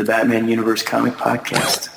the 0.00 0.06
Batman 0.06 0.48
Universe 0.48 0.82
Comic 0.82 1.12
Podcast. 1.12 1.90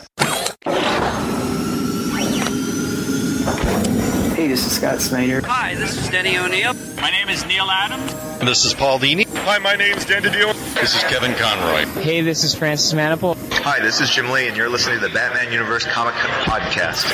Hey, 4.35 4.47
this 4.49 4.65
is 4.65 4.75
Scott 4.75 4.99
Snyder. 4.99 5.39
Hi, 5.45 5.75
this 5.75 5.95
is 5.95 6.09
Denny 6.09 6.37
O'Neil. 6.37 6.73
My 6.97 7.11
name 7.11 7.29
is 7.29 7.45
Neal 7.45 7.69
Adams. 7.71 8.13
This 8.41 8.65
is 8.65 8.73
Paul 8.73 8.99
Dini. 8.99 9.25
Hi, 9.45 9.57
my 9.59 9.77
name 9.77 9.95
is 9.95 10.03
Dan 10.03 10.21
DiDio. 10.21 10.53
This 10.73 10.95
is 10.97 11.03
Kevin 11.03 11.33
Conroy. 11.35 11.85
Hey, 12.01 12.19
this 12.19 12.43
is 12.43 12.53
Francis 12.53 12.91
Manapul. 12.91 13.37
Hi, 13.61 13.79
this 13.79 14.01
is 14.01 14.09
Jim 14.09 14.29
Lee, 14.29 14.49
and 14.49 14.57
you're 14.57 14.67
listening 14.67 14.99
to 14.99 15.07
the 15.07 15.13
Batman 15.13 15.53
Universe 15.53 15.85
Comic 15.85 16.15
Podcast. 16.15 17.07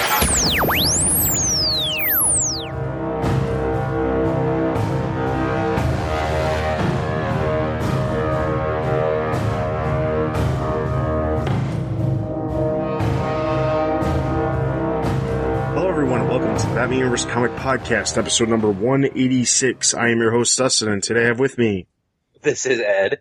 Batman 16.79 16.99
Universe 16.99 17.25
Comic 17.25 17.51
Podcast, 17.57 18.17
episode 18.17 18.47
number 18.47 18.71
186. 18.71 19.93
I 19.95 20.11
am 20.11 20.19
your 20.19 20.31
host, 20.31 20.57
Dustin, 20.57 20.87
and 20.87 21.03
today 21.03 21.23
I 21.23 21.27
have 21.27 21.37
with 21.37 21.57
me, 21.57 21.87
This 22.41 22.65
is 22.65 22.79
Ed. 22.79 23.19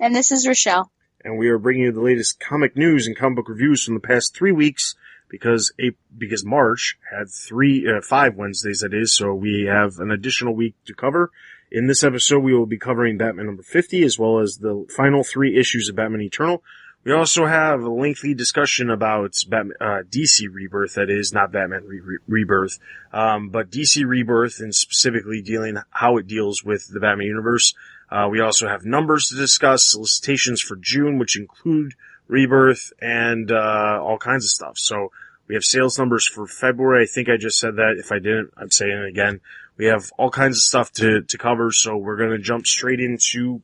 And 0.00 0.12
this 0.12 0.32
is 0.32 0.44
Rochelle. 0.44 0.90
and 1.24 1.38
we 1.38 1.48
are 1.48 1.56
bringing 1.56 1.84
you 1.84 1.92
the 1.92 2.00
latest 2.00 2.40
comic 2.40 2.76
news 2.76 3.06
and 3.06 3.16
comic 3.16 3.36
book 3.36 3.48
reviews 3.48 3.84
from 3.84 3.94
the 3.94 4.00
past 4.00 4.34
three 4.34 4.50
weeks 4.50 4.96
because 5.30 5.72
a, 5.78 5.92
because 6.18 6.44
March 6.44 6.98
had 7.16 7.30
three, 7.30 7.88
uh, 7.88 8.00
five 8.02 8.34
Wednesdays 8.34 8.80
that 8.80 8.92
is, 8.92 9.14
so 9.14 9.32
we 9.32 9.68
have 9.70 10.00
an 10.00 10.10
additional 10.10 10.56
week 10.56 10.74
to 10.86 10.92
cover. 10.92 11.30
In 11.70 11.86
this 11.86 12.02
episode, 12.02 12.40
we 12.40 12.54
will 12.54 12.66
be 12.66 12.76
covering 12.76 13.18
Batman 13.18 13.46
number 13.46 13.62
50 13.62 14.02
as 14.02 14.18
well 14.18 14.40
as 14.40 14.56
the 14.56 14.84
final 14.96 15.22
three 15.22 15.56
issues 15.56 15.88
of 15.88 15.94
Batman 15.94 16.22
Eternal. 16.22 16.60
We 17.06 17.12
also 17.12 17.46
have 17.46 17.82
a 17.82 17.88
lengthy 17.88 18.34
discussion 18.34 18.90
about 18.90 19.32
Batman, 19.48 19.76
uh, 19.80 20.02
DC 20.10 20.52
Rebirth, 20.52 20.94
that 20.94 21.08
is, 21.08 21.32
not 21.32 21.52
Batman 21.52 21.84
Re- 21.84 22.00
Re- 22.00 22.18
Rebirth, 22.26 22.80
um, 23.12 23.50
but 23.50 23.70
DC 23.70 24.04
Rebirth 24.04 24.58
and 24.58 24.74
specifically 24.74 25.40
dealing 25.40 25.76
how 25.90 26.16
it 26.16 26.26
deals 26.26 26.64
with 26.64 26.88
the 26.88 26.98
Batman 26.98 27.28
universe. 27.28 27.74
Uh, 28.10 28.26
we 28.28 28.40
also 28.40 28.66
have 28.66 28.84
numbers 28.84 29.28
to 29.28 29.36
discuss, 29.36 29.88
solicitations 29.88 30.60
for 30.60 30.74
June, 30.74 31.16
which 31.16 31.38
include 31.38 31.94
Rebirth 32.26 32.92
and, 33.00 33.52
uh, 33.52 34.00
all 34.02 34.18
kinds 34.18 34.44
of 34.44 34.50
stuff. 34.50 34.76
So 34.76 35.12
we 35.46 35.54
have 35.54 35.62
sales 35.62 36.00
numbers 36.00 36.26
for 36.26 36.48
February. 36.48 37.04
I 37.04 37.06
think 37.06 37.28
I 37.28 37.36
just 37.36 37.60
said 37.60 37.76
that. 37.76 37.98
If 38.00 38.10
I 38.10 38.18
didn't, 38.18 38.52
I'm 38.56 38.72
saying 38.72 38.90
it 38.90 39.06
again. 39.06 39.40
We 39.76 39.84
have 39.86 40.10
all 40.18 40.30
kinds 40.30 40.56
of 40.56 40.62
stuff 40.62 40.90
to, 40.94 41.22
to 41.22 41.38
cover. 41.38 41.70
So 41.70 41.96
we're 41.96 42.16
to 42.16 42.38
jump 42.38 42.66
straight 42.66 42.98
into, 42.98 43.62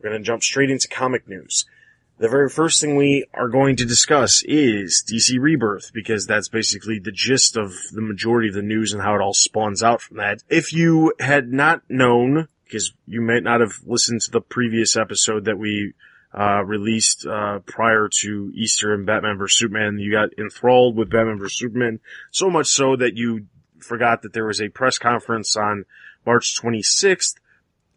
we're 0.00 0.10
going 0.10 0.20
to 0.20 0.26
jump 0.26 0.42
straight 0.42 0.70
into 0.70 0.88
comic 0.88 1.28
news. 1.28 1.66
The 2.20 2.28
very 2.28 2.50
first 2.50 2.82
thing 2.82 2.96
we 2.96 3.24
are 3.32 3.48
going 3.48 3.76
to 3.76 3.86
discuss 3.86 4.42
is 4.44 5.02
DC 5.10 5.40
Rebirth 5.40 5.90
because 5.94 6.26
that's 6.26 6.50
basically 6.50 6.98
the 6.98 7.10
gist 7.10 7.56
of 7.56 7.72
the 7.92 8.02
majority 8.02 8.48
of 8.48 8.54
the 8.54 8.60
news 8.60 8.92
and 8.92 9.00
how 9.00 9.14
it 9.14 9.22
all 9.22 9.32
spawns 9.32 9.82
out 9.82 10.02
from 10.02 10.18
that. 10.18 10.42
If 10.50 10.74
you 10.74 11.14
had 11.18 11.50
not 11.50 11.80
known, 11.88 12.48
because 12.64 12.92
you 13.06 13.22
might 13.22 13.42
not 13.42 13.62
have 13.62 13.72
listened 13.86 14.20
to 14.20 14.30
the 14.30 14.42
previous 14.42 14.98
episode 14.98 15.46
that 15.46 15.58
we 15.58 15.94
uh, 16.38 16.62
released 16.62 17.24
uh, 17.24 17.60
prior 17.60 18.10
to 18.20 18.52
Easter 18.54 18.92
and 18.92 19.06
Batman 19.06 19.38
vs 19.38 19.58
Superman, 19.58 19.98
you 19.98 20.12
got 20.12 20.38
enthralled 20.38 20.96
with 20.96 21.08
Batman 21.08 21.38
vs 21.38 21.58
Superman 21.58 22.00
so 22.30 22.50
much 22.50 22.66
so 22.66 22.96
that 22.96 23.16
you 23.16 23.46
forgot 23.78 24.20
that 24.20 24.34
there 24.34 24.44
was 24.44 24.60
a 24.60 24.68
press 24.68 24.98
conference 24.98 25.56
on 25.56 25.86
March 26.26 26.54
26th 26.60 27.36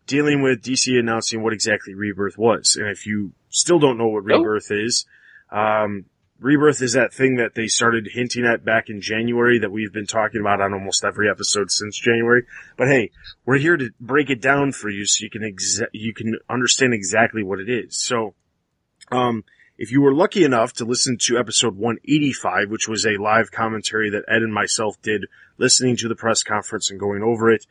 dealing 0.08 0.42
with 0.42 0.64
DC 0.64 0.98
announcing 0.98 1.44
what 1.44 1.52
exactly 1.52 1.94
Rebirth 1.94 2.38
was. 2.38 2.78
And 2.78 2.88
if 2.88 3.06
you 3.06 3.34
still 3.54 3.80
don't 3.80 3.98
know 3.98 4.08
what 4.08 4.26
Rebirth 4.26 4.72
is, 4.72 5.06
um, 5.52 6.06
Rebirth 6.40 6.82
is 6.82 6.94
that 6.94 7.14
thing 7.14 7.38
that 7.38 7.56
they 7.56 7.68
started 7.68 8.10
hinting 8.12 8.46
at 8.46 8.66
back 8.66 8.90
in 8.90 9.00
January 9.00 9.60
that 9.60 9.72
we've 9.72 9.94
been 9.94 10.06
talking 10.06 10.42
about 10.42 10.60
on 10.60 10.74
almost 10.74 11.06
every 11.06 11.30
episode 11.30 11.72
since 11.72 11.98
January. 11.98 12.44
But 12.76 12.90
hey, 12.90 13.12
we're 13.46 13.60
here 13.60 13.78
to 13.78 13.92
break 14.02 14.30
it 14.30 14.42
down 14.42 14.74
for 14.74 14.90
you 14.90 15.06
so 15.06 15.24
you 15.24 15.30
can 15.30 15.44
exa- 15.44 15.88
you 15.94 16.14
can 16.14 16.38
understand 16.50 16.94
exactly 16.94 17.44
what 17.44 17.60
it 17.60 17.70
is. 17.70 17.96
So, 17.96 18.34
um, 19.10 19.46
if 19.78 19.90
you 19.92 20.02
were 20.02 20.14
lucky 20.14 20.44
enough 20.44 20.74
to 20.74 20.86
listen 20.86 21.18
to 21.22 21.38
episode 21.38 21.78
185, 21.78 22.70
which 22.70 22.90
was 22.90 23.06
a 23.06 23.22
live 23.22 23.52
commentary 23.52 24.10
that 24.10 24.26
Ed 24.28 24.42
and 24.42 24.54
myself 24.54 25.02
did 25.02 25.26
listening 25.58 25.96
to 25.98 26.10
the 26.10 26.16
press 26.16 26.44
conference 26.44 26.92
and 26.92 27.00
going 27.00 27.24
over 27.24 27.50
it, 27.52 27.66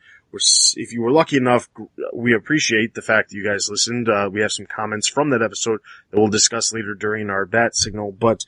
if 0.75 0.93
you 0.93 1.01
were 1.01 1.11
lucky 1.11 1.37
enough, 1.37 1.69
we 2.13 2.33
appreciate 2.33 2.93
the 2.93 3.01
fact 3.01 3.29
that 3.29 3.35
you 3.35 3.43
guys 3.43 3.69
listened. 3.69 4.09
Uh, 4.09 4.29
we 4.31 4.41
have 4.41 4.51
some 4.51 4.65
comments 4.65 5.07
from 5.07 5.29
that 5.29 5.41
episode 5.41 5.79
that 6.09 6.19
we'll 6.19 6.29
discuss 6.29 6.73
later 6.73 6.93
during 6.93 7.29
our 7.29 7.45
bat 7.45 7.75
signal, 7.75 8.11
but 8.11 8.43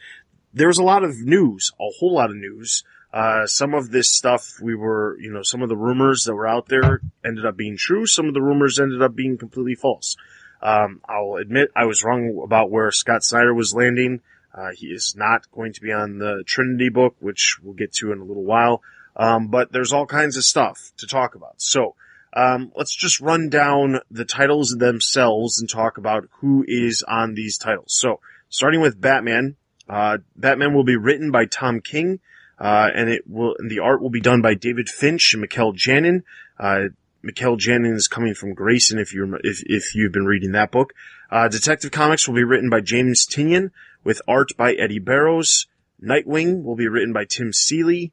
there 0.53 0.67
was 0.67 0.77
a 0.77 0.83
lot 0.83 1.03
of 1.03 1.19
news, 1.19 1.71
a 1.79 1.85
whole 1.99 2.15
lot 2.15 2.29
of 2.29 2.35
news. 2.37 2.83
Uh, 3.13 3.45
some 3.45 3.73
of 3.73 3.91
this 3.91 4.11
stuff 4.11 4.59
we 4.61 4.75
were, 4.75 5.17
you 5.19 5.31
know, 5.31 5.43
some 5.43 5.61
of 5.61 5.69
the 5.69 5.77
rumors 5.77 6.23
that 6.23 6.35
were 6.35 6.47
out 6.47 6.67
there 6.67 7.01
ended 7.23 7.45
up 7.45 7.55
being 7.55 7.77
true. 7.77 8.05
Some 8.05 8.27
of 8.27 8.33
the 8.33 8.41
rumors 8.41 8.79
ended 8.79 9.01
up 9.01 9.15
being 9.15 9.37
completely 9.37 9.75
false. 9.75 10.17
Um, 10.61 11.01
I'll 11.07 11.35
admit 11.35 11.69
I 11.75 11.85
was 11.85 12.03
wrong 12.03 12.41
about 12.43 12.71
where 12.71 12.91
Scott 12.91 13.23
Snyder 13.23 13.53
was 13.53 13.73
landing. 13.73 14.21
Uh, 14.53 14.69
he 14.75 14.87
is 14.87 15.13
not 15.17 15.49
going 15.51 15.73
to 15.73 15.81
be 15.81 15.91
on 15.91 16.17
the 16.17 16.43
Trinity 16.45 16.89
book, 16.89 17.15
which 17.19 17.57
we'll 17.61 17.73
get 17.73 17.93
to 17.93 18.11
in 18.11 18.19
a 18.19 18.23
little 18.23 18.43
while. 18.43 18.81
Um, 19.15 19.47
but 19.47 19.71
there's 19.71 19.93
all 19.93 20.05
kinds 20.05 20.37
of 20.37 20.43
stuff 20.43 20.91
to 20.97 21.07
talk 21.07 21.35
about. 21.35 21.55
So, 21.57 21.95
um, 22.33 22.71
let's 22.75 22.95
just 22.95 23.21
run 23.21 23.49
down 23.49 23.99
the 24.11 24.25
titles 24.25 24.75
themselves 24.77 25.59
and 25.59 25.69
talk 25.69 25.97
about 25.97 26.27
who 26.39 26.65
is 26.67 27.03
on 27.07 27.33
these 27.33 27.57
titles. 27.57 27.95
So, 27.97 28.19
starting 28.49 28.81
with 28.81 28.99
Batman, 28.99 29.55
uh, 29.89 30.17
Batman 30.35 30.73
will 30.73 30.83
be 30.83 30.97
written 30.97 31.31
by 31.31 31.45
Tom 31.45 31.79
King, 31.79 32.19
uh, 32.59 32.89
and 32.93 33.09
it 33.09 33.23
will, 33.27 33.55
and 33.57 33.71
the 33.71 33.79
art 33.79 34.01
will 34.01 34.09
be 34.09 34.21
done 34.21 34.41
by 34.41 34.53
David 34.53 34.89
Finch 34.89 35.33
and 35.33 35.41
Mikel 35.41 35.71
Janin. 35.73 36.23
Uh, 36.59 36.89
Mikel 37.21 37.55
Janin 37.55 37.95
is 37.95 38.07
coming 38.07 38.33
from 38.33 38.53
Grayson 38.53 38.99
if 38.99 39.13
you 39.13 39.39
if 39.43 39.63
if 39.65 39.95
you've 39.95 40.11
been 40.11 40.25
reading 40.25 40.51
that 40.51 40.71
book. 40.71 40.93
Uh, 41.31 41.47
Detective 41.47 41.91
Comics 41.91 42.27
will 42.27 42.35
be 42.35 42.43
written 42.43 42.69
by 42.69 42.81
James 42.81 43.25
Tynion 43.25 43.71
with 44.03 44.21
art 44.27 44.51
by 44.57 44.73
Eddy 44.73 44.99
Barrows. 44.99 45.67
Nightwing 46.01 46.63
will 46.63 46.75
be 46.75 46.87
written 46.87 47.13
by 47.13 47.25
Tim 47.25 47.51
Seeley, 47.51 48.11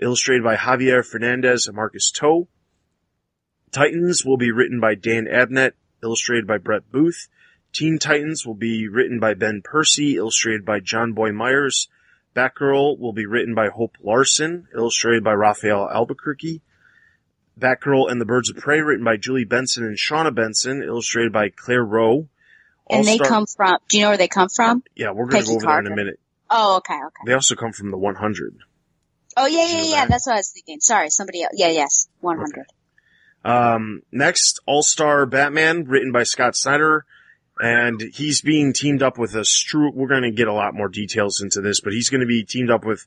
illustrated 0.00 0.44
by 0.44 0.56
Javier 0.56 1.04
Fernandez 1.04 1.66
and 1.66 1.76
Marcus 1.76 2.10
To. 2.12 2.48
Titans 3.70 4.24
will 4.24 4.36
be 4.36 4.50
written 4.50 4.80
by 4.80 4.94
Dan 4.94 5.26
Abnett, 5.26 5.72
illustrated 6.02 6.46
by 6.46 6.58
Brett 6.58 6.90
Booth. 6.90 7.28
Teen 7.72 7.98
Titans 7.98 8.46
will 8.46 8.54
be 8.54 8.86
written 8.88 9.18
by 9.18 9.34
Ben 9.34 9.62
Percy, 9.64 10.16
illustrated 10.16 10.64
by 10.64 10.80
Jonboy 10.80 11.34
Meyers. 11.34 11.88
Batgirl 12.34 12.98
will 12.98 13.12
be 13.12 13.26
written 13.26 13.54
by 13.54 13.68
Hope 13.68 13.96
Larson, 14.02 14.66
illustrated 14.74 15.24
by 15.24 15.32
Rafael 15.32 15.88
Albuquerque. 15.90 16.62
Batgirl 17.58 18.10
and 18.10 18.20
the 18.20 18.24
Birds 18.26 18.50
of 18.50 18.56
Prey, 18.56 18.80
written 18.80 19.04
by 19.04 19.16
Julie 19.16 19.44
Benson 19.44 19.84
and 19.84 19.96
Shawna 19.96 20.34
Benson, 20.34 20.82
illustrated 20.82 21.32
by 21.32 21.50
Claire 21.50 21.84
Roe. 21.84 22.28
And 22.90 23.06
they 23.06 23.12
All-Star- 23.12 23.28
come 23.28 23.46
from, 23.46 23.78
do 23.88 23.96
you 23.96 24.02
know 24.02 24.10
where 24.10 24.18
they 24.18 24.28
come 24.28 24.48
from? 24.48 24.82
Yeah, 24.94 25.12
we're 25.12 25.26
going 25.26 25.42
to 25.44 25.48
go 25.48 25.54
over 25.56 25.66
there 25.66 25.78
in 25.78 25.86
a 25.86 25.96
minute. 25.96 26.20
Oh, 26.50 26.76
okay, 26.78 26.94
okay. 26.94 27.22
They 27.26 27.32
also 27.32 27.54
come 27.54 27.72
from 27.72 27.90
the 27.90 27.98
100. 27.98 28.58
Oh, 29.36 29.46
yeah, 29.46 29.66
yeah, 29.66 29.82
yeah, 29.82 29.90
that? 30.00 30.08
that's 30.10 30.26
what 30.26 30.34
I 30.34 30.38
was 30.38 30.50
thinking. 30.50 30.80
Sorry, 30.80 31.10
somebody 31.10 31.42
else. 31.42 31.52
Yeah, 31.54 31.68
yes, 31.68 32.08
100. 32.20 32.66
Um, 33.44 34.02
next, 34.12 34.60
All-Star 34.66 35.26
Batman, 35.26 35.84
written 35.84 36.12
by 36.12 36.22
Scott 36.22 36.54
Snyder, 36.54 37.04
and 37.58 38.00
he's 38.00 38.40
being 38.40 38.72
teamed 38.72 39.02
up 39.02 39.18
with 39.18 39.34
a 39.34 39.40
Stru. 39.40 39.92
We're 39.92 40.08
going 40.08 40.22
to 40.22 40.30
get 40.30 40.48
a 40.48 40.52
lot 40.52 40.74
more 40.74 40.88
details 40.88 41.40
into 41.40 41.60
this, 41.60 41.80
but 41.80 41.92
he's 41.92 42.10
going 42.10 42.20
to 42.20 42.26
be 42.26 42.44
teamed 42.44 42.70
up 42.70 42.84
with 42.84 43.06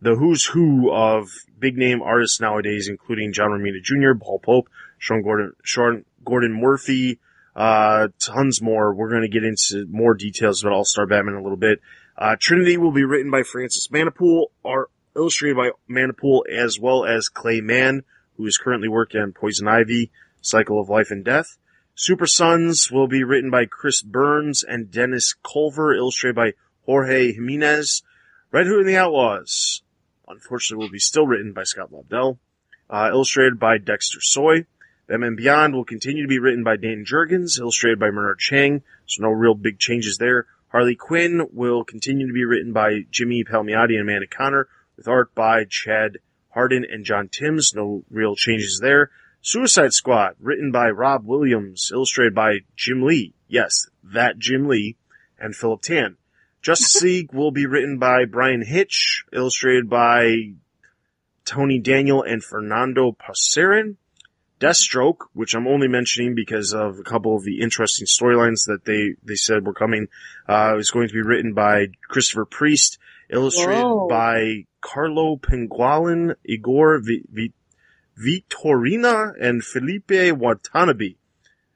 the 0.00 0.14
who's 0.14 0.44
who 0.44 0.92
of 0.92 1.28
big 1.58 1.76
name 1.76 2.02
artists 2.02 2.40
nowadays, 2.40 2.88
including 2.88 3.32
John 3.32 3.50
Romita 3.50 3.82
Jr., 3.82 4.18
Paul 4.20 4.38
Pope, 4.38 4.68
Sean 4.98 5.22
Gordon, 5.22 5.52
Sean 5.62 6.04
Gordon 6.24 6.60
Murphy, 6.60 7.18
uh, 7.56 8.08
tons 8.18 8.60
more. 8.60 8.94
We're 8.94 9.10
going 9.10 9.22
to 9.22 9.28
get 9.28 9.44
into 9.44 9.86
more 9.88 10.14
details 10.14 10.62
about 10.62 10.74
All-Star 10.74 11.06
Batman 11.06 11.34
in 11.34 11.40
a 11.40 11.42
little 11.42 11.56
bit. 11.56 11.80
Uh, 12.16 12.36
Trinity 12.38 12.76
will 12.76 12.92
be 12.92 13.04
written 13.04 13.30
by 13.30 13.42
Francis 13.42 13.88
Manapul, 13.88 14.46
art 14.64 14.90
illustrated 15.16 15.56
by 15.56 15.70
Manapul, 15.88 16.42
as 16.48 16.78
well 16.78 17.04
as 17.04 17.28
Clay 17.28 17.60
Mann, 17.60 18.02
who 18.36 18.46
is 18.46 18.58
currently 18.58 18.88
working 18.88 19.20
on 19.20 19.32
Poison 19.32 19.68
Ivy, 19.68 20.10
Cycle 20.40 20.80
of 20.80 20.88
Life 20.88 21.10
and 21.10 21.24
Death. 21.24 21.56
Super 21.94 22.26
Sons 22.26 22.90
will 22.90 23.06
be 23.06 23.22
written 23.22 23.50
by 23.50 23.66
Chris 23.66 24.02
Burns 24.02 24.64
and 24.64 24.90
Dennis 24.90 25.32
Culver, 25.32 25.94
illustrated 25.94 26.34
by 26.34 26.52
Jorge 26.86 27.32
Jimenez. 27.32 28.02
Red 28.50 28.66
Hood 28.66 28.80
and 28.80 28.88
the 28.88 28.96
Outlaws, 28.96 29.82
unfortunately, 30.26 30.84
will 30.84 30.92
be 30.92 30.98
still 30.98 31.26
written 31.26 31.52
by 31.52 31.62
Scott 31.62 31.92
Lobdell, 31.92 32.38
uh, 32.90 33.10
illustrated 33.12 33.58
by 33.58 33.78
Dexter 33.78 34.20
Soy. 34.20 34.66
Batman 35.06 35.36
Beyond 35.36 35.74
will 35.74 35.84
continue 35.84 36.22
to 36.22 36.28
be 36.28 36.38
written 36.38 36.64
by 36.64 36.76
Dan 36.76 37.04
Jurgens, 37.04 37.60
illustrated 37.60 38.00
by 38.00 38.10
Bernard 38.10 38.38
Chang, 38.38 38.82
so 39.06 39.22
no 39.22 39.30
real 39.30 39.54
big 39.54 39.78
changes 39.78 40.18
there. 40.18 40.46
Harley 40.68 40.96
Quinn 40.96 41.46
will 41.52 41.84
continue 41.84 42.26
to 42.26 42.32
be 42.32 42.44
written 42.44 42.72
by 42.72 43.02
Jimmy 43.10 43.44
Palmiotti 43.44 43.92
and 43.92 44.00
Amanda 44.00 44.26
Conner, 44.26 44.66
with 44.96 45.08
art 45.08 45.34
by 45.34 45.64
Chad 45.68 46.18
Hardin 46.50 46.84
and 46.88 47.04
John 47.04 47.28
Timms, 47.28 47.72
no 47.74 48.04
real 48.10 48.36
changes 48.36 48.78
there. 48.80 49.10
Suicide 49.40 49.92
Squad, 49.92 50.36
written 50.40 50.72
by 50.72 50.88
Rob 50.88 51.26
Williams, 51.26 51.90
illustrated 51.92 52.34
by 52.34 52.60
Jim 52.76 53.02
Lee. 53.02 53.34
Yes, 53.48 53.88
that 54.02 54.38
Jim 54.38 54.68
Lee 54.68 54.96
and 55.38 55.54
Philip 55.54 55.82
Tan. 55.82 56.16
Justice 56.62 57.02
League 57.02 57.32
will 57.32 57.50
be 57.50 57.66
written 57.66 57.98
by 57.98 58.24
Bryan 58.24 58.64
Hitch, 58.64 59.24
illustrated 59.32 59.90
by 59.90 60.54
Tony 61.44 61.78
Daniel 61.78 62.22
and 62.22 62.42
Fernando 62.42 63.12
Pasarin. 63.12 63.96
Deathstroke, 64.60 65.26
which 65.34 65.54
I'm 65.54 65.66
only 65.66 65.88
mentioning 65.88 66.34
because 66.34 66.72
of 66.72 66.98
a 66.98 67.02
couple 67.02 67.36
of 67.36 67.44
the 67.44 67.60
interesting 67.60 68.06
storylines 68.06 68.64
that 68.66 68.84
they, 68.84 69.14
they 69.22 69.34
said 69.34 69.66
were 69.66 69.74
coming, 69.74 70.06
uh, 70.48 70.76
is 70.78 70.90
going 70.90 71.08
to 71.08 71.12
be 71.12 71.20
written 71.20 71.52
by 71.52 71.88
Christopher 72.08 72.46
Priest, 72.46 72.98
illustrated 73.30 73.82
Whoa. 73.82 74.08
by 74.08 74.66
Carlo 74.80 75.36
Pagulayan, 75.36 76.34
Igor 76.44 77.00
Vi- 77.00 77.24
Vi- 77.30 77.52
Vitorina, 78.18 79.32
and 79.40 79.64
Felipe 79.64 80.36
Watanabe. 80.36 81.14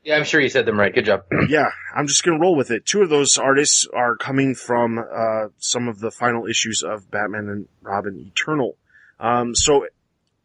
Yeah, 0.05 0.17
I'm 0.17 0.25
sure 0.25 0.41
you 0.41 0.49
said 0.49 0.65
them 0.65 0.79
right. 0.79 0.95
Good 0.95 1.05
job. 1.05 1.25
yeah, 1.49 1.71
I'm 1.95 2.07
just 2.07 2.23
gonna 2.23 2.39
roll 2.39 2.57
with 2.57 2.71
it. 2.71 2.87
Two 2.87 3.03
of 3.03 3.11
those 3.11 3.37
artists 3.37 3.87
are 3.93 4.17
coming 4.17 4.55
from 4.55 4.99
uh, 4.99 5.49
some 5.59 5.89
of 5.89 6.01
the 6.01 6.11
final 6.11 6.47
issues 6.47 6.83
of 6.83 7.11
Batman 7.11 7.49
and 7.49 7.69
Robin 7.83 8.19
Eternal. 8.19 8.77
Um, 9.21 9.55
so, 9.55 9.87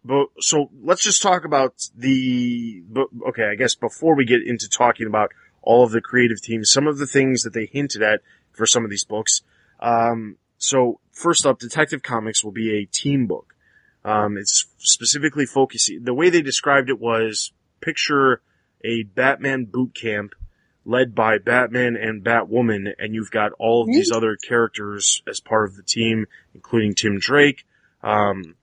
but, 0.04 0.28
so 0.40 0.70
let's 0.84 1.04
just 1.04 1.22
talk 1.22 1.46
about 1.46 1.76
the. 1.96 2.84
But, 2.90 3.08
okay, 3.30 3.46
I 3.46 3.56
guess 3.56 3.76
before 3.76 4.16
we 4.16 4.26
get 4.26 4.46
into 4.46 4.68
talking 4.68 5.08
about 5.08 5.32
all 5.62 5.86
of 5.86 5.92
the 5.92 6.02
creative 6.02 6.42
teams, 6.42 6.72
some 6.72 6.88
of 6.88 6.98
the 6.98 7.08
things 7.08 7.44
that 7.44 7.54
they 7.54 7.66
hinted 7.66 8.02
at 8.02 8.22
for 8.52 8.66
some 8.66 8.84
of 8.84 8.90
these 8.90 9.06
books. 9.06 9.44
Um, 9.80 10.38
so 10.64 11.00
first 11.12 11.46
up, 11.46 11.60
Detective 11.60 12.04
Comics 12.04 12.44
will 12.44 12.52
be 12.52 12.78
a 12.78 12.86
team 12.86 13.28
book. 13.28 13.54
Um, 14.06 14.38
it's 14.38 14.66
specifically 14.78 15.46
focusing. 15.46 16.04
The 16.04 16.14
way 16.14 16.30
they 16.30 16.42
described 16.42 16.90
it 16.90 17.00
was 17.00 17.52
picture 17.82 18.42
a 18.84 19.04
Batman 19.04 19.66
boot 19.66 19.94
camp 19.94 20.34
led 20.86 21.16
by 21.16 21.38
Batman 21.38 21.96
and 21.96 22.24
Batwoman, 22.24 22.94
and 22.98 23.14
you've 23.14 23.32
got 23.32 23.52
all 23.54 23.82
of 23.82 23.88
these 23.88 24.12
other 24.12 24.36
characters 24.36 25.22
as 25.28 25.40
part 25.40 25.70
of 25.70 25.76
the 25.76 25.84
team, 25.84 26.26
including 26.54 26.94
Tim 26.94 27.20
Drake, 27.20 27.66
um, 28.02 28.56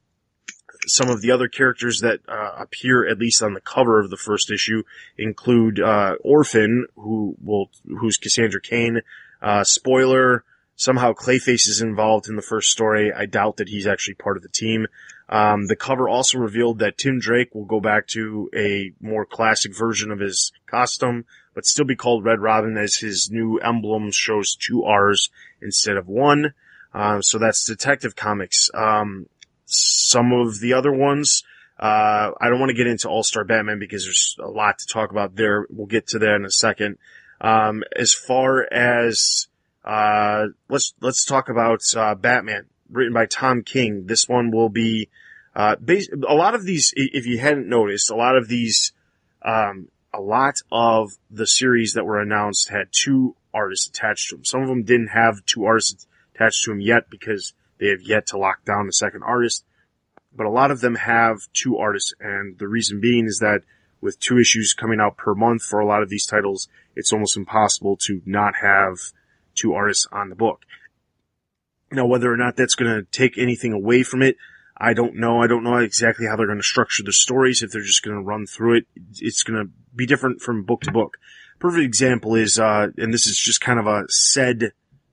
some 0.86 1.08
of 1.08 1.20
the 1.20 1.30
other 1.30 1.48
characters 1.48 2.00
that 2.00 2.20
uh, 2.28 2.52
appear 2.58 3.06
at 3.06 3.18
least 3.18 3.42
on 3.42 3.54
the 3.54 3.60
cover 3.60 4.00
of 4.00 4.10
the 4.10 4.16
first 4.16 4.50
issue 4.50 4.82
include 5.16 5.80
uh, 5.80 6.16
Orphan, 6.22 6.86
who 6.96 7.36
will 7.42 7.70
who's 7.86 8.16
Cassandra 8.16 8.60
Cain. 8.60 9.00
Uh, 9.42 9.64
spoiler: 9.64 10.44
somehow 10.80 11.12
Clayface 11.12 11.68
is 11.68 11.82
involved 11.82 12.26
in 12.26 12.36
the 12.36 12.42
first 12.42 12.70
story. 12.70 13.12
I 13.12 13.26
doubt 13.26 13.58
that 13.58 13.68
he's 13.68 13.86
actually 13.86 14.14
part 14.14 14.38
of 14.38 14.42
the 14.42 14.48
team. 14.48 14.86
Um, 15.28 15.66
the 15.66 15.76
cover 15.76 16.08
also 16.08 16.38
revealed 16.38 16.78
that 16.78 16.96
Tim 16.96 17.20
Drake 17.20 17.54
will 17.54 17.66
go 17.66 17.80
back 17.80 18.06
to 18.08 18.48
a 18.56 18.92
more 18.98 19.26
classic 19.26 19.76
version 19.76 20.10
of 20.10 20.20
his 20.20 20.52
costume, 20.66 21.26
but 21.54 21.66
still 21.66 21.84
be 21.84 21.96
called 21.96 22.24
Red 22.24 22.40
Robin 22.40 22.78
as 22.78 22.96
his 22.96 23.28
new 23.30 23.58
emblem 23.58 24.10
shows 24.10 24.56
two 24.56 24.82
R's 24.82 25.28
instead 25.60 25.98
of 25.98 26.08
one. 26.08 26.54
Uh, 26.94 27.20
so 27.20 27.36
that's 27.36 27.66
Detective 27.66 28.16
Comics. 28.16 28.70
Um, 28.72 29.26
some 29.66 30.32
of 30.32 30.60
the 30.60 30.72
other 30.72 30.92
ones, 30.92 31.44
uh, 31.78 32.30
I 32.40 32.48
don't 32.48 32.58
want 32.58 32.70
to 32.70 32.74
get 32.74 32.86
into 32.86 33.06
All 33.06 33.22
Star 33.22 33.44
Batman 33.44 33.80
because 33.80 34.04
there's 34.04 34.34
a 34.40 34.48
lot 34.48 34.78
to 34.78 34.86
talk 34.86 35.10
about 35.10 35.36
there. 35.36 35.66
We'll 35.68 35.86
get 35.86 36.06
to 36.08 36.18
that 36.20 36.36
in 36.36 36.46
a 36.46 36.50
second. 36.50 36.96
Um, 37.42 37.84
as 37.94 38.14
far 38.14 38.66
as 38.72 39.46
uh, 39.84 40.46
let's 40.68 40.94
let's 41.00 41.24
talk 41.24 41.48
about 41.48 41.80
uh, 41.96 42.14
Batman, 42.14 42.66
written 42.90 43.12
by 43.12 43.26
Tom 43.26 43.62
King. 43.62 44.06
This 44.06 44.28
one 44.28 44.50
will 44.50 44.68
be 44.68 45.08
uh, 45.54 45.76
bas- 45.80 46.10
a 46.10 46.34
lot 46.34 46.54
of 46.54 46.64
these. 46.64 46.92
If 46.96 47.26
you 47.26 47.38
hadn't 47.38 47.68
noticed, 47.68 48.10
a 48.10 48.16
lot 48.16 48.36
of 48.36 48.48
these, 48.48 48.92
um, 49.42 49.88
a 50.12 50.20
lot 50.20 50.56
of 50.70 51.12
the 51.30 51.46
series 51.46 51.94
that 51.94 52.04
were 52.04 52.20
announced 52.20 52.68
had 52.68 52.88
two 52.92 53.36
artists 53.54 53.88
attached 53.88 54.30
to 54.30 54.36
them. 54.36 54.44
Some 54.44 54.62
of 54.62 54.68
them 54.68 54.82
didn't 54.82 55.08
have 55.08 55.44
two 55.46 55.64
artists 55.64 56.06
attached 56.34 56.64
to 56.64 56.70
them 56.70 56.80
yet 56.80 57.10
because 57.10 57.54
they 57.78 57.88
have 57.88 58.02
yet 58.02 58.26
to 58.28 58.38
lock 58.38 58.64
down 58.64 58.88
a 58.88 58.92
second 58.92 59.22
artist. 59.22 59.64
But 60.36 60.46
a 60.46 60.50
lot 60.50 60.70
of 60.70 60.80
them 60.80 60.94
have 60.94 61.38
two 61.52 61.78
artists, 61.78 62.14
and 62.20 62.56
the 62.58 62.68
reason 62.68 63.00
being 63.00 63.26
is 63.26 63.38
that 63.40 63.62
with 64.00 64.20
two 64.20 64.38
issues 64.38 64.74
coming 64.74 65.00
out 65.00 65.16
per 65.16 65.34
month 65.34 65.62
for 65.62 65.80
a 65.80 65.86
lot 65.86 66.02
of 66.02 66.08
these 66.08 66.26
titles, 66.26 66.68
it's 66.94 67.12
almost 67.12 67.36
impossible 67.36 67.96
to 68.06 68.22
not 68.24 68.54
have 68.62 68.98
two 69.60 69.74
artists 69.74 70.06
on 70.12 70.28
the 70.28 70.36
book. 70.36 70.62
Now, 71.92 72.06
whether 72.06 72.32
or 72.32 72.36
not 72.36 72.56
that's 72.56 72.74
going 72.74 72.90
to 72.90 73.02
take 73.10 73.36
anything 73.36 73.72
away 73.72 74.02
from 74.02 74.22
it, 74.22 74.36
I 74.76 74.94
don't 74.94 75.16
know. 75.16 75.42
I 75.42 75.46
don't 75.46 75.64
know 75.64 75.76
exactly 75.76 76.26
how 76.26 76.36
they're 76.36 76.46
going 76.46 76.58
to 76.58 76.64
structure 76.64 77.02
the 77.02 77.12
stories. 77.12 77.62
If 77.62 77.70
they're 77.70 77.82
just 77.82 78.02
going 78.02 78.16
to 78.16 78.22
run 78.22 78.46
through 78.46 78.78
it, 78.78 78.86
it's 79.18 79.42
going 79.42 79.62
to 79.62 79.70
be 79.94 80.06
different 80.06 80.40
from 80.40 80.64
book 80.64 80.82
to 80.82 80.92
book. 80.92 81.18
Perfect 81.58 81.84
example 81.84 82.34
is, 82.34 82.58
uh, 82.58 82.88
and 82.96 83.12
this 83.12 83.26
is 83.26 83.38
just 83.38 83.60
kind 83.60 83.78
of 83.78 83.86
a 83.86 84.04
said, 84.08 84.72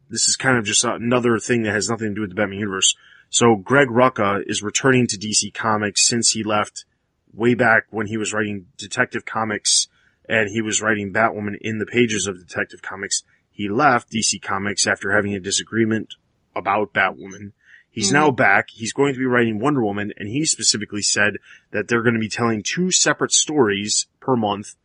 this 0.09 0.29
is 0.29 0.37
kind 0.37 0.57
of 0.57 0.63
just 0.63 0.85
another 0.85 1.37
thing 1.39 1.63
that 1.63 1.73
has 1.73 1.89
nothing 1.89 2.09
to 2.09 2.15
do 2.15 2.21
with 2.21 2.29
the 2.29 2.35
Batman 2.35 2.59
universe. 2.59 2.95
So 3.29 3.57
Greg 3.57 3.89
Rucka 3.89 4.43
is 4.47 4.63
returning 4.63 5.07
to 5.07 5.17
DC 5.17 5.53
Comics 5.53 6.07
since 6.07 6.31
he 6.31 6.43
left 6.43 6.85
way 7.33 7.53
back 7.53 7.87
when 7.89 8.07
he 8.07 8.15
was 8.15 8.33
writing 8.33 8.67
Detective 8.77 9.25
Comics 9.25 9.89
and 10.29 10.49
he 10.49 10.61
was 10.61 10.81
writing 10.81 11.11
Batwoman 11.11 11.57
in 11.59 11.79
the 11.79 11.85
pages 11.85 12.27
of 12.27 12.39
Detective 12.39 12.81
Comics. 12.81 13.23
He 13.57 13.69
left 13.69 14.11
DC 14.11 14.39
Comics 14.39 14.85
after 14.85 15.13
having 15.13 15.33
a 15.33 15.39
disagreement 15.39 16.13
about 16.55 16.93
Batwoman. 16.93 17.53
He's 17.89 18.11
now 18.11 18.27
mm-hmm. 18.27 18.35
back. 18.35 18.69
He's 18.69 18.93
going 18.93 19.13
to 19.13 19.19
be 19.19 19.25
writing 19.25 19.57
Wonder 19.57 19.83
Woman, 19.83 20.13
and 20.15 20.29
he 20.29 20.45
specifically 20.45 21.01
said 21.01 21.37
that 21.71 21.87
they're 21.87 22.03
going 22.03 22.13
to 22.13 22.19
be 22.19 22.29
telling 22.29 22.61
two 22.61 22.91
separate 22.91 23.31
stories 23.31 24.05
per 24.19 24.35
month 24.35 24.75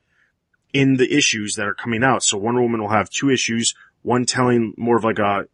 in 0.73 0.97
the 0.97 1.15
issues 1.15 1.57
that 1.57 1.67
are 1.67 1.75
coming 1.75 2.03
out. 2.03 2.23
So 2.23 2.39
Wonder 2.39 2.63
Woman 2.63 2.81
will 2.81 2.89
have 2.89 3.11
two 3.11 3.29
issues, 3.29 3.75
one 4.01 4.25
telling 4.25 4.73
more 4.79 4.97
of 4.97 5.05
like 5.05 5.19
a 5.19 5.49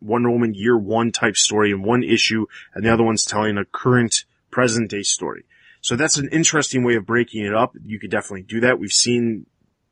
Wonder 0.00 0.30
Woman 0.30 0.54
year 0.54 0.78
one 0.78 1.10
type 1.10 1.36
story 1.36 1.72
in 1.72 1.82
one 1.82 2.04
issue, 2.04 2.46
and 2.74 2.84
the 2.84 2.92
other 2.92 3.02
one's 3.02 3.24
telling 3.24 3.58
a 3.58 3.64
current 3.64 4.24
present 4.52 4.88
day 4.88 5.02
story. 5.02 5.46
So 5.80 5.96
that's 5.96 6.16
an 6.16 6.28
interesting 6.30 6.84
way 6.84 6.94
of 6.94 7.06
breaking 7.06 7.44
it 7.44 7.56
up. 7.56 7.74
You 7.84 7.98
could 7.98 8.12
definitely 8.12 8.44
do 8.44 8.60
that. 8.60 8.78
We've 8.78 8.92
seen 8.92 9.46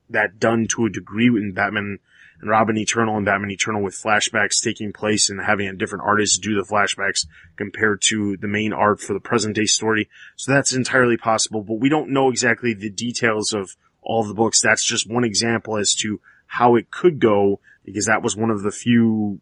that 0.09 0.39
done 0.39 0.69
to 0.69 0.87
a 0.87 0.91
degree 0.91 1.27
in 1.27 1.51
Batman 1.53 1.99
and 2.41 2.51
Robin 2.51 2.77
Eternal 2.77 3.17
and 3.17 3.27
Batman 3.27 3.51
Eternal 3.51 3.83
with 3.83 4.01
flashbacks 4.01 4.63
taking 4.63 4.93
place 4.93 5.31
and 5.31 5.41
having 5.41 5.69
a 5.69 5.75
different 5.75 6.05
artist 6.05 6.43
do 6.43 6.55
the 6.55 6.67
flashbacks 6.67 7.27
compared 7.57 8.03
to 8.03 8.37
the 8.39 8.49
main 8.49 8.73
art 8.73 9.01
for 9.01 9.13
the 9.13 9.21
present 9.21 9.55
day 9.57 9.67
story. 9.67 10.09
So 10.37 10.53
that's 10.53 10.73
entirely 10.73 11.17
possible, 11.17 11.63
but 11.63 11.81
we 11.81 11.89
don't 11.89 12.11
know 12.11 12.31
exactly 12.31 12.75
the 12.75 12.91
details 12.91 13.53
of 13.53 13.77
all 14.03 14.25
the 14.25 14.35
books. 14.35 14.61
That's 14.61 14.85
just 14.85 15.11
one 15.11 15.25
example 15.25 15.77
as 15.77 15.95
to 15.97 16.21
how 16.47 16.77
it 16.77 16.91
could 16.91 17.21
go 17.21 17.61
because 17.85 18.07
that 18.07 18.23
was 18.23 18.37
one 18.37 18.51
of 18.51 18.63
the 18.63 18.73
few 18.73 19.41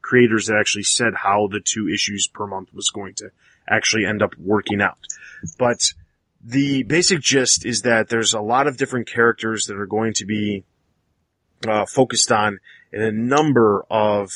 creators 0.00 0.46
that 0.46 0.56
actually 0.58 0.82
said 0.82 1.14
how 1.14 1.46
the 1.46 1.60
two 1.60 1.88
issues 1.88 2.26
per 2.26 2.46
month 2.46 2.72
was 2.74 2.90
going 2.90 3.14
to 3.14 3.30
actually 3.68 4.04
end 4.04 4.22
up 4.22 4.36
working 4.38 4.80
out. 4.80 4.98
But 5.58 5.78
the 6.44 6.82
basic 6.82 7.20
gist 7.20 7.64
is 7.64 7.82
that 7.82 8.08
there's 8.08 8.34
a 8.34 8.40
lot 8.40 8.66
of 8.66 8.76
different 8.76 9.08
characters 9.08 9.66
that 9.66 9.76
are 9.76 9.86
going 9.86 10.12
to 10.14 10.24
be 10.24 10.64
uh, 11.66 11.86
focused 11.86 12.32
on 12.32 12.58
in 12.92 13.02
a 13.02 13.12
number 13.12 13.84
of 13.90 14.30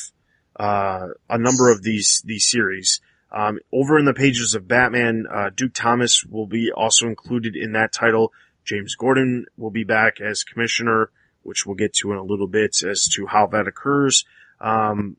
uh, 0.58 1.08
a 1.28 1.38
number 1.38 1.70
of 1.70 1.82
these 1.82 2.22
these 2.24 2.46
series. 2.46 3.00
Um, 3.30 3.58
over 3.72 3.98
in 3.98 4.04
the 4.04 4.14
pages 4.14 4.54
of 4.54 4.68
Batman, 4.68 5.26
uh, 5.30 5.50
Duke 5.54 5.74
Thomas 5.74 6.24
will 6.24 6.46
be 6.46 6.70
also 6.72 7.06
included 7.06 7.56
in 7.56 7.72
that 7.72 7.92
title. 7.92 8.32
James 8.64 8.94
Gordon 8.94 9.46
will 9.56 9.70
be 9.70 9.84
back 9.84 10.20
as 10.20 10.42
commissioner, 10.42 11.10
which 11.42 11.66
we'll 11.66 11.76
get 11.76 11.92
to 11.94 12.12
in 12.12 12.18
a 12.18 12.22
little 12.24 12.46
bit 12.46 12.82
as 12.82 13.08
to 13.14 13.26
how 13.26 13.46
that 13.48 13.68
occurs. 13.68 14.24
Um, 14.60 15.16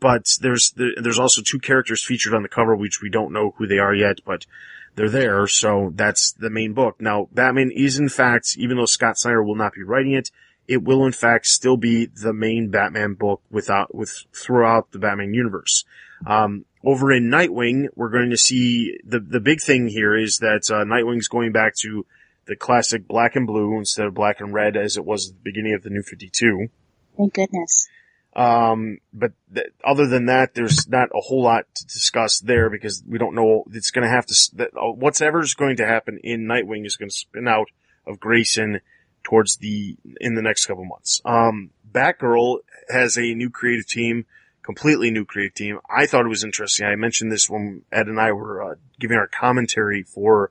but 0.00 0.26
there's 0.40 0.72
there's 0.76 1.18
also 1.18 1.42
two 1.42 1.58
characters 1.58 2.04
featured 2.04 2.34
on 2.34 2.42
the 2.42 2.48
cover, 2.48 2.76
which 2.76 3.00
we 3.02 3.10
don't 3.10 3.32
know 3.32 3.54
who 3.56 3.66
they 3.66 3.78
are 3.78 3.94
yet, 3.94 4.18
but 4.24 4.46
they're 4.94 5.10
there. 5.10 5.46
So 5.46 5.92
that's 5.94 6.32
the 6.32 6.50
main 6.50 6.72
book. 6.72 7.00
Now, 7.00 7.28
Batman 7.32 7.70
is 7.74 7.98
in 7.98 8.08
fact, 8.08 8.56
even 8.56 8.76
though 8.76 8.86
Scott 8.86 9.18
Snyder 9.18 9.42
will 9.42 9.56
not 9.56 9.74
be 9.74 9.82
writing 9.82 10.12
it, 10.12 10.30
it 10.68 10.84
will 10.84 11.04
in 11.04 11.12
fact 11.12 11.46
still 11.46 11.76
be 11.76 12.06
the 12.06 12.32
main 12.32 12.70
Batman 12.70 13.14
book 13.14 13.40
without 13.50 13.94
with 13.94 14.26
throughout 14.32 14.92
the 14.92 14.98
Batman 14.98 15.34
universe. 15.34 15.84
Um, 16.26 16.66
over 16.84 17.10
in 17.12 17.30
Nightwing, 17.30 17.88
we're 17.96 18.10
going 18.10 18.30
to 18.30 18.36
see 18.36 18.98
the 19.04 19.18
the 19.18 19.40
big 19.40 19.60
thing 19.60 19.88
here 19.88 20.14
is 20.14 20.38
that 20.38 20.70
uh, 20.70 20.84
Nightwing's 20.84 21.28
going 21.28 21.52
back 21.52 21.74
to 21.76 22.06
the 22.46 22.54
classic 22.54 23.08
black 23.08 23.34
and 23.34 23.46
blue 23.46 23.76
instead 23.78 24.06
of 24.06 24.14
black 24.14 24.40
and 24.40 24.54
red 24.54 24.76
as 24.76 24.96
it 24.96 25.04
was 25.04 25.28
at 25.28 25.34
the 25.34 25.42
beginning 25.42 25.74
of 25.74 25.82
the 25.82 25.90
New 25.90 26.02
Fifty 26.02 26.30
Two. 26.30 26.68
Thank 27.16 27.34
goodness. 27.34 27.88
Um, 28.36 28.98
but 29.12 29.32
th- 29.52 29.72
other 29.84 30.06
than 30.06 30.26
that, 30.26 30.54
there's 30.54 30.88
not 30.88 31.08
a 31.08 31.20
whole 31.20 31.42
lot 31.42 31.64
to 31.74 31.84
discuss 31.86 32.38
there 32.38 32.70
because 32.70 33.02
we 33.08 33.18
don't 33.18 33.34
know. 33.34 33.64
It's 33.72 33.90
going 33.90 34.04
to 34.04 34.10
have 34.10 34.26
to, 34.26 34.34
that, 34.54 34.70
uh, 34.76 34.92
whatever's 34.92 35.54
going 35.54 35.76
to 35.78 35.86
happen 35.86 36.20
in 36.22 36.46
Nightwing 36.46 36.86
is 36.86 36.94
going 36.94 37.08
to 37.08 37.14
spin 37.14 37.48
out 37.48 37.68
of 38.06 38.20
Grayson 38.20 38.80
towards 39.28 39.58
the, 39.58 39.94
in 40.22 40.36
the 40.36 40.42
next 40.42 40.64
couple 40.64 40.86
months. 40.86 41.20
Um, 41.22 41.68
Batgirl 41.92 42.60
has 42.88 43.18
a 43.18 43.34
new 43.34 43.50
creative 43.50 43.86
team, 43.86 44.24
completely 44.62 45.10
new 45.10 45.26
creative 45.26 45.54
team. 45.54 45.80
I 45.88 46.06
thought 46.06 46.24
it 46.24 46.30
was 46.30 46.44
interesting. 46.44 46.86
I 46.86 46.96
mentioned 46.96 47.30
this 47.30 47.48
when 47.48 47.82
Ed 47.92 48.06
and 48.06 48.18
I 48.18 48.32
were 48.32 48.62
uh, 48.62 48.74
giving 48.98 49.18
our 49.18 49.26
commentary 49.26 50.02
for 50.02 50.50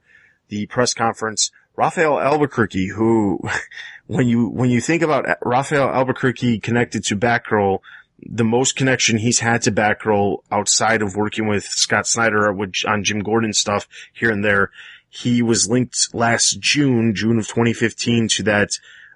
the 0.50 0.68
press 0.68 0.94
conference. 0.94 1.50
Rafael 1.76 2.20
Albuquerque, 2.20 2.90
who, 2.90 3.40
when 4.06 4.28
you, 4.28 4.48
when 4.48 4.70
you 4.70 4.80
think 4.80 5.02
about 5.02 5.26
Rafael 5.44 5.90
Albuquerque 5.90 6.60
connected 6.60 7.04
to 7.06 7.18
Batgirl, 7.18 7.80
the 8.24 8.44
most 8.44 8.76
connection 8.76 9.18
he's 9.18 9.40
had 9.40 9.64
to 9.64 9.72
Batgirl 9.72 10.44
outside 10.52 11.02
of 11.02 11.16
working 11.16 11.48
with 11.48 11.64
Scott 11.64 12.06
Snyder 12.06 12.54
with, 12.54 12.74
on 12.88 13.04
Jim 13.04 13.22
Gordon 13.22 13.54
stuff 13.54 13.88
here 14.14 14.30
and 14.30 14.46
there. 14.46 14.70
He 15.10 15.42
was 15.42 15.70
linked 15.70 16.14
last 16.14 16.60
June, 16.60 17.16
June 17.16 17.40
of 17.40 17.48
2015 17.48 18.28
to 18.30 18.44
that, 18.44 18.70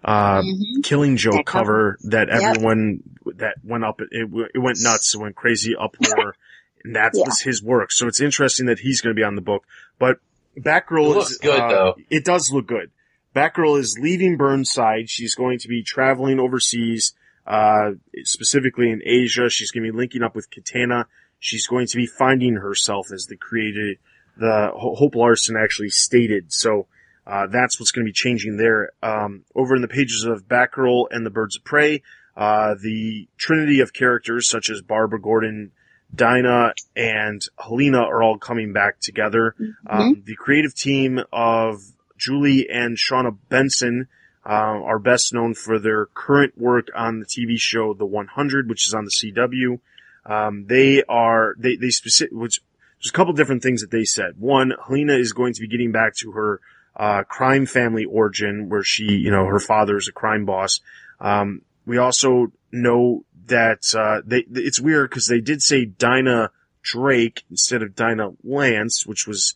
uh, 0.03 0.41
Mhm. 0.41 0.83
Killing 0.83 1.17
Joke 1.17 1.33
That 1.33 1.45
cover. 1.45 1.97
cover 2.01 2.09
that 2.09 2.27
Yep. 2.29 2.41
everyone 2.41 3.03
that 3.35 3.55
went 3.63 3.83
up, 3.83 4.01
it, 4.01 4.07
it 4.53 4.57
went 4.59 4.77
nuts, 4.81 5.13
it 5.13 5.17
went 5.19 5.35
crazy 5.35 5.75
uproar. 5.75 6.35
and 6.83 6.95
that 6.95 7.11
Yeah. 7.13 7.25
was 7.25 7.41
his 7.41 7.61
work. 7.61 7.91
So 7.91 8.07
it's 8.07 8.19
interesting 8.19 8.65
that 8.65 8.79
he's 8.79 9.01
going 9.01 9.15
to 9.15 9.19
be 9.19 9.23
on 9.23 9.35
the 9.35 9.41
book, 9.41 9.63
but 9.99 10.17
Batgirl 10.59 11.05
It 11.11 11.17
looks 11.17 11.31
is, 11.31 11.37
good, 11.37 11.59
uh, 11.59 11.69
though. 11.69 11.95
It 12.09 12.25
does 12.25 12.51
look 12.51 12.67
good. 12.67 12.89
Batgirl 13.35 13.79
is 13.79 13.97
leaving 14.01 14.35
Burnside. 14.35 15.09
She's 15.09 15.35
going 15.35 15.59
to 15.59 15.67
be 15.69 15.83
traveling 15.83 16.39
overseas, 16.39 17.13
uh, 17.47 17.91
specifically 18.23 18.89
in 18.89 19.01
Asia. 19.05 19.49
She's 19.49 19.71
going 19.71 19.85
to 19.85 19.91
be 19.91 19.97
linking 19.97 20.23
up 20.23 20.35
with 20.35 20.49
Katana. 20.51 21.05
She's 21.39 21.67
going 21.67 21.87
to 21.87 21.95
be 21.97 22.05
finding 22.05 22.55
herself 22.55 23.07
as 23.13 23.27
the 23.27 23.37
creator, 23.37 23.93
the 24.37 24.71
Hope 24.73 25.15
Larson 25.15 25.55
actually 25.57 25.89
stated. 25.89 26.51
So, 26.51 26.87
uh, 27.25 27.47
that's 27.47 27.79
what's 27.79 27.91
going 27.91 28.05
to 28.05 28.09
be 28.09 28.13
changing 28.13 28.57
there. 28.57 28.91
Um, 29.03 29.45
over 29.55 29.75
in 29.75 29.81
the 29.81 29.87
pages 29.87 30.25
of 30.25 30.47
Batgirl 30.47 31.07
and 31.11 31.25
the 31.25 31.29
Birds 31.29 31.55
of 31.57 31.63
Prey, 31.63 32.01
uh, 32.35 32.75
the 32.81 33.27
trinity 33.37 33.79
of 33.81 33.93
characters 33.93 34.49
such 34.49 34.69
as 34.69 34.81
Barbara 34.81 35.21
Gordon, 35.21 35.71
Dinah, 36.13 36.73
and 36.95 37.41
Helena 37.59 37.99
are 37.99 38.23
all 38.23 38.37
coming 38.37 38.73
back 38.73 38.99
together. 38.99 39.55
Um, 39.87 40.23
the 40.25 40.35
creative 40.35 40.73
team 40.73 41.21
of 41.31 41.81
Julie 42.17 42.69
and 42.69 42.97
Shawna 42.97 43.37
Benson 43.49 44.07
uh, 44.45 44.49
are 44.49 44.99
best 44.99 45.33
known 45.33 45.53
for 45.53 45.79
their 45.79 46.07
current 46.07 46.57
work 46.57 46.87
on 46.95 47.19
the 47.19 47.25
TV 47.25 47.57
show 47.57 47.93
The 47.93 48.05
100, 48.05 48.69
which 48.69 48.87
is 48.87 48.93
on 48.93 49.05
the 49.05 49.11
CW. 49.11 49.79
Um, 50.23 50.65
they 50.67 51.03
are 51.03 51.55
they 51.57 51.75
they 51.75 51.89
specific 51.89 52.31
which 52.31 52.61
there's 53.01 53.09
a 53.09 53.13
couple 53.13 53.33
different 53.33 53.63
things 53.63 53.81
that 53.81 53.89
they 53.89 54.03
said. 54.03 54.35
One, 54.37 54.73
Helena 54.85 55.13
is 55.13 55.33
going 55.33 55.53
to 55.53 55.61
be 55.61 55.67
getting 55.67 55.91
back 55.91 56.15
to 56.17 56.31
her 56.33 56.61
uh, 56.95 57.23
crime 57.23 57.65
family 57.65 58.05
origin, 58.05 58.69
where 58.69 58.83
she 58.83 59.05
you 59.05 59.31
know 59.31 59.45
her 59.45 59.59
father 59.59 59.97
is 59.97 60.07
a 60.07 60.11
crime 60.11 60.45
boss. 60.45 60.81
Um, 61.19 61.63
we 61.85 61.97
also 61.97 62.51
know 62.71 63.25
that 63.47 63.93
uh, 63.97 64.21
they 64.25 64.45
it's 64.51 64.79
weird 64.79 65.09
because 65.09 65.27
they 65.27 65.41
did 65.41 65.61
say 65.63 65.85
Dinah 65.85 66.51
Drake 66.83 67.43
instead 67.49 67.81
of 67.81 67.95
Dinah 67.95 68.33
Lance, 68.43 69.05
which 69.05 69.27
was 69.27 69.55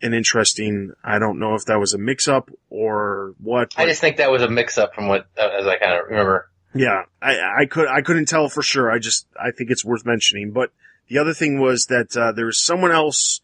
an 0.00 0.12
interesting. 0.12 0.92
I 1.04 1.20
don't 1.20 1.38
know 1.38 1.54
if 1.54 1.66
that 1.66 1.78
was 1.78 1.94
a 1.94 1.98
mix-up 1.98 2.50
or 2.68 3.34
what. 3.38 3.74
I 3.76 3.86
just 3.86 4.00
think 4.00 4.16
that 4.16 4.30
was 4.30 4.42
a 4.42 4.48
mix-up 4.48 4.94
from 4.94 5.06
what, 5.06 5.26
uh, 5.38 5.48
as 5.60 5.66
I 5.66 5.76
kind 5.76 5.92
of 5.92 6.06
remember. 6.08 6.50
yeah, 6.74 7.04
I, 7.20 7.60
I 7.60 7.66
could 7.66 7.86
I 7.86 8.02
couldn't 8.02 8.26
tell 8.26 8.48
for 8.48 8.62
sure. 8.62 8.90
I 8.90 8.98
just 8.98 9.26
I 9.40 9.52
think 9.52 9.70
it's 9.70 9.84
worth 9.84 10.04
mentioning. 10.04 10.50
But 10.50 10.72
the 11.12 11.18
other 11.20 11.34
thing 11.34 11.60
was 11.60 11.86
that 11.86 12.16
uh, 12.16 12.32
there 12.32 12.48
is 12.48 12.64
someone 12.64 12.90
else 12.92 13.40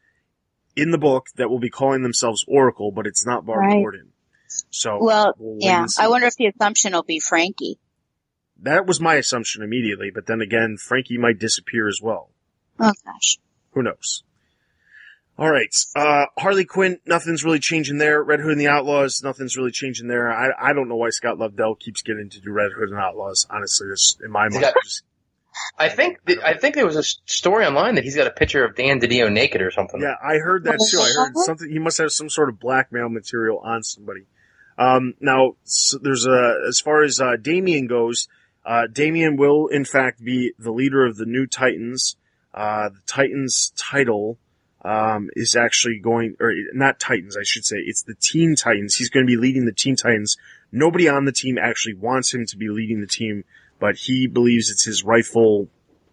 in 0.75 0.90
the 0.90 0.98
book 0.98 1.26
that 1.37 1.50
will 1.50 1.58
be 1.58 1.70
calling 1.70 2.02
themselves 2.02 2.44
Oracle, 2.48 2.90
but 2.92 3.06
it's 3.06 3.26
not 3.26 3.44
Barbara 3.44 3.66
Right. 3.66 3.82
Gordon. 3.82 4.12
So 4.70 4.98
Well, 5.00 5.34
we'll 5.38 5.58
yeah. 5.60 5.87
I 5.98 6.08
wonder 6.08 6.26
if 6.26 6.37
the 6.37 6.46
assumption 6.46 6.92
will 6.94 7.02
be 7.02 7.20
Frankie. 7.20 7.78
that 8.62 8.87
was 8.87 9.00
my 9.00 9.16
assumption 9.16 9.62
immediately. 9.62 10.10
But 10.14 10.26
then 10.26 10.40
again, 10.40 10.76
Frankie 10.78 11.18
might 11.18 11.38
disappear 11.38 11.88
as 11.88 11.98
well. 12.02 12.30
Oh 12.80 12.92
gosh. 13.04 13.37
Who 13.72 13.82
knows? 13.82 14.22
All 15.38 15.50
right, 15.50 15.72
uh, 15.94 16.25
Harley 16.37 16.64
Quinn. 16.64 16.98
Nothing's 17.06 17.44
really 17.44 17.60
changing 17.60 17.98
there. 17.98 18.20
Red 18.25 18.40
Hood 18.40 18.52
and 18.52 18.60
the 18.60 18.66
Outlaws. 18.66 19.20
Nothing's 19.22 19.56
really 19.56 19.70
changing 19.70 20.08
there. 20.08 20.32
I 20.32 20.48
I 20.58 20.72
don't 20.72 20.88
know 20.88 20.96
why 20.96 21.10
Scott 21.10 21.37
Lobdell 21.38 21.78
keeps 21.78 22.02
getting 22.02 22.28
to 22.30 22.40
do 22.40 22.50
Red 22.50 22.72
Hood 22.76 22.88
and 22.88 22.98
Outlaws. 22.98 23.46
Honestly, 23.48 23.87
it's 23.92 24.16
in 24.25 24.32
my 24.32 24.46
He's 24.46 24.54
mind. 24.54 24.62
got- 24.64 24.75
just- 24.82 25.02
I 25.78 25.88
think 25.88 26.18
I 26.44 26.54
think 26.54 26.74
there 26.74 26.86
was 26.86 26.96
a 26.96 27.02
story 27.02 27.64
online 27.66 27.94
that 27.96 28.04
he's 28.04 28.16
got 28.16 28.26
a 28.26 28.32
picture 28.32 28.64
of 28.64 28.76
Dan 28.76 29.00
DiDio 29.00 29.32
naked 29.32 29.62
or 29.62 29.70
something. 29.70 30.00
Yeah, 30.00 30.14
I 30.22 30.38
heard 30.38 30.64
that 30.64 30.78
too. 30.90 30.98
I 30.98 31.10
heard 31.14 31.36
something. 31.36 31.70
He 31.70 31.78
must 31.78 31.98
have 31.98 32.10
some 32.12 32.28
sort 32.28 32.48
of 32.48 32.58
blackmail 32.58 33.08
material 33.08 33.58
on 33.58 33.82
somebody. 33.82 34.26
Um, 34.76 35.14
now, 35.20 35.56
s 35.64 35.94
there's 36.02 36.26
a 36.26 36.64
as 36.68 36.80
far 36.80 37.02
as 37.02 37.20
uh, 37.20 37.36
Damian 37.40 37.86
goes. 37.86 38.28
Uh, 38.64 38.86
Damian 38.86 39.36
will 39.36 39.68
in 39.68 39.84
fact 39.84 40.22
be 40.22 40.52
the 40.58 40.72
leader 40.72 41.06
of 41.06 41.16
the 41.16 41.26
new 41.26 41.46
Titans. 41.46 42.16
Uh, 42.52 42.88
the 42.90 43.00
Titans 43.06 43.72
title 43.76 44.38
um, 44.82 45.30
is 45.34 45.56
actually 45.56 45.98
going, 45.98 46.36
or 46.40 46.52
not 46.72 47.00
Titans, 47.00 47.36
I 47.36 47.42
should 47.44 47.64
say. 47.64 47.76
It's 47.78 48.02
the 48.02 48.14
Teen 48.14 48.54
Titans. 48.56 48.94
He's 48.94 49.10
going 49.10 49.26
to 49.26 49.30
be 49.30 49.36
leading 49.36 49.64
the 49.64 49.72
Teen 49.72 49.96
Titans. 49.96 50.36
Nobody 50.70 51.08
on 51.08 51.24
the 51.24 51.32
team 51.32 51.58
actually 51.58 51.94
wants 51.94 52.32
him 52.32 52.46
to 52.46 52.56
be 52.56 52.68
leading 52.68 53.00
the 53.00 53.06
team, 53.06 53.44
but 53.78 53.97
he 53.97 54.26
believes 54.26 54.70
it's 54.70 54.85
his 54.85 55.04
rightful, 55.04 55.68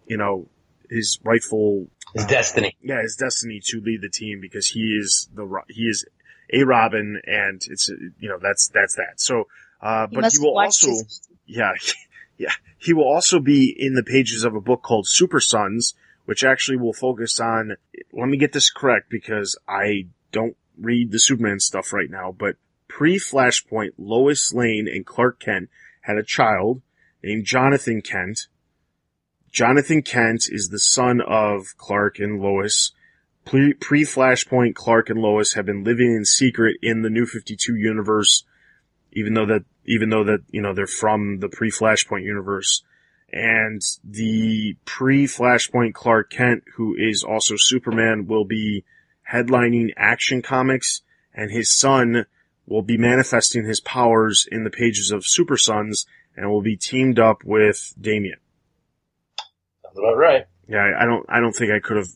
you 0.06 0.16
know, 0.16 0.48
his 0.90 1.18
rightful 1.24 1.88
His 2.14 2.26
destiny. 2.26 2.76
yeah, 2.82 3.02
his 3.02 3.16
destiny 3.16 3.60
to 3.66 3.80
lead 3.80 4.02
the 4.02 4.08
team 4.08 4.40
because 4.40 4.68
he 4.68 4.96
is 5.00 5.28
the 5.34 5.44
Ro- 5.44 5.64
he 5.68 5.82
is 5.84 6.04
a 6.52 6.62
Robin, 6.64 7.20
and 7.26 7.60
it's 7.68 7.90
uh, 7.90 7.94
you 8.20 8.28
know 8.28 8.38
that's 8.40 8.68
that's 8.68 8.94
that. 8.96 9.20
So, 9.20 9.48
uh, 9.80 10.06
He 10.08 10.16
but 10.16 10.32
he 10.32 10.38
will 10.38 10.58
also 10.58 10.88
his- 10.88 11.28
yeah 11.46 11.72
yeah 12.38 12.52
he 12.78 12.92
will 12.92 13.08
also 13.08 13.40
be 13.40 13.74
in 13.76 13.94
the 13.94 14.02
pages 14.04 14.44
of 14.44 14.54
a 14.54 14.60
book 14.60 14.82
called 14.82 15.08
Super 15.08 15.40
Sons, 15.40 15.94
which 16.24 16.44
actually 16.44 16.76
will 16.78 16.92
focus 16.92 17.40
on. 17.40 17.76
Let 18.12 18.28
me 18.28 18.36
get 18.36 18.52
this 18.52 18.70
correct 18.70 19.10
because 19.10 19.58
I 19.68 20.06
don't 20.30 20.56
read 20.78 21.10
the 21.10 21.18
Superman 21.18 21.58
stuff 21.58 21.92
right 21.92 22.10
now, 22.10 22.30
but 22.38 22.56
pre 22.86 23.16
Flashpoint, 23.18 23.92
Lois 23.98 24.52
Lane 24.54 24.86
and 24.86 25.04
Clark 25.04 25.40
Kent 25.40 25.68
had 26.02 26.16
a 26.16 26.22
child 26.22 26.82
named 27.26 27.44
Jonathan 27.44 28.00
Kent. 28.00 28.46
Jonathan 29.50 30.00
Kent 30.00 30.44
is 30.48 30.68
the 30.68 30.78
son 30.78 31.20
of 31.20 31.76
Clark 31.76 32.20
and 32.20 32.40
Lois. 32.40 32.92
Pre 33.44 33.74
Flashpoint, 33.74 34.74
Clark 34.74 35.10
and 35.10 35.18
Lois 35.18 35.54
have 35.54 35.66
been 35.66 35.82
living 35.82 36.14
in 36.14 36.24
secret 36.24 36.76
in 36.82 37.02
the 37.02 37.10
New 37.10 37.26
52 37.26 37.74
universe, 37.74 38.44
even 39.12 39.34
though 39.34 39.46
that, 39.46 39.64
even 39.84 40.10
though 40.10 40.24
that, 40.24 40.40
you 40.50 40.62
know, 40.62 40.72
they're 40.72 40.86
from 40.86 41.40
the 41.40 41.48
pre 41.48 41.70
Flashpoint 41.70 42.22
universe. 42.22 42.84
And 43.32 43.82
the 44.04 44.76
pre 44.84 45.26
Flashpoint 45.26 45.94
Clark 45.94 46.30
Kent, 46.30 46.62
who 46.76 46.94
is 46.96 47.24
also 47.24 47.54
Superman, 47.56 48.26
will 48.26 48.44
be 48.44 48.84
headlining 49.32 49.90
Action 49.96 50.42
Comics, 50.42 51.02
and 51.34 51.50
his 51.50 51.72
son 51.76 52.26
will 52.66 52.82
be 52.82 52.96
manifesting 52.96 53.64
his 53.64 53.80
powers 53.80 54.46
in 54.50 54.64
the 54.64 54.70
pages 54.70 55.10
of 55.10 55.26
Super 55.26 55.56
Sons, 55.56 56.06
and 56.36 56.50
will 56.50 56.62
be 56.62 56.76
teamed 56.76 57.18
up 57.18 57.42
with 57.44 57.94
Damian. 58.00 58.38
Sounds 59.82 59.98
about 59.98 60.16
right. 60.16 60.44
Yeah, 60.68 60.92
I- 60.98 61.04
don't, 61.04 61.26
I 61.28 61.40
don't 61.40 61.52
think 61.52 61.72
I 61.72 61.80
could 61.80 61.96
have 61.96 62.08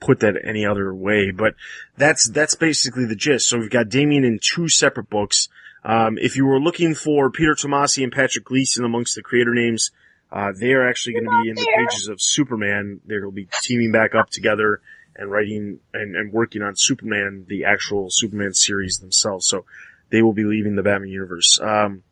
put 0.00 0.20
that 0.20 0.34
any 0.42 0.64
other 0.64 0.94
way, 0.94 1.30
but 1.30 1.54
that's, 1.96 2.28
that's 2.30 2.54
basically 2.54 3.04
the 3.04 3.16
gist. 3.16 3.48
So 3.48 3.58
we've 3.58 3.70
got 3.70 3.88
Damian 3.88 4.24
in 4.24 4.38
two 4.42 4.68
separate 4.68 5.10
books. 5.10 5.48
Um, 5.84 6.18
if 6.18 6.36
you 6.36 6.46
were 6.46 6.60
looking 6.60 6.94
for 6.94 7.30
Peter 7.30 7.54
Tomasi 7.54 8.02
and 8.02 8.12
Patrick 8.12 8.44
Gleason 8.44 8.84
amongst 8.84 9.14
the 9.14 9.22
creator 9.22 9.54
names, 9.54 9.90
uh, 10.32 10.52
they 10.58 10.72
are 10.72 10.88
actually 10.88 11.14
going 11.14 11.24
to 11.24 11.42
be 11.42 11.50
in 11.50 11.56
the 11.56 11.66
pages 11.76 12.08
of 12.08 12.20
Superman. 12.20 13.00
They'll 13.04 13.30
be 13.30 13.48
teaming 13.62 13.92
back 13.92 14.14
up 14.14 14.30
together 14.30 14.80
and 15.16 15.30
writing 15.30 15.80
and, 15.92 16.16
and 16.16 16.32
working 16.32 16.62
on 16.62 16.74
Superman, 16.76 17.44
the 17.48 17.64
actual 17.64 18.08
Superman 18.10 18.54
series 18.54 18.98
themselves. 18.98 19.46
So 19.48 19.64
they 20.10 20.22
will 20.22 20.32
be 20.32 20.44
leaving 20.44 20.76
the 20.76 20.82
Batman 20.82 21.10
universe. 21.10 21.58
Um, 21.60 22.04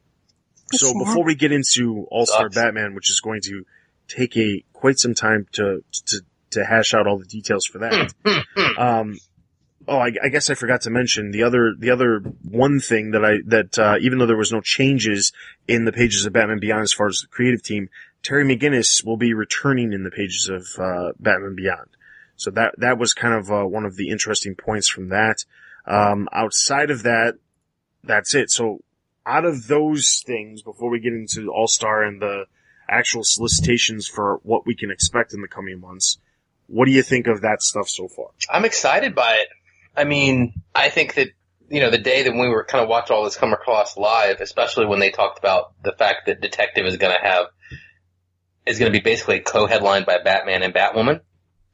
so 0.72 0.86
That's 0.86 1.04
before 1.04 1.24
we 1.24 1.34
get 1.34 1.52
into 1.52 2.06
All 2.10 2.26
Star 2.26 2.48
Batman, 2.48 2.94
which 2.94 3.10
is 3.10 3.20
going 3.20 3.40
to 3.42 3.64
take 4.08 4.36
a 4.36 4.64
quite 4.72 4.98
some 4.98 5.14
time 5.14 5.46
to 5.52 5.82
to 6.06 6.20
to 6.50 6.64
hash 6.64 6.94
out 6.94 7.06
all 7.06 7.18
the 7.18 7.26
details 7.26 7.66
for 7.66 7.78
that. 7.78 8.14
um, 8.78 9.18
oh, 9.86 9.98
I, 9.98 10.12
I 10.22 10.28
guess 10.28 10.50
I 10.50 10.54
forgot 10.54 10.82
to 10.82 10.90
mention 10.90 11.30
the 11.30 11.42
other 11.42 11.74
the 11.78 11.90
other 11.90 12.20
one 12.42 12.80
thing 12.80 13.12
that 13.12 13.24
I 13.24 13.38
that 13.46 13.78
uh, 13.78 13.96
even 14.00 14.18
though 14.18 14.26
there 14.26 14.36
was 14.36 14.52
no 14.52 14.60
changes 14.60 15.32
in 15.66 15.84
the 15.84 15.92
pages 15.92 16.26
of 16.26 16.32
Batman 16.32 16.60
Beyond 16.60 16.82
as 16.82 16.92
far 16.92 17.08
as 17.08 17.20
the 17.20 17.28
creative 17.28 17.62
team, 17.62 17.88
Terry 18.22 18.44
McGinnis 18.44 19.04
will 19.04 19.16
be 19.16 19.34
returning 19.34 19.92
in 19.92 20.04
the 20.04 20.10
pages 20.10 20.48
of 20.48 20.66
uh, 20.82 21.12
Batman 21.18 21.54
Beyond. 21.54 21.88
So 22.36 22.50
that 22.52 22.74
that 22.78 22.98
was 22.98 23.14
kind 23.14 23.34
of 23.34 23.50
uh, 23.50 23.64
one 23.64 23.84
of 23.84 23.96
the 23.96 24.10
interesting 24.10 24.54
points 24.54 24.88
from 24.88 25.08
that. 25.08 25.44
Um, 25.86 26.28
outside 26.32 26.90
of 26.90 27.02
that, 27.02 27.36
that's 28.04 28.34
it. 28.34 28.50
So 28.50 28.80
out 29.28 29.44
of 29.44 29.66
those 29.66 30.22
things, 30.26 30.62
before 30.62 30.88
we 30.88 31.00
get 31.00 31.12
into 31.12 31.50
All 31.50 31.68
Star 31.68 32.02
and 32.02 32.20
the 32.20 32.46
actual 32.88 33.22
solicitations 33.22 34.08
for 34.08 34.40
what 34.42 34.66
we 34.66 34.74
can 34.74 34.90
expect 34.90 35.34
in 35.34 35.42
the 35.42 35.48
coming 35.48 35.80
months, 35.80 36.18
what 36.66 36.86
do 36.86 36.92
you 36.92 37.02
think 37.02 37.26
of 37.26 37.42
that 37.42 37.62
stuff 37.62 37.88
so 37.88 38.08
far? 38.08 38.28
I'm 38.50 38.64
excited 38.64 39.14
by 39.14 39.34
it. 39.34 39.48
I 39.94 40.04
mean, 40.04 40.54
I 40.74 40.88
think 40.88 41.14
that, 41.14 41.28
you 41.68 41.80
know, 41.80 41.90
the 41.90 41.98
day 41.98 42.22
that 42.22 42.32
we 42.32 42.48
were 42.48 42.64
kind 42.64 42.82
of 42.82 42.88
watching 42.88 43.14
all 43.14 43.24
this 43.24 43.36
come 43.36 43.52
across 43.52 43.98
live, 43.98 44.40
especially 44.40 44.86
when 44.86 44.98
they 44.98 45.10
talked 45.10 45.38
about 45.38 45.74
the 45.82 45.92
fact 45.92 46.26
that 46.26 46.40
Detective 46.40 46.86
is 46.86 46.96
going 46.96 47.14
to 47.14 47.26
have, 47.26 47.46
is 48.64 48.78
going 48.78 48.90
to 48.90 48.98
be 48.98 49.02
basically 49.02 49.40
co-headlined 49.40 50.06
by 50.06 50.18
Batman 50.22 50.62
and 50.62 50.72
Batwoman, 50.72 51.20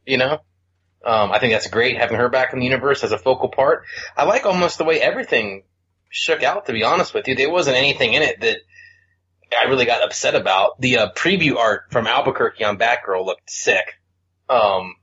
you 0.05 0.19
know? 0.19 0.41
Um, 1.05 1.33
I 1.33 1.39
think 1.39 1.53
that's 1.53 1.69
great 1.69 1.99
having 1.99 2.17
her 2.17 2.31
back 2.31 2.53
in 2.53 2.59
the 2.59 2.65
universe 2.65 3.05
as 3.05 3.13
a 3.13 3.19
focal 3.19 3.51
part. 3.51 3.85
I 4.17 4.25
like 4.25 4.47
almost 4.47 4.79
the 4.79 4.85
way 4.85 5.01
everything 5.01 5.65
shook 6.15 6.45
out, 6.45 6.67
to 6.67 6.73
be 6.73 6.85
honest 6.85 7.13
with 7.13 7.27
you. 7.27 7.35
There 7.35 7.51
wasn't 7.51 7.77
anything 7.77 8.15
in 8.15 8.23
it 8.23 8.41
that, 8.41 8.59
I 9.57 9.69
really 9.69 9.85
got 9.85 10.03
upset 10.03 10.35
about. 10.35 10.81
The 10.81 10.99
uh, 10.99 11.13
preview 11.13 11.57
art 11.57 11.85
from 11.91 12.07
Albuquerque 12.07 12.65
on 12.65 12.79
Batgirl 12.79 13.25
looked 13.25 13.51
sick. 13.51 14.01
Um, 14.49 14.95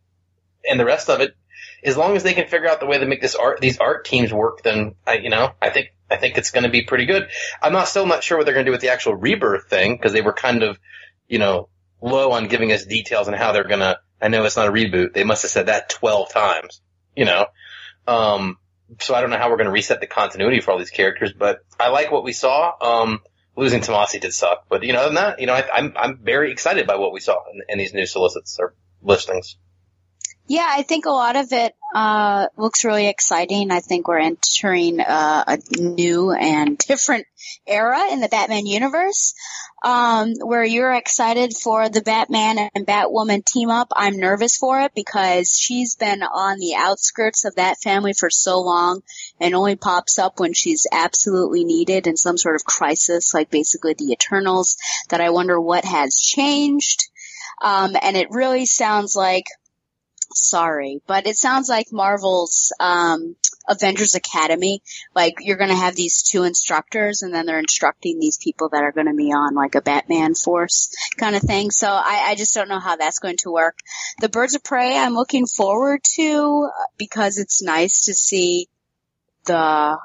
and 0.67 0.79
the 0.79 0.85
rest 0.85 1.09
of 1.09 1.21
it, 1.21 1.35
as 1.83 1.95
long 1.95 2.15
as 2.15 2.23
they 2.23 2.33
can 2.33 2.47
figure 2.47 2.67
out 2.67 2.79
the 2.79 2.85
way 2.85 2.97
to 2.97 3.05
make 3.05 3.21
this 3.21 3.35
art, 3.35 3.61
these 3.61 3.77
art 3.77 4.05
teams 4.05 4.33
work, 4.33 4.63
then 4.63 4.95
I, 5.05 5.17
you 5.17 5.29
know, 5.29 5.51
I 5.61 5.69
think, 5.69 5.89
I 6.09 6.17
think 6.17 6.37
it's 6.37 6.51
going 6.51 6.63
to 6.63 6.69
be 6.69 6.83
pretty 6.83 7.05
good. 7.05 7.29
I'm 7.61 7.71
not 7.71 7.87
still 7.87 8.05
not 8.05 8.23
sure 8.23 8.37
what 8.37 8.45
they're 8.45 8.53
going 8.53 8.65
to 8.65 8.69
do 8.69 8.73
with 8.73 8.81
the 8.81 8.89
actual 8.89 9.15
rebirth 9.15 9.69
thing 9.69 9.95
because 9.95 10.13
they 10.13 10.21
were 10.21 10.33
kind 10.33 10.63
of, 10.63 10.79
you 11.27 11.39
know, 11.39 11.69
low 12.01 12.31
on 12.31 12.47
giving 12.47 12.71
us 12.71 12.85
details 12.85 13.27
on 13.27 13.33
how 13.33 13.51
they're 13.51 13.63
going 13.67 13.79
to. 13.79 13.99
I 14.21 14.27
know 14.27 14.43
it's 14.43 14.57
not 14.57 14.67
a 14.67 14.71
reboot. 14.71 15.13
They 15.13 15.23
must 15.23 15.43
have 15.43 15.51
said 15.51 15.67
that 15.67 15.89
12 15.89 16.31
times, 16.31 16.81
you 17.15 17.25
know. 17.25 17.45
Um, 18.07 18.57
so 18.99 19.15
I 19.15 19.21
don't 19.21 19.29
know 19.29 19.37
how 19.37 19.49
we're 19.49 19.57
going 19.57 19.65
to 19.65 19.71
reset 19.71 19.99
the 19.99 20.07
continuity 20.07 20.61
for 20.61 20.71
all 20.71 20.77
these 20.77 20.89
characters, 20.89 21.33
but 21.33 21.59
I 21.79 21.89
like 21.89 22.11
what 22.11 22.23
we 22.23 22.33
saw. 22.33 22.73
Um, 22.81 23.21
losing 23.55 23.81
Tomasi 23.81 24.19
did 24.19 24.33
suck, 24.33 24.65
but 24.69 24.83
you 24.83 24.93
know, 24.93 24.99
other 24.99 25.09
than 25.09 25.15
that, 25.15 25.39
you 25.39 25.47
know, 25.47 25.53
I, 25.53 25.65
I'm 25.73 25.93
I'm 25.95 26.17
very 26.17 26.51
excited 26.51 26.87
by 26.87 26.95
what 26.95 27.13
we 27.13 27.19
saw 27.19 27.37
in, 27.53 27.61
in 27.69 27.77
these 27.77 27.93
new 27.93 28.05
solicits 28.05 28.57
or 28.59 28.73
listings. 29.01 29.57
Yeah, 30.51 30.67
I 30.69 30.81
think 30.81 31.05
a 31.05 31.11
lot 31.11 31.37
of 31.37 31.53
it 31.53 31.73
uh, 31.95 32.47
looks 32.57 32.83
really 32.83 33.07
exciting. 33.07 33.71
I 33.71 33.79
think 33.79 34.09
we're 34.09 34.19
entering 34.19 34.99
uh, 34.99 35.45
a 35.47 35.57
new 35.79 36.33
and 36.33 36.77
different 36.89 37.25
era 37.65 38.11
in 38.11 38.19
the 38.19 38.27
Batman 38.27 38.65
universe. 38.65 39.33
Um, 39.81 40.33
where 40.41 40.65
you're 40.65 40.91
excited 40.91 41.53
for 41.55 41.87
the 41.87 42.01
Batman 42.01 42.69
and 42.75 42.85
Batwoman 42.85 43.45
team 43.45 43.69
up, 43.69 43.93
I'm 43.95 44.17
nervous 44.17 44.57
for 44.57 44.81
it 44.81 44.91
because 44.93 45.57
she's 45.57 45.95
been 45.95 46.21
on 46.21 46.59
the 46.59 46.75
outskirts 46.75 47.45
of 47.45 47.55
that 47.55 47.79
family 47.81 48.11
for 48.11 48.29
so 48.29 48.59
long 48.59 49.03
and 49.39 49.55
only 49.55 49.77
pops 49.77 50.19
up 50.19 50.41
when 50.41 50.53
she's 50.53 50.85
absolutely 50.91 51.63
needed 51.63 52.07
in 52.07 52.17
some 52.17 52.37
sort 52.37 52.57
of 52.57 52.65
crisis, 52.65 53.33
like 53.33 53.49
basically 53.49 53.93
the 53.93 54.11
Eternals, 54.11 54.75
that 55.11 55.21
I 55.21 55.29
wonder 55.29 55.57
what 55.61 55.85
has 55.85 56.17
changed. 56.17 57.07
Um, 57.61 57.95
and 58.01 58.17
it 58.17 58.31
really 58.31 58.65
sounds 58.65 59.15
like 59.15 59.45
sorry, 60.33 61.01
but 61.07 61.27
it 61.27 61.37
sounds 61.37 61.69
like 61.69 61.91
Marvel's 61.91 62.73
um, 62.79 63.35
Avengers 63.67 64.15
Academy. 64.15 64.81
Like 65.15 65.35
you're 65.39 65.57
going 65.57 65.69
to 65.69 65.75
have 65.75 65.95
these 65.95 66.23
two 66.23 66.43
instructors, 66.43 67.21
and 67.21 67.33
then 67.33 67.45
they're 67.45 67.59
instructing 67.59 68.19
these 68.19 68.37
people 68.37 68.69
that 68.69 68.83
are 68.83 68.91
going 68.91 69.07
to 69.07 69.13
be 69.13 69.31
on 69.31 69.55
like 69.55 69.75
a 69.75 69.81
Batman 69.81 70.35
force 70.35 70.93
kind 71.17 71.35
of 71.35 71.41
thing. 71.41 71.71
So 71.71 71.87
I, 71.87 72.27
I 72.29 72.35
just 72.35 72.53
don't 72.53 72.69
know 72.69 72.79
how 72.79 72.95
that's 72.95 73.19
going 73.19 73.37
to 73.37 73.51
work. 73.51 73.77
The 74.19 74.29
Birds 74.29 74.55
of 74.55 74.63
Prey, 74.63 74.97
I'm 74.97 75.13
looking 75.13 75.45
forward 75.45 76.01
to 76.15 76.69
because 76.97 77.37
it's 77.37 77.63
nice 77.63 78.05
to 78.05 78.13
see 78.13 78.67
the 79.45 79.97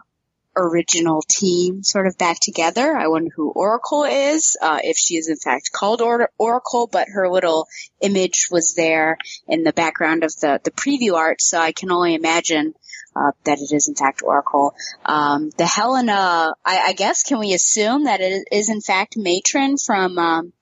original 0.56 1.22
team 1.28 1.82
sort 1.82 2.06
of 2.06 2.16
back 2.16 2.38
together. 2.40 2.96
I 2.96 3.08
wonder 3.08 3.30
who 3.34 3.50
Oracle 3.50 4.04
is, 4.04 4.56
uh, 4.60 4.78
if 4.82 4.96
she 4.96 5.16
is 5.16 5.28
in 5.28 5.36
fact 5.36 5.70
called 5.72 6.00
or- 6.00 6.30
Oracle, 6.38 6.88
but 6.90 7.08
her 7.08 7.28
little 7.28 7.68
image 8.00 8.48
was 8.50 8.74
there 8.74 9.18
in 9.46 9.62
the 9.62 9.72
background 9.72 10.24
of 10.24 10.34
the, 10.40 10.60
the 10.64 10.70
preview 10.70 11.14
art, 11.14 11.40
so 11.40 11.58
I 11.58 11.72
can 11.72 11.90
only 11.90 12.14
imagine 12.14 12.74
uh, 13.14 13.32
that 13.44 13.58
it 13.58 13.74
is 13.74 13.88
in 13.88 13.94
fact 13.94 14.22
Oracle. 14.22 14.74
Um, 15.04 15.50
the 15.56 15.66
Helena, 15.66 16.54
I, 16.64 16.78
I, 16.88 16.92
guess, 16.92 17.22
can 17.22 17.38
we 17.38 17.54
assume 17.54 18.04
that 18.04 18.20
it 18.20 18.48
is 18.52 18.68
in 18.68 18.80
fact 18.80 19.16
Matron 19.16 19.76
from 19.78 20.18
um, 20.18 20.52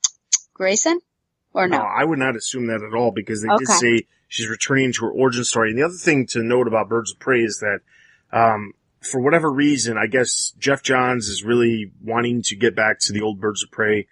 Grayson? 0.54 1.00
Or 1.52 1.68
no? 1.68 1.78
no? 1.78 1.84
I 1.84 2.04
would 2.04 2.18
not 2.18 2.36
assume 2.36 2.66
that 2.66 2.82
at 2.82 2.94
all 2.94 3.12
because 3.12 3.42
they 3.42 3.48
okay. 3.48 3.64
did 3.64 3.68
say 3.68 4.06
she's 4.28 4.48
returning 4.48 4.92
to 4.92 5.06
her 5.06 5.10
origin 5.10 5.44
story. 5.44 5.70
And 5.70 5.78
the 5.78 5.84
other 5.84 5.94
thing 5.94 6.26
to 6.28 6.42
note 6.42 6.66
about 6.66 6.88
Birds 6.88 7.12
of 7.12 7.18
Prey 7.20 7.40
is 7.40 7.60
that 7.60 7.80
um, 8.32 8.72
for 9.04 9.20
whatever 9.20 9.50
reason, 9.50 9.96
I 9.96 10.06
guess 10.06 10.52
Geoff 10.58 10.82
Johns 10.82 11.28
is 11.28 11.44
really 11.44 11.92
wanting 12.02 12.42
to 12.42 12.56
get 12.56 12.74
back 12.74 12.98
to 13.00 13.12
the 13.12 13.22
old 13.22 13.40
Birds 13.40 13.62
of 13.62 13.70
Prey. 13.70 14.06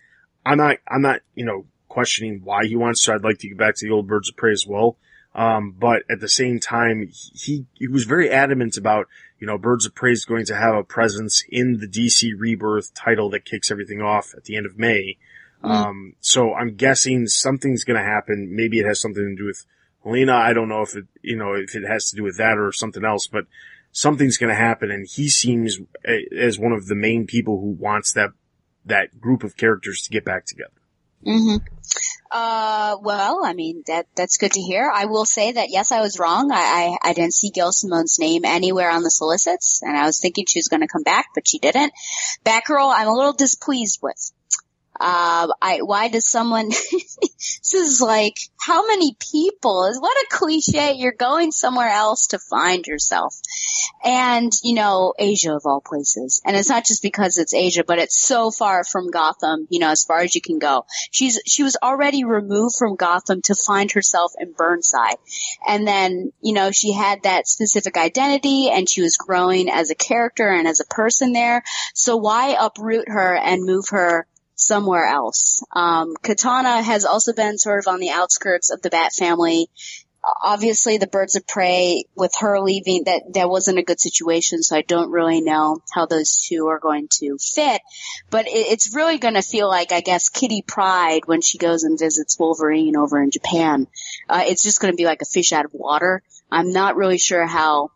I'm 0.44 0.58
not, 0.58 0.76
I'm 0.88 1.02
not, 1.02 1.20
you 1.34 1.44
know, 1.44 1.66
questioning 1.88 2.40
why 2.42 2.66
he 2.66 2.76
wants 2.76 3.04
to. 3.04 3.12
I'd 3.12 3.24
like 3.24 3.38
to 3.38 3.48
get 3.48 3.58
back 3.58 3.76
to 3.76 3.86
the 3.86 3.92
old 3.92 4.06
Birds 4.06 4.28
of 4.28 4.36
Prey 4.36 4.52
as 4.52 4.66
well. 4.66 4.96
Um, 5.34 5.74
but 5.78 6.02
at 6.10 6.20
the 6.20 6.28
same 6.28 6.60
time, 6.60 7.10
he, 7.34 7.66
he 7.74 7.88
was 7.88 8.04
very 8.04 8.30
adamant 8.30 8.76
about, 8.76 9.08
you 9.38 9.46
know, 9.46 9.56
Birds 9.56 9.86
of 9.86 9.94
Prey 9.94 10.12
is 10.12 10.24
going 10.24 10.44
to 10.46 10.56
have 10.56 10.74
a 10.74 10.84
presence 10.84 11.44
in 11.48 11.78
the 11.78 11.88
DC 11.88 12.32
Rebirth 12.36 12.92
title 12.94 13.30
that 13.30 13.44
kicks 13.44 13.70
everything 13.70 14.02
off 14.02 14.34
at 14.36 14.44
the 14.44 14.56
end 14.56 14.66
of 14.66 14.78
May. 14.78 15.16
Mm. 15.64 15.70
Um, 15.70 16.14
so 16.20 16.54
I'm 16.54 16.74
guessing 16.74 17.26
something's 17.26 17.84
going 17.84 17.98
to 17.98 18.04
happen. 18.04 18.54
Maybe 18.54 18.78
it 18.78 18.86
has 18.86 19.00
something 19.00 19.24
to 19.24 19.34
do 19.34 19.46
with 19.46 19.64
Helena. 20.04 20.34
I 20.34 20.52
don't 20.52 20.68
know 20.68 20.82
if 20.82 20.94
it, 20.96 21.06
you 21.22 21.36
know, 21.36 21.54
if 21.54 21.74
it 21.74 21.86
has 21.86 22.10
to 22.10 22.16
do 22.16 22.22
with 22.22 22.36
that 22.36 22.58
or 22.58 22.72
something 22.72 23.04
else, 23.04 23.26
but 23.26 23.46
something's 23.92 24.38
going 24.38 24.50
to 24.50 24.56
happen. 24.56 24.90
And 24.90 25.06
he 25.08 25.28
seems 25.28 25.78
as 26.36 26.58
one 26.58 26.72
of 26.72 26.86
the 26.86 26.94
main 26.94 27.26
people 27.26 27.60
who 27.60 27.70
wants 27.70 28.12
that, 28.14 28.30
that 28.84 29.20
group 29.20 29.44
of 29.44 29.56
characters 29.56 30.02
to 30.02 30.10
get 30.10 30.24
back 30.24 30.46
together. 30.46 30.72
Mm-hmm. 31.24 31.64
Uh, 32.32 32.96
well, 33.00 33.44
I 33.44 33.52
mean, 33.52 33.84
that, 33.86 34.06
that's 34.16 34.38
good 34.38 34.52
to 34.52 34.60
hear. 34.60 34.90
I 34.92 35.04
will 35.04 35.26
say 35.26 35.52
that 35.52 35.68
yes, 35.70 35.92
I 35.92 36.00
was 36.00 36.18
wrong. 36.18 36.50
I, 36.50 36.96
I, 37.02 37.10
I 37.10 37.12
didn't 37.12 37.34
see 37.34 37.50
Gail 37.50 37.70
Simone's 37.70 38.18
name 38.18 38.44
anywhere 38.44 38.90
on 38.90 39.02
the 39.02 39.10
solicits 39.10 39.82
and 39.82 39.96
I 39.96 40.06
was 40.06 40.18
thinking 40.18 40.46
she 40.48 40.58
was 40.58 40.68
going 40.68 40.80
to 40.80 40.88
come 40.88 41.02
back, 41.02 41.26
but 41.34 41.46
she 41.46 41.58
didn't. 41.58 41.92
Batgirl, 42.44 42.92
I'm 42.92 43.08
a 43.08 43.14
little 43.14 43.34
displeased 43.34 44.00
with. 44.02 44.32
Uh, 45.04 45.48
I, 45.60 45.78
why 45.82 46.06
does 46.06 46.28
someone, 46.28 46.68
this 46.68 47.74
is 47.74 48.00
like, 48.00 48.36
how 48.56 48.86
many 48.86 49.16
people, 49.18 49.86
is 49.86 50.00
what 50.00 50.16
a 50.16 50.26
cliche, 50.30 50.92
you're 50.92 51.10
going 51.10 51.50
somewhere 51.50 51.88
else 51.88 52.28
to 52.28 52.38
find 52.38 52.86
yourself. 52.86 53.34
And, 54.04 54.52
you 54.62 54.74
know, 54.74 55.12
Asia 55.18 55.56
of 55.56 55.62
all 55.64 55.80
places. 55.80 56.40
And 56.46 56.56
it's 56.56 56.68
not 56.68 56.86
just 56.86 57.02
because 57.02 57.38
it's 57.38 57.52
Asia, 57.52 57.82
but 57.84 57.98
it's 57.98 58.16
so 58.16 58.52
far 58.52 58.84
from 58.84 59.10
Gotham, 59.10 59.66
you 59.70 59.80
know, 59.80 59.90
as 59.90 60.04
far 60.04 60.20
as 60.20 60.36
you 60.36 60.40
can 60.40 60.60
go. 60.60 60.86
She's, 61.10 61.40
she 61.46 61.64
was 61.64 61.76
already 61.82 62.22
removed 62.22 62.76
from 62.78 62.94
Gotham 62.94 63.42
to 63.42 63.56
find 63.56 63.90
herself 63.90 64.30
in 64.38 64.52
Burnside. 64.52 65.16
And 65.66 65.84
then, 65.84 66.32
you 66.40 66.52
know, 66.52 66.70
she 66.70 66.92
had 66.92 67.24
that 67.24 67.48
specific 67.48 67.96
identity 67.96 68.70
and 68.70 68.88
she 68.88 69.02
was 69.02 69.16
growing 69.16 69.68
as 69.68 69.90
a 69.90 69.96
character 69.96 70.46
and 70.48 70.68
as 70.68 70.78
a 70.78 70.94
person 70.94 71.32
there. 71.32 71.64
So 71.92 72.18
why 72.18 72.56
uproot 72.58 73.08
her 73.08 73.36
and 73.36 73.64
move 73.64 73.86
her 73.90 74.28
somewhere 74.66 75.06
else. 75.06 75.62
Um, 75.74 76.14
Katana 76.22 76.82
has 76.82 77.04
also 77.04 77.32
been 77.32 77.58
sort 77.58 77.78
of 77.78 77.92
on 77.92 78.00
the 78.00 78.10
outskirts 78.10 78.70
of 78.70 78.82
the 78.82 78.90
Bat 78.90 79.12
family. 79.12 79.68
Obviously, 80.44 80.98
the 80.98 81.08
Birds 81.08 81.34
of 81.34 81.44
Prey, 81.48 82.04
with 82.14 82.32
her 82.38 82.60
leaving, 82.60 83.04
that 83.04 83.22
that 83.34 83.50
wasn't 83.50 83.80
a 83.80 83.82
good 83.82 83.98
situation. 83.98 84.62
So 84.62 84.76
I 84.76 84.82
don't 84.82 85.10
really 85.10 85.40
know 85.40 85.80
how 85.92 86.06
those 86.06 86.36
two 86.36 86.68
are 86.68 86.78
going 86.78 87.08
to 87.18 87.38
fit. 87.38 87.82
But 88.30 88.46
it, 88.46 88.66
it's 88.70 88.94
really 88.94 89.18
going 89.18 89.34
to 89.34 89.42
feel 89.42 89.68
like, 89.68 89.90
I 89.90 90.00
guess, 90.00 90.28
Kitty 90.28 90.62
Pryde 90.62 91.22
when 91.26 91.40
she 91.40 91.58
goes 91.58 91.82
and 91.82 91.98
visits 91.98 92.38
Wolverine 92.38 92.96
over 92.96 93.20
in 93.20 93.32
Japan. 93.32 93.88
Uh, 94.28 94.44
it's 94.46 94.62
just 94.62 94.80
going 94.80 94.92
to 94.92 94.96
be 94.96 95.06
like 95.06 95.22
a 95.22 95.26
fish 95.26 95.52
out 95.52 95.64
of 95.64 95.74
water. 95.74 96.22
I'm 96.52 96.70
not 96.70 96.96
really 96.96 97.18
sure 97.18 97.44
how 97.44 97.90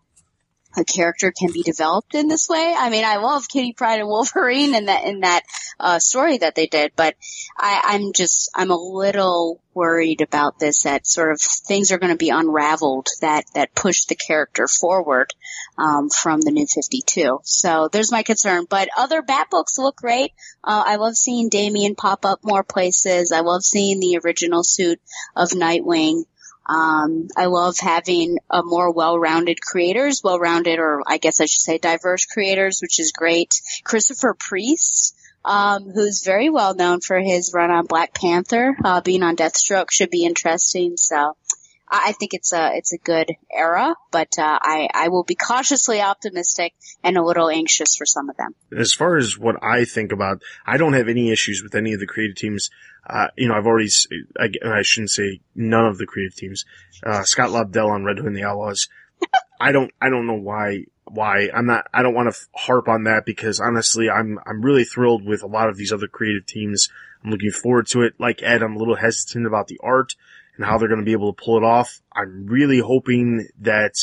a 0.77 0.85
character 0.85 1.33
can 1.33 1.53
be 1.53 1.63
developed 1.63 2.15
in 2.15 2.29
this 2.29 2.49
way. 2.49 2.75
I 2.77 2.91
mean, 2.91 3.05
I 3.05 3.17
love 3.17 3.49
Kitty 3.49 3.73
Pryde 3.73 4.01
and 4.01 4.09
Wolverine 4.09 4.75
and 4.75 4.89
that 4.89 5.05
in 5.05 5.21
that 5.21 5.43
uh, 5.81 5.99
story 5.99 6.39
that 6.39 6.55
they 6.55 6.67
did, 6.67 6.93
but 6.97 7.15
I, 7.57 7.81
I'm 7.85 8.13
just 8.13 8.51
I'm 8.55 8.71
a 8.71 8.77
little 8.77 9.61
worried 9.75 10.23
about 10.23 10.59
this. 10.59 10.83
That 10.83 11.07
sort 11.07 11.33
of 11.33 11.41
things 11.41 11.93
are 11.93 11.99
going 11.99 12.13
to 12.13 12.17
be 12.19 12.31
unraveled 12.31 13.09
that 13.21 13.45
that 13.55 13.75
push 13.75 14.05
the 14.05 14.15
character 14.15 14.67
forward 14.67 15.33
um, 15.79 16.09
from 16.09 16.41
the 16.41 16.51
New 16.51 16.67
Fifty 16.67 17.03
Two. 17.05 17.41
So 17.45 17.89
there's 17.91 18.13
my 18.13 18.23
concern. 18.23 18.67
But 18.69 18.89
other 18.97 19.23
Bat 19.23 19.49
books 19.51 19.79
look 19.79 19.97
great. 19.97 20.33
Uh, 20.65 20.83
I 20.87 20.97
love 20.97 21.15
seeing 21.15 21.49
Damian 21.49 21.95
pop 21.95 22.25
up 22.25 22.41
more 22.43 22.65
places. 22.65 23.33
I 23.33 23.41
love 23.41 23.63
seeing 23.63 24.01
the 24.01 24.19
original 24.25 24.63
suit 24.65 25.01
of 25.35 25.51
Nightwing. 25.51 26.25
Um, 26.69 27.29
I 27.37 27.47
love 27.47 27.77
having 27.79 28.39
a 28.51 28.63
more 28.63 28.93
well-rounded 28.93 29.61
creators, 29.61 30.23
well-rounded, 30.25 30.79
or 30.79 31.03
I 31.07 31.19
guess 31.19 31.41
I 31.41 31.47
should 31.47 31.61
say 31.61 31.79
diverse 31.79 32.27
creators, 32.27 32.81
which 32.81 32.99
is 32.99 33.13
great. 33.13 33.61
Christopher 33.85 34.35
Priest, 34.35 35.17
um, 35.45 35.91
who's 35.91 36.25
very 36.25 36.51
well 36.51 36.75
known 36.75 37.01
for 37.01 37.19
his 37.21 37.53
run 37.55 37.71
on 37.71 37.87
Black 37.87 38.13
Panther, 38.15 38.77
uh, 38.85 39.01
being 39.01 39.23
on 39.23 39.37
Deathstroke 39.37 39.91
should 39.91 40.11
be 40.11 40.25
interesting. 40.25 40.97
So 40.97 41.37
I 41.89 42.13
think 42.13 42.35
it's 42.35 42.53
a 42.53 42.77
it's 42.77 42.93
a 42.93 42.99
good 42.99 43.33
era, 43.51 43.95
but 44.11 44.39
uh, 44.39 44.59
I 44.61 44.89
I 44.93 45.09
will 45.09 45.23
be 45.23 45.37
cautiously 45.37 46.01
optimistic 46.01 46.75
and 47.05 47.17
a 47.17 47.23
little 47.23 47.49
anxious 47.49 47.95
for 47.97 48.07
some 48.07 48.29
of 48.29 48.37
them. 48.37 48.55
As 48.77 48.93
far 48.93 49.17
as 49.17 49.39
what 49.39 49.63
I 49.63 49.85
think 49.85 50.13
about, 50.13 50.43
I 50.67 50.79
don't 50.79 50.95
have 50.95 51.09
any 51.09 51.31
issues 51.31 51.63
with 51.63 51.75
any 51.75 51.93
of 51.93 52.01
the 52.01 52.07
creative 52.07 52.37
teams. 52.37 52.71
Uh, 53.09 53.29
you 53.37 53.47
know, 53.47 53.55
I've 53.55 53.67
already 53.67 53.91
I, 54.39 54.51
I, 54.65 54.83
shouldn't 54.83 55.11
say 55.11 55.41
none 55.55 55.87
of 55.87 55.97
the 55.97 56.07
creative 56.07 56.35
teams. 56.35 56.65
Uh, 57.05 57.23
Scott 57.23 57.51
Lobdell 57.51 57.89
on 57.89 58.05
Red 58.05 58.19
Hood 58.19 58.27
and 58.27 58.37
the 58.37 58.43
Outlaws. 58.43 58.89
I 59.61 59.71
don't 59.71 59.93
I 60.01 60.11
don't 60.11 60.27
know 60.27 60.35
why 60.35 60.87
why 61.05 61.51
I'm 61.55 61.67
not 61.67 61.87
I 61.95 62.03
don't 62.03 62.15
want 62.15 62.35
to 62.35 62.41
harp 62.57 62.89
on 62.89 63.05
that 63.05 63.25
because 63.25 63.61
honestly 63.61 64.11
I'm 64.11 64.41
I'm 64.45 64.61
really 64.61 64.85
thrilled 64.85 65.25
with 65.25 65.45
a 65.45 65.47
lot 65.47 65.69
of 65.69 65.77
these 65.77 65.93
other 65.93 66.09
creative 66.09 66.47
teams. 66.47 66.89
I'm 67.25 67.31
looking 67.31 67.53
forward 67.53 67.87
to 67.89 68.03
it. 68.03 68.15
Like 68.19 68.43
Ed, 68.43 68.63
I'm 68.63 68.75
a 68.75 68.79
little 68.79 68.97
hesitant 68.97 69.47
about 69.47 69.69
the 69.69 69.79
art 69.85 70.17
and 70.57 70.65
how 70.67 70.79
they're 70.79 70.89
going 70.89 71.01
to 71.01 71.05
be 71.05 71.13
able 71.13 71.33
to 71.33 71.43
pull 71.43 71.57
it 71.57 71.65
off. 71.65 72.01
I'm 72.13 72.47
really 72.47 72.79
hoping 72.79 73.49
that, 73.61 73.95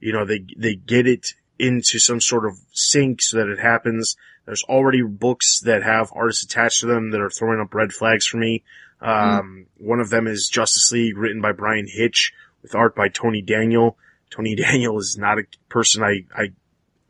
you 0.00 0.12
know, 0.12 0.24
they, 0.24 0.44
they 0.56 0.74
get 0.74 1.06
it 1.06 1.28
into 1.58 1.98
some 1.98 2.20
sort 2.20 2.46
of 2.46 2.58
sync 2.72 3.22
so 3.22 3.38
that 3.38 3.48
it 3.48 3.58
happens. 3.58 4.16
There's 4.44 4.64
already 4.64 5.02
books 5.02 5.60
that 5.60 5.82
have 5.82 6.12
artists 6.14 6.44
attached 6.44 6.80
to 6.80 6.86
them 6.86 7.10
that 7.10 7.20
are 7.20 7.30
throwing 7.30 7.60
up 7.60 7.74
red 7.74 7.92
flags 7.92 8.26
for 8.26 8.36
me. 8.36 8.62
Um, 9.00 9.66
one 9.78 10.00
of 10.00 10.10
them 10.10 10.26
is 10.26 10.48
Justice 10.48 10.90
League 10.92 11.16
written 11.16 11.40
by 11.40 11.52
Bryan 11.52 11.86
Hitch 11.88 12.32
with 12.62 12.74
art 12.74 12.94
by 12.94 13.08
Tony 13.08 13.42
Daniel. 13.42 13.98
Tony 14.30 14.54
Daniel 14.56 14.98
is 14.98 15.16
not 15.18 15.38
a 15.38 15.44
person 15.68 16.02
I, 16.02 16.24
I 16.34 16.52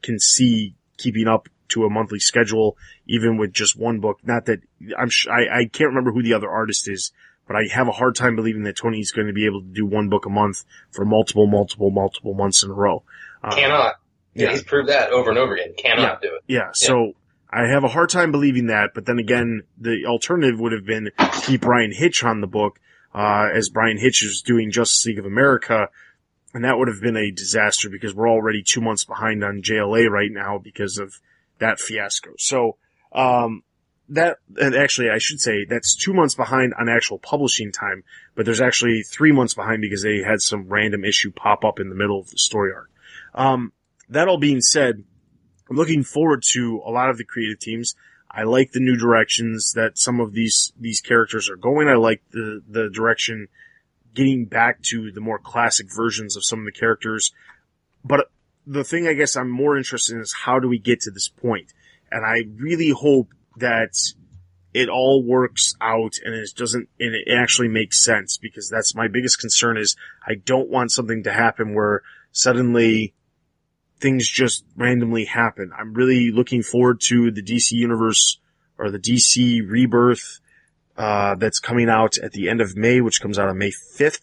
can 0.03 0.19
see 0.19 0.75
keeping 0.97 1.29
up 1.29 1.49
to 1.69 1.85
a 1.85 1.91
monthly 1.91 2.21
schedule, 2.21 2.77
even 3.07 3.37
with 3.37 3.53
just 3.53 3.77
one 3.77 4.01
book. 4.01 4.19
Not 4.25 4.47
that 4.47 4.61
I'm, 4.97 5.11
sh- 5.11 5.29
I, 5.29 5.61
I 5.61 5.65
can't 5.67 5.89
remember 5.89 6.13
who 6.13 6.23
the 6.23 6.35
other 6.35 6.51
artist 6.51 6.89
is, 6.89 7.13
but 7.47 7.57
I 7.57 7.67
have 7.73 7.89
a 7.89 7.93
hard 7.93 8.17
time 8.17 8.37
believing 8.37 8.65
that 8.65 8.77
Tony's 8.77 9.13
going 9.13 9.29
to 9.29 9.33
be 9.33 9.47
able 9.47 9.63
to 9.63 9.69
do 9.69 9.87
one 9.87 10.09
book 10.09 10.27
a 10.27 10.31
month 10.31 10.65
for 10.91 11.05
multiple, 11.05 11.47
multiple, 11.47 11.91
multiple 11.91 12.35
months 12.35 12.63
in 12.63 12.71
a 12.71 12.75
row. 12.75 13.03
Um, 13.43 13.53
Cannot. 13.53 13.95
yeah. 14.35 14.51
He's 14.51 14.63
proved 14.65 14.89
that 14.89 15.11
over 15.11 15.31
and 15.31 15.39
over 15.39 15.55
again. 15.55 15.75
Cannot 15.77 16.21
do 16.23 16.29
it. 16.35 16.43
Yeah, 16.47 16.71
so 16.73 17.13
I 17.51 17.69
have 17.69 17.85
a 17.85 17.89
hard 17.89 18.11
time 18.11 18.33
believing 18.33 18.67
that, 18.67 18.91
but 18.95 19.07
then 19.07 19.19
again, 19.19 19.63
the 19.79 20.07
alternative 20.07 20.59
would 20.59 20.73
have 20.73 20.85
been 20.85 21.11
keep 21.43 21.63
Bryan 21.63 21.93
Hitch 21.93 22.25
on 22.25 22.41
the 22.41 22.47
book, 22.47 22.81
uh, 23.15 23.49
as 23.55 23.69
Bryan 23.69 23.99
Hitch 23.99 24.25
is 24.25 24.43
doing 24.43 24.71
Justice 24.71 25.07
League 25.07 25.19
of 25.19 25.27
America, 25.27 25.89
and 26.53 26.65
that 26.65 26.79
would 26.79 26.89
have 26.89 27.01
been 27.01 27.17
a 27.17 27.31
disaster 27.31 27.89
because 27.89 28.15
we're 28.15 28.29
already 28.29 28.63
two 28.63 28.81
months 28.81 29.05
behind 29.05 29.45
on 29.45 29.63
JLA 29.63 30.09
right 30.09 30.31
now 30.31 30.59
because 30.59 30.99
of 30.99 31.21
that 31.59 31.79
fiasco. 31.79 32.31
So, 32.39 32.77
um, 33.13 33.63
that, 34.11 34.39
and 34.57 34.75
actually 34.75 35.11
I 35.11 35.19
should 35.19 35.41
say 35.41 35.65
that's 35.65 35.95
two 35.95 36.15
months 36.15 36.35
behind 36.35 36.75
on 36.79 36.89
actual 36.89 37.19
publishing 37.19 37.73
time, 37.73 38.05
but 38.35 38.45
there's 38.45 38.61
actually 38.61 39.03
three 39.03 39.33
months 39.33 39.55
behind 39.55 39.83
because 39.83 40.03
they 40.03 40.23
had 40.23 40.41
some 40.41 40.69
random 40.69 41.05
issue 41.05 41.33
pop 41.33 41.65
up 41.65 41.81
in 41.81 41.89
the 41.89 41.95
middle 41.95 42.21
of 42.21 42.31
the 42.31 42.39
story 42.39 42.73
arc. 42.73 42.91
Um, 43.35 43.73
that 44.09 44.29
all 44.29 44.39
being 44.39 44.61
said, 44.61 45.03
I'm 45.69 45.77
looking 45.77 46.05
forward 46.05 46.43
to 46.53 46.81
a 46.87 46.91
lot 46.91 47.11
of 47.11 47.19
the 47.19 47.25
creative 47.25 47.59
teams. 47.59 47.95
I 48.31 48.45
like 48.45 48.73
the 48.73 48.81
new 48.81 48.97
directions 48.97 49.73
that 49.73 49.99
some 49.99 50.21
of 50.21 50.33
these 50.33 50.73
these 50.79 51.01
characters 51.01 51.49
are 51.49 51.57
going. 51.57 51.89
I 51.89 51.95
like 51.95 52.23
the 52.31 52.63
the 52.69 52.89
direction 52.91 53.49
getting 54.15 54.47
back 54.47 54.83
to 54.83 55.11
the 55.13 55.21
more 55.21 55.39
classic 55.39 55.89
versions 55.95 56.37
of 56.37 56.45
some 56.45 56.61
of 56.61 56.65
the 56.65 56.73
characters. 56.73 57.33
But 58.05 58.31
the 58.67 58.85
thing 58.85 59.07
I 59.07 59.15
guess 59.15 59.37
I'm 59.37 59.51
more 59.51 59.77
interested 59.77 60.15
in 60.17 60.23
is 60.23 60.35
how 60.45 60.59
do 60.59 60.69
we 60.69 60.79
get 60.79 61.01
to 61.03 61.11
this 61.11 61.29
point? 61.29 61.73
And 62.11 62.25
I 62.25 62.43
really 62.57 62.91
hope 62.91 63.29
that 63.57 63.95
it 64.75 64.89
all 64.89 65.23
works 65.25 65.75
out 65.81 66.15
and 66.25 66.35
it 66.35 66.51
doesn't 66.57 66.89
and 67.01 67.15
it 67.15 67.33
actually 67.33 67.69
makes 67.69 68.05
sense 68.05 68.37
because 68.37 68.69
that's 68.69 68.95
my 68.95 69.09
biggest 69.09 69.41
concern 69.41 69.77
is 69.77 69.97
I 70.27 70.35
don't 70.35 70.69
want 70.69 70.93
something 70.93 71.23
to 71.23 71.33
happen 71.33 71.75
where 71.75 72.03
suddenly 72.33 73.15
things 73.99 74.29
just 74.29 74.65
randomly 74.77 75.25
happen. 75.25 75.71
I'm 75.77 75.95
really 75.95 76.31
looking 76.31 76.63
forward 76.63 77.01
to 77.07 77.31
the 77.31 77.43
DC 77.43 77.73
universe 77.73 78.39
or 78.79 78.91
the 78.91 78.99
DC 78.99 79.63
rebirth, 79.67 80.41
uh, 80.97 81.35
that's 81.35 81.59
coming 81.59 81.89
out 81.89 82.19
at 82.19 82.33
the 82.33 82.49
end 82.49 82.61
of 82.61 82.77
May, 82.77 83.01
which 83.01 83.21
comes 83.21 83.39
out 83.39 83.49
on 83.49 83.59
May 83.59 83.71
5th. 83.71 84.21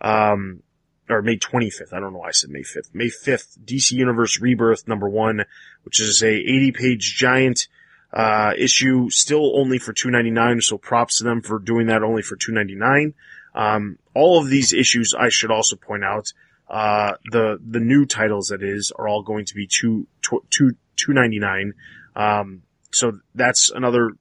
Um, 0.00 0.62
or 1.08 1.22
May 1.22 1.36
25th. 1.36 1.92
I 1.92 2.00
don't 2.00 2.12
know 2.12 2.20
why 2.20 2.28
I 2.28 2.32
said 2.32 2.50
May 2.50 2.62
5th. 2.62 2.94
May 2.94 3.08
5th, 3.08 3.58
DC 3.64 3.92
Universe 3.92 4.40
Rebirth 4.40 4.88
number 4.88 5.08
one, 5.08 5.44
which 5.82 6.00
is 6.00 6.22
a 6.22 6.30
80 6.30 6.72
page 6.72 7.14
giant, 7.16 7.68
uh, 8.14 8.52
issue 8.56 9.10
still 9.10 9.58
only 9.58 9.78
for 9.78 9.92
299. 9.92 10.60
So 10.60 10.78
props 10.78 11.18
to 11.18 11.24
them 11.24 11.42
for 11.42 11.58
doing 11.58 11.88
that 11.88 12.02
only 12.02 12.22
for 12.22 12.36
299. 12.36 13.12
Um, 13.54 13.98
all 14.14 14.40
of 14.40 14.48
these 14.48 14.72
issues, 14.72 15.14
I 15.18 15.28
should 15.28 15.50
also 15.50 15.76
point 15.76 16.04
out, 16.04 16.32
uh, 16.70 17.14
the, 17.30 17.58
the 17.64 17.80
new 17.80 18.06
titles 18.06 18.48
that 18.48 18.62
is 18.62 18.92
are 18.96 19.08
all 19.08 19.22
going 19.22 19.44
to 19.46 19.54
be 19.54 19.66
two, 19.66 20.06
two, 20.22 20.44
two, 20.50 20.76
299. 20.96 21.74
Um, 22.16 22.62
so 22.92 23.18
that's 23.34 23.70
another, 23.70 24.12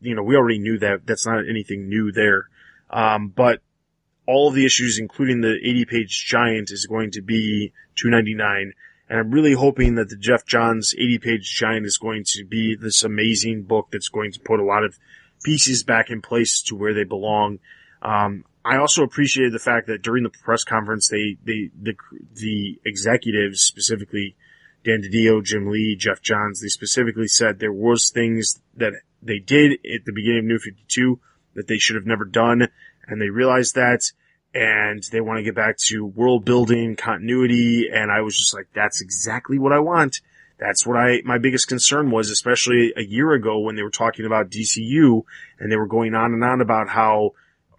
you 0.00 0.14
know, 0.14 0.22
we 0.22 0.36
already 0.36 0.58
knew 0.58 0.78
that. 0.78 1.06
That's 1.06 1.26
not 1.26 1.48
anything 1.48 1.88
new 1.88 2.12
there. 2.12 2.48
Um, 2.90 3.28
but 3.28 3.60
all 4.26 4.48
of 4.48 4.54
the 4.54 4.66
issues, 4.66 4.98
including 4.98 5.40
the 5.40 5.56
80 5.62 5.84
page 5.86 6.26
giant, 6.26 6.70
is 6.70 6.86
going 6.86 7.12
to 7.12 7.22
be 7.22 7.72
299. 7.96 8.74
And 9.10 9.18
I'm 9.18 9.30
really 9.32 9.54
hoping 9.54 9.96
that 9.96 10.08
the 10.08 10.16
Geoff 10.16 10.46
Johns 10.46 10.94
80 10.96 11.18
page 11.18 11.54
giant 11.54 11.84
is 11.84 11.98
going 11.98 12.22
to 12.28 12.44
be 12.44 12.76
this 12.76 13.02
amazing 13.02 13.64
book 13.64 13.88
that's 13.90 14.08
going 14.08 14.30
to 14.32 14.40
put 14.40 14.60
a 14.60 14.64
lot 14.64 14.84
of 14.84 14.96
pieces 15.42 15.82
back 15.82 16.10
in 16.10 16.22
place 16.22 16.62
to 16.68 16.76
where 16.76 16.94
they 16.94 17.02
belong. 17.02 17.58
Um, 18.02 18.44
I 18.64 18.76
also 18.76 19.02
appreciated 19.02 19.52
the 19.52 19.58
fact 19.58 19.88
that 19.88 20.02
during 20.02 20.22
the 20.22 20.30
press 20.30 20.62
conference, 20.62 21.08
they, 21.08 21.36
they, 21.44 21.70
the, 21.82 21.96
the 22.34 22.78
executives, 22.86 23.62
specifically 23.62 24.36
Dan 24.84 25.02
DiDio, 25.02 25.42
Jim 25.42 25.68
Lee, 25.68 25.96
Geoff 25.96 26.22
Johns, 26.22 26.60
they 26.60 26.68
specifically 26.68 27.26
said 27.26 27.58
there 27.58 27.72
was 27.72 28.10
things 28.10 28.60
that 28.76 28.92
they 29.20 29.40
did 29.40 29.72
at 29.72 30.04
the 30.04 30.12
beginning 30.12 30.38
of 30.38 30.44
New 30.44 30.58
52 30.60 31.18
that 31.54 31.66
they 31.66 31.78
should 31.78 31.96
have 31.96 32.06
never 32.06 32.24
done. 32.24 32.68
And 33.08 33.20
they 33.20 33.30
realized 33.30 33.74
that 33.74 34.02
and 34.54 35.02
they 35.12 35.20
want 35.20 35.38
to 35.38 35.44
get 35.44 35.54
back 35.54 35.76
to 35.78 36.04
world 36.04 36.44
building, 36.44 36.96
continuity. 36.96 37.88
And 37.92 38.10
I 38.10 38.20
was 38.22 38.36
just 38.36 38.54
like, 38.54 38.68
that's 38.74 39.00
exactly 39.00 39.58
what 39.58 39.72
I 39.72 39.78
want. 39.78 40.20
That's 40.58 40.86
what 40.86 40.96
I, 40.96 41.22
my 41.24 41.38
biggest 41.38 41.68
concern 41.68 42.10
was, 42.10 42.30
especially 42.30 42.92
a 42.96 43.02
year 43.02 43.32
ago 43.32 43.60
when 43.60 43.76
they 43.76 43.82
were 43.82 43.90
talking 43.90 44.26
about 44.26 44.50
DCU 44.50 45.22
and 45.58 45.70
they 45.70 45.76
were 45.76 45.86
going 45.86 46.14
on 46.14 46.34
and 46.34 46.44
on 46.44 46.60
about 46.60 46.88
how 46.88 47.32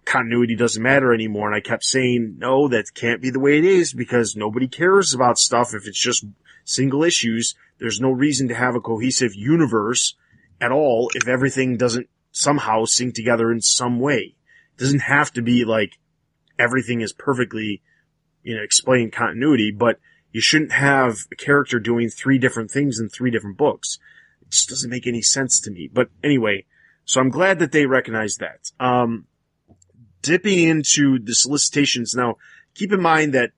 continuity 0.04 0.56
doesn't 0.56 0.82
matter 0.82 1.12
anymore. 1.14 1.46
And 1.46 1.54
I 1.54 1.60
kept 1.60 1.84
saying, 1.84 2.36
no, 2.38 2.68
that 2.68 2.92
can't 2.94 3.22
be 3.22 3.30
the 3.30 3.38
way 3.38 3.58
it 3.58 3.64
is 3.64 3.92
because 3.92 4.34
nobody 4.34 4.66
cares 4.66 5.14
about 5.14 5.38
stuff 5.38 5.74
if 5.74 5.86
it's 5.86 6.00
just 6.00 6.24
single 6.64 7.04
issues. 7.04 7.54
There's 7.78 8.00
no 8.00 8.10
reason 8.10 8.48
to 8.48 8.54
have 8.54 8.74
a 8.74 8.80
cohesive 8.80 9.34
universe 9.34 10.16
at 10.60 10.72
all 10.72 11.10
if 11.14 11.28
everything 11.28 11.76
doesn't 11.76 12.08
somehow 12.32 12.84
sync 12.84 13.14
together 13.14 13.52
in 13.52 13.60
some 13.60 14.00
way. 14.00 14.34
It 14.76 14.80
doesn't 14.80 15.00
have 15.00 15.32
to 15.34 15.42
be 15.42 15.64
like 15.64 15.98
everything 16.62 17.00
is 17.00 17.12
perfectly, 17.12 17.82
you 18.42 18.56
know, 18.56 18.62
explain 18.62 19.10
continuity, 19.10 19.72
but 19.72 19.98
you 20.30 20.40
shouldn't 20.40 20.72
have 20.72 21.18
a 21.32 21.36
character 21.36 21.78
doing 21.80 22.08
three 22.08 22.38
different 22.38 22.70
things 22.70 22.98
in 23.00 23.08
three 23.08 23.30
different 23.30 23.58
books. 23.58 23.98
It 24.40 24.50
just 24.50 24.68
doesn't 24.68 24.90
make 24.90 25.06
any 25.06 25.22
sense 25.22 25.60
to 25.60 25.70
me. 25.70 25.90
But 25.92 26.08
anyway, 26.22 26.64
so 27.04 27.20
I'm 27.20 27.30
glad 27.30 27.58
that 27.58 27.72
they 27.72 27.86
recognize 27.86 28.36
that. 28.36 28.70
Um, 28.78 29.26
dipping 30.22 30.60
into 30.60 31.18
the 31.18 31.34
solicitations 31.34 32.14
now, 32.14 32.36
keep 32.74 32.92
in 32.92 33.02
mind 33.02 33.34
that 33.34 33.50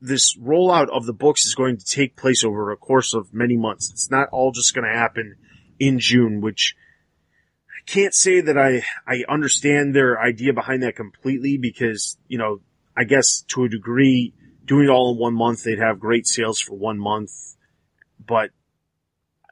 this 0.00 0.36
rollout 0.38 0.88
of 0.88 1.04
the 1.06 1.12
books 1.12 1.44
is 1.44 1.54
going 1.54 1.76
to 1.76 1.84
take 1.84 2.16
place 2.16 2.44
over 2.44 2.70
a 2.70 2.76
course 2.76 3.12
of 3.12 3.34
many 3.34 3.56
months. 3.56 3.90
It's 3.90 4.10
not 4.10 4.28
all 4.30 4.52
just 4.52 4.74
going 4.74 4.86
to 4.86 4.98
happen 4.98 5.36
in 5.78 5.98
June, 5.98 6.40
which 6.40 6.74
can't 7.86 8.14
say 8.14 8.40
that 8.40 8.56
I, 8.58 8.82
I 9.06 9.24
understand 9.28 9.94
their 9.94 10.20
idea 10.20 10.52
behind 10.52 10.82
that 10.82 10.96
completely 10.96 11.56
because, 11.58 12.16
you 12.28 12.38
know, 12.38 12.60
I 12.96 13.04
guess 13.04 13.42
to 13.48 13.64
a 13.64 13.68
degree, 13.68 14.34
doing 14.64 14.84
it 14.84 14.90
all 14.90 15.12
in 15.12 15.18
one 15.18 15.34
month, 15.34 15.64
they'd 15.64 15.78
have 15.78 15.98
great 15.98 16.26
sales 16.26 16.60
for 16.60 16.74
one 16.74 16.98
month, 16.98 17.32
but, 18.24 18.50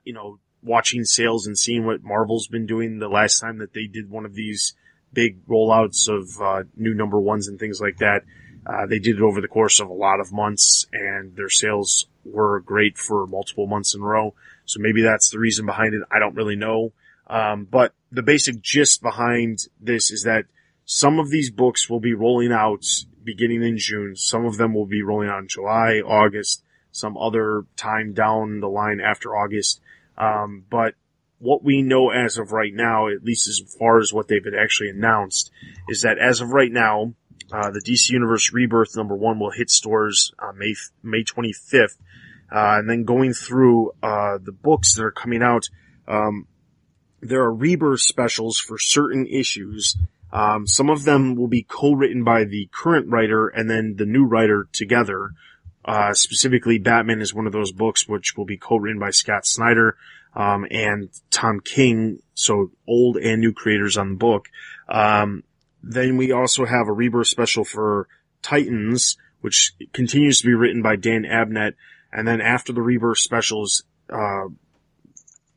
you 0.05 0.13
know, 0.13 0.39
watching 0.63 1.05
sales 1.05 1.47
and 1.47 1.59
seeing 1.59 1.87
what 1.87 2.03
Marvel's 2.03 2.47
been 2.47 2.67
doing 2.67 2.99
the 2.99 3.09
last 3.09 3.41
time 3.41 3.59
that 3.59 3.73
they 3.73 3.87
did 3.87 4.11
one 4.11 4.25
of 4.25 4.35
these 4.35 4.75
big 5.13 5.45
rollouts 5.47 6.09
of, 6.09 6.41
uh, 6.41 6.63
new 6.77 6.95
number 6.95 7.19
ones 7.19 7.49
and 7.49 7.59
things 7.59 7.81
like 7.81 7.99
that, 7.99 8.23
uh, 8.67 8.87
they 8.87 8.99
did 8.99 9.17
it 9.17 9.23
over 9.23 9.41
the 9.41 9.49
course 9.49 9.81
of 9.81 9.89
a 9.89 9.93
lot 9.93 10.21
of 10.21 10.33
months 10.33 10.87
and 10.93 11.35
their 11.35 11.49
sales 11.49 12.07
were 12.25 12.61
great 12.61 12.99
for 12.99 13.27
multiple 13.27 13.67
months 13.67 13.95
in 13.95 14.03
a 14.03 14.05
row. 14.05 14.35
So 14.67 14.81
maybe 14.81 15.03
that's 15.03 15.31
the 15.31 15.39
reason 15.39 15.67
behind 15.67 15.95
it. 15.95 16.03
I 16.11 16.19
don't 16.19 16.35
really 16.35 16.57
know. 16.57 16.93
Um, 17.31 17.65
but 17.71 17.95
the 18.11 18.23
basic 18.23 18.61
gist 18.61 19.03
behind 19.03 19.61
this 19.81 20.11
is 20.11 20.25
that 20.25 20.47
some 20.85 21.21
of 21.21 21.31
these 21.31 21.51
books 21.51 21.89
will 21.89 22.01
be 22.01 22.13
rolling 22.13 22.51
out 22.51 22.85
beginning 23.23 23.63
in 23.63 23.79
June. 23.79 24.17
Some 24.17 24.45
of 24.45 24.57
them 24.57 24.75
will 24.75 24.87
be 24.87 25.03
rolling 25.03 25.29
out 25.29 25.43
in 25.43 25.49
July, 25.49 26.01
August, 26.05 26.65
some 26.91 27.17
other 27.17 27.65
time 27.77 28.13
down 28.13 28.59
the 28.59 28.69
line 28.69 29.01
after 29.01 29.37
August. 29.37 29.81
Um, 30.19 30.65
but 30.69 30.95
what 31.39 31.63
we 31.63 31.83
know 31.83 32.11
as 32.11 32.37
of 32.37 32.51
right 32.51 32.75
now, 32.75 33.09
at 33.09 33.23
least 33.23 33.47
as 33.47 33.61
far 33.79 34.01
as 34.01 34.13
what 34.13 34.27
they've 34.27 34.45
actually 34.61 34.91
announced, 34.91 35.53
is 35.89 36.03
that 36.03 36.19
as 36.19 36.41
of 36.41 36.51
right 36.51 36.73
now, 36.73 37.15
uh, 37.53 37.71
the 37.71 37.81
DC 37.81 38.11
Universe 38.11 38.53
Rebirth 38.53 38.97
number 38.97 39.15
one 39.15 39.39
will 39.39 39.51
hit 39.51 39.71
stores 39.71 40.33
on 40.41 40.59
May, 40.59 40.75
May 41.05 41.23
25th. 41.23 41.97
Uh, 42.53 42.79
and 42.79 42.91
then 42.91 43.05
going 43.05 43.33
through, 43.33 43.93
uh, 44.03 44.39
the 44.43 44.53
books 44.53 44.97
that 44.97 45.05
are 45.05 45.13
coming 45.13 45.43
out, 45.43 45.69
um, 46.09 46.47
there 47.21 47.43
are 47.43 47.53
rebirth 47.53 48.01
specials 48.01 48.59
for 48.59 48.79
certain 48.79 49.27
issues. 49.27 49.97
Um, 50.33 50.67
some 50.67 50.91
of 50.91 51.05
them 51.05 51.35
will 51.35 51.49
be 51.49 51.63
co-written 51.63 52.25
by 52.25 52.45
the 52.45 52.69
current 52.73 53.09
writer 53.09 53.49
and 53.49 53.69
then 53.69 53.97
the 53.97 54.07
new 54.07 54.25
writer 54.25 54.69
together. 54.73 55.33
Uh, 55.85 56.15
specifically 56.15 56.79
Batman 56.79 57.21
is 57.21 57.35
one 57.35 57.47
of 57.47 57.53
those 57.53 57.73
books 57.73 58.07
which 58.07 58.37
will 58.37 58.45
be 58.45 58.57
co-written 58.57 59.01
by 59.01 59.11
Scott 59.11 59.47
Snyder, 59.47 59.97
um, 60.35 60.67
and 60.71 61.09
Tom 61.31 61.61
King. 61.61 62.21
So 62.35 62.71
old 62.87 63.17
and 63.17 63.41
new 63.41 63.53
creators 63.53 63.97
on 63.97 64.11
the 64.11 64.17
book. 64.17 64.49
Um, 64.89 65.43
then 65.83 66.17
we 66.17 66.33
also 66.33 66.65
have 66.65 66.89
a 66.89 66.93
rebirth 66.93 67.29
special 67.29 67.65
for 67.65 68.07
Titans, 68.43 69.17
which 69.41 69.75
continues 69.93 70.41
to 70.41 70.47
be 70.47 70.55
written 70.55 70.83
by 70.83 70.97
Dan 70.97 71.25
Abnett. 71.25 71.75
and 72.13 72.27
then 72.27 72.41
after 72.41 72.73
the 72.73 72.83
Rebirth 72.83 73.19
specials 73.19 73.85
uh, 74.11 74.49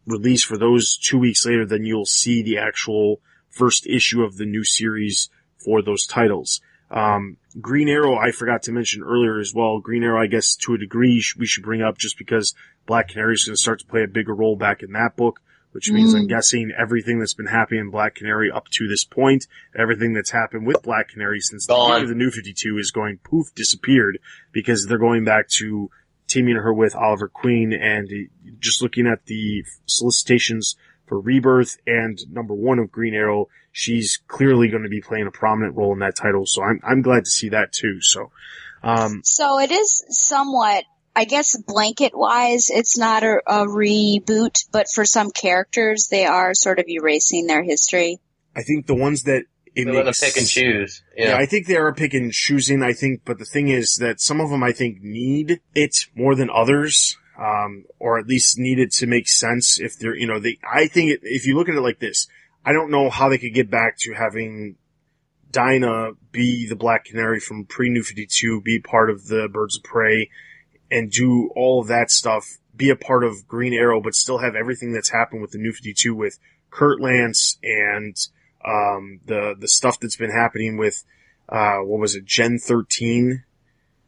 release 0.05 0.43
for 0.43 0.57
those 0.57 0.97
two 0.97 1.17
weeks 1.17 1.45
later, 1.45 1.65
then 1.65 1.85
you'll 1.85 2.05
see 2.05 2.41
the 2.41 2.57
actual 2.57 3.21
first 3.49 3.85
issue 3.87 4.23
of 4.23 4.37
the 4.37 4.45
new 4.45 4.63
series 4.63 5.29
for 5.57 5.81
those 5.81 6.05
titles. 6.05 6.61
Um, 6.91 7.37
Green 7.59 7.89
Arrow, 7.89 8.17
I 8.17 8.31
forgot 8.31 8.63
to 8.63 8.71
mention 8.71 9.03
earlier 9.03 9.39
as 9.39 9.53
well. 9.53 9.79
Green 9.79 10.03
Arrow, 10.03 10.21
I 10.21 10.27
guess 10.27 10.55
to 10.57 10.73
a 10.73 10.77
degree 10.77 11.23
we 11.37 11.45
should 11.45 11.63
bring 11.63 11.81
up 11.81 11.97
just 11.97 12.17
because 12.17 12.53
Black 12.85 13.09
Canary 13.09 13.33
is 13.33 13.45
going 13.45 13.55
to 13.55 13.61
start 13.61 13.79
to 13.79 13.85
play 13.85 14.03
a 14.03 14.07
bigger 14.07 14.33
role 14.33 14.55
back 14.55 14.83
in 14.83 14.91
that 14.91 15.15
book, 15.15 15.39
which 15.71 15.89
means 15.91 16.13
I'm 16.13 16.27
guessing 16.27 16.71
everything 16.77 17.17
that's 17.17 17.33
been 17.33 17.47
happening 17.47 17.81
in 17.81 17.89
Black 17.89 18.15
Canary 18.15 18.51
up 18.51 18.69
to 18.73 18.87
this 18.87 19.03
point, 19.05 19.47
everything 19.75 20.13
that's 20.13 20.29
happened 20.29 20.67
with 20.67 20.83
Black 20.83 21.09
Canary 21.09 21.39
since 21.39 21.65
the 21.65 21.73
Gone. 21.73 21.89
beginning 21.89 22.03
of 22.03 22.09
the 22.09 22.15
New 22.15 22.31
52 22.31 22.77
is 22.77 22.91
going 22.91 23.17
poof, 23.23 23.53
disappeared 23.55 24.19
because 24.51 24.85
they're 24.85 24.99
going 24.99 25.23
back 25.23 25.47
to 25.59 25.89
teaming 26.33 26.55
her 26.55 26.73
with 26.73 26.95
Oliver 26.95 27.29
Queen 27.29 27.73
and 27.73 28.09
just 28.59 28.81
looking 28.81 29.07
at 29.07 29.25
the 29.25 29.63
solicitations 29.85 30.75
for 31.05 31.19
Rebirth 31.19 31.77
and 31.85 32.19
number 32.31 32.53
one 32.53 32.79
of 32.79 32.91
Green 32.91 33.13
Arrow, 33.13 33.49
she's 33.71 34.19
clearly 34.27 34.69
going 34.69 34.83
to 34.83 34.89
be 34.89 35.01
playing 35.01 35.27
a 35.27 35.31
prominent 35.31 35.75
role 35.75 35.93
in 35.93 35.99
that 35.99 36.15
title. 36.15 36.45
So 36.45 36.63
I'm, 36.63 36.79
I'm 36.83 37.01
glad 37.01 37.25
to 37.25 37.29
see 37.29 37.49
that 37.49 37.71
too. 37.71 38.01
So, 38.01 38.31
um, 38.81 39.21
So 39.23 39.59
it 39.59 39.71
is 39.71 40.03
somewhat, 40.09 40.85
I 41.15 41.25
guess, 41.25 41.55
blanket 41.61 42.17
wise, 42.17 42.69
it's 42.69 42.97
not 42.97 43.23
a, 43.23 43.41
a 43.45 43.65
reboot, 43.65 44.65
but 44.71 44.87
for 44.89 45.05
some 45.05 45.31
characters, 45.31 46.07
they 46.09 46.25
are 46.25 46.53
sort 46.53 46.79
of 46.79 46.85
erasing 46.87 47.47
their 47.47 47.63
history. 47.63 48.19
I 48.55 48.63
think 48.63 48.87
the 48.87 48.95
ones 48.95 49.23
that 49.23 49.45
it 49.75 49.85
They 49.85 49.91
makes, 49.91 50.19
pick 50.19 50.37
and 50.37 50.47
choose. 50.47 51.03
Yeah. 51.15 51.29
Yeah. 51.29 51.37
I 51.37 51.45
think 51.45 51.67
they 51.67 51.77
are 51.77 51.93
pick 51.93 52.13
and 52.13 52.31
choosing, 52.31 52.83
I 52.83 52.93
think, 52.93 53.21
but 53.25 53.39
the 53.39 53.45
thing 53.45 53.69
is 53.69 53.95
that 53.97 54.21
some 54.21 54.39
of 54.39 54.49
them 54.49 54.63
I 54.63 54.71
think 54.71 55.01
need 55.01 55.61
it 55.73 55.95
more 56.15 56.35
than 56.35 56.49
others. 56.49 57.17
Um, 57.35 57.85
or 57.97 58.19
at 58.19 58.27
least 58.27 58.59
need 58.59 58.77
it 58.77 58.91
to 58.91 59.07
make 59.07 59.27
sense 59.27 59.79
if 59.79 59.97
they're, 59.97 60.15
you 60.15 60.27
know, 60.27 60.39
they, 60.39 60.59
I 60.71 60.85
think 60.85 61.09
it, 61.09 61.21
if 61.23 61.47
you 61.47 61.57
look 61.57 61.67
at 61.67 61.73
it 61.73 61.81
like 61.81 61.97
this, 61.97 62.27
I 62.63 62.73
don't 62.73 62.91
know 62.91 63.09
how 63.09 63.27
they 63.27 63.39
could 63.39 63.55
get 63.55 63.71
back 63.71 63.97
to 64.01 64.13
having 64.13 64.75
Dinah 65.53 66.11
be 66.31 66.67
the 66.67 66.75
Black 66.75 67.05
Canary 67.05 67.39
from 67.39 67.65
pre 67.65 67.89
New 67.89 68.03
52, 68.03 68.61
be 68.61 68.79
part 68.79 69.09
of 69.09 69.27
the 69.27 69.47
Birds 69.51 69.77
of 69.77 69.83
Prey, 69.83 70.29
and 70.91 71.11
do 71.11 71.49
all 71.55 71.81
of 71.81 71.87
that 71.87 72.11
stuff, 72.11 72.57
be 72.75 72.89
a 72.89 72.95
part 72.95 73.23
of 73.23 73.47
Green 73.47 73.73
Arrow, 73.73 74.01
but 74.01 74.15
still 74.15 74.39
have 74.39 74.55
everything 74.55 74.91
that's 74.91 75.09
happened 75.09 75.41
with 75.41 75.51
the 75.51 75.59
New 75.59 75.71
52 75.71 76.13
with 76.13 76.39
Kurt 76.71 76.99
Lance 76.99 77.57
and, 77.63 78.17
um, 78.65 79.19
the, 79.25 79.55
the 79.57 79.67
stuff 79.67 79.99
that's 79.99 80.15
been 80.17 80.31
happening 80.31 80.77
with, 80.77 81.03
uh, 81.49 81.77
what 81.77 81.99
was 81.99 82.15
it, 82.15 82.25
Gen 82.25 82.57
13? 82.59 83.43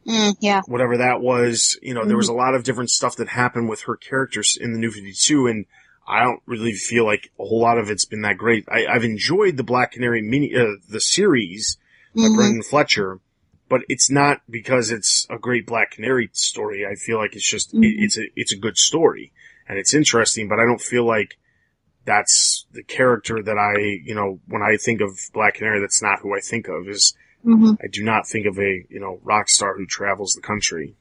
Mm, 0.06 0.36
yeah. 0.38 0.62
whatever 0.68 0.96
that 0.98 1.20
was, 1.20 1.76
you 1.82 1.92
know, 1.92 2.04
there 2.04 2.16
was 2.16 2.28
a 2.28 2.32
lot 2.32 2.54
of 2.54 2.62
different 2.62 2.90
stuff 2.90 3.16
that 3.16 3.26
happened 3.28 3.68
with 3.68 3.82
her 3.82 3.96
characters 3.96 4.56
in 4.60 4.72
the 4.72 4.78
New 4.78 4.92
52 4.92 5.48
and 5.48 5.66
I 6.06 6.22
don't 6.22 6.40
really 6.46 6.74
feel 6.74 7.04
like 7.04 7.32
a 7.40 7.44
whole 7.44 7.58
lot 7.60 7.76
of 7.78 7.90
it's 7.90 8.04
been 8.04 8.22
that 8.22 8.38
great. 8.38 8.64
I, 8.70 8.86
I've 8.86 9.02
enjoyed 9.02 9.56
the 9.56 9.64
Black 9.64 9.90
Canary 9.90 10.22
mini, 10.22 10.54
uh, 10.54 10.76
the 10.88 11.00
series 11.00 11.76
by 12.14 12.22
Mhm. 12.22 12.36
Brenden 12.36 12.64
Fletcher, 12.64 13.18
but 13.68 13.80
it's 13.88 14.08
not 14.08 14.42
because 14.48 14.92
it's 14.92 15.26
a 15.28 15.38
great 15.38 15.66
Black 15.66 15.90
Canary 15.90 16.30
story. 16.32 16.86
I 16.86 16.94
feel 16.94 17.18
like 17.18 17.34
it's 17.34 17.50
just, 17.50 17.74
it, 17.74 17.78
Mhm. 17.78 17.94
it's 18.04 18.16
a, 18.16 18.22
it's 18.36 18.52
a 18.52 18.56
good 18.56 18.76
story 18.78 19.32
and 19.68 19.76
it's 19.76 19.92
interesting, 19.92 20.46
but 20.46 20.60
I 20.60 20.64
don't 20.64 20.80
feel 20.80 21.04
like 21.04 21.36
that's 22.06 22.64
the 22.72 22.82
character 22.82 23.42
that 23.42 23.58
I, 23.58 23.78
you 24.04 24.14
know, 24.14 24.40
when 24.48 24.62
I 24.62 24.76
think 24.78 25.00
of 25.02 25.18
Black 25.34 25.54
Canary, 25.54 25.80
that's 25.80 26.00
not 26.02 26.20
who 26.20 26.34
I 26.34 26.40
think 26.40 26.68
of 26.68 26.88
is 26.88 27.14
Mhm. 27.44 27.76
I 27.82 27.86
do 27.92 28.02
not 28.02 28.26
think 28.26 28.46
of 28.46 28.58
a, 28.58 28.84
you 28.88 28.98
know, 28.98 29.20
rock 29.22 29.48
star 29.48 29.76
who 29.76 29.86
travels 29.86 30.32
the 30.32 30.40
country 30.42 30.96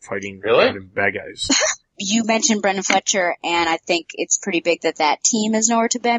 fighting 0.00 0.40
Really? 0.40 0.66
random 0.66 0.90
bad 0.94 1.14
guys. 1.14 1.48
You 2.02 2.24
mentioned 2.24 2.62
Brenden 2.62 2.84
Fletcher, 2.84 3.36
and 3.44 3.68
I 3.68 3.76
think 3.76 4.08
it's 4.14 4.38
pretty 4.38 4.60
big 4.60 4.80
that 4.82 4.96
that 4.96 5.22
team 5.22 5.54
is 5.54 5.68
nowhere 5.68 5.88
to 5.88 5.98
be 5.98 6.18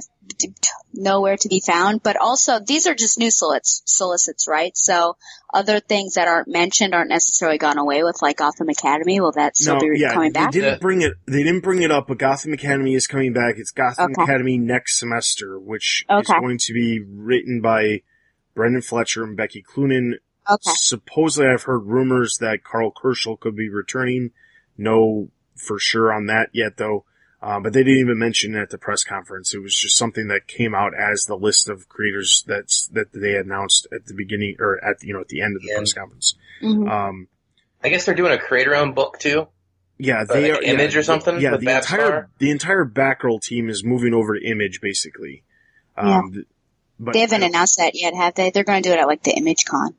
nowhere 0.94 1.38
to 1.38 1.50
be 1.50 1.60
found. 1.60 2.04
But 2.04 2.18
also, 2.18 2.60
these 2.60 2.86
are 2.86 2.94
just 2.94 3.18
new 3.18 3.32
solicits, 3.32 3.82
solicits, 3.86 4.48
right? 4.48 4.78
So 4.78 5.18
other 5.52 5.80
things 5.80 6.14
that 6.14 6.28
aren't 6.28 6.48
mentioned 6.48 6.94
aren't 6.94 7.10
necessarily 7.10 7.58
gone 7.58 7.80
away 7.80 8.04
with, 8.04 8.22
like 8.22 8.38
Gotham 8.38 8.70
Academy. 8.70 9.20
Will 9.20 9.32
that 9.32 9.58
still 9.58 9.76
no, 9.76 9.80
be 9.80 10.00
yeah, 10.00 10.14
coming 10.14 10.32
they 10.34 10.40
back? 10.40 10.52
didn't 10.52 10.74
Yeah. 10.74 10.78
bring 10.80 11.02
it. 11.02 11.14
They 11.26 11.42
didn't 11.44 11.62
bring 11.64 11.82
it 11.82 11.90
up, 11.92 12.08
but 12.08 12.20
Gotham 12.20 12.54
Academy 12.54 12.94
is 12.94 13.08
coming 13.08 13.34
back. 13.34 13.56
It's 13.58 13.72
Gotham 13.72 14.12
Okay. 14.12 14.24
Academy 14.24 14.60
next 14.60 15.00
semester, 15.00 15.60
which 15.60 16.06
is 16.10 16.28
going 16.28 16.60
to 16.60 16.74
be 16.74 17.00
written 17.00 17.60
by 17.60 18.04
Brenden 18.56 18.86
Fletcher 18.86 19.24
and 19.24 19.36
Becky 19.36 19.64
Cloonan. 19.64 20.20
Okay. 20.48 20.72
Supposedly, 20.76 21.50
I've 21.50 21.64
heard 21.64 21.88
rumors 21.88 22.38
that 22.40 22.64
Karl 22.64 22.92
Kerschl 22.92 23.40
could 23.40 23.56
be 23.56 23.70
returning. 23.70 24.32
No 24.78 25.30
for 25.62 25.80
sure 25.80 26.12
on 26.14 26.26
that 26.28 26.50
yet, 26.54 26.78
though. 26.78 27.06
Uh, 27.42 27.60
but 27.60 27.74
they 27.74 27.80
didn't 27.84 27.98
even 28.00 28.20
mention 28.20 28.54
it 28.56 28.62
at 28.62 28.70
the 28.70 28.78
press 28.78 29.04
conference. 29.04 29.54
It 29.56 29.64
was 29.64 29.76
just 29.76 29.98
something 29.98 30.28
that 30.28 30.46
came 30.48 30.76
out 30.76 30.94
as 30.94 31.26
the 31.26 31.36
list 31.36 31.70
of 31.70 31.90
creators 31.90 32.44
that's 32.46 32.88
that 32.90 33.12
they 33.14 33.36
announced 33.36 33.88
at 33.92 34.06
the 34.06 34.14
beginning 34.14 34.58
or 34.60 34.84
at 34.86 35.02
you 35.02 35.14
know 35.14 35.22
at 35.22 35.28
the 35.30 35.42
end 35.42 35.56
of 35.56 35.62
the 35.64 35.70
Yeah. 35.70 35.78
press 35.78 35.94
conference. 35.94 36.36
Mhm. 36.62 36.88
Um, 36.92 37.28
I 37.84 37.90
guess 37.90 38.06
they're 38.06 38.14
doing 38.14 38.32
a 38.32 38.38
creator-owned 38.38 38.94
book 38.94 39.18
too. 39.18 39.48
yeah, 39.98 40.24
they 40.24 40.52
like 40.52 40.62
are 40.62 40.64
Image 40.64 40.94
yeah, 40.94 41.00
or 41.00 41.04
something 41.04 41.40
Yeah, 41.42 41.58
the 41.58 41.66
Babstar? 41.66 41.78
entire 41.78 42.30
the 42.38 42.52
entire 42.52 42.86
Batgirl 42.86 43.42
team 43.42 43.70
is 43.70 43.84
moving 43.84 44.14
over 44.14 44.38
to 44.38 44.46
Image 44.46 44.80
basically. 44.82 45.44
Um, 45.98 46.34
th- 46.34 46.46
but 47.00 47.14
They 47.14 47.22
haven't 47.22 47.42
announced 47.42 47.78
that 47.78 47.94
yet, 47.96 48.14
have 48.14 48.36
they? 48.36 48.52
They're 48.52 48.64
going 48.64 48.84
to 48.84 48.90
do 48.90 48.94
it 48.94 49.00
at 49.00 49.08
like 49.08 49.24
the 49.24 49.32
Image 49.36 49.66
Con. 49.68 49.96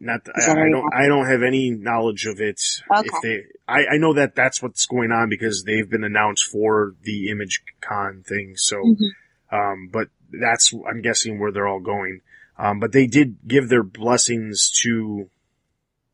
Not, 0.00 0.20
I, 0.34 0.52
I 0.52 0.68
don't, 0.70 0.94
I 0.94 1.08
don't 1.08 1.26
have 1.26 1.42
any 1.42 1.70
knowledge 1.70 2.26
of 2.26 2.40
it. 2.40 2.60
Okay. 2.90 3.08
If 3.12 3.22
they, 3.22 3.42
I, 3.66 3.94
I 3.94 3.96
know 3.98 4.14
that 4.14 4.36
that's 4.36 4.62
what's 4.62 4.86
going 4.86 5.10
on 5.10 5.28
because 5.28 5.64
they've 5.64 5.88
been 5.90 6.04
announced 6.04 6.44
for 6.44 6.94
the 7.02 7.30
Image 7.30 7.62
Con 7.80 8.22
thing. 8.26 8.54
So, 8.56 8.76
Mhm. 8.76 9.10
um, 9.50 9.88
but 9.92 10.08
that's, 10.30 10.72
I'm 10.88 11.02
guessing 11.02 11.40
where 11.40 11.50
they're 11.50 11.66
all 11.66 11.80
going. 11.80 12.20
Um, 12.58 12.78
but 12.78 12.92
they 12.92 13.06
did 13.06 13.38
give 13.46 13.68
their 13.68 13.82
blessings 13.82 14.70
to, 14.82 15.30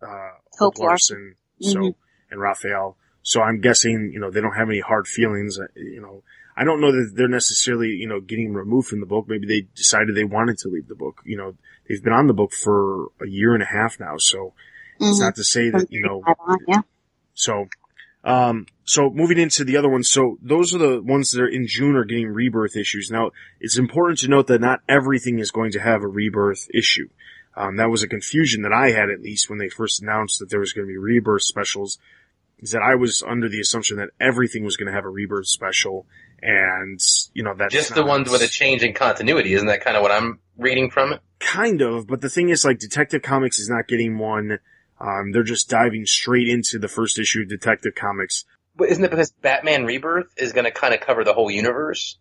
uh, 0.00 0.30
Hope 0.58 0.78
Larson. 0.78 1.34
So, 1.60 1.78
Mhm. 1.80 1.94
and 2.30 2.40
Rafael. 2.40 2.96
So 3.22 3.40
I'm 3.42 3.60
guessing, 3.60 4.10
you 4.12 4.20
know, 4.20 4.30
they 4.30 4.40
don't 4.40 4.56
have 4.56 4.68
any 4.68 4.80
hard 4.80 5.06
feelings, 5.06 5.58
uh, 5.58 5.66
you 5.76 6.00
know, 6.00 6.22
I 6.56 6.64
don't 6.64 6.80
know 6.80 6.92
that 6.92 7.12
they're 7.16 7.28
necessarily, 7.28 7.88
you 7.88 8.06
know, 8.06 8.20
getting 8.20 8.54
removed 8.54 8.88
from 8.88 9.00
the 9.00 9.06
book. 9.06 9.26
Maybe 9.28 9.46
they 9.46 9.66
decided 9.74 10.14
they 10.14 10.24
wanted 10.24 10.58
to 10.58 10.68
leave 10.68 10.86
the 10.88 10.94
book. 10.94 11.20
You 11.24 11.36
know, 11.36 11.54
they've 11.88 12.02
been 12.02 12.12
on 12.12 12.26
the 12.28 12.32
book 12.34 12.52
for 12.52 13.06
a 13.20 13.26
year 13.26 13.54
and 13.54 13.62
a 13.62 13.66
half 13.66 13.98
now, 13.98 14.16
so 14.18 14.54
it's 15.00 15.18
Mhm. 15.18 15.22
not 15.22 15.34
to 15.36 15.44
say 15.44 15.70
that, 15.70 15.90
you 15.90 16.00
know, 16.02 16.22
yeah. 16.68 16.82
so, 17.34 17.68
um, 18.22 18.66
so 18.84 19.10
moving 19.10 19.38
into 19.38 19.64
the 19.64 19.76
other 19.76 19.88
ones, 19.88 20.08
so 20.08 20.38
those 20.40 20.74
are 20.74 20.78
the 20.78 21.02
ones 21.02 21.32
that 21.32 21.42
are 21.42 21.48
in 21.48 21.66
June 21.66 21.96
are 21.96 22.04
getting 22.04 22.28
rebirth 22.28 22.76
issues. 22.76 23.10
Now, 23.10 23.32
it's 23.60 23.76
important 23.76 24.20
to 24.20 24.28
note 24.28 24.46
that 24.46 24.60
not 24.60 24.80
everything 24.88 25.40
is 25.40 25.50
going 25.50 25.72
to 25.72 25.80
have 25.80 26.02
a 26.02 26.08
rebirth 26.08 26.68
issue. 26.72 27.08
Um, 27.56 27.76
that 27.76 27.90
was 27.90 28.02
a 28.02 28.08
confusion 28.08 28.62
that 28.62 28.72
I 28.72 28.90
had 28.90 29.10
at 29.10 29.20
least 29.20 29.48
when 29.50 29.58
they 29.58 29.68
first 29.68 30.02
announced 30.02 30.38
that 30.38 30.50
there 30.50 30.60
was 30.60 30.72
going 30.72 30.86
to 30.86 30.92
be 30.92 30.96
rebirth 30.98 31.42
specials, 31.42 31.98
is 32.60 32.70
that 32.70 32.82
I 32.82 32.94
was 32.94 33.22
under 33.26 33.48
the 33.48 33.60
assumption 33.60 33.96
that 33.98 34.10
everything 34.20 34.64
was 34.64 34.76
going 34.76 34.86
to 34.86 34.92
have 34.92 35.04
a 35.04 35.10
rebirth 35.10 35.46
special, 35.46 36.06
and 36.44 37.00
you 37.32 37.42
know 37.42 37.54
that's 37.56 37.72
Just 37.72 37.94
the 37.94 38.02
not- 38.02 38.08
ones 38.08 38.30
with 38.30 38.42
a 38.42 38.48
change 38.48 38.82
in 38.82 38.92
continuity. 38.92 39.54
Isn't 39.54 39.68
that 39.68 39.80
kind 39.80 39.96
of 39.96 40.02
what 40.02 40.12
I'm 40.12 40.38
reading 40.58 40.90
from 40.90 41.14
it? 41.14 41.20
Kind 41.40 41.80
of, 41.80 42.06
but 42.06 42.20
the 42.20 42.28
thing 42.28 42.50
is, 42.50 42.64
like, 42.64 42.78
Detective 42.78 43.22
Comics 43.22 43.58
is 43.58 43.68
not 43.68 43.88
getting 43.88 44.18
one. 44.18 44.58
Um, 45.00 45.32
they're 45.32 45.42
just 45.42 45.68
diving 45.68 46.06
straight 46.06 46.48
into 46.48 46.78
the 46.78 46.88
first 46.88 47.18
issue 47.18 47.42
of 47.42 47.48
Detective 47.48 47.94
Comics. 47.94 48.44
But 48.76 48.88
isn't 48.90 49.04
it 49.04 49.10
because 49.10 49.32
Batman 49.32 49.84
Rebirth 49.84 50.26
is 50.36 50.52
going 50.52 50.64
to 50.64 50.70
kind 50.70 50.94
of 50.94 51.00
cover 51.00 51.24
the 51.24 51.32
whole 51.32 51.50
universe? 51.50 52.18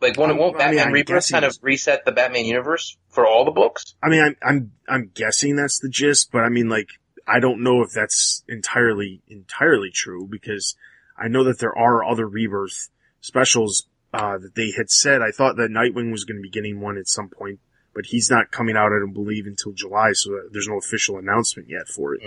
Like, 0.00 0.18
won't, 0.18 0.36
won't 0.38 0.58
Batman 0.58 0.88
I'm 0.88 0.92
Rebirth 0.92 1.16
guessing 1.16 1.34
kind 1.34 1.44
of 1.44 1.56
reset 1.62 2.04
the 2.04 2.12
Batman 2.12 2.44
universe 2.44 2.96
for 3.10 3.26
all 3.26 3.44
the 3.44 3.50
books? 3.50 3.94
I 4.02 4.08
mean, 4.08 4.22
I'm, 4.22 4.36
I'm, 4.42 4.72
I'm 4.88 5.10
guessing 5.14 5.56
that's 5.56 5.78
the 5.78 5.88
gist, 5.88 6.30
but 6.32 6.42
I 6.42 6.48
mean, 6.48 6.68
like, 6.68 6.88
I 7.26 7.40
don't 7.40 7.62
know 7.62 7.82
if 7.82 7.90
that's 7.94 8.44
entirely, 8.48 9.22
entirely 9.28 9.90
true 9.90 10.28
because 10.30 10.76
I 11.18 11.28
know 11.28 11.44
that 11.44 11.58
there 11.60 11.76
are 11.76 12.04
other 12.04 12.28
rebirth 12.28 12.90
specials, 13.26 13.86
uh, 14.14 14.38
that 14.38 14.54
they 14.54 14.70
had 14.76 14.88
said. 14.88 15.20
I 15.20 15.30
thought 15.30 15.56
that 15.56 15.70
Nightwing 15.70 16.10
was 16.10 16.24
going 16.24 16.38
to 16.38 16.42
be 16.42 16.50
getting 16.50 16.80
one 16.80 16.96
at 16.96 17.08
some 17.08 17.28
point, 17.28 17.58
but 17.94 18.06
he's 18.06 18.30
not 18.30 18.50
coming 18.50 18.76
out, 18.76 18.92
I 18.92 19.00
don't 19.00 19.12
believe, 19.12 19.46
until 19.46 19.72
July, 19.72 20.12
so 20.12 20.30
there's 20.50 20.68
no 20.68 20.78
official 20.78 21.18
announcement 21.18 21.68
yet 21.68 21.88
for 21.88 22.14
it. 22.14 22.22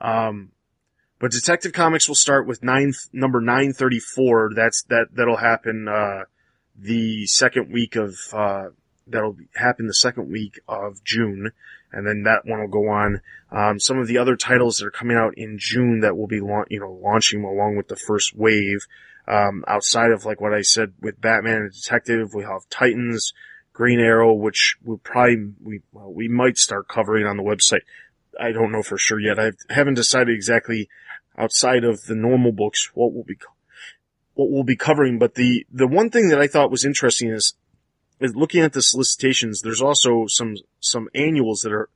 Um, 0.00 0.50
but 1.20 1.30
Detective 1.30 1.72
Comics 1.72 2.08
will 2.08 2.14
start 2.16 2.46
with 2.46 2.62
nine, 2.62 2.92
number 3.12 3.40
934. 3.40 4.52
That's, 4.54 4.82
that, 4.84 5.06
that'll 5.14 5.36
happen, 5.36 5.88
uh, 5.88 6.24
the 6.76 7.26
second 7.26 7.72
week 7.72 7.96
of, 7.96 8.16
uh, 8.32 8.68
that'll 9.06 9.36
happen 9.54 9.86
the 9.86 9.94
second 9.94 10.30
week 10.30 10.60
of 10.68 11.02
June. 11.04 11.52
And 11.92 12.06
then 12.06 12.24
that 12.24 12.44
one 12.44 12.60
will 12.60 12.68
go 12.68 12.88
on. 12.88 13.20
Um, 13.52 13.78
some 13.78 13.98
of 13.98 14.08
the 14.08 14.18
other 14.18 14.34
titles 14.34 14.78
that 14.78 14.86
are 14.86 14.90
coming 14.90 15.16
out 15.16 15.34
in 15.36 15.58
June 15.58 16.00
that 16.00 16.16
will 16.16 16.26
be, 16.26 16.40
laun- 16.40 16.66
you 16.68 16.80
know, 16.80 16.90
launching 16.90 17.44
along 17.44 17.76
with 17.76 17.86
the 17.86 17.96
first 17.96 18.34
wave. 18.34 18.86
Um, 19.26 19.64
outside 19.66 20.10
of 20.10 20.24
like 20.24 20.40
what 20.40 20.52
I 20.52 20.62
said 20.62 20.92
with 21.00 21.20
Batman 21.20 21.62
and 21.62 21.72
Detective, 21.72 22.34
we 22.34 22.42
have 22.42 22.68
Titans, 22.68 23.32
Green 23.72 23.98
Arrow, 23.98 24.32
which 24.32 24.76
we 24.84 24.96
probably, 24.98 25.52
we, 25.62 25.80
well, 25.92 26.12
we 26.12 26.28
might 26.28 26.58
start 26.58 26.88
covering 26.88 27.26
on 27.26 27.36
the 27.36 27.42
website. 27.42 27.82
I 28.38 28.52
don't 28.52 28.72
know 28.72 28.82
for 28.82 28.98
sure 28.98 29.18
yet. 29.18 29.38
I 29.38 29.52
haven't 29.70 29.94
decided 29.94 30.34
exactly 30.34 30.88
outside 31.36 31.84
of 31.84 32.04
the 32.04 32.14
normal 32.14 32.52
books, 32.52 32.90
what 32.94 33.12
we'll 33.12 33.24
be, 33.24 33.36
what 34.34 34.50
we'll 34.50 34.62
be 34.62 34.76
covering. 34.76 35.18
But 35.18 35.34
the, 35.34 35.66
the 35.72 35.88
one 35.88 36.10
thing 36.10 36.28
that 36.28 36.40
I 36.40 36.46
thought 36.46 36.70
was 36.70 36.84
interesting 36.84 37.30
is, 37.30 37.54
is 38.20 38.36
looking 38.36 38.62
at 38.62 38.72
the 38.72 38.82
solicitations, 38.82 39.62
there's 39.62 39.82
also 39.82 40.26
some, 40.28 40.56
some 40.80 41.08
annuals 41.14 41.62
that 41.62 41.72
are, 41.72 41.88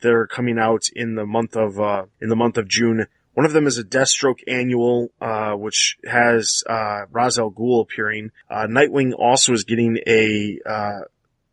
that 0.00 0.12
are 0.12 0.26
coming 0.26 0.58
out 0.58 0.84
in 0.94 1.16
the 1.16 1.26
month 1.26 1.56
of, 1.56 1.78
uh, 1.78 2.04
in 2.20 2.28
the 2.28 2.36
month 2.36 2.56
of 2.56 2.68
June. 2.68 3.06
One 3.36 3.44
of 3.44 3.52
them 3.52 3.66
is 3.66 3.76
a 3.76 3.84
Deathstroke 3.84 4.40
annual, 4.48 5.10
uh, 5.20 5.52
which 5.52 5.98
has, 6.06 6.64
uh, 6.66 7.02
Ra's 7.10 7.36
Ghul 7.36 7.82
appearing. 7.82 8.30
Uh, 8.48 8.66
Nightwing 8.66 9.12
also 9.12 9.52
is 9.52 9.64
getting 9.64 9.98
a, 10.06 10.58
uh, 10.64 11.00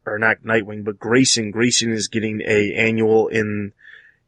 or 0.05 0.17
not 0.17 0.43
Nightwing, 0.43 0.85
but 0.85 0.97
Grayson. 0.97 1.51
Grayson 1.51 1.91
is 1.91 2.07
getting 2.07 2.41
a 2.47 2.73
annual 2.75 3.27
in, 3.27 3.73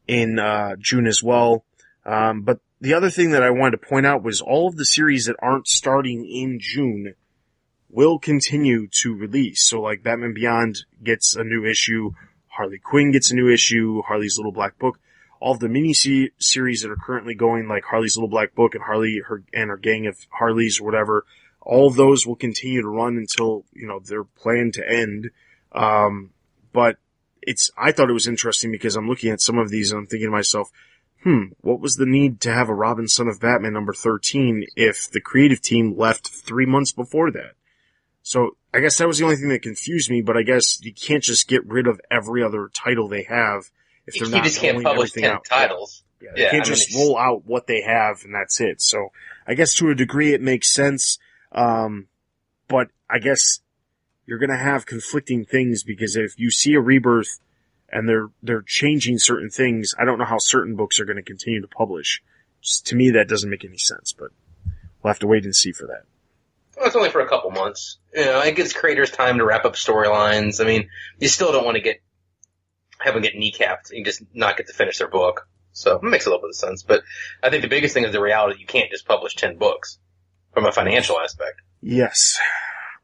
in, 0.06 0.38
uh, 0.38 0.76
June 0.78 1.06
as 1.06 1.22
well. 1.22 1.64
Um, 2.04 2.42
but 2.42 2.60
the 2.82 2.92
other 2.92 3.08
thing 3.08 3.30
that 3.30 3.42
I 3.42 3.48
wanted 3.48 3.80
to 3.80 3.88
point 3.88 4.04
out 4.04 4.22
was 4.22 4.42
all 4.42 4.68
of 4.68 4.76
the 4.76 4.84
series 4.84 5.24
that 5.24 5.36
aren't 5.40 5.66
starting 5.66 6.26
in 6.26 6.58
June 6.60 7.14
will 7.88 8.18
continue 8.18 8.86
to 9.00 9.14
release. 9.14 9.62
So 9.62 9.80
like 9.80 10.02
Batman 10.02 10.34
Beyond 10.34 10.84
gets 11.02 11.34
a 11.34 11.42
new 11.42 11.64
issue, 11.64 12.10
Harley 12.48 12.80
Quinn 12.80 13.12
gets 13.12 13.30
a 13.30 13.34
new 13.34 13.48
issue, 13.50 14.02
Harley's 14.02 14.36
Little 14.36 14.52
Black 14.52 14.78
Book. 14.78 14.98
All 15.46 15.52
of 15.52 15.60
the 15.60 15.68
mini 15.68 15.94
series 15.94 16.82
that 16.82 16.90
are 16.90 16.96
currently 16.96 17.36
going, 17.36 17.68
like 17.68 17.84
Harley's 17.84 18.16
Little 18.16 18.28
Black 18.28 18.56
Book 18.56 18.74
and 18.74 18.82
Harley 18.82 19.22
her 19.28 19.44
and 19.54 19.70
her 19.70 19.76
gang 19.76 20.08
of 20.08 20.18
Harleys 20.28 20.80
or 20.80 20.84
whatever, 20.84 21.24
all 21.60 21.86
of 21.86 21.94
those 21.94 22.26
will 22.26 22.34
continue 22.34 22.82
to 22.82 22.88
run 22.88 23.16
until 23.16 23.64
you 23.72 23.86
know 23.86 24.00
they're 24.00 24.24
planned 24.24 24.74
to 24.74 24.88
end. 24.88 25.30
Um, 25.70 26.30
but 26.72 26.96
it's 27.42 27.70
I 27.78 27.92
thought 27.92 28.10
it 28.10 28.14
was 28.14 28.26
interesting 28.26 28.72
because 28.72 28.96
I'm 28.96 29.08
looking 29.08 29.30
at 29.30 29.40
some 29.40 29.56
of 29.56 29.70
these 29.70 29.92
and 29.92 30.00
I'm 30.00 30.06
thinking 30.06 30.26
to 30.26 30.32
myself, 30.32 30.72
hmm, 31.22 31.44
what 31.60 31.78
was 31.78 31.94
the 31.94 32.06
need 32.06 32.40
to 32.40 32.52
have 32.52 32.68
a 32.68 32.74
Robin 32.74 33.06
Son 33.06 33.28
of 33.28 33.40
Batman 33.40 33.72
number 33.72 33.92
13 33.92 34.66
if 34.74 35.08
the 35.08 35.20
creative 35.20 35.62
team 35.62 35.96
left 35.96 36.26
three 36.26 36.66
months 36.66 36.90
before 36.90 37.30
that? 37.30 37.52
So 38.22 38.56
I 38.74 38.80
guess 38.80 38.98
that 38.98 39.06
was 39.06 39.18
the 39.18 39.24
only 39.24 39.36
thing 39.36 39.50
that 39.50 39.62
confused 39.62 40.10
me, 40.10 40.22
but 40.22 40.36
I 40.36 40.42
guess 40.42 40.82
you 40.82 40.92
can't 40.92 41.22
just 41.22 41.46
get 41.46 41.64
rid 41.68 41.86
of 41.86 42.00
every 42.10 42.42
other 42.42 42.68
title 42.74 43.06
they 43.06 43.22
have 43.22 43.70
if 44.06 44.14
they're 44.14 44.28
you 44.28 44.34
not 44.34 44.44
just 44.44 44.60
can't 44.60 44.82
publish 44.82 45.12
ten 45.12 45.24
out. 45.24 45.44
titles. 45.44 46.02
Yeah, 46.20 46.30
they 46.34 46.42
Yeah, 46.42 46.50
can't 46.50 46.62
I 46.62 46.66
just 46.66 46.88
it's- 46.90 46.96
roll 46.96 47.18
out 47.18 47.44
what 47.46 47.66
they 47.66 47.82
have 47.82 48.22
and 48.24 48.34
that's 48.34 48.60
it. 48.60 48.80
So 48.80 49.10
I 49.46 49.54
guess 49.54 49.74
to 49.74 49.90
a 49.90 49.94
degree 49.94 50.32
it 50.32 50.40
makes 50.40 50.72
sense. 50.72 51.18
Um, 51.52 52.08
but 52.68 52.88
I 53.08 53.18
guess 53.18 53.60
you're 54.26 54.38
going 54.38 54.50
to 54.50 54.56
have 54.56 54.86
conflicting 54.86 55.44
things 55.44 55.82
because 55.84 56.16
if 56.16 56.38
you 56.38 56.50
see 56.50 56.74
a 56.74 56.80
rebirth 56.80 57.38
and 57.88 58.08
they're, 58.08 58.28
they're 58.42 58.62
changing 58.66 59.18
certain 59.18 59.48
things, 59.50 59.94
I 59.98 60.04
don't 60.04 60.18
know 60.18 60.24
how 60.24 60.38
certain 60.38 60.74
books 60.74 60.98
are 60.98 61.04
going 61.04 61.16
to 61.16 61.22
continue 61.22 61.60
to 61.60 61.68
publish. 61.68 62.22
Just, 62.60 62.86
to 62.88 62.96
me, 62.96 63.10
that 63.10 63.28
doesn't 63.28 63.48
make 63.48 63.64
any 63.64 63.78
sense, 63.78 64.12
but 64.12 64.30
we'll 65.02 65.10
have 65.12 65.20
to 65.20 65.28
wait 65.28 65.44
and 65.44 65.54
see 65.54 65.70
for 65.70 65.86
that. 65.86 66.02
Well, 66.76 66.86
it's 66.86 66.96
only 66.96 67.10
for 67.10 67.20
a 67.20 67.28
couple 67.28 67.50
months. 67.52 67.98
You 68.12 68.24
know, 68.24 68.40
it 68.40 68.56
gives 68.56 68.72
creators 68.72 69.10
time 69.12 69.38
to 69.38 69.44
wrap 69.44 69.64
up 69.64 69.74
storylines. 69.74 70.60
I 70.60 70.64
mean, 70.66 70.88
you 71.20 71.28
still 71.28 71.52
don't 71.52 71.64
want 71.64 71.76
to 71.76 71.80
get 71.82 72.00
have 72.98 73.14
them 73.14 73.22
get 73.22 73.34
kneecapped 73.34 73.90
and 73.90 74.04
just 74.04 74.22
not 74.34 74.56
get 74.56 74.66
to 74.68 74.72
finish 74.72 74.98
their 74.98 75.08
book. 75.08 75.48
So 75.72 75.96
it 75.96 76.02
makes 76.02 76.26
a 76.26 76.30
little 76.30 76.40
bit 76.40 76.50
of 76.50 76.56
sense. 76.56 76.82
But 76.82 77.02
I 77.42 77.50
think 77.50 77.62
the 77.62 77.68
biggest 77.68 77.92
thing 77.92 78.04
is 78.04 78.12
the 78.12 78.20
reality 78.20 78.60
you 78.60 78.66
can't 78.66 78.90
just 78.90 79.06
publish 79.06 79.34
ten 79.34 79.58
books 79.58 79.98
from 80.52 80.64
a 80.64 80.72
financial 80.72 81.20
aspect. 81.20 81.60
Yes. 81.82 82.38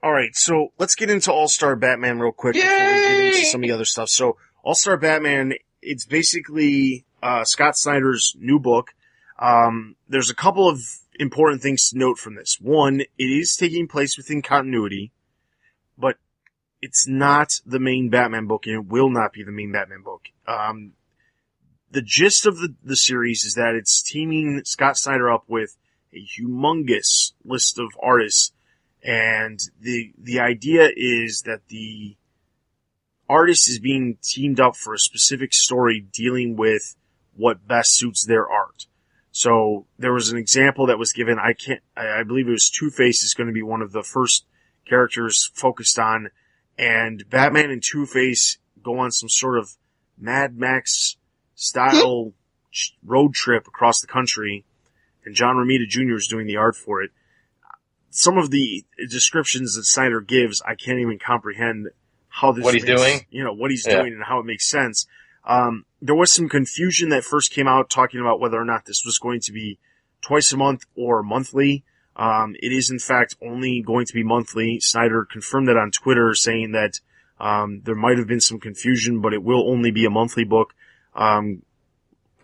All 0.03 0.13
right, 0.13 0.35
so 0.35 0.73
let's 0.79 0.97
get 0.97 1.11
into 1.11 1.33
All 1.33 1.47
Star 1.47 1.77
Batman 1.77 2.19
real 2.19 2.33
quick 2.33 2.55
before 2.55 2.71
we 2.71 2.77
get 2.77 3.25
into 3.27 3.45
some 3.45 3.63
of 3.63 3.69
the 3.69 3.75
other 3.75 3.85
stuff. 3.85 4.09
So 4.09 4.37
All 4.65 4.75
Star 4.75 4.97
Batman, 4.97 5.53
it's 5.81 6.05
basically 6.05 7.05
uh, 7.23 7.45
Scott 7.45 7.77
Snyder's 7.77 8.35
new 8.39 8.59
book. 8.59 8.95
Um, 9.39 9.95
there's 10.09 10.31
a 10.31 10.35
couple 10.35 10.69
of 10.69 10.81
important 11.21 11.63
things 11.63 11.91
to 11.91 11.99
note 11.99 12.19
from 12.19 12.35
this. 12.35 12.59
One, 12.61 13.01
it 13.01 13.11
is 13.19 13.55
taking 13.55 13.87
place 13.87 14.17
within 14.17 14.43
continuity, 14.43 15.13
but 15.97 16.17
it's 16.83 17.09
not 17.09 17.53
the 17.65 17.81
main 17.81 18.11
Batman 18.11 18.47
book, 18.47 18.67
and 18.67 18.75
it 18.75 18.87
will 18.87 19.09
not 19.09 19.33
be 19.33 19.43
the 19.43 19.53
main 19.53 19.73
Batman 19.73 20.03
book. 20.03 20.29
Um, 20.47 20.93
the 21.91 22.03
gist 22.03 22.45
of 22.45 22.59
the, 22.59 22.75
the 22.83 22.97
series 22.97 23.45
is 23.45 23.55
that 23.55 23.75
it's 23.75 24.03
teaming 24.03 24.61
Scott 24.65 24.99
Snyder 24.99 25.31
up 25.31 25.45
with 25.49 25.77
a 26.13 26.27
humongous 26.39 27.33
list 27.45 27.79
of 27.79 27.89
artists 28.03 28.53
and 29.03 29.61
the 29.81 30.13
the 30.17 30.39
idea 30.39 30.89
is 30.95 31.43
that 31.43 31.67
the 31.69 32.17
artist 33.29 33.69
is 33.69 33.79
being 33.79 34.19
teamed 34.23 34.61
up 34.61 34.77
for 34.77 34.95
a 34.95 34.99
specific 34.99 35.53
story 35.53 36.07
dealing 36.13 36.57
with 36.57 36.97
what 37.35 37.67
best 37.67 37.97
suits 37.97 38.25
their 38.25 38.49
art. 38.49 38.87
So 39.33 39.87
there 39.99 40.13
was 40.13 40.31
an 40.31 40.39
example 40.39 40.87
that 40.87 40.99
was 40.99 41.13
given. 41.13 41.39
I 41.39 41.53
can't. 41.53 41.81
I 41.97 42.21
I 42.21 42.23
believe 42.23 42.47
it 42.47 42.53
was 42.53 42.71
Two 42.71 42.91
Face 42.91 43.23
is 43.25 43.35
going 43.35 43.49
to 43.49 43.53
be 43.53 43.63
one 43.63 43.83
of 43.83 43.93
the 43.93 44.05
first 44.05 44.47
characters 44.89 45.51
focused 45.55 45.99
on, 45.99 46.31
and 46.83 47.25
Batman 47.31 47.71
and 47.71 47.83
Two 47.83 48.07
Face 48.07 48.59
go 48.83 48.99
on 48.99 49.11
some 49.13 49.29
sort 49.29 49.59
of 49.59 49.77
Mad 50.19 50.57
Max 50.59 51.17
style 51.55 52.33
road 53.05 53.35
trip 53.35 53.67
across 53.67 54.01
the 54.01 54.07
country, 54.07 54.65
and 55.25 55.35
John 55.35 55.57
Romita 55.57 55.87
Jr. 55.89 56.15
is 56.17 56.27
doing 56.29 56.47
the 56.47 56.57
art 56.57 56.77
for 56.77 57.03
it 57.03 57.11
some 58.15 58.37
of 58.37 58.51
the 58.51 58.85
descriptions 59.09 59.75
that 59.75 59.85
Snyder 59.87 60.21
gives, 60.21 60.61
I 60.67 60.75
can't 60.75 60.99
even 60.99 61.19
comprehend 61.19 61.89
how 62.29 62.53
this 62.53 62.63
What 62.63 62.75
he's 62.75 62.85
makes- 62.85 63.01
doing? 63.01 63.27
you 63.31 63.43
know, 63.43 63.55
what 63.55 63.71
he's 63.71 63.87
Yeah. 63.87 64.03
doing 64.03 64.13
and 64.13 64.23
how 64.23 64.39
it 64.39 64.45
makes 64.45 64.69
sense. 64.69 65.07
Um, 65.45 65.87
there 66.03 66.15
was 66.15 66.31
some 66.31 66.47
confusion 66.51 67.09
that 67.09 67.25
first 67.25 67.51
came 67.53 67.67
out 67.67 67.89
talking 67.89 68.21
about 68.21 68.39
whether 68.39 68.61
or 68.61 68.67
not 68.67 68.85
this 68.85 69.03
was 69.07 69.19
going 69.19 69.41
to 69.41 69.53
be 69.53 69.79
twice 70.21 70.53
a 70.53 70.59
month 70.59 70.85
or 70.95 71.23
monthly. 71.23 71.85
Um, 72.17 72.55
it 72.61 72.73
is 72.73 72.91
in 72.91 72.99
fact 72.99 73.37
only 73.43 73.83
going 73.83 74.07
to 74.07 74.15
be 74.15 74.23
monthly. 74.23 74.81
Snyder 74.81 75.27
confirmed 75.31 75.69
that 75.69 75.77
on 75.77 75.91
Twitter 75.91 76.35
saying 76.35 76.73
that, 76.73 77.01
um, 77.41 77.81
there 77.85 77.97
might 77.97 78.19
have 78.19 78.29
been 78.29 78.41
some 78.41 78.61
confusion, 78.61 79.21
but 79.21 79.33
it 79.33 79.43
will 79.43 79.69
only 79.69 79.91
be 79.91 80.05
a 80.05 80.11
monthly 80.11 80.45
book. 80.45 80.75
Um, 81.15 81.63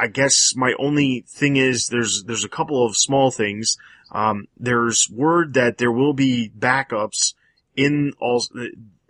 I 0.01 0.09
guess 0.09 0.55
my 0.57 0.75
only 0.79 1.25
thing 1.29 1.57
is 1.57 1.89
there's, 1.89 2.25
there's 2.25 2.45
a 2.45 2.49
couple 2.49 2.85
of 2.85 2.97
small 2.97 3.31
things. 3.31 3.77
Um, 4.11 4.49
there's 4.57 5.09
word 5.11 5.55
that 5.55 5.79
there 5.79 5.93
will 5.93 6.15
be 6.15 6.51
backups 6.59 7.35
in 7.77 8.13
all, 8.21 8.45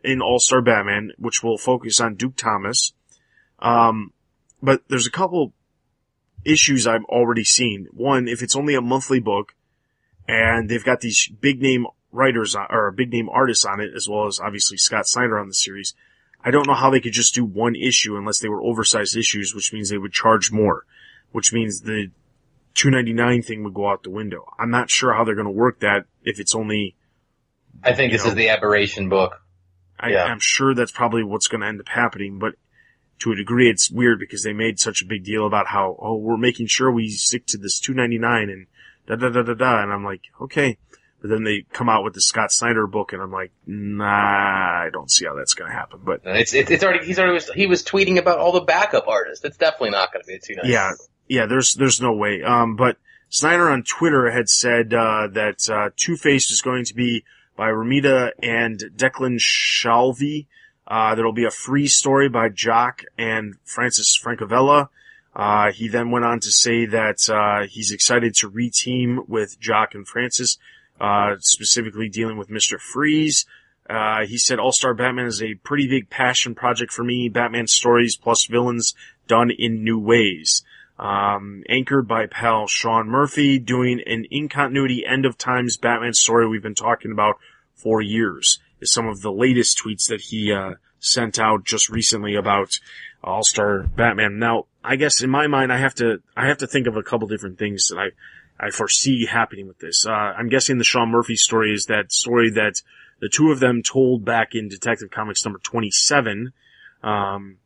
in 0.04 0.20
All-Star 0.20 0.60
Batman, 0.60 1.12
which 1.18 1.42
will 1.42 1.56
focus 1.56 2.00
on 2.00 2.16
Duke 2.16 2.36
Thomas. 2.36 2.92
Um, 3.60 4.12
but 4.62 4.82
there's 4.88 5.06
a 5.06 5.10
couple 5.10 5.52
issues 6.44 6.86
I've 6.86 7.04
already 7.04 7.44
seen. 7.44 7.88
One, 7.92 8.28
if 8.28 8.42
it's 8.42 8.56
only 8.56 8.74
a 8.74 8.80
monthly 8.80 9.20
book 9.20 9.54
and 10.28 10.68
they've 10.68 10.84
got 10.84 11.00
these 11.00 11.28
big 11.40 11.60
name 11.60 11.86
writers 12.12 12.54
on, 12.54 12.66
or 12.70 12.90
big 12.92 13.10
name 13.10 13.28
artists 13.30 13.64
on 13.64 13.80
it, 13.80 13.90
as 13.96 14.08
well 14.08 14.26
as 14.26 14.38
obviously 14.38 14.76
Scott 14.76 15.08
Snyder 15.08 15.38
on 15.38 15.48
the 15.48 15.54
series, 15.54 15.94
I 16.44 16.50
don't 16.50 16.66
know 16.66 16.74
how 16.74 16.90
they 16.90 17.00
could 17.00 17.12
just 17.12 17.34
do 17.34 17.44
one 17.44 17.74
issue 17.74 18.16
unless 18.16 18.38
they 18.38 18.48
were 18.48 18.62
oversized 18.62 19.16
issues, 19.16 19.54
which 19.54 19.72
means 19.72 19.88
they 19.88 19.98
would 19.98 20.12
charge 20.12 20.52
more, 20.52 20.84
which 21.32 21.52
means 21.52 21.80
the 21.80 22.10
299 22.74 23.42
thing 23.42 23.64
would 23.64 23.74
go 23.74 23.88
out 23.88 24.02
the 24.02 24.10
window. 24.10 24.44
I'm 24.58 24.70
not 24.70 24.90
sure 24.90 25.14
how 25.14 25.24
they're 25.24 25.34
going 25.34 25.46
to 25.46 25.50
work 25.50 25.80
that 25.80 26.04
if 26.22 26.38
it's 26.38 26.54
only, 26.54 26.94
I 27.82 27.94
think 27.94 28.12
this 28.12 28.24
know. 28.24 28.30
is 28.30 28.36
the 28.36 28.50
aberration 28.50 29.08
book. 29.08 29.40
I, 29.98 30.10
Yeah. 30.10 30.24
I'm 30.24 30.38
sure 30.40 30.74
that's 30.74 30.92
probably 30.92 31.24
what's 31.24 31.48
going 31.48 31.62
to 31.62 31.66
end 31.66 31.80
up 31.80 31.88
happening, 31.88 32.38
but 32.38 32.54
to 33.20 33.32
a 33.32 33.36
degree 33.36 33.68
it's 33.68 33.90
weird 33.90 34.20
because 34.20 34.44
they 34.44 34.52
made 34.52 34.78
such 34.78 35.02
a 35.02 35.06
big 35.06 35.24
deal 35.24 35.44
about 35.44 35.66
how, 35.66 35.96
oh, 35.98 36.16
we're 36.16 36.36
making 36.36 36.68
sure 36.68 36.92
we 36.92 37.08
stick 37.08 37.46
to 37.46 37.58
this 37.58 37.80
299 37.80 38.48
and 38.48 38.66
da 39.08 39.16
da 39.16 39.30
da 39.30 39.42
da 39.42 39.54
da, 39.54 39.82
and 39.82 39.92
I'm 39.92 40.04
like, 40.04 40.22
okay. 40.40 40.78
But 41.20 41.30
then 41.30 41.42
they 41.42 41.64
come 41.72 41.88
out 41.88 42.04
with 42.04 42.14
the 42.14 42.20
Scott 42.20 42.52
Snyder 42.52 42.86
book 42.86 43.12
and 43.12 43.20
I'm 43.20 43.32
like, 43.32 43.50
nah, 43.66 44.04
I 44.06 44.88
don't 44.92 45.10
see 45.10 45.26
how 45.26 45.34
that's 45.34 45.54
going 45.54 45.68
to 45.68 45.76
happen, 45.76 45.98
but 46.04 46.20
It's, 46.24 46.54
it's 46.54 46.70
it's 46.70 46.84
already 46.84 47.04
he's 47.04 47.18
already 47.18 47.34
was, 47.34 47.50
he 47.50 47.66
was 47.66 47.82
tweeting 47.82 48.18
about 48.18 48.38
all 48.38 48.52
the 48.52 48.60
backup 48.60 49.08
artists. 49.08 49.44
It's 49.44 49.56
definitely 49.56 49.90
not 49.90 50.12
going 50.12 50.22
to 50.22 50.28
be 50.28 50.34
a 50.34 50.38
two 50.38 50.54
ninety. 50.54 50.70
Yeah, 50.70 50.92
yeah. 51.26 51.46
There's 51.46 51.74
there's 51.74 52.00
no 52.00 52.12
way. 52.12 52.44
Um, 52.44 52.76
but 52.76 52.98
Snyder 53.30 53.68
on 53.68 53.82
Twitter 53.82 54.30
had 54.30 54.48
said 54.48 54.94
uh, 54.94 55.26
that 55.32 55.68
uh, 55.68 55.90
Two 55.96 56.16
Face 56.16 56.52
is 56.52 56.60
going 56.60 56.84
to 56.84 56.94
be 56.94 57.24
by 57.56 57.70
Romita 57.70 58.30
and 58.40 58.78
Declan 58.96 59.40
Shalvey. 59.40 60.46
Uh, 60.86 61.16
there'll 61.16 61.32
be 61.32 61.44
a 61.44 61.50
free 61.50 61.88
story 61.88 62.28
by 62.28 62.48
Jock 62.48 63.02
and 63.18 63.56
Francis 63.64 64.16
Francavilla. 64.22 64.88
Uh, 65.38 65.70
he 65.70 65.86
then 65.86 66.10
went 66.10 66.24
on 66.24 66.40
to 66.40 66.50
say 66.50 66.84
that 66.84 67.30
uh, 67.30 67.64
he's 67.68 67.92
excited 67.92 68.34
to 68.34 68.50
reteam 68.50 69.28
with 69.28 69.60
Jock 69.60 69.94
and 69.94 70.06
Francis, 70.06 70.58
uh, 71.00 71.36
specifically 71.38 72.08
dealing 72.08 72.36
with 72.36 72.50
Mister 72.50 72.76
Freeze. 72.76 73.46
Uh, 73.88 74.26
he 74.26 74.36
said 74.36 74.58
All 74.58 74.72
Star 74.72 74.94
Batman 74.94 75.26
is 75.26 75.40
a 75.40 75.54
pretty 75.54 75.86
big 75.86 76.10
passion 76.10 76.56
project 76.56 76.92
for 76.92 77.04
me. 77.04 77.28
Batman 77.28 77.68
stories 77.68 78.16
plus 78.16 78.46
villains 78.46 78.94
done 79.28 79.50
in 79.50 79.84
new 79.84 79.98
ways. 79.98 80.64
Um, 80.98 81.62
anchored 81.68 82.08
by 82.08 82.26
pal 82.26 82.66
Sean 82.66 83.08
Murphy, 83.08 83.60
doing 83.60 84.02
an 84.04 84.26
in 84.32 84.48
continuity 84.48 85.06
end 85.06 85.24
of 85.24 85.38
times 85.38 85.76
Batman 85.76 86.14
story 86.14 86.48
we've 86.48 86.60
been 86.60 86.74
talking 86.74 87.12
about 87.12 87.38
for 87.76 88.02
years. 88.02 88.58
Is 88.80 88.92
some 88.92 89.06
of 89.06 89.22
the 89.22 89.32
latest 89.32 89.78
tweets 89.78 90.08
that 90.08 90.20
he 90.20 90.52
uh, 90.52 90.74
sent 90.98 91.38
out 91.38 91.64
just 91.64 91.88
recently 91.88 92.34
about 92.34 92.80
All 93.22 93.42
Star 93.42 93.82
Batman. 93.82 94.38
Now, 94.38 94.66
I 94.84 94.96
guess 94.96 95.22
in 95.22 95.30
my 95.30 95.46
mind, 95.46 95.72
I 95.72 95.78
have 95.78 95.94
to 95.96 96.22
I 96.36 96.46
have 96.46 96.58
to 96.58 96.66
think 96.66 96.86
of 96.86 96.96
a 96.96 97.02
couple 97.02 97.28
different 97.28 97.58
things 97.58 97.88
that 97.88 97.98
I 97.98 98.10
I 98.60 98.70
foresee 98.70 99.26
happening 99.26 99.68
with 99.68 99.78
this. 99.78 100.06
Uh, 100.06 100.10
I'm 100.10 100.48
guessing 100.48 100.78
the 100.78 100.84
Sean 100.84 101.10
Murphy 101.10 101.36
story 101.36 101.72
is 101.72 101.86
that 101.86 102.12
story 102.12 102.50
that 102.50 102.82
the 103.20 103.28
two 103.28 103.50
of 103.50 103.60
them 103.60 103.82
told 103.82 104.24
back 104.24 104.54
in 104.54 104.68
Detective 104.68 105.10
Comics 105.10 105.44
number 105.44 105.60
27, 105.60 106.52
um, 107.02 107.58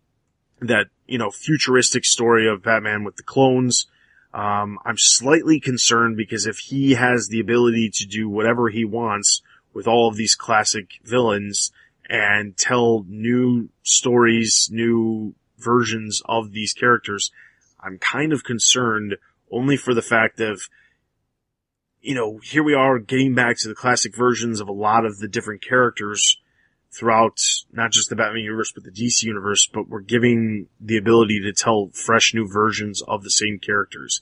that, 0.61 0.87
you 1.07 1.19
know, 1.19 1.31
futuristic 1.31 2.05
story 2.05 2.49
of 2.49 2.63
Batman 2.63 3.05
with 3.05 3.17
the 3.17 3.23
clones. 3.23 3.87
Um, 4.35 4.79
I'm 4.85 4.97
slightly 4.97 5.61
concerned 5.61 6.17
because 6.17 6.47
if 6.47 6.59
he 6.59 6.93
has 6.93 7.29
the 7.29 7.41
ability 7.41 7.91
to 7.95 8.07
do 8.07 8.29
whatever 8.29 8.69
he 8.69 8.85
wants 8.85 9.43
with 9.75 9.87
all 9.87 10.09
of 10.09 10.17
these 10.17 10.35
classic 10.35 11.01
villains 11.05 11.73
and 12.09 12.57
tell 12.57 13.05
new 13.09 13.69
stories, 13.83 14.69
new 14.73 15.35
versions 15.63 16.23
of 16.27 16.53
these 16.53 16.73
characters, 16.73 17.31
I'm 17.81 17.99
kind 17.99 18.33
of 18.33 18.45
concerned 18.45 19.17
only 19.51 19.77
for 19.77 19.95
the 19.95 20.03
fact 20.03 20.41
of, 20.41 20.63
you 22.01 22.15
know, 22.15 22.39
here 22.43 22.63
we 22.63 22.75
are 22.75 22.99
getting 22.99 23.35
back 23.35 23.59
to 23.59 23.69
the 23.69 23.75
classic 23.75 24.17
versions 24.17 24.61
of 24.61 24.69
a 24.69 24.73
lot 24.73 25.05
of 25.05 25.19
the 25.19 25.29
different 25.29 25.63
characters 25.63 26.39
throughout 26.93 27.39
not 27.73 27.91
just 27.91 28.11
the 28.11 28.17
Batman 28.17 28.43
universe, 28.43 28.73
but 28.73 28.85
the 28.85 28.91
DC 28.91 29.23
universe, 29.23 29.69
but 29.73 29.89
we're 29.89 30.01
giving 30.01 30.67
the 30.81 30.99
ability 30.99 31.41
to 31.41 31.53
tell 31.53 31.89
fresh 31.93 32.35
new 32.35 32.47
versions 32.47 33.03
of 33.03 33.23
the 33.23 33.31
same 33.31 33.59
characters. 33.59 34.21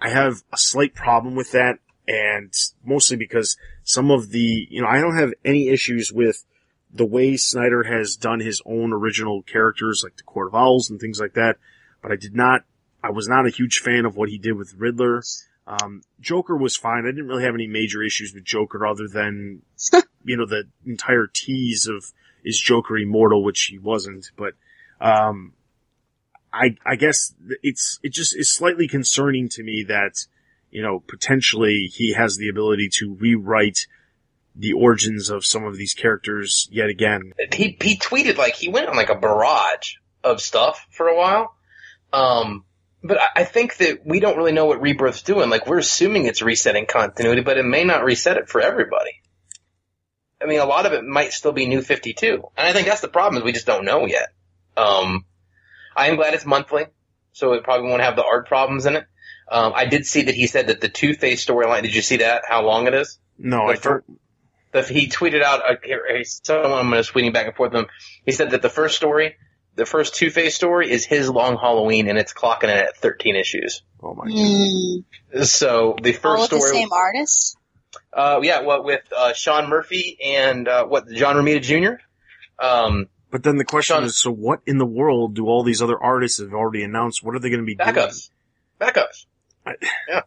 I 0.00 0.10
have 0.10 0.42
a 0.52 0.56
slight 0.56 0.94
problem 0.94 1.34
with 1.34 1.52
that 1.52 1.78
and 2.08 2.52
mostly 2.82 3.16
because 3.18 3.58
some 3.84 4.10
of 4.10 4.30
the, 4.30 4.66
you 4.70 4.80
know, 4.80 4.88
I 4.88 5.00
don't 5.00 5.18
have 5.18 5.34
any 5.44 5.68
issues 5.68 6.10
with 6.10 6.44
the 6.92 7.06
way 7.06 7.36
Snyder 7.36 7.82
has 7.82 8.16
done 8.16 8.40
his 8.40 8.62
own 8.64 8.92
original 8.92 9.42
characters, 9.42 10.02
like 10.04 10.16
the 10.16 10.22
Court 10.22 10.48
of 10.48 10.54
Owls 10.54 10.90
and 10.90 10.98
things 11.00 11.20
like 11.20 11.34
that, 11.34 11.56
but 12.02 12.12
I 12.12 12.16
did 12.16 12.34
not, 12.34 12.62
I 13.02 13.10
was 13.10 13.28
not 13.28 13.46
a 13.46 13.50
huge 13.50 13.80
fan 13.80 14.04
of 14.04 14.16
what 14.16 14.28
he 14.28 14.38
did 14.38 14.52
with 14.52 14.74
Riddler. 14.76 15.22
Um, 15.66 16.02
Joker 16.20 16.56
was 16.56 16.76
fine. 16.76 17.04
I 17.04 17.10
didn't 17.10 17.28
really 17.28 17.44
have 17.44 17.54
any 17.54 17.66
major 17.66 18.02
issues 18.02 18.32
with 18.32 18.44
Joker 18.44 18.86
other 18.86 19.06
than, 19.06 19.62
you 20.24 20.36
know, 20.36 20.46
the 20.46 20.64
entire 20.86 21.26
tease 21.26 21.86
of 21.86 22.04
is 22.44 22.58
Joker 22.58 22.96
immortal, 22.96 23.44
which 23.44 23.64
he 23.64 23.78
wasn't, 23.78 24.30
but, 24.36 24.54
um, 25.00 25.52
I, 26.50 26.76
I 26.86 26.96
guess 26.96 27.34
it's, 27.62 28.00
it 28.02 28.12
just 28.12 28.34
is 28.34 28.50
slightly 28.50 28.88
concerning 28.88 29.50
to 29.50 29.62
me 29.62 29.84
that, 29.88 30.26
you 30.70 30.82
know, 30.82 31.00
potentially 31.06 31.90
he 31.92 32.14
has 32.14 32.36
the 32.36 32.48
ability 32.48 32.88
to 33.00 33.14
rewrite 33.14 33.86
the 34.58 34.72
origins 34.72 35.30
of 35.30 35.46
some 35.46 35.64
of 35.64 35.76
these 35.76 35.94
characters 35.94 36.68
yet 36.70 36.88
again. 36.88 37.32
He 37.52 37.76
he 37.80 37.96
tweeted 37.96 38.36
like 38.36 38.54
he 38.56 38.68
went 38.68 38.88
on 38.88 38.96
like 38.96 39.08
a 39.08 39.14
barrage 39.14 39.94
of 40.24 40.40
stuff 40.40 40.86
for 40.90 41.06
a 41.08 41.16
while. 41.16 41.54
Um, 42.12 42.64
but 43.02 43.20
I, 43.20 43.28
I 43.36 43.44
think 43.44 43.76
that 43.76 44.04
we 44.04 44.20
don't 44.20 44.36
really 44.36 44.52
know 44.52 44.66
what 44.66 44.80
Rebirth's 44.80 45.22
doing. 45.22 45.48
Like 45.48 45.66
we're 45.66 45.78
assuming 45.78 46.26
it's 46.26 46.42
resetting 46.42 46.86
continuity, 46.86 47.42
but 47.42 47.56
it 47.56 47.64
may 47.64 47.84
not 47.84 48.04
reset 48.04 48.36
it 48.36 48.48
for 48.48 48.60
everybody. 48.60 49.12
I 50.42 50.46
mean, 50.46 50.60
a 50.60 50.66
lot 50.66 50.86
of 50.86 50.92
it 50.92 51.04
might 51.04 51.32
still 51.32 51.52
be 51.52 51.66
New 51.66 51.82
52. 51.82 52.42
And 52.56 52.66
I 52.66 52.72
think 52.72 52.86
that's 52.86 53.00
the 53.00 53.08
problem 53.08 53.38
is 53.38 53.44
we 53.44 53.52
just 53.52 53.66
don't 53.66 53.84
know 53.84 54.06
yet. 54.06 54.28
Um, 54.76 55.24
I 55.96 56.08
am 56.08 56.16
glad 56.16 56.34
it's 56.34 56.46
monthly, 56.46 56.86
so 57.32 57.54
it 57.54 57.64
probably 57.64 57.88
won't 57.88 58.02
have 58.02 58.16
the 58.16 58.24
art 58.24 58.46
problems 58.46 58.86
in 58.86 58.96
it. 58.96 59.04
Um, 59.50 59.72
I 59.74 59.86
did 59.86 60.06
see 60.06 60.22
that 60.22 60.34
he 60.34 60.46
said 60.46 60.68
that 60.68 60.80
the 60.80 60.88
Two-Face 60.88 61.44
storyline, 61.44 61.82
did 61.82 61.94
you 61.94 62.02
see 62.02 62.18
that? 62.18 62.42
How 62.48 62.62
long 62.62 62.86
it 62.86 62.94
is? 62.94 63.18
No, 63.38 63.66
The 63.66 63.72
I 63.72 63.76
don't. 63.76 64.04
The, 64.86 64.92
he 64.92 65.08
tweeted 65.08 65.42
out, 65.42 65.60
uh, 65.68 65.76
he- 65.82 66.24
someone 66.24 66.72
I'm 66.72 66.90
tweeting 67.02 67.32
back 67.32 67.46
and 67.46 67.56
forth 67.56 67.72
with 67.72 67.82
him. 67.82 67.88
He 68.24 68.32
said 68.32 68.50
that 68.52 68.62
the 68.62 68.68
first 68.68 68.96
story, 68.96 69.36
the 69.74 69.86
first 69.86 70.14
Two 70.16 70.30
Face 70.30 70.54
story, 70.54 70.90
is 70.90 71.04
his 71.04 71.28
Long 71.30 71.56
Halloween, 71.56 72.08
and 72.08 72.18
it's 72.18 72.32
clocking 72.32 72.64
in 72.64 72.70
at 72.70 72.96
13 72.96 73.36
issues. 73.36 73.82
Oh 74.02 74.14
my 74.14 74.26
god. 74.28 74.34
Hmm. 74.34 75.42
So 75.44 75.96
the 76.02 76.14
All 76.14 76.20
first 76.20 76.40
with 76.42 76.50
the 76.50 76.66
story, 76.66 76.72
same 76.82 76.92
artist? 76.92 77.56
uh, 78.12 78.40
yeah, 78.42 78.60
what 78.62 78.84
with 78.84 79.02
uh, 79.16 79.32
Sean 79.34 79.68
Murphy 79.68 80.18
and 80.24 80.66
uh, 80.68 80.84
what 80.86 81.08
John 81.10 81.36
Romita 81.36 81.62
Jr. 81.62 82.02
Um, 82.64 83.06
But 83.30 83.42
then 83.42 83.56
the 83.56 83.64
question 83.64 83.96
Sean- 83.96 84.04
is, 84.04 84.18
so 84.18 84.30
what 84.32 84.60
in 84.66 84.78
the 84.78 84.86
world 84.86 85.34
do 85.34 85.46
all 85.46 85.62
these 85.62 85.82
other 85.82 85.98
artists 86.02 86.40
have 86.40 86.52
already 86.54 86.82
announced? 86.82 87.22
What 87.22 87.34
are 87.34 87.38
they 87.40 87.50
going 87.50 87.60
to 87.60 87.66
be 87.66 87.74
doing? 87.76 87.88
backups, 87.94 88.30
backups. 88.80 89.26
I- 89.66 89.74
yeah, 90.08 90.20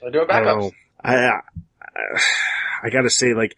they're 0.00 0.10
doing 0.10 0.26
I 0.30 0.40
don't 0.40 0.58
backups. 0.58 0.60
know. 0.60 0.70
I, 1.02 1.16
I, 1.16 1.40
I 2.84 2.90
gotta 2.90 3.10
say, 3.10 3.32
like, 3.32 3.56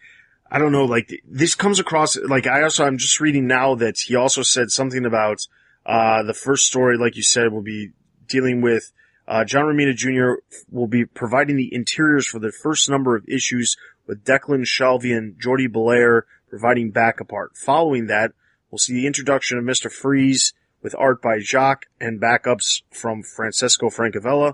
I 0.49 0.57
don't 0.57 0.71
know, 0.71 0.85
like, 0.85 1.21
this 1.27 1.53
comes 1.53 1.79
across, 1.79 2.17
like, 2.17 2.47
I 2.47 2.63
also, 2.63 2.85
I'm 2.85 2.97
just 2.97 3.19
reading 3.19 3.45
now 3.45 3.75
that 3.75 3.95
he 4.05 4.15
also 4.15 4.41
said 4.41 4.71
something 4.71 5.05
about, 5.05 5.39
uh, 5.85 6.23
the 6.23 6.33
first 6.33 6.65
story, 6.65 6.97
like 6.97 7.17
you 7.17 7.23
said, 7.23 7.51
will 7.51 7.61
be 7.61 7.91
dealing 8.27 8.61
with, 8.61 8.93
uh, 9.27 9.43
John 9.43 9.65
Romita 9.65 9.93
Jr. 9.93 10.41
will 10.71 10.87
be 10.87 11.03
providing 11.05 11.57
the 11.57 11.73
interiors 11.73 12.25
for 12.25 12.39
the 12.39 12.53
first 12.53 12.89
number 12.89 13.17
of 13.17 13.27
issues 13.27 13.75
with 14.07 14.23
Declan 14.23 14.65
Shalvey 14.65 15.15
and 15.15 15.37
Jordie 15.37 15.67
Bellaire 15.67 16.21
providing 16.49 16.91
backup 16.91 17.33
art. 17.33 17.57
Following 17.57 18.07
that, 18.07 18.31
we'll 18.71 18.79
see 18.79 18.93
the 18.93 19.07
introduction 19.07 19.57
of 19.57 19.65
Mr. 19.65 19.91
Freeze 19.91 20.53
with 20.81 20.95
art 20.97 21.21
by 21.21 21.39
Jock 21.39 21.87
and 21.99 22.21
backups 22.21 22.83
from 22.91 23.21
Francesco 23.23 23.89
Francavilla. 23.89 24.53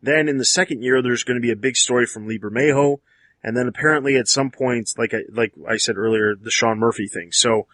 Then 0.00 0.28
in 0.28 0.38
the 0.38 0.44
second 0.44 0.82
year, 0.82 1.02
there's 1.02 1.24
going 1.24 1.36
to 1.36 1.44
be 1.44 1.50
a 1.50 1.56
big 1.56 1.76
story 1.76 2.06
from 2.06 2.28
Lee 2.28 2.38
Bermejo, 2.38 3.00
and 3.42 3.56
then 3.56 3.68
apparently 3.68 4.16
at 4.16 4.28
some 4.28 4.50
point, 4.50 4.90
like 4.96 5.14
I, 5.14 5.20
like 5.30 5.52
I 5.68 5.76
said 5.76 5.96
earlier, 5.96 6.34
the 6.34 6.50
Sean 6.50 6.78
Murphy 6.78 7.08
thing. 7.08 7.32
So, 7.32 7.66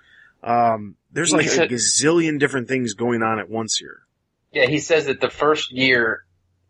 um, 0.43 0.97
there's 1.13 1.33
like 1.33 1.47
He 1.47 1.57
a 1.57 1.69
gazillion 1.69 2.39
different 2.39 2.69
things 2.69 2.95
going 2.95 3.23
on 3.23 3.39
at 3.39 3.49
once 3.49 3.77
here. 3.77 4.03
Yeah, 4.53 4.67
he 4.67 4.79
says 4.79 5.07
that 5.07 5.21
the 5.21 5.31
first 5.31 5.73
year 5.73 6.25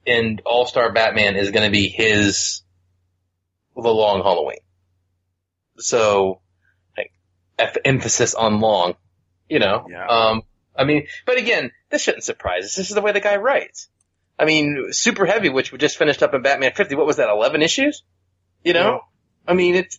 in 0.05 0.41
All 0.45 0.67
Star 0.67 0.93
Batman 0.93 1.37
is 1.37 1.51
going 1.51 1.65
to 1.65 1.73
be 1.73 1.89
his 1.89 2.63
the 3.75 3.83
long 3.89 4.23
Halloween. 4.23 4.59
So, 5.79 6.41
like, 6.97 7.13
F- 7.59 7.77
emphasis 7.85 8.35
on 8.35 8.61
long, 8.61 8.95
you 9.49 9.61
know. 9.61 9.87
Yeah. 9.89 10.07
Um, 10.07 10.43
I 10.77 10.85
mean, 10.85 11.07
but 11.27 11.39
again, 11.39 11.71
this 11.91 12.03
shouldn't 12.03 12.25
surprise 12.25 12.65
us. 12.65 12.75
This 12.75 12.89
is 12.89 12.95
the 12.95 13.01
way 13.01 13.13
the 13.13 13.21
guy 13.21 13.37
writes. 13.37 13.89
I 14.39 14.45
mean, 14.45 14.93
Super 14.93 15.27
Heavy, 15.27 15.49
which 15.49 15.73
we 15.73 15.79
just 15.79 15.97
finished 15.97 16.23
up 16.23 16.35
in 16.35 16.43
Batman 16.43 16.73
50, 16.75 16.95
what 16.95 17.07
was 17.07 17.17
that, 17.17 17.29
11 17.29 17.63
issues? 17.63 18.03
You 18.65 18.73
know? 18.73 18.93
Yeah. 18.93 18.99
I 19.53 19.55
mean, 19.55 19.75
it's, 19.75 19.99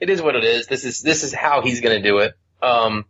it 0.00 0.10
is 0.10 0.20
what 0.20 0.36
it 0.36 0.44
is. 0.44 0.66
This 0.66 0.84
is, 0.84 1.00
this 1.02 1.22
is 1.22 1.32
how 1.32 1.62
he's 1.62 1.80
going 1.80 2.02
to 2.02 2.08
do 2.08 2.18
it. 2.18 2.34
Um, 2.62 3.04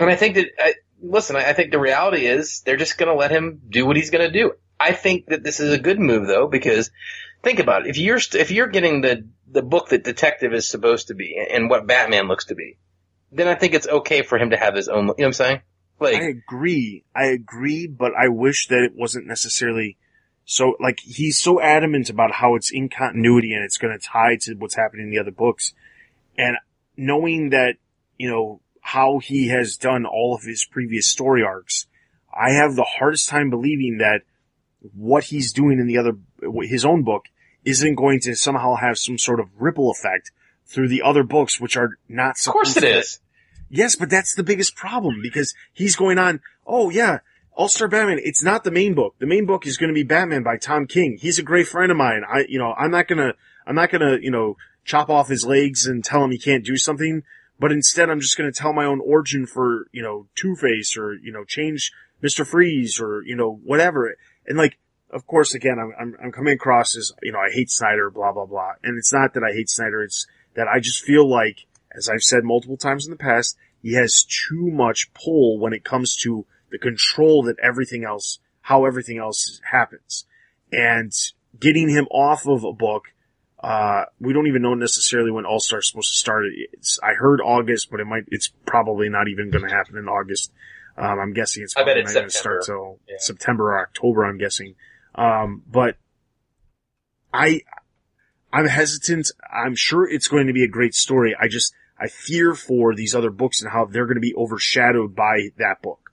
and 0.00 0.10
I 0.10 0.16
think 0.16 0.36
that, 0.36 0.46
I, 0.58 0.74
listen, 1.02 1.36
I, 1.36 1.50
I 1.50 1.52
think 1.52 1.70
the 1.70 1.78
reality 1.78 2.26
is 2.26 2.62
they're 2.64 2.76
just 2.76 2.98
going 2.98 3.08
to 3.08 3.14
let 3.14 3.30
him 3.30 3.60
do 3.68 3.84
what 3.86 3.96
he's 3.96 4.10
going 4.10 4.26
to 4.26 4.32
do. 4.32 4.52
I 4.80 4.92
think 4.92 5.26
that 5.26 5.42
this 5.42 5.60
is 5.60 5.72
a 5.72 5.78
good 5.78 5.98
move 5.98 6.26
though, 6.26 6.46
because 6.46 6.90
think 7.42 7.58
about 7.58 7.86
it. 7.86 7.90
If 7.90 7.98
you're, 7.98 8.18
if 8.34 8.50
you're 8.50 8.68
getting 8.68 9.02
the, 9.02 9.28
the 9.50 9.62
book 9.62 9.90
that 9.90 10.04
Detective 10.04 10.52
is 10.52 10.68
supposed 10.68 11.08
to 11.08 11.14
be 11.14 11.36
and 11.36 11.68
what 11.68 11.86
Batman 11.86 12.26
looks 12.26 12.46
to 12.46 12.54
be, 12.54 12.78
then 13.30 13.48
I 13.48 13.54
think 13.54 13.74
it's 13.74 13.86
okay 13.86 14.22
for 14.22 14.38
him 14.38 14.50
to 14.50 14.56
have 14.56 14.74
his 14.74 14.88
own, 14.88 15.02
you 15.02 15.06
know 15.06 15.14
what 15.16 15.26
I'm 15.26 15.32
saying? 15.32 15.60
Like, 16.00 16.16
I 16.16 16.24
agree. 16.26 17.04
I 17.14 17.26
agree, 17.26 17.86
but 17.86 18.12
I 18.14 18.28
wish 18.28 18.68
that 18.68 18.82
it 18.82 18.92
wasn't 18.94 19.26
necessarily 19.26 19.96
so, 20.44 20.76
like, 20.78 21.00
he's 21.00 21.38
so 21.38 21.60
adamant 21.60 22.10
about 22.10 22.32
how 22.32 22.54
it's 22.54 22.70
in 22.70 22.88
continuity 22.88 23.52
and 23.54 23.64
it's 23.64 23.78
going 23.78 23.98
to 23.98 24.04
tie 24.04 24.36
to 24.42 24.54
what's 24.54 24.74
happening 24.74 25.06
in 25.06 25.10
the 25.10 25.18
other 25.18 25.30
books. 25.30 25.72
And 26.36 26.56
knowing 26.96 27.50
that, 27.50 27.76
you 28.18 28.30
know, 28.30 28.60
how 28.80 29.18
he 29.18 29.48
has 29.48 29.76
done 29.76 30.04
all 30.04 30.34
of 30.34 30.42
his 30.42 30.64
previous 30.64 31.08
story 31.08 31.42
arcs, 31.42 31.86
I 32.32 32.50
have 32.50 32.76
the 32.76 32.84
hardest 32.84 33.28
time 33.28 33.48
believing 33.48 33.98
that 33.98 34.22
what 34.94 35.24
he's 35.24 35.52
doing 35.52 35.78
in 35.78 35.86
the 35.86 35.96
other, 35.96 36.18
his 36.62 36.84
own 36.84 37.02
book 37.04 37.24
isn't 37.64 37.94
going 37.94 38.20
to 38.20 38.36
somehow 38.36 38.74
have 38.74 38.98
some 38.98 39.16
sort 39.16 39.40
of 39.40 39.48
ripple 39.58 39.90
effect 39.90 40.30
through 40.66 40.88
the 40.88 41.02
other 41.02 41.22
books, 41.22 41.58
which 41.58 41.76
are 41.76 41.98
not 42.08 42.36
so 42.36 42.50
of 42.50 42.52
course 42.52 42.76
it 42.76 42.80
to- 42.80 42.98
is. 42.98 43.20
Yes, 43.70 43.96
but 43.96 44.10
that's 44.10 44.34
the 44.34 44.42
biggest 44.42 44.76
problem 44.76 45.20
because 45.22 45.54
he's 45.72 45.96
going 45.96 46.18
on, 46.18 46.40
oh 46.66 46.90
yeah, 46.90 47.20
All-Star 47.56 47.86
Batman, 47.86 48.18
it's 48.22 48.42
not 48.42 48.64
the 48.64 48.72
main 48.72 48.94
book. 48.94 49.14
The 49.18 49.26
main 49.26 49.46
book 49.46 49.66
is 49.66 49.76
going 49.76 49.88
to 49.88 49.94
be 49.94 50.02
Batman 50.02 50.42
by 50.42 50.56
Tom 50.56 50.86
King. 50.86 51.18
He's 51.20 51.38
a 51.38 51.42
great 51.42 51.68
friend 51.68 51.92
of 51.92 51.96
mine. 51.96 52.22
I, 52.28 52.44
you 52.48 52.58
know, 52.58 52.74
I'm 52.76 52.90
not 52.90 53.06
gonna, 53.06 53.34
I'm 53.66 53.76
not 53.76 53.90
gonna, 53.90 54.18
you 54.20 54.30
know, 54.30 54.56
chop 54.84 55.08
off 55.08 55.28
his 55.28 55.46
legs 55.46 55.86
and 55.86 56.04
tell 56.04 56.24
him 56.24 56.32
he 56.32 56.38
can't 56.38 56.64
do 56.64 56.76
something, 56.76 57.22
but 57.60 57.70
instead 57.70 58.10
I'm 58.10 58.20
just 58.20 58.36
gonna 58.36 58.52
tell 58.52 58.72
my 58.72 58.84
own 58.84 59.00
origin 59.00 59.46
for, 59.46 59.86
you 59.92 60.02
know, 60.02 60.26
Two-Face 60.34 60.96
or, 60.96 61.14
you 61.14 61.32
know, 61.32 61.44
change 61.44 61.92
Mr. 62.22 62.44
Freeze 62.44 63.00
or, 63.00 63.22
you 63.24 63.36
know, 63.36 63.60
whatever. 63.62 64.16
And 64.46 64.58
like, 64.58 64.78
of 65.10 65.26
course, 65.26 65.54
again, 65.54 65.78
I'm, 65.78 65.92
I'm, 65.98 66.16
I'm 66.24 66.32
coming 66.32 66.54
across 66.54 66.96
as, 66.96 67.12
you 67.22 67.30
know, 67.30 67.38
I 67.38 67.52
hate 67.52 67.70
Snyder, 67.70 68.10
blah, 68.10 68.32
blah, 68.32 68.46
blah. 68.46 68.72
And 68.82 68.98
it's 68.98 69.12
not 69.12 69.34
that 69.34 69.44
I 69.44 69.54
hate 69.54 69.70
Snyder, 69.70 70.02
it's 70.02 70.26
that 70.54 70.66
I 70.66 70.80
just 70.80 71.04
feel 71.04 71.28
like, 71.28 71.66
as 71.96 72.08
I've 72.08 72.22
said 72.22 72.42
multiple 72.42 72.76
times 72.76 73.06
in 73.06 73.12
the 73.12 73.16
past, 73.16 73.56
he 73.80 73.92
has 73.92 74.24
too 74.24 74.70
much 74.72 75.14
pull 75.14 75.60
when 75.60 75.72
it 75.72 75.84
comes 75.84 76.16
to 76.24 76.46
the 76.74 76.78
control 76.78 77.44
that 77.44 77.56
everything 77.62 78.04
else, 78.04 78.40
how 78.60 78.84
everything 78.84 79.16
else 79.16 79.60
happens. 79.70 80.26
And 80.72 81.12
getting 81.58 81.88
him 81.88 82.06
off 82.10 82.48
of 82.48 82.64
a 82.64 82.72
book, 82.72 83.04
uh, 83.62 84.06
we 84.18 84.32
don't 84.32 84.48
even 84.48 84.60
know 84.60 84.74
necessarily 84.74 85.30
when 85.30 85.46
All 85.46 85.60
Star 85.60 85.78
is 85.78 85.88
supposed 85.88 86.12
to 86.12 86.18
start. 86.18 86.46
It's, 86.72 86.98
I 87.00 87.14
heard 87.14 87.40
August, 87.40 87.92
but 87.92 88.00
it 88.00 88.06
might, 88.06 88.24
it's 88.26 88.52
probably 88.66 89.08
not 89.08 89.28
even 89.28 89.50
going 89.52 89.62
to 89.62 89.72
happen 89.72 89.96
in 89.96 90.08
August. 90.08 90.50
Um, 90.98 91.20
I'm 91.20 91.32
guessing 91.32 91.62
it's 91.62 91.76
I 91.76 91.84
bet 91.84 91.94
probably 91.94 92.02
it's 92.02 92.14
not 92.14 92.20
going 92.20 92.30
to 92.30 92.36
start 92.36 92.62
till 92.64 92.98
Yeah. 93.08 93.16
September 93.18 93.72
or 93.72 93.80
October, 93.80 94.24
I'm 94.24 94.38
guessing. 94.38 94.74
Um, 95.14 95.62
but 95.70 95.96
I, 97.32 97.60
I'm 98.52 98.66
hesitant. 98.66 99.30
I'm 99.48 99.76
sure 99.76 100.08
it's 100.08 100.26
going 100.26 100.48
to 100.48 100.52
be 100.52 100.64
a 100.64 100.68
great 100.68 100.94
story. 100.94 101.36
I 101.40 101.46
just, 101.46 101.72
I 102.00 102.08
fear 102.08 102.54
for 102.56 102.96
these 102.96 103.14
other 103.14 103.30
books 103.30 103.62
and 103.62 103.70
how 103.70 103.84
they're 103.84 104.06
going 104.06 104.16
to 104.16 104.20
be 104.20 104.34
overshadowed 104.34 105.14
by 105.14 105.50
that 105.58 105.80
book. 105.80 106.03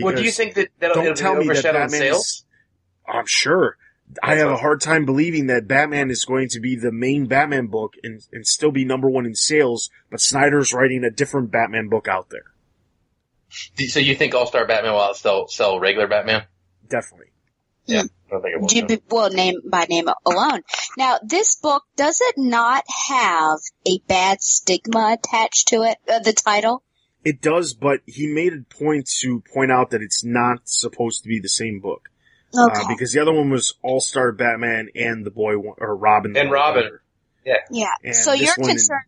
Well, 0.00 0.14
do 0.14 0.22
you 0.22 0.30
think 0.30 0.54
that 0.54 0.68
that'll, 0.78 0.96
don't 0.96 1.04
it'll 1.06 1.16
tell 1.16 1.34
be 1.34 1.40
me 1.40 1.46
that 1.46 1.52
overshadowed 1.52 1.76
in 1.76 1.82
Batman 1.82 2.00
sales? 2.00 2.26
is, 2.26 2.44
I'm 3.06 3.26
sure. 3.26 3.76
I 4.22 4.34
That's 4.34 4.40
have 4.42 4.52
a 4.52 4.56
hard 4.56 4.80
time 4.80 5.04
believing 5.04 5.48
that 5.48 5.68
Batman 5.68 6.10
is 6.10 6.24
going 6.24 6.48
to 6.50 6.60
be 6.60 6.76
the 6.76 6.92
main 6.92 7.26
Batman 7.26 7.66
book 7.66 7.94
and, 8.02 8.22
and 8.32 8.46
still 8.46 8.70
be 8.70 8.84
number 8.84 9.10
one 9.10 9.26
in 9.26 9.34
sales, 9.34 9.90
but 10.10 10.20
Snyder's 10.20 10.72
writing 10.72 11.04
a 11.04 11.10
different 11.10 11.50
Batman 11.50 11.88
book 11.88 12.08
out 12.08 12.30
there. 12.30 12.54
So 13.88 14.00
you 14.00 14.14
think 14.14 14.34
All 14.34 14.46
Star 14.46 14.66
Batman 14.66 14.92
will 14.92 15.14
sell 15.14 15.48
sell 15.48 15.80
regular 15.80 16.06
Batman? 16.06 16.44
Definitely. 16.88 17.28
Yeah, 17.86 18.02
I 18.02 18.30
don't 18.30 18.42
think 18.42 18.54
it 18.54 18.60
will. 18.60 18.68
G- 18.68 19.02
well, 19.10 19.30
name 19.30 19.56
by 19.64 19.86
name 19.88 20.08
alone. 20.26 20.62
Now, 20.98 21.18
this 21.24 21.56
book 21.56 21.84
does 21.96 22.20
it 22.20 22.34
not 22.36 22.84
have 23.08 23.58
a 23.86 23.98
bad 24.06 24.42
stigma 24.42 25.16
attached 25.18 25.68
to 25.68 25.82
it? 25.84 25.96
Uh, 26.06 26.18
the 26.18 26.34
title. 26.34 26.82
It 27.24 27.40
does, 27.42 27.74
but 27.74 28.00
he 28.06 28.26
made 28.28 28.52
a 28.52 28.62
point 28.74 29.08
to 29.20 29.42
point 29.52 29.70
out 29.72 29.90
that 29.90 30.02
it's 30.02 30.24
not 30.24 30.60
supposed 30.68 31.22
to 31.24 31.28
be 31.28 31.40
the 31.40 31.48
same 31.48 31.80
book. 31.80 32.08
Okay. 32.56 32.80
Uh, 32.80 32.88
because 32.88 33.12
the 33.12 33.20
other 33.20 33.32
one 33.32 33.50
was 33.50 33.74
All 33.82 34.00
Star 34.00 34.32
Batman 34.32 34.88
and 34.94 35.26
the 35.26 35.30
boy, 35.30 35.54
or 35.56 35.94
Robin. 35.96 36.32
the 36.32 36.40
And 36.40 36.48
Boy 36.48 36.54
Robin. 36.54 36.82
Wonder. 36.84 37.02
yeah. 37.70 37.88
and 38.02 38.14
So 38.14 38.32
your 38.32 38.54
one- 38.56 38.70
concern 38.70 39.02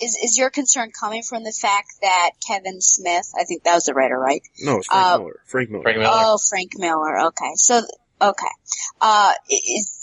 is 0.00 0.16
is 0.22 0.36
your 0.38 0.50
concern 0.50 0.90
coming 0.98 1.22
from 1.22 1.42
the 1.42 1.52
fact 1.52 1.88
that 2.02 2.30
Kevin 2.46 2.80
Smith, 2.82 3.30
I 3.38 3.44
think 3.44 3.64
that 3.64 3.74
was 3.74 3.84
the 3.84 3.94
writer, 3.94 4.18
right? 4.18 4.42
No, 4.60 4.76
it's 4.78 4.86
Frank 4.88 5.06
Uh, 5.06 5.18
Miller. 5.18 5.40
Frank 5.46 5.70
Miller. 5.70 5.82
Frank 5.82 5.98
Miller. 5.98 6.10
Oh, 6.14 6.38
Frank 6.50 6.72
Miller. 6.76 7.18
Okay. 7.28 7.52
So, 7.54 7.82
okay. 8.20 8.46
Uh, 9.00 9.32
is 9.50 9.95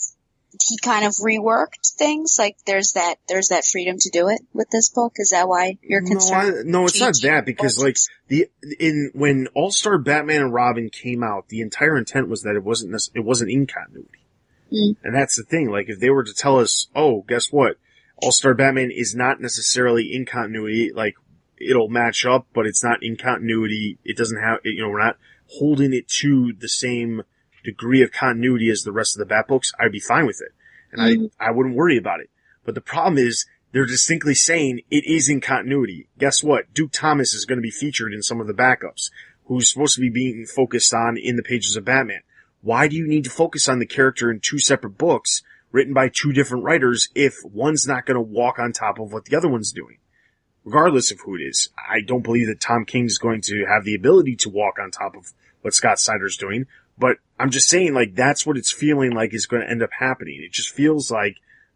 he 0.66 0.78
kind 0.80 1.06
of 1.06 1.12
reworked 1.14 1.94
things? 1.98 2.38
Like 2.40 2.58
there's 2.66 2.94
that, 2.94 3.16
there's 3.28 3.50
that 3.50 3.66
freedom 3.66 3.98
to 4.00 4.10
do 4.10 4.30
it 4.30 4.42
with 4.54 4.70
this 4.70 4.90
book? 4.90 5.14
Is 5.18 5.32
that 5.32 5.48
why 5.48 5.78
you're 5.82 6.02
No, 6.02 6.10
concerned? 6.10 6.56
I, 6.60 6.62
no, 6.64 6.86
it's 6.86 7.00
not 7.00 7.16
that 7.24 7.46
because 7.46 7.82
like 7.82 7.98
the 8.28 8.48
in 8.80 9.12
when 9.14 9.48
All 9.54 9.72
Star 9.72 9.98
Batman 9.98 10.42
and 10.42 10.54
Robin 10.54 10.90
came 10.90 11.24
out, 11.24 11.50
the 11.50 11.62
entire 11.62 11.98
intent 11.98 12.30
was 12.30 12.42
that 12.44 12.56
it 12.56 12.64
wasn't 12.64 12.92
nec- 12.92 13.16
it 13.16 13.22
wasn't 13.26 13.52
in 13.52 13.68
continuity, 13.68 14.20
Mm. 14.72 14.96
and 15.04 15.16
that's 15.16 15.36
the 15.36 15.44
thing. 15.44 15.70
Like 15.70 15.90
if 15.90 16.00
they 16.00 16.10
were 16.10 16.24
to 16.24 16.34
tell 16.34 16.60
us, 16.60 16.88
oh, 16.96 17.24
guess 17.28 17.52
what, 17.52 17.78
All 18.18 18.32
Star 18.32 18.54
Batman 18.54 18.92
is 18.92 19.14
not 19.16 19.40
necessarily 19.42 20.14
in 20.14 20.26
continuity, 20.26 20.92
like 20.94 21.16
it'll 21.60 21.90
match 21.90 22.26
up, 22.26 22.48
but 22.54 22.66
it's 22.66 22.84
not 22.84 23.04
in 23.04 23.16
continuity. 23.16 23.98
It 24.04 24.18
doesn't 24.18 24.42
have, 24.42 24.60
you 24.64 24.82
know, 24.82 24.90
we're 24.90 25.04
not 25.04 25.18
holding 25.48 25.94
it 25.94 26.08
to 26.22 26.52
the 26.60 26.68
same 26.68 27.22
degree 27.64 28.02
of 28.04 28.12
continuity 28.12 28.70
as 28.70 28.84
the 28.84 28.92
rest 28.92 29.16
of 29.16 29.20
the 29.20 29.26
Bat 29.26 29.48
books. 29.48 29.72
I'd 29.80 29.92
be 29.92 30.00
fine 30.00 30.26
with 30.26 30.42
it, 30.42 30.54
and 30.92 31.02
Mhm. 31.02 31.32
I 31.40 31.48
I 31.48 31.52
wouldn't 31.52 31.76
worry 31.76 31.98
about 31.98 32.20
it. 32.20 32.30
But 32.66 32.76
the 32.76 32.82
problem 32.82 33.18
is 33.18 33.46
they're 33.72 33.86
distinctly 33.86 34.36
saying 34.36 34.82
it 34.92 35.06
is 35.06 35.30
in 35.30 35.42
continuity. 35.42 36.08
Guess 36.20 36.44
what? 36.44 36.74
Duke 36.74 36.92
Thomas 36.92 37.34
is 37.34 37.46
going 37.46 37.58
to 37.58 37.62
be 37.64 37.72
featured 37.72 38.14
in 38.14 38.22
some 38.22 38.40
of 38.40 38.48
the 38.48 38.54
backups, 38.54 39.10
who's 39.46 39.72
supposed 39.72 39.96
to 39.96 40.02
be 40.02 40.10
being 40.10 40.46
focused 40.46 40.94
on 40.94 41.18
in 41.18 41.36
the 41.36 41.44
pages 41.44 41.76
of 41.76 41.86
Batman. 41.86 42.22
Why 42.62 42.88
do 42.88 42.96
you 42.96 43.08
need 43.08 43.26
to 43.26 43.30
focus 43.30 43.68
on 43.68 43.80
the 43.80 43.86
character 43.86 44.32
in 44.32 44.40
two 44.40 44.60
separate 44.60 44.98
books 44.98 45.42
written 45.72 45.94
by 45.94 46.08
two 46.08 46.32
different 46.32 46.64
writers 46.64 47.10
if 47.16 47.36
one's 47.44 47.86
not 47.88 48.06
going 48.06 48.16
to 48.16 48.22
walk 48.22 48.60
on 48.60 48.72
top 48.72 49.00
of 49.00 49.12
what 49.12 49.26
the 49.26 49.36
other 49.36 49.50
one's 49.50 49.74
doing? 49.74 49.98
Regardless 50.64 51.12
of 51.12 51.20
who 51.22 51.36
it 51.36 51.42
is, 51.42 51.70
I 51.78 52.00
don't 52.00 52.24
believe 52.24 52.48
that 52.48 52.62
Tom 52.62 52.86
King 52.86 53.06
is 53.06 53.18
going 53.18 53.42
to 53.42 53.66
have 53.66 53.84
the 53.84 53.96
ability 53.96 54.38
to 54.38 54.50
walk 54.50 54.80
on 54.80 54.92
top 54.92 55.18
of 55.18 55.34
what 55.62 55.74
Scott 55.74 56.00
Snyder's 56.00 56.38
doing, 56.38 56.68
but 56.98 57.18
I'm 57.44 57.52
just 57.52 57.68
saying 57.68 57.94
like 57.94 58.16
that's 58.16 58.46
what 58.46 58.56
it's 58.56 58.72
feeling 58.72 59.12
like 59.12 59.34
is 59.34 59.48
going 59.48 59.64
to 59.64 59.70
end 59.70 59.84
up 59.84 59.90
happening. 60.00 60.42
It 60.42 60.54
just 60.54 60.74
feels 60.74 61.12
like 61.12 61.36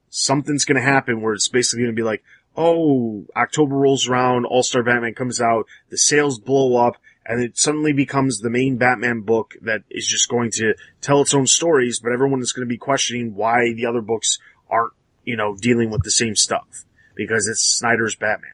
something's 0.10 0.64
going 0.64 0.78
to 0.78 0.82
happen 0.82 1.20
where 1.22 1.34
it's 1.34 1.50
basically 1.50 1.84
going 1.84 1.94
to 1.94 2.00
be 2.00 2.06
like, 2.06 2.24
oh, 2.56 3.26
October 3.36 3.76
rolls 3.76 4.08
around, 4.08 4.46
All 4.46 4.64
Star 4.64 4.82
Batman 4.82 5.14
comes 5.14 5.42
out, 5.42 5.66
the 5.90 5.98
sales 5.98 6.40
blow 6.40 6.78
up, 6.78 6.96
and 7.26 7.44
it 7.44 7.58
suddenly 7.58 7.92
becomes 7.92 8.40
the 8.40 8.50
main 8.50 8.78
Batman 8.78 9.24
book 9.24 9.56
that 9.62 9.82
is 9.90 10.08
just 10.08 10.30
going 10.30 10.52
to 10.52 10.74
tell 11.02 11.20
its 11.20 11.34
own 11.34 11.48
stories, 11.48 12.00
but 12.00 12.14
everyone 12.14 12.40
is 12.40 12.54
going 12.54 12.66
to 12.66 12.74
be 12.74 12.78
questioning 12.78 13.36
why 13.36 13.74
the 13.74 13.88
other 13.88 14.00
books 14.00 14.40
aren't, 14.70 14.94
you 15.26 15.36
know, 15.36 15.58
dealing 15.58 15.90
with 15.90 16.04
the 16.04 16.12
same 16.12 16.38
stuff 16.38 16.86
because 17.14 17.46
it's 17.46 17.60
Snyder's 17.62 18.16
Batman. 18.16 18.52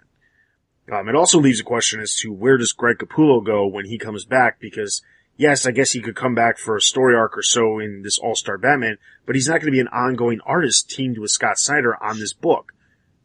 Um, 0.91 1.07
it 1.09 1.16
also 1.16 1.39
leaves 1.39 1.59
a 1.59 1.64
question 1.64 1.99
as 2.01 2.16
to 2.16 2.34
where 2.34 2.57
does 2.57 2.74
Greg 2.74 2.97
Capullo 2.97 3.45
go 3.45 3.68
when 3.68 3.86
he 3.86 3.99
comes 3.99 4.26
back 4.26 4.59
because 4.59 5.03
yes, 5.38 5.65
I 5.65 5.71
guess 5.71 5.91
he 5.91 6.01
could 6.01 6.15
come 6.15 6.36
back 6.36 6.57
for 6.57 6.75
a 6.75 6.81
story 6.81 7.15
arc 7.15 7.38
or 7.38 7.43
so 7.43 7.79
in 7.79 8.01
this 8.03 8.17
All-Star 8.17 8.57
Batman, 8.57 8.97
but 9.25 9.36
he's 9.36 9.47
not 9.47 9.59
going 9.59 9.67
to 9.67 9.71
be 9.71 9.79
an 9.79 9.88
ongoing 9.88 10.39
artist 10.45 10.89
teamed 10.89 11.17
with 11.17 11.31
Scott 11.31 11.57
Snyder 11.57 11.95
on 12.01 12.19
this 12.19 12.34
book. 12.34 12.73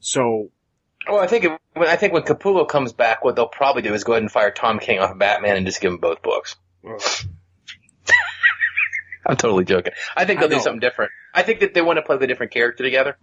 So, 0.00 0.50
Well, 1.09 1.20
I 1.20 1.26
think 1.26 1.44
it, 1.44 1.52
I 1.76 1.96
think 1.96 2.12
when 2.12 2.22
Capullo 2.22 2.68
comes 2.68 2.92
back, 2.92 3.24
what 3.24 3.36
they'll 3.36 3.48
probably 3.48 3.82
do 3.82 3.94
is 3.94 4.04
go 4.04 4.12
ahead 4.12 4.22
and 4.22 4.32
fire 4.32 4.50
Tom 4.50 4.78
King 4.78 5.00
off 5.00 5.11
of 5.11 5.18
Batman 5.18 5.56
and 5.56 5.66
just 5.66 5.80
give 5.80 5.92
him 5.92 5.98
both 5.98 6.22
books. 6.22 6.56
well, 6.82 6.98
I'm 9.26 9.36
totally 9.36 9.64
joking. 9.64 9.92
I 10.16 10.24
think 10.24 10.40
they'll 10.40 10.50
I 10.50 10.54
do 10.54 10.61
something 10.61 10.80
different. 10.80 11.12
I 11.34 11.42
think 11.42 11.61
that 11.61 11.74
they 11.74 11.82
want 11.82 11.98
to 11.98 12.02
play 12.02 12.16
the 12.16 12.26
different 12.26 12.52
character 12.52 12.82
together. 12.82 13.18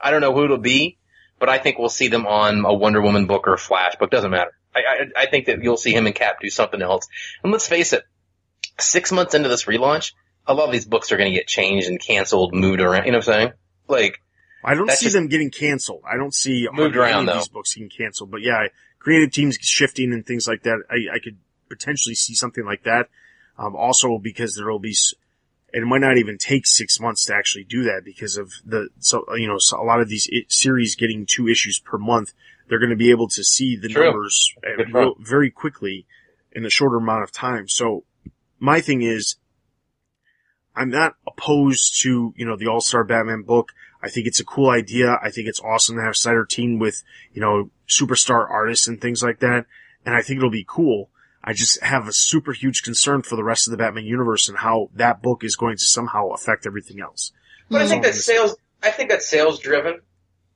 I 0.00 0.10
don't 0.10 0.20
know 0.20 0.32
who 0.32 0.44
it'll 0.44 0.58
be, 0.58 0.98
but 1.38 1.48
I 1.48 1.58
think 1.58 1.78
we'll 1.78 1.88
see 1.88 2.08
them 2.08 2.26
on 2.26 2.64
a 2.64 2.72
Wonder 2.72 3.02
Woman 3.02 3.26
book 3.26 3.48
or 3.48 3.54
a 3.54 3.58
Flash 3.58 3.96
book. 3.96 4.10
Doesn't 4.10 4.30
matter. 4.30 4.52
I, 4.74 4.78
I, 4.78 5.22
I 5.22 5.26
think 5.26 5.46
that 5.46 5.62
you'll 5.62 5.76
see 5.76 5.92
him 5.92 6.06
and 6.06 6.14
Cap 6.14 6.36
do 6.40 6.50
something 6.50 6.80
else. 6.80 7.08
And 7.42 7.52
let's 7.52 7.66
face 7.66 7.92
it, 7.92 8.04
six 8.82 9.12
months 9.12 9.34
into 9.34 9.48
this 9.48 9.64
relaunch, 9.64 10.12
a 10.46 10.54
lot 10.54 10.66
of 10.66 10.72
these 10.72 10.84
books 10.84 11.12
are 11.12 11.16
going 11.16 11.30
to 11.30 11.36
get 11.36 11.46
changed 11.46 11.88
and 11.88 12.00
canceled, 12.00 12.54
moved 12.54 12.80
around. 12.80 13.06
You 13.06 13.12
know 13.12 13.18
what 13.18 13.28
I'm 13.28 13.34
saying? 13.34 13.52
Like, 13.88 14.20
I 14.64 14.74
don't 14.74 14.90
see 14.90 15.08
them 15.08 15.28
getting 15.28 15.50
canceled. 15.50 16.02
I 16.10 16.16
don't 16.16 16.34
see 16.34 16.68
Moved 16.72 16.96
around, 16.96 17.28
of 17.28 17.34
though. 17.34 17.34
these 17.40 17.48
books 17.48 17.74
getting 17.74 17.90
canceled. 17.90 18.30
But 18.30 18.42
yeah, 18.42 18.66
creative 18.98 19.32
teams 19.32 19.56
shifting 19.60 20.12
and 20.12 20.24
things 20.26 20.46
like 20.46 20.62
that. 20.64 20.82
I, 20.90 21.16
I 21.16 21.18
could 21.18 21.38
potentially 21.68 22.14
see 22.14 22.34
something 22.34 22.64
like 22.64 22.82
that. 22.84 23.08
Um, 23.58 23.76
also 23.76 24.18
because 24.18 24.56
there 24.56 24.70
will 24.70 24.78
be, 24.78 24.94
and 25.72 25.82
it 25.82 25.86
might 25.86 26.00
not 26.00 26.18
even 26.18 26.38
take 26.38 26.66
six 26.66 26.98
months 27.00 27.26
to 27.26 27.34
actually 27.34 27.64
do 27.64 27.84
that 27.84 28.02
because 28.04 28.36
of 28.36 28.52
the, 28.64 28.88
so, 28.98 29.24
you 29.36 29.46
know, 29.46 29.58
so 29.58 29.80
a 29.80 29.84
lot 29.84 30.00
of 30.00 30.08
these 30.08 30.28
series 30.48 30.96
getting 30.96 31.26
two 31.26 31.48
issues 31.48 31.78
per 31.78 31.98
month, 31.98 32.32
they're 32.68 32.78
going 32.78 32.90
to 32.90 32.96
be 32.96 33.10
able 33.10 33.28
to 33.28 33.44
see 33.44 33.76
the 33.76 33.88
True. 33.88 34.04
numbers 34.04 34.54
uh, 34.66 34.84
real, 34.92 35.14
very 35.18 35.50
quickly 35.50 36.06
in 36.52 36.64
a 36.64 36.70
shorter 36.70 36.96
amount 36.96 37.22
of 37.22 37.32
time. 37.32 37.68
So 37.68 38.04
my 38.60 38.80
thing 38.80 39.02
is, 39.02 39.36
I'm 40.76 40.90
not 40.90 41.14
opposed 41.26 42.00
to, 42.02 42.32
you 42.36 42.46
know, 42.46 42.56
the 42.56 42.68
All-Star 42.68 43.02
Batman 43.02 43.42
book. 43.42 43.72
I 44.02 44.08
think 44.08 44.26
it's 44.26 44.40
a 44.40 44.44
cool 44.44 44.70
idea. 44.70 45.18
I 45.22 45.30
think 45.30 45.48
it's 45.48 45.60
awesome 45.60 45.96
to 45.96 46.02
have 46.02 46.16
Snyder 46.16 46.44
team 46.44 46.78
with, 46.78 47.02
you 47.32 47.40
know, 47.40 47.70
superstar 47.88 48.48
artists 48.48 48.86
and 48.86 49.00
things 49.00 49.22
like 49.22 49.40
that. 49.40 49.66
And 50.06 50.14
I 50.14 50.22
think 50.22 50.38
it'll 50.38 50.50
be 50.50 50.64
cool. 50.66 51.10
I 51.42 51.54
just 51.54 51.82
have 51.82 52.06
a 52.06 52.12
super 52.12 52.52
huge 52.52 52.82
concern 52.82 53.22
for 53.22 53.36
the 53.36 53.44
rest 53.44 53.66
of 53.66 53.72
the 53.72 53.78
Batman 53.78 54.04
universe 54.04 54.48
and 54.48 54.58
how 54.58 54.90
that 54.94 55.22
book 55.22 55.42
is 55.42 55.56
going 55.56 55.76
to 55.76 55.84
somehow 55.84 56.28
affect 56.28 56.66
everything 56.66 57.00
else. 57.00 57.32
but 57.70 57.82
I 57.82 57.86
think 57.86 58.02
that's 58.04 58.24
sales. 58.24 58.56
I 58.82 58.90
think 58.90 59.10
that's 59.10 59.26
sales 59.26 59.58
driven. 59.58 60.00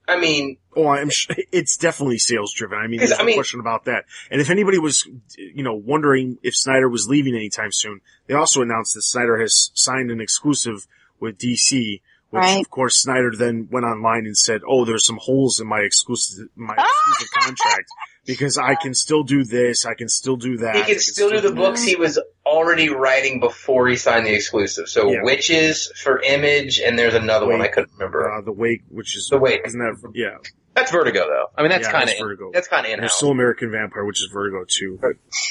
I 0.06 0.18
mean, 0.18 0.58
Oh, 0.76 0.88
I'm 0.88 1.08
sure 1.10 1.36
it's 1.52 1.76
definitely 1.76 2.18
sales 2.18 2.52
driven. 2.52 2.78
I 2.78 2.86
mean, 2.88 2.98
there's 2.98 3.12
I 3.12 3.18
no 3.18 3.24
mean- 3.24 3.36
question 3.36 3.60
about 3.60 3.84
that. 3.84 4.04
And 4.30 4.40
if 4.40 4.50
anybody 4.50 4.78
was, 4.78 5.08
you 5.38 5.62
know, 5.62 5.74
wondering 5.74 6.38
if 6.42 6.54
Snyder 6.56 6.88
was 6.88 7.06
leaving 7.08 7.34
anytime 7.34 7.70
soon, 7.72 8.00
they 8.26 8.34
also 8.34 8.60
announced 8.60 8.94
that 8.94 9.02
Snyder 9.02 9.38
has 9.40 9.70
signed 9.74 10.10
an 10.10 10.20
exclusive 10.20 10.86
with 11.20 11.38
DC, 11.38 12.00
which 12.34 12.42
Right. 12.42 12.60
of 12.60 12.70
course 12.70 13.00
Snyder 13.02 13.32
then 13.36 13.68
went 13.70 13.86
online 13.86 14.26
and 14.26 14.36
said, 14.36 14.60
"Oh, 14.68 14.84
there's 14.84 15.04
some 15.06 15.18
holes 15.20 15.60
in 15.60 15.66
my 15.66 15.80
exclusive 15.80 16.48
my 16.56 16.74
exclusive 16.74 17.30
contract 17.32 17.88
because 18.26 18.56
I 18.58 18.74
can 18.74 18.94
still 18.94 19.22
do 19.22 19.44
this, 19.44 19.84
I 19.86 19.94
can 19.94 20.08
still 20.08 20.36
do 20.36 20.56
that, 20.58 20.76
he 20.76 20.82
I 20.82 20.84
can 20.84 20.98
still 21.00 21.30
do 21.30 21.40
the 21.40 21.48
that." 21.50 21.56
books 21.56 21.82
he 21.82 21.96
was 21.96 22.18
already 22.46 22.88
writing 22.90 23.40
before 23.40 23.88
he 23.88 23.96
signed 23.96 24.26
the 24.26 24.34
exclusive. 24.34 24.88
So 24.88 25.10
Yeah. 25.10 25.20
Wytches 25.22 25.94
for 26.02 26.20
Image, 26.22 26.80
and 26.80 26.98
there's 26.98 27.14
another 27.14 27.46
one 27.46 27.60
I 27.62 27.68
couldn't 27.68 27.92
remember. 27.98 28.30
Uh, 28.30 28.40
the 28.42 28.52
Wake, 28.52 28.82
which 28.88 29.16
is 29.16 29.28
The 29.30 29.38
Wake. 29.38 29.62
isn't 29.66 29.78
that 29.80 29.96
yeah? 30.14 30.36
That's 30.74 30.90
Vertigo, 30.90 31.20
though. 31.28 31.46
I 31.56 31.62
mean, 31.62 31.70
that's 31.70 31.86
Yeah, 31.86 31.92
kind 31.92 32.10
of 32.10 32.16
Vertigo. 32.18 32.50
that's 32.52 32.66
kind 32.66 32.84
of 32.84 32.92
in 32.92 32.98
There's 32.98 33.12
house. 33.12 33.16
still 33.18 33.30
American 33.30 33.70
Vampire, 33.70 34.04
which 34.04 34.20
is 34.20 34.28
Vertigo 34.32 34.64
too. 34.68 34.98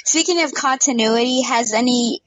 Speaking 0.05 0.41
of 0.43 0.53
continuity, 0.53 1.43
has 1.43 1.71
any 1.73 2.21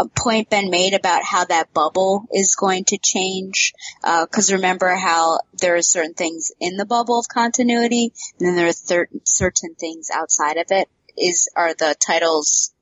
uh, 0.00 0.08
point 0.16 0.50
been 0.50 0.70
made 0.70 0.94
about 0.94 1.22
how 1.24 1.44
that 1.44 1.72
bubble 1.72 2.26
is 2.32 2.54
going 2.54 2.84
to 2.84 2.98
change? 2.98 3.72
Because 4.02 4.52
remember 4.52 4.94
how 4.94 5.40
there 5.60 5.76
are 5.76 5.82
certain 5.82 6.14
things 6.14 6.52
in 6.60 6.76
the 6.76 6.86
bubble 6.86 7.18
of 7.18 7.28
continuity, 7.28 8.12
and 8.38 8.48
then 8.48 8.56
there 8.56 8.68
are 8.68 8.72
thir- 8.72 9.08
certain 9.24 9.74
things 9.74 10.10
outside 10.12 10.56
of 10.56 10.66
it. 10.70 10.88
Is 11.16 11.50
are 11.56 11.74
the 11.74 11.94
titles? 11.98 12.72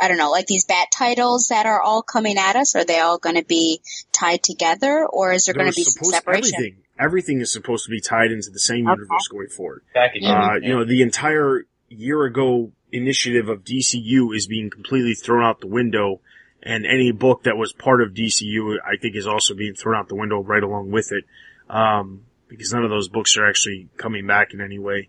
I 0.00 0.06
don't 0.08 0.18
know, 0.18 0.30
like 0.30 0.46
these 0.46 0.64
bat 0.64 0.88
titles 0.92 1.48
that 1.48 1.66
are 1.66 1.80
all 1.80 2.02
coming 2.02 2.38
at 2.38 2.54
us. 2.54 2.76
Are 2.76 2.84
they 2.84 3.00
all 3.00 3.18
going 3.18 3.36
to 3.36 3.44
be 3.44 3.80
tied 4.12 4.42
together, 4.42 5.06
or 5.06 5.32
is 5.32 5.46
there 5.46 5.54
going 5.54 5.70
to 5.70 5.74
be 5.74 5.84
some 5.84 6.04
separation? 6.04 6.54
Everything, 6.54 6.82
everything 6.98 7.40
is 7.40 7.52
supposed 7.52 7.84
to 7.86 7.90
be 7.90 8.00
tied 8.00 8.30
into 8.30 8.50
the 8.50 8.60
same 8.60 8.86
Okay. 8.86 9.00
universe 9.00 9.28
going 9.28 9.48
forward. 9.48 9.82
Uh, 9.96 10.54
you 10.60 10.74
know, 10.74 10.84
the 10.84 11.02
entire 11.02 11.66
year 11.88 12.24
ago 12.24 12.72
initiative 12.92 13.48
of 13.48 13.64
DCU 13.64 14.34
is 14.34 14.46
being 14.46 14.70
completely 14.70 15.14
thrown 15.14 15.42
out 15.42 15.60
the 15.60 15.66
window, 15.66 16.20
and 16.62 16.84
any 16.86 17.12
book 17.12 17.44
that 17.44 17.56
was 17.56 17.72
part 17.72 18.02
of 18.02 18.14
DCU, 18.14 18.76
I 18.84 18.96
think 19.00 19.16
is 19.16 19.26
also 19.26 19.54
being 19.54 19.74
thrown 19.74 19.96
out 19.96 20.08
the 20.08 20.16
window 20.16 20.42
right 20.42 20.62
along 20.62 20.90
with 20.90 21.12
it. 21.12 21.24
Um, 21.70 22.22
because 22.48 22.72
none 22.72 22.84
of 22.84 22.90
those 22.90 23.08
books 23.08 23.36
are 23.36 23.48
actually 23.48 23.88
coming 23.96 24.26
back 24.26 24.54
in 24.54 24.60
any 24.60 24.78
way. 24.78 25.08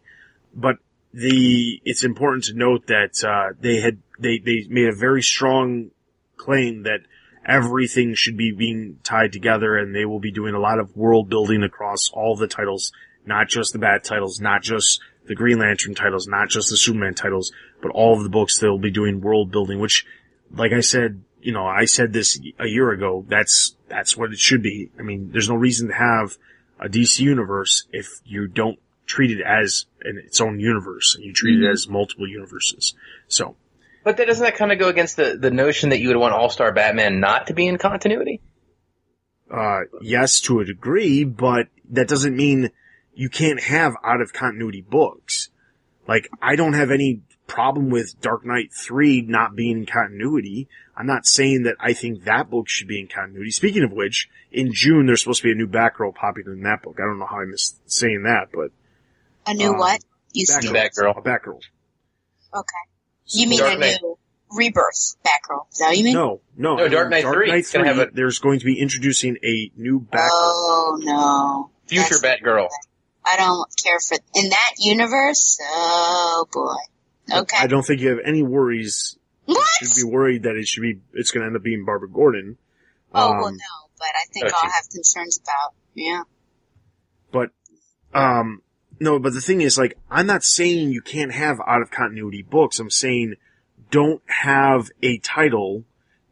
But 0.54 0.78
the, 1.14 1.82
it's 1.86 2.04
important 2.04 2.45
to 2.45 2.54
note 2.54 2.88
that, 2.88 3.24
uh, 3.24 3.56
they 3.60 3.80
had, 3.80 4.00
they, 4.20 4.39
they 4.39 4.66
made 4.70 4.89
a 4.89 4.95
very 4.95 5.22
strong 5.22 5.91
claim 6.38 6.84
that 6.84 7.00
everything 7.45 8.14
should 8.14 8.38
be 8.38 8.52
being 8.52 9.00
tied 9.04 9.32
together 9.32 9.78
and 9.78 9.95
they 9.95 10.06
will 10.06 10.20
be 10.20 10.32
doing 10.32 10.54
a 10.54 10.60
lot 10.60 10.80
of 10.80 10.95
world 10.95 11.30
building 11.30 11.64
across 11.64 12.10
all 12.14 12.36
the 12.36 12.47
titles, 12.47 12.91
not 13.26 13.47
just 13.47 13.74
the 13.74 13.80
bad 13.80 14.04
titles, 14.04 14.39
not 14.39 14.62
just 14.62 15.02
the 15.26 15.36
Green 15.36 15.60
Lantern 15.60 15.95
titles, 15.95 16.28
not 16.28 16.50
just 16.50 16.70
the 16.70 16.78
Superman 16.78 17.14
titles, 17.14 17.52
but 17.82 17.91
all 17.91 18.16
of 18.16 18.24
the 18.24 18.30
books 18.30 18.58
they'll 18.58 18.78
be 18.78 18.91
doing 18.91 19.22
world 19.22 19.52
building, 19.52 19.80
which, 19.80 20.06
like 20.52 20.74
I 20.74 20.82
said, 20.82 21.24
you 21.42 21.52
know, 21.52 21.66
I 21.66 21.86
said 21.86 22.14
this 22.14 22.40
a 22.60 22.68
year 22.68 22.92
ago, 22.92 23.26
that's, 23.28 23.76
that's 23.88 24.16
what 24.18 24.32
it 24.32 24.40
should 24.40 24.62
be. 24.62 24.92
I 25.00 25.04
mean, 25.04 25.32
there's 25.32 25.50
no 25.50 25.56
reason 25.56 25.88
to 25.88 25.94
have 25.94 26.38
a 26.80 26.88
DC 26.88 27.20
universe 27.20 27.86
if 27.92 28.08
you 28.26 28.48
don't 28.48 28.80
treat 29.06 29.32
it 29.32 29.42
as 29.42 29.86
an, 30.04 30.22
its 30.26 30.40
own 30.40 30.60
universe 30.60 31.16
and 31.16 31.24
you 31.24 31.34
treat 31.34 31.62
it 31.62 31.70
as 31.70 31.88
multiple 31.88 32.28
universes. 32.28 32.94
So, 33.28 33.56
But 34.04 34.18
that 34.18 34.28
doesn't 34.28 34.44
that 34.44 34.56
kind 34.56 34.72
of 34.72 34.80
go 34.80 34.88
against 34.88 35.18
the, 35.18 35.38
the 35.38 35.52
notion 35.52 35.90
that 35.90 36.00
you 36.00 36.10
would 36.10 36.18
want 36.18 36.34
All 36.34 36.50
Star 36.50 36.72
Batman 36.72 37.20
not 37.20 37.48
to 37.48 37.54
be 37.54 37.68
in 37.68 37.78
continuity? 37.78 38.42
uh, 39.52 39.82
yes, 40.02 40.42
to 40.42 40.60
a 40.60 40.66
degree, 40.66 41.24
but 41.24 41.68
that 41.90 42.08
doesn't 42.08 42.36
mean 42.36 42.70
you 43.14 43.30
can't 43.30 43.62
have 43.62 43.94
out 44.04 44.22
of 44.22 44.34
continuity 44.34 44.82
books. 44.82 45.50
Like, 46.08 46.30
I 46.42 46.56
don't 46.56 46.74
have 46.74 46.92
any 46.92 47.22
problem 47.50 47.89
with 47.89 48.20
Dark 48.22 48.45
Knight 48.45 48.72
3 48.74 49.22
not 49.24 49.56
being 49.56 49.80
in 49.80 49.86
continuity. 49.86 50.70
I'm 50.95 51.06
not 51.08 51.26
saying 51.26 51.64
that 51.64 51.76
I 51.80 51.93
think 51.93 52.24
that 52.26 52.50
book 52.50 52.70
should 52.70 52.88
be 52.88 53.00
in 53.00 53.08
continuity. 53.08 53.52
Speaking 53.52 53.84
of 53.84 53.91
which, 53.91 54.30
in 54.52 54.72
June 54.74 55.06
there's 55.08 55.22
supposed 55.22 55.41
to 55.41 55.47
be 55.47 55.52
a 55.52 55.56
new 55.56 55.68
Batgirl 55.68 56.16
popping 56.16 56.43
in 56.47 56.62
that 56.64 56.84
book. 56.84 56.97
I 57.00 57.06
don't 57.06 57.20
know 57.20 57.26
how 57.26 57.39
I 57.41 57.45
missed 57.45 57.80
saying 57.91 58.24
that, 58.24 58.50
but 58.54 58.72
A 59.47 59.54
new 59.54 59.72
Um, 59.72 59.78
what? 59.80 60.00
You 60.34 60.45
Batgirl. 60.45 60.62
see? 60.62 60.68
Batgirl. 60.70 61.18
A 61.18 61.22
Batgirl. 61.22 61.60
Okay. 62.54 62.84
You 63.28 63.47
mean 63.50 63.60
Dark 63.60 63.74
a 63.76 63.78
Knight. 63.78 64.00
new 64.02 64.18
rebirth 64.52 65.16
Batgirl? 65.26 65.66
Is 65.72 65.78
that 65.80 65.88
what 65.88 65.97
you 65.97 66.04
mean? 66.04 66.14
No, 66.14 66.41
no. 66.58 66.76
No, 66.76 66.86
I 66.86 66.88
Dark 66.89 67.10
mean, 67.10 67.24
Knight 67.24 67.34
3 67.34 67.52
is 67.60 67.72
gonna 67.72 67.86
have 67.88 68.00
a- 68.00 68.10
there's 68.14 68.39
going 68.39 68.60
to 68.60 68.66
be 68.66 68.80
introducing 68.80 69.38
a 69.43 69.72
new 69.76 70.00
Batgirl. 70.02 70.30
Oh 70.32 70.97
no. 71.02 71.72
Future 71.88 72.16
That's- 72.22 72.41
Batgirl. 72.41 72.68
I 73.26 73.38
don't 73.38 73.70
care 73.84 74.00
for 74.00 74.18
in 74.36 74.50
that 74.50 74.72
universe. 74.80 75.60
Oh 75.64 76.47
boy. 76.52 76.76
Okay. 77.32 77.58
I 77.60 77.68
don't 77.68 77.84
think 77.86 78.02
you 78.02 78.10
have 78.10 78.20
any 78.26 78.44
worries 78.44 79.18
what? 79.46 79.66
should 79.80 79.96
be 79.96 80.04
worried 80.04 80.44
that 80.44 80.56
it 80.56 80.68
should 80.68 80.82
be 80.82 81.00
it's 81.14 81.32
going 81.32 81.42
to 81.42 81.48
end 81.48 81.56
up 81.56 81.64
being 81.64 81.86
Barbara 81.86 82.10
Gordon. 82.10 82.58
oh 83.14 83.32
well, 83.32 83.46
Um, 83.48 83.54
no. 83.56 83.90
But 83.98 84.08
I 84.16 84.26
think 84.32 84.46
I'll 84.46 84.62
geez. 84.64 84.72
have 84.74 84.90
concerns 84.92 85.40
about. 85.44 85.74
Yeah. 85.94 86.24
But 87.32 87.50
um 88.14 88.62
no, 89.00 89.20
but 89.20 89.34
the 89.34 89.42
thing 89.42 89.62
is 89.62 89.78
like 89.78 89.98
I'm 90.10 90.28
not 90.28 90.44
saying 90.44 90.92
you 90.92 91.02
can't 91.02 91.34
have 91.34 91.60
out 91.68 91.82
of 91.82 91.92
continuity 91.92 92.42
books. 92.42 92.80
I'm 92.80 92.90
saying 92.90 93.36
don't 93.92 94.22
have 94.28 94.90
a 95.02 95.18
title 95.20 95.84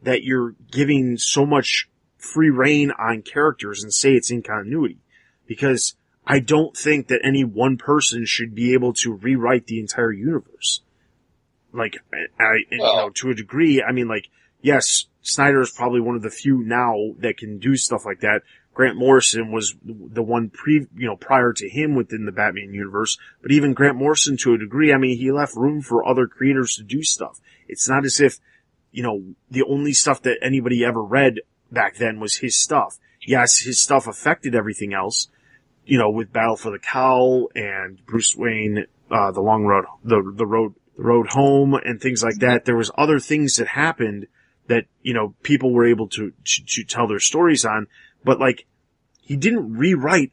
that 0.02 0.22
you're 0.22 0.54
giving 0.70 1.18
so 1.18 1.44
much 1.44 1.88
free 2.16 2.50
reign 2.50 2.90
on 2.92 3.22
characters 3.22 3.82
and 3.82 3.92
say 3.92 4.14
it's 4.14 4.30
in 4.30 4.42
continuity. 4.42 4.98
Because 5.46 5.94
I 6.26 6.40
don't 6.40 6.76
think 6.76 7.08
that 7.08 7.20
any 7.24 7.42
one 7.42 7.78
person 7.78 8.24
should 8.26 8.54
be 8.54 8.74
able 8.74 8.92
to 8.94 9.14
rewrite 9.14 9.66
the 9.66 9.80
entire 9.80 10.12
universe. 10.12 10.82
Like, 11.78 11.96
I, 12.38 12.56
you 12.70 12.78
know, 12.78 13.10
to 13.10 13.30
a 13.30 13.34
degree, 13.34 13.82
I 13.82 13.92
mean, 13.92 14.08
like, 14.08 14.28
yes, 14.60 15.06
Snyder 15.22 15.60
is 15.60 15.70
probably 15.70 16.00
one 16.00 16.16
of 16.16 16.22
the 16.22 16.30
few 16.30 16.62
now 16.64 16.94
that 17.18 17.38
can 17.38 17.58
do 17.58 17.76
stuff 17.76 18.04
like 18.04 18.20
that. 18.20 18.42
Grant 18.74 18.96
Morrison 18.96 19.50
was 19.50 19.74
the 19.84 20.22
one 20.22 20.50
pre, 20.50 20.86
you 20.96 21.06
know, 21.06 21.16
prior 21.16 21.52
to 21.52 21.68
him 21.68 21.96
within 21.96 22.26
the 22.26 22.32
Batman 22.32 22.72
universe. 22.72 23.18
But 23.42 23.50
even 23.50 23.74
Grant 23.74 23.96
Morrison, 23.96 24.36
to 24.38 24.54
a 24.54 24.58
degree, 24.58 24.92
I 24.92 24.98
mean, 24.98 25.18
he 25.18 25.32
left 25.32 25.56
room 25.56 25.82
for 25.82 26.06
other 26.06 26.28
creators 26.28 26.76
to 26.76 26.84
do 26.84 27.02
stuff. 27.02 27.40
It's 27.66 27.88
not 27.88 28.04
as 28.04 28.20
if, 28.20 28.38
you 28.92 29.02
know, 29.02 29.34
the 29.50 29.64
only 29.64 29.92
stuff 29.92 30.22
that 30.22 30.38
anybody 30.42 30.84
ever 30.84 31.02
read 31.02 31.40
back 31.72 31.96
then 31.96 32.20
was 32.20 32.36
his 32.36 32.56
stuff. 32.56 32.98
Yes, 33.26 33.58
his 33.58 33.80
stuff 33.80 34.06
affected 34.06 34.54
everything 34.54 34.94
else, 34.94 35.26
you 35.84 35.98
know, 35.98 36.10
with 36.10 36.32
Battle 36.32 36.56
for 36.56 36.70
the 36.70 36.78
Cowl 36.78 37.50
and 37.56 38.04
Bruce 38.06 38.36
Wayne, 38.36 38.86
uh, 39.10 39.32
the 39.32 39.40
long 39.40 39.64
road, 39.64 39.86
the, 40.04 40.22
the 40.36 40.46
road, 40.46 40.74
the 40.98 41.04
road 41.04 41.28
home 41.30 41.74
and 41.74 42.00
things 42.00 42.22
like 42.22 42.40
that. 42.40 42.66
There 42.66 42.76
was 42.76 42.90
other 42.98 43.18
things 43.18 43.56
that 43.56 43.68
happened 43.68 44.26
that, 44.66 44.84
you 45.00 45.14
know, 45.14 45.34
people 45.42 45.72
were 45.72 45.86
able 45.86 46.08
to, 46.08 46.32
to, 46.44 46.64
to 46.66 46.84
tell 46.84 47.06
their 47.06 47.20
stories 47.20 47.64
on, 47.64 47.86
but 48.22 48.38
like, 48.38 48.66
he 49.22 49.36
didn't 49.36 49.76
rewrite 49.76 50.32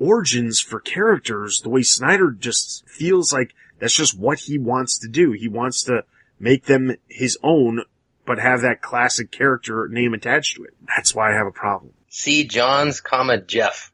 origins 0.00 0.60
for 0.60 0.80
characters 0.80 1.60
the 1.60 1.68
way 1.68 1.82
Snyder 1.82 2.30
just 2.30 2.88
feels 2.88 3.32
like 3.32 3.52
that's 3.78 3.94
just 3.94 4.18
what 4.18 4.40
he 4.40 4.58
wants 4.58 4.98
to 4.98 5.08
do. 5.08 5.32
He 5.32 5.48
wants 5.48 5.84
to 5.84 6.04
make 6.40 6.64
them 6.64 6.96
his 7.08 7.38
own, 7.42 7.82
but 8.24 8.38
have 8.38 8.62
that 8.62 8.80
classic 8.80 9.30
character 9.30 9.88
name 9.88 10.14
attached 10.14 10.56
to 10.56 10.64
it. 10.64 10.74
That's 10.86 11.14
why 11.14 11.32
I 11.32 11.36
have 11.36 11.46
a 11.46 11.52
problem. 11.52 11.92
See 12.08 12.44
Johns, 12.44 13.00
comma 13.00 13.40
Geoff. 13.40 13.92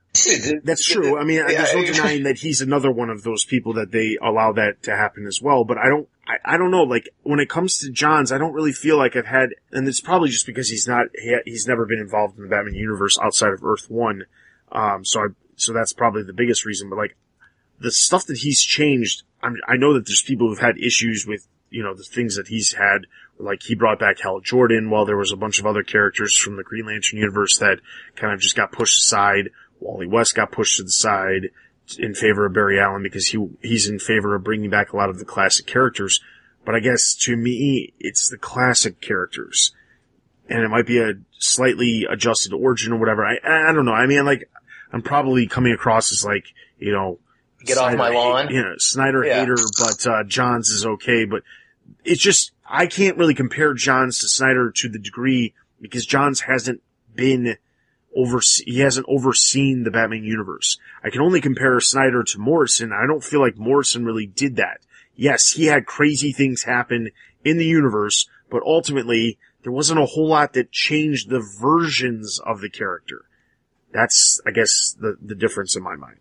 That's 0.62 0.86
true. 0.86 1.18
I 1.18 1.24
mean, 1.24 1.44
there's 1.46 1.74
no 1.74 1.84
denying 1.84 2.22
that 2.22 2.38
he's 2.38 2.60
another 2.60 2.90
one 2.90 3.10
of 3.10 3.24
those 3.24 3.44
people 3.44 3.74
that 3.74 3.90
they 3.90 4.16
allow 4.22 4.52
that 4.52 4.82
to 4.84 4.96
happen 4.96 5.26
as 5.26 5.42
well. 5.42 5.64
But 5.64 5.78
I 5.78 5.88
don't, 5.88 6.08
I, 6.26 6.54
I 6.54 6.56
don't 6.56 6.70
know. 6.70 6.84
Like 6.84 7.08
when 7.24 7.40
it 7.40 7.50
comes 7.50 7.78
to 7.78 7.90
Johns, 7.90 8.30
I 8.30 8.38
don't 8.38 8.52
really 8.52 8.72
feel 8.72 8.96
like 8.96 9.16
I've 9.16 9.26
had, 9.26 9.50
and 9.72 9.88
it's 9.88 10.00
probably 10.00 10.28
just 10.28 10.46
because 10.46 10.68
he's 10.68 10.86
not, 10.86 11.06
he, 11.20 11.36
he's 11.44 11.66
never 11.66 11.84
been 11.84 11.98
involved 11.98 12.38
in 12.38 12.44
the 12.44 12.48
Batman 12.48 12.74
universe 12.74 13.18
outside 13.20 13.52
of 13.52 13.64
Earth 13.64 13.90
One. 13.90 14.24
Um, 14.70 15.04
so 15.04 15.20
I, 15.20 15.26
so 15.56 15.72
that's 15.72 15.92
probably 15.92 16.22
the 16.22 16.32
biggest 16.32 16.64
reason. 16.64 16.88
But 16.90 16.98
like 16.98 17.16
the 17.80 17.90
stuff 17.90 18.26
that 18.26 18.38
he's 18.38 18.62
changed, 18.62 19.24
I'm, 19.42 19.56
I 19.66 19.76
know 19.76 19.94
that 19.94 20.06
there's 20.06 20.22
people 20.22 20.48
who've 20.48 20.58
had 20.58 20.78
issues 20.78 21.26
with, 21.26 21.46
you 21.70 21.82
know, 21.82 21.94
the 21.94 22.04
things 22.04 22.36
that 22.36 22.46
he's 22.46 22.74
had. 22.74 23.06
Like 23.36 23.64
he 23.64 23.74
brought 23.74 23.98
back 23.98 24.20
Hal 24.20 24.38
Jordan 24.38 24.90
while 24.90 25.06
there 25.06 25.16
was 25.16 25.32
a 25.32 25.36
bunch 25.36 25.58
of 25.58 25.66
other 25.66 25.82
characters 25.82 26.36
from 26.36 26.56
the 26.56 26.62
Green 26.62 26.86
Lantern 26.86 27.18
universe 27.18 27.58
that 27.58 27.80
kind 28.14 28.32
of 28.32 28.38
just 28.38 28.54
got 28.54 28.70
pushed 28.70 29.00
aside. 29.00 29.50
Wally 29.84 30.06
West 30.06 30.34
got 30.34 30.50
pushed 30.50 30.78
to 30.78 30.82
the 30.82 30.90
side 30.90 31.50
in 31.98 32.14
favor 32.14 32.46
of 32.46 32.54
Barry 32.54 32.80
Allen 32.80 33.02
because 33.02 33.26
he, 33.26 33.48
he's 33.60 33.86
in 33.88 33.98
favor 33.98 34.34
of 34.34 34.42
bringing 34.42 34.70
back 34.70 34.92
a 34.92 34.96
lot 34.96 35.10
of 35.10 35.18
the 35.18 35.24
classic 35.24 35.66
characters. 35.66 36.20
But 36.64 36.74
I 36.74 36.80
guess 36.80 37.14
to 37.22 37.36
me, 37.36 37.92
it's 38.00 38.30
the 38.30 38.38
classic 38.38 39.00
characters. 39.02 39.72
And 40.48 40.62
it 40.62 40.68
might 40.68 40.86
be 40.86 40.98
a 40.98 41.12
slightly 41.38 42.06
adjusted 42.08 42.52
origin 42.54 42.92
or 42.92 42.96
whatever. 42.98 43.24
I, 43.24 43.36
I 43.44 43.72
don't 43.72 43.84
know. 43.84 43.92
I 43.92 44.06
mean, 44.06 44.24
like, 44.24 44.48
I'm 44.92 45.02
probably 45.02 45.46
coming 45.46 45.72
across 45.72 46.10
as 46.12 46.24
like, 46.24 46.46
you 46.78 46.92
know, 46.92 47.18
Get 47.64 47.78
off 47.78 47.94
my 47.96 48.10
lawn. 48.10 48.48
You 48.50 48.62
know, 48.62 48.74
Snyder 48.78 49.24
Yeah. 49.24 49.40
hater, 49.40 49.56
but, 49.78 50.06
uh, 50.06 50.24
Johns 50.24 50.68
is 50.68 50.84
okay. 50.84 51.24
But 51.24 51.42
it's 52.04 52.20
just, 52.20 52.52
I 52.68 52.86
can't 52.86 53.16
really 53.16 53.34
compare 53.34 53.72
Johns 53.74 54.20
to 54.20 54.28
Snyder 54.28 54.70
to 54.76 54.88
the 54.88 54.98
degree 54.98 55.54
because 55.80 56.04
Johns 56.04 56.40
hasn't 56.42 56.82
been 57.14 57.56
over, 58.16 58.40
he 58.64 58.80
hasn't 58.80 59.06
overseen 59.08 59.82
the 59.82 59.90
Batman 59.90 60.24
universe. 60.24 60.78
I 61.02 61.10
can 61.10 61.20
only 61.20 61.40
compare 61.40 61.80
Snyder 61.80 62.22
to 62.22 62.38
Morrison. 62.38 62.92
I 62.92 63.06
don't 63.06 63.24
feel 63.24 63.40
like 63.40 63.56
Morrison 63.56 64.04
really 64.04 64.26
did 64.26 64.56
that. 64.56 64.80
Yes, 65.16 65.52
he 65.52 65.66
had 65.66 65.86
crazy 65.86 66.32
things 66.32 66.64
happen 66.64 67.10
in 67.44 67.58
the 67.58 67.66
universe, 67.66 68.28
but 68.50 68.62
ultimately 68.64 69.38
there 69.62 69.72
wasn't 69.72 70.00
a 70.00 70.06
whole 70.06 70.28
lot 70.28 70.52
that 70.54 70.72
changed 70.72 71.28
the 71.28 71.40
versions 71.60 72.40
of 72.44 72.60
the 72.60 72.70
character. 72.70 73.24
That's, 73.92 74.40
I 74.46 74.50
guess, 74.50 74.96
the, 74.98 75.16
the 75.22 75.34
difference 75.34 75.76
in 75.76 75.82
my 75.82 75.96
mind. 75.96 76.18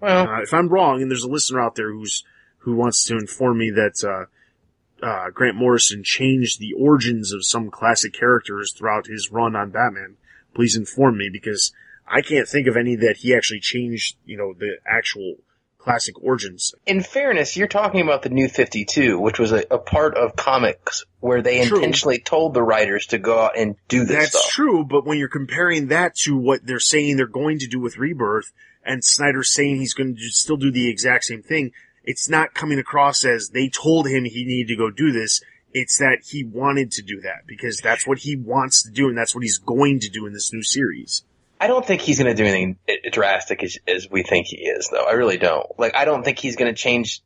Well, 0.00 0.28
Uh, 0.28 0.40
if 0.40 0.52
I'm 0.52 0.68
wrong, 0.68 1.02
and 1.02 1.10
there's 1.10 1.24
a 1.24 1.28
listener 1.28 1.60
out 1.60 1.74
there 1.74 1.92
who's 1.92 2.24
who 2.58 2.74
wants 2.74 3.04
to 3.06 3.16
inform 3.16 3.58
me 3.58 3.70
that 3.70 4.02
uh, 4.02 5.06
uh, 5.06 5.30
Grant 5.30 5.56
Morrison 5.56 6.02
changed 6.02 6.58
the 6.58 6.72
origins 6.72 7.32
of 7.32 7.46
some 7.46 7.70
classic 7.70 8.12
characters 8.12 8.72
throughout 8.72 9.06
his 9.06 9.30
run 9.30 9.54
on 9.54 9.70
Batman, 9.70 10.16
please 10.56 10.76
inform 10.76 11.18
me 11.18 11.28
because 11.32 11.72
I 12.08 12.22
can't 12.22 12.48
think 12.48 12.66
of 12.66 12.76
any 12.76 12.96
that 12.96 13.18
he 13.18 13.34
actually 13.34 13.60
changed. 13.60 14.16
You 14.24 14.36
know, 14.38 14.54
the 14.58 14.78
actual 14.88 15.36
classic 15.78 16.20
origins. 16.20 16.74
in 16.84 17.00
fairness, 17.00 17.56
you're 17.56 17.68
talking 17.68 18.00
about 18.00 18.22
the 18.22 18.28
New 18.28 18.48
52, 18.48 19.20
which 19.20 19.38
was 19.38 19.52
a, 19.52 19.62
a 19.70 19.78
part 19.78 20.16
of 20.16 20.34
comics 20.34 21.04
where 21.20 21.42
they 21.42 21.64
True. 21.64 21.76
intentionally 21.78 22.18
told 22.18 22.54
the 22.54 22.62
writers 22.62 23.06
to 23.06 23.18
go 23.18 23.38
out 23.38 23.56
and 23.56 23.76
do 23.86 24.04
this 24.04 24.16
That's 24.16 24.30
stuff. 24.30 24.50
true, 24.50 24.84
but 24.84 25.06
when 25.06 25.16
you're 25.16 25.28
comparing 25.28 25.86
that 25.88 26.16
to 26.24 26.36
what 26.36 26.66
they're 26.66 26.80
saying 26.80 27.16
they're 27.16 27.28
going 27.28 27.60
to 27.60 27.68
do 27.68 27.78
with 27.78 27.98
Rebirth, 27.98 28.52
and 28.84 29.04
Snyder's 29.04 29.52
saying 29.52 29.76
he's 29.76 29.94
going 29.94 30.16
to 30.16 30.28
still 30.30 30.56
do 30.56 30.72
the 30.72 30.88
exact 30.90 31.24
same 31.24 31.42
thing, 31.42 31.70
it's 32.02 32.28
not 32.28 32.52
coming 32.52 32.80
across 32.80 33.24
as 33.24 33.50
they 33.50 33.68
told 33.68 34.08
him 34.08 34.24
he 34.24 34.44
needed 34.44 34.68
to 34.72 34.76
go 34.76 34.90
do 34.90 35.12
this. 35.12 35.40
It's 35.78 35.98
that 35.98 36.20
he 36.24 36.42
wanted 36.42 36.92
to 36.92 37.02
do 37.02 37.20
that 37.20 37.46
because 37.46 37.80
that's 37.82 38.06
what 38.06 38.18
he 38.18 38.34
wants 38.34 38.84
to 38.84 38.90
do 38.90 39.08
and 39.08 39.18
that's 39.18 39.34
what 39.34 39.42
he's 39.42 39.58
going 39.58 40.00
to 40.00 40.08
do 40.08 40.24
in 40.24 40.32
this 40.32 40.50
new 40.50 40.62
series. 40.62 41.22
I 41.60 41.66
don't 41.66 41.84
think 41.84 42.00
he's 42.00 42.18
going 42.18 42.34
to 42.34 42.42
do 42.42 42.48
anything 42.48 42.78
drastic 43.12 43.62
as, 43.62 43.76
as 43.86 44.08
we 44.10 44.22
think 44.22 44.46
he 44.46 44.56
is, 44.56 44.88
though. 44.88 45.04
I 45.04 45.12
really 45.12 45.36
don't. 45.36 45.66
Like, 45.78 45.94
I 45.94 46.06
don't 46.06 46.22
think 46.22 46.38
he's 46.38 46.56
going 46.56 46.74
to 46.74 46.78
change, 46.78 47.22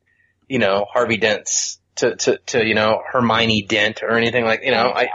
you 0.49 0.59
know, 0.59 0.85
Harvey 0.93 1.17
Dent's 1.17 1.79
to, 1.97 2.17
to, 2.17 2.39
to 2.47 2.67
you 2.67 2.75
know 2.75 3.03
Hermione 3.13 3.63
Dent 3.63 4.03
or 4.03 4.17
anything 4.17 4.45
like 4.45 4.63
you 4.65 4.71
know 4.71 4.89
I 4.89 5.03
I, 5.03 5.09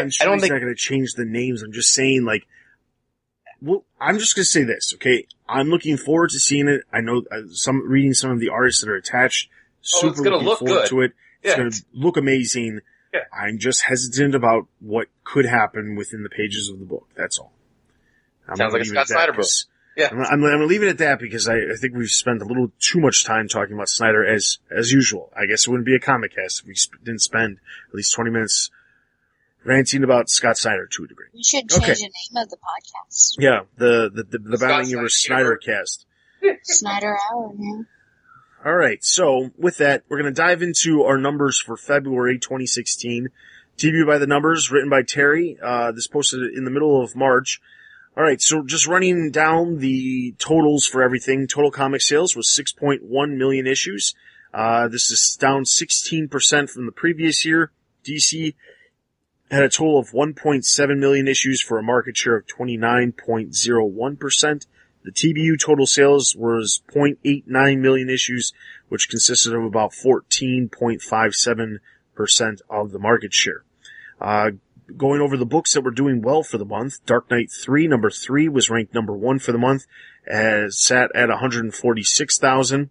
I'm 0.00 0.10
sure 0.10 0.22
I 0.22 0.24
don't 0.26 0.34
he's 0.34 0.42
think 0.42 0.52
not 0.52 0.60
going 0.60 0.74
to 0.74 0.78
change 0.78 1.14
the 1.14 1.24
names. 1.24 1.62
I'm 1.62 1.72
just 1.72 1.92
saying, 1.92 2.24
like, 2.24 2.46
well, 3.60 3.84
I'm 4.00 4.18
just 4.18 4.34
going 4.34 4.44
to 4.44 4.50
say 4.50 4.62
this, 4.62 4.92
okay? 4.94 5.26
I'm 5.48 5.68
looking 5.68 5.96
forward 5.96 6.30
to 6.30 6.38
seeing 6.38 6.68
it. 6.68 6.82
I 6.92 7.00
know 7.00 7.22
uh, 7.30 7.42
some 7.50 7.86
reading 7.86 8.14
some 8.14 8.30
of 8.30 8.40
the 8.40 8.48
artists 8.48 8.82
that 8.82 8.90
are 8.90 8.96
attached. 8.96 9.48
Oh, 9.50 9.82
Super 9.82 10.10
it's 10.12 10.20
gonna 10.20 10.36
looking 10.36 10.48
look 10.48 10.58
forward 10.60 10.74
good. 10.82 10.88
to 10.88 11.00
it. 11.02 11.12
It's 11.42 11.52
Yeah. 11.52 11.56
going 11.58 11.70
to 11.70 11.82
look 11.92 12.16
amazing. 12.16 12.80
Yeah. 13.12 13.20
I'm 13.32 13.58
just 13.58 13.82
hesitant 13.82 14.34
about 14.34 14.66
what 14.80 15.08
could 15.24 15.44
happen 15.44 15.96
within 15.96 16.22
the 16.22 16.30
pages 16.30 16.68
of 16.70 16.78
the 16.78 16.84
book. 16.86 17.08
That's 17.16 17.38
all. 17.38 17.52
I'm 18.48 18.56
Sounds 18.56 18.72
gonna 18.72 18.72
like 18.72 18.82
a 18.82 18.84
leave 18.84 18.92
it 18.94 18.98
at 18.98 19.06
Scott 19.06 19.16
Snyder 19.16 19.32
that 19.32 19.36
book. 19.36 19.42
'cause- 19.44 19.66
Yeah. 19.96 20.08
I'm, 20.10 20.18
I'm, 20.20 20.26
I'm 20.32 20.40
going 20.40 20.58
to 20.60 20.66
leave 20.66 20.82
it 20.82 20.88
at 20.88 20.98
that 20.98 21.18
because 21.20 21.46
I, 21.48 21.56
I 21.56 21.76
think 21.78 21.94
we've 21.94 22.08
spent 22.08 22.40
a 22.40 22.46
little 22.46 22.72
too 22.80 23.00
much 23.00 23.24
time 23.24 23.48
talking 23.48 23.74
about 23.74 23.88
Snyder 23.90 24.24
as 24.24 24.58
as 24.70 24.90
usual. 24.92 25.30
I 25.36 25.44
guess 25.46 25.66
it 25.66 25.70
wouldn't 25.70 25.84
be 25.86 25.94
a 25.94 26.00
comic 26.00 26.34
cast 26.34 26.60
if 26.62 26.66
we 26.66 26.74
sp- 26.74 26.96
didn't 27.04 27.20
spend 27.20 27.58
at 27.90 27.94
least 27.94 28.14
20 28.14 28.30
minutes 28.30 28.70
ranting 29.64 30.02
about 30.02 30.28
Scott 30.30 30.56
Snyder 30.56 30.86
to 30.86 31.04
a 31.04 31.06
degree. 31.06 31.26
We 31.34 31.42
should 31.42 31.68
change 31.68 31.82
Okay. 31.82 31.92
the 31.94 32.00
name 32.00 32.42
of 32.42 32.48
the 32.48 32.56
podcast. 32.56 33.34
Yeah, 33.38 33.60
the 33.76 34.10
the 34.12 34.22
the, 34.24 34.38
the 34.38 34.56
Scott 34.56 34.68
Batman 34.68 34.88
Universe 34.88 35.14
Snyder. 35.22 35.58
Snyder 35.62 35.78
cast. 35.78 36.06
Snyder 36.62 37.16
Hour, 37.30 37.52
man. 37.54 37.86
All 38.64 38.76
right, 38.76 39.02
so 39.02 39.50
with 39.58 39.78
that, 39.78 40.04
we're 40.08 40.20
going 40.20 40.32
to 40.32 40.40
dive 40.40 40.62
into 40.62 41.02
our 41.02 41.18
numbers 41.18 41.60
for 41.60 41.76
February 41.76 42.38
2016. 42.38 43.30
TV 43.76 44.06
by 44.06 44.18
the 44.18 44.26
numbers, 44.28 44.70
written 44.70 44.88
by 44.88 45.02
Terry. 45.02 45.58
Uh, 45.60 45.90
this 45.90 46.06
posted 46.06 46.54
in 46.54 46.62
the 46.62 46.70
middle 46.70 47.02
of 47.02 47.16
March. 47.16 47.60
All 48.16 48.22
right, 48.22 48.40
so 48.40 48.62
just 48.62 48.86
running 48.86 49.32
down 49.32 49.78
the 49.78 50.36
totals 50.38 50.86
for 50.86 51.02
everything. 51.02 51.48
Total 51.48 51.72
comic 51.72 52.02
sales 52.02 52.36
was 52.36 52.48
6.1 52.48 53.36
million 53.36 53.66
issues. 53.66 54.14
Uh, 54.54 54.86
this 54.86 55.10
is 55.10 55.36
down 55.40 55.64
16% 55.64 56.70
from 56.70 56.86
the 56.86 56.92
previous 56.92 57.44
year. 57.44 57.72
DC 58.04 58.54
had 59.50 59.64
a 59.64 59.68
total 59.68 59.98
of 59.98 60.12
1.7 60.12 60.98
million 60.98 61.26
issues 61.26 61.60
for 61.60 61.80
a 61.80 61.82
market 61.82 62.16
share 62.16 62.36
of 62.36 62.46
29.01%. 62.46 64.66
The 65.04 65.12
TBU 65.12 65.60
total 65.60 65.86
sales 65.86 66.34
was 66.36 66.82
0.89 66.92 67.78
million 67.78 68.08
issues, 68.08 68.52
which 68.88 69.08
consisted 69.08 69.54
of 69.54 69.64
about 69.64 69.92
14.57% 69.92 72.60
of 72.70 72.92
the 72.92 72.98
market 72.98 73.34
share. 73.34 73.64
Uh, 74.20 74.52
going 74.96 75.20
over 75.20 75.36
the 75.36 75.46
books 75.46 75.74
that 75.74 75.82
were 75.82 75.90
doing 75.90 76.22
well 76.22 76.42
for 76.42 76.56
the 76.58 76.64
month, 76.64 77.04
Dark 77.06 77.30
Knight 77.30 77.50
3, 77.50 77.88
number 77.88 78.10
3, 78.10 78.48
was 78.48 78.70
ranked 78.70 78.94
number 78.94 79.12
1 79.12 79.40
for 79.40 79.52
the 79.52 79.58
month, 79.58 79.86
as 80.26 80.78
sat 80.78 81.10
at 81.14 81.28
146,000. 81.28 82.90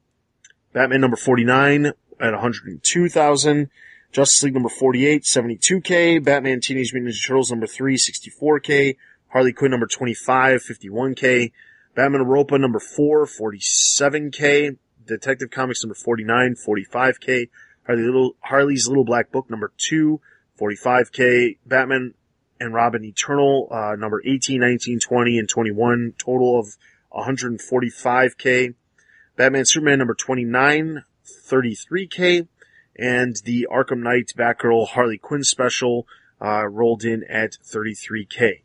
Batman 0.74 1.02
number 1.02 1.18
49 1.18 1.86
at 1.86 1.96
102,000. 2.20 3.70
Justice 4.12 4.44
League 4.44 4.54
number 4.54 4.70
48, 4.70 5.24
72k. 5.24 6.24
Batman 6.24 6.60
Teenage 6.60 6.94
Mutant 6.94 7.14
Ninja 7.14 7.28
Turtles 7.28 7.50
number 7.50 7.68
3, 7.68 7.96
64k. 7.96 8.98
Harley 9.30 9.54
Quinn 9.54 9.72
number 9.72 9.88
25, 9.88 10.62
51k. 10.62 11.52
Batman 11.94 12.22
Europa 12.22 12.58
number 12.58 12.80
4, 12.80 13.26
47k. 13.26 14.78
Detective 15.06 15.50
Comics 15.50 15.84
number 15.84 15.96
49, 15.96 16.56
45k. 16.56 17.50
Harley 17.86 18.04
Little, 18.04 18.36
Harley's 18.42 18.88
Little 18.88 19.04
Black 19.04 19.32
Book 19.32 19.50
number 19.50 19.74
2, 19.78 20.22
45k. 20.60 21.58
Batman 21.66 22.14
and 22.60 22.74
Robin 22.74 23.04
Eternal, 23.04 23.68
uh, 23.72 23.96
number 23.96 24.22
18, 24.24 24.62
19, 24.62 25.00
20, 25.00 25.40
and 25.40 25.50
21, 25.50 26.14
total 26.18 26.60
of 26.60 26.78
145k. 27.12 28.76
Batman 29.36 29.66
Superman 29.66 29.98
number 29.98 30.14
29, 30.14 31.04
33k. 31.50 32.48
And 32.96 33.36
the 33.44 33.68
Arkham 33.72 34.04
Knight 34.04 34.32
Batgirl 34.38 34.90
Harley 34.90 35.18
Quinn 35.18 35.44
special, 35.44 36.06
uh, 36.40 36.68
rolled 36.68 37.04
in 37.04 37.24
at 37.24 37.58
33k. 37.64 38.62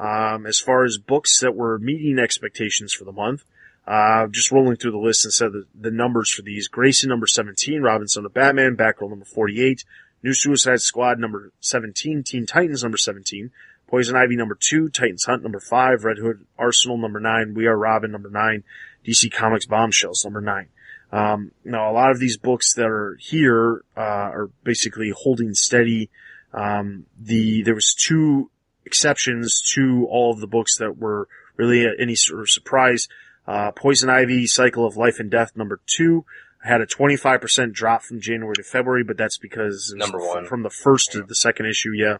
Um, 0.00 0.46
as 0.46 0.58
far 0.58 0.84
as 0.84 0.96
books 0.96 1.40
that 1.40 1.54
were 1.54 1.78
meeting 1.78 2.18
expectations 2.18 2.94
for 2.94 3.04
the 3.04 3.12
month, 3.12 3.44
uh, 3.86 4.28
just 4.28 4.50
rolling 4.50 4.76
through 4.76 4.92
the 4.92 4.98
list 4.98 5.26
instead 5.26 5.48
of 5.48 5.52
the, 5.52 5.66
the 5.78 5.90
numbers 5.90 6.30
for 6.30 6.40
these. 6.40 6.68
Grayson 6.68 7.10
number 7.10 7.26
17, 7.26 7.82
Robin 7.82 8.08
Son 8.08 8.24
of 8.24 8.32
Batman, 8.32 8.76
Batgirl 8.76 9.10
number 9.10 9.26
48, 9.26 9.84
New 10.22 10.32
Suicide 10.32 10.80
Squad 10.80 11.18
number 11.18 11.52
17, 11.60 12.22
Teen 12.22 12.46
Titans 12.46 12.82
number 12.82 12.96
17, 12.96 13.50
Poison 13.88 14.16
Ivy 14.16 14.36
number 14.36 14.56
2, 14.58 14.88
Titans 14.88 15.24
Hunt 15.24 15.42
number 15.42 15.60
5, 15.60 16.04
Red 16.04 16.16
Hood 16.16 16.46
Arsenal 16.58 16.96
number 16.96 17.20
9, 17.20 17.52
We 17.52 17.66
Are 17.66 17.76
Robin 17.76 18.10
number 18.10 18.30
9, 18.30 18.64
DC 19.06 19.30
Comics 19.30 19.66
Bombshells 19.66 20.24
number 20.24 20.40
9. 20.40 20.68
Um, 21.12 21.50
now 21.62 21.90
a 21.90 21.92
lot 21.92 22.10
of 22.10 22.20
these 22.20 22.38
books 22.38 22.72
that 22.74 22.86
are 22.86 23.18
here, 23.20 23.84
uh, 23.98 24.00
are 24.00 24.50
basically 24.64 25.12
holding 25.14 25.52
steady. 25.52 26.08
Um, 26.54 27.04
the, 27.18 27.62
there 27.64 27.74
was 27.74 27.94
two 27.94 28.50
exceptions 28.90 29.62
to 29.74 30.04
all 30.10 30.32
of 30.32 30.40
the 30.40 30.48
books 30.48 30.76
that 30.78 30.98
were 30.98 31.28
really 31.56 31.86
any 31.96 32.16
sort 32.16 32.40
of 32.40 32.50
surprise. 32.50 33.06
Uh, 33.46 33.70
Poison 33.70 34.10
Ivy 34.10 34.48
Cycle 34.48 34.84
of 34.84 34.96
Life 34.96 35.20
and 35.20 35.30
Death 35.30 35.52
number 35.54 35.80
two 35.86 36.24
had 36.64 36.80
a 36.80 36.86
25% 36.86 37.72
drop 37.72 38.02
from 38.02 38.20
January 38.20 38.56
to 38.56 38.64
February, 38.64 39.04
but 39.04 39.16
that's 39.16 39.38
because 39.38 39.94
Number 39.96 40.18
one. 40.18 40.44
from 40.44 40.64
the 40.64 40.70
first 40.70 41.12
to 41.12 41.22
the 41.22 41.36
second 41.36 41.66
issue, 41.66 41.92
yeah. 41.94 42.16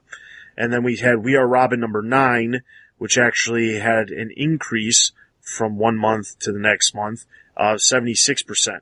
And 0.57 0.73
then 0.73 0.85
we 0.85 0.97
had 0.97 1.17
We 1.25 1.35
Are 1.35 1.47
Robin 1.47 1.81
number 1.81 2.03
nine, 2.03 2.63
which 2.99 3.19
actually 3.19 3.81
had 3.81 4.11
an 4.11 4.31
increase 4.37 5.11
from 5.41 5.77
one 5.77 5.99
month 5.99 6.39
to 6.41 6.53
the 6.53 6.59
next 6.61 6.95
month 6.95 7.25
of 7.57 7.79
76%. 7.79 8.79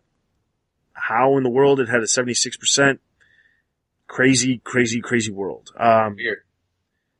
How 0.93 1.37
in 1.39 1.43
the 1.43 1.51
world 1.51 1.81
it 1.81 1.89
had 1.89 2.01
a 2.01 2.07
76%? 2.07 2.99
Crazy, 4.07 4.61
crazy, 4.63 5.01
crazy 5.01 5.33
world. 5.33 5.71
Um, 5.77 6.15
weird. 6.17 6.39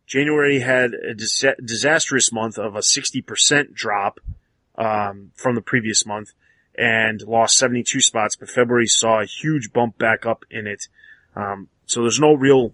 January 0.09 0.61
had 0.61 0.95
a 0.95 1.15
dis- 1.15 1.45
disastrous 1.63 2.33
month 2.33 2.59
of 2.59 2.75
a 2.75 2.81
60% 2.81 3.75
drop 3.75 4.19
um, 4.77 5.33
from 5.35 5.55
the 5.55 5.61
previous 5.61 6.07
month 6.07 6.33
and 6.77 7.21
lost 7.23 7.59
72 7.59 8.01
spots, 8.01 8.35
but 8.35 8.49
February 8.49 8.87
saw 8.87 9.21
a 9.21 9.27
huge 9.27 9.71
bump 9.73 9.99
back 9.99 10.25
up 10.25 10.45
in 10.51 10.67
it. 10.67 10.89
Um, 11.37 11.69
so 11.85 12.01
there's 12.01 12.19
no 12.19 12.33
real 12.33 12.73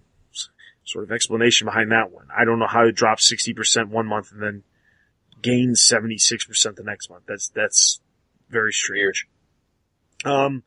sort 0.85 1.03
of 1.03 1.11
explanation 1.11 1.65
behind 1.65 1.91
that 1.91 2.11
one. 2.11 2.27
I 2.35 2.45
don't 2.45 2.59
know 2.59 2.67
how 2.67 2.85
it 2.85 2.95
dropped 2.95 3.21
60% 3.21 3.89
one 3.89 4.07
month 4.07 4.31
and 4.31 4.41
then 4.41 4.63
gained 5.41 5.75
76% 5.75 6.75
the 6.75 6.83
next 6.83 7.09
month. 7.09 7.23
That's, 7.27 7.49
that's 7.49 7.99
very 8.49 8.71
strange. 8.71 9.27
Um, 10.23 10.63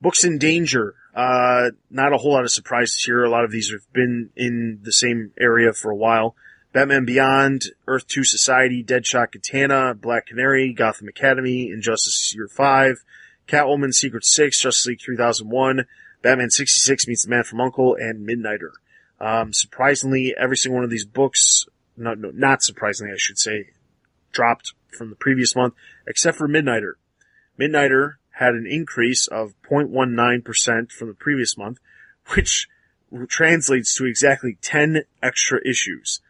books 0.00 0.24
in 0.24 0.36
danger. 0.36 0.94
Uh, 1.14 1.70
not 1.90 2.12
a 2.12 2.16
whole 2.16 2.32
lot 2.32 2.44
of 2.44 2.50
surprises 2.50 3.02
here. 3.04 3.22
A 3.22 3.30
lot 3.30 3.44
of 3.44 3.50
these 3.50 3.70
have 3.70 3.90
been 3.92 4.30
in 4.36 4.80
the 4.82 4.92
same 4.92 5.32
area 5.38 5.72
for 5.72 5.90
a 5.90 5.96
while. 5.96 6.34
Batman 6.72 7.04
Beyond, 7.04 7.64
Earth 7.86 8.06
2 8.06 8.24
Society, 8.24 8.82
Deadshot 8.82 9.32
Katana, 9.32 9.94
Black 9.94 10.26
Canary, 10.26 10.72
Gotham 10.72 11.08
Academy, 11.08 11.70
Injustice 11.70 12.34
Year 12.34 12.48
5, 12.48 13.04
Catwoman 13.46 13.92
Secret 13.92 14.24
6, 14.24 14.58
Justice 14.58 14.86
League 14.86 15.00
3001, 15.04 15.84
Batman 16.22 16.50
66 16.50 17.06
Meets 17.08 17.24
the 17.24 17.30
Man 17.30 17.44
from 17.44 17.60
Uncle, 17.60 17.94
and 17.94 18.26
Midnighter. 18.26 18.70
Um, 19.20 19.52
surprisingly, 19.52 20.34
every 20.38 20.56
single 20.56 20.76
one 20.76 20.84
of 20.84 20.90
these 20.90 21.04
books, 21.04 21.66
no, 21.96 22.14
no, 22.14 22.30
not 22.32 22.62
surprisingly, 22.62 23.12
I 23.12 23.18
should 23.18 23.38
say, 23.38 23.70
dropped 24.32 24.72
from 24.96 25.10
the 25.10 25.16
previous 25.16 25.54
month, 25.54 25.74
except 26.06 26.38
for 26.38 26.48
Midnighter. 26.48 26.94
Midnighter 27.60 28.14
had 28.42 28.54
an 28.54 28.66
increase 28.68 29.26
of 29.26 29.54
0.19% 29.70 30.90
from 30.92 31.08
the 31.08 31.14
previous 31.14 31.56
month, 31.56 31.78
which 32.34 32.68
translates 33.28 33.94
to 33.96 34.04
exactly 34.06 34.56
10 34.62 35.02
extra 35.22 35.58
issues. 35.66 36.20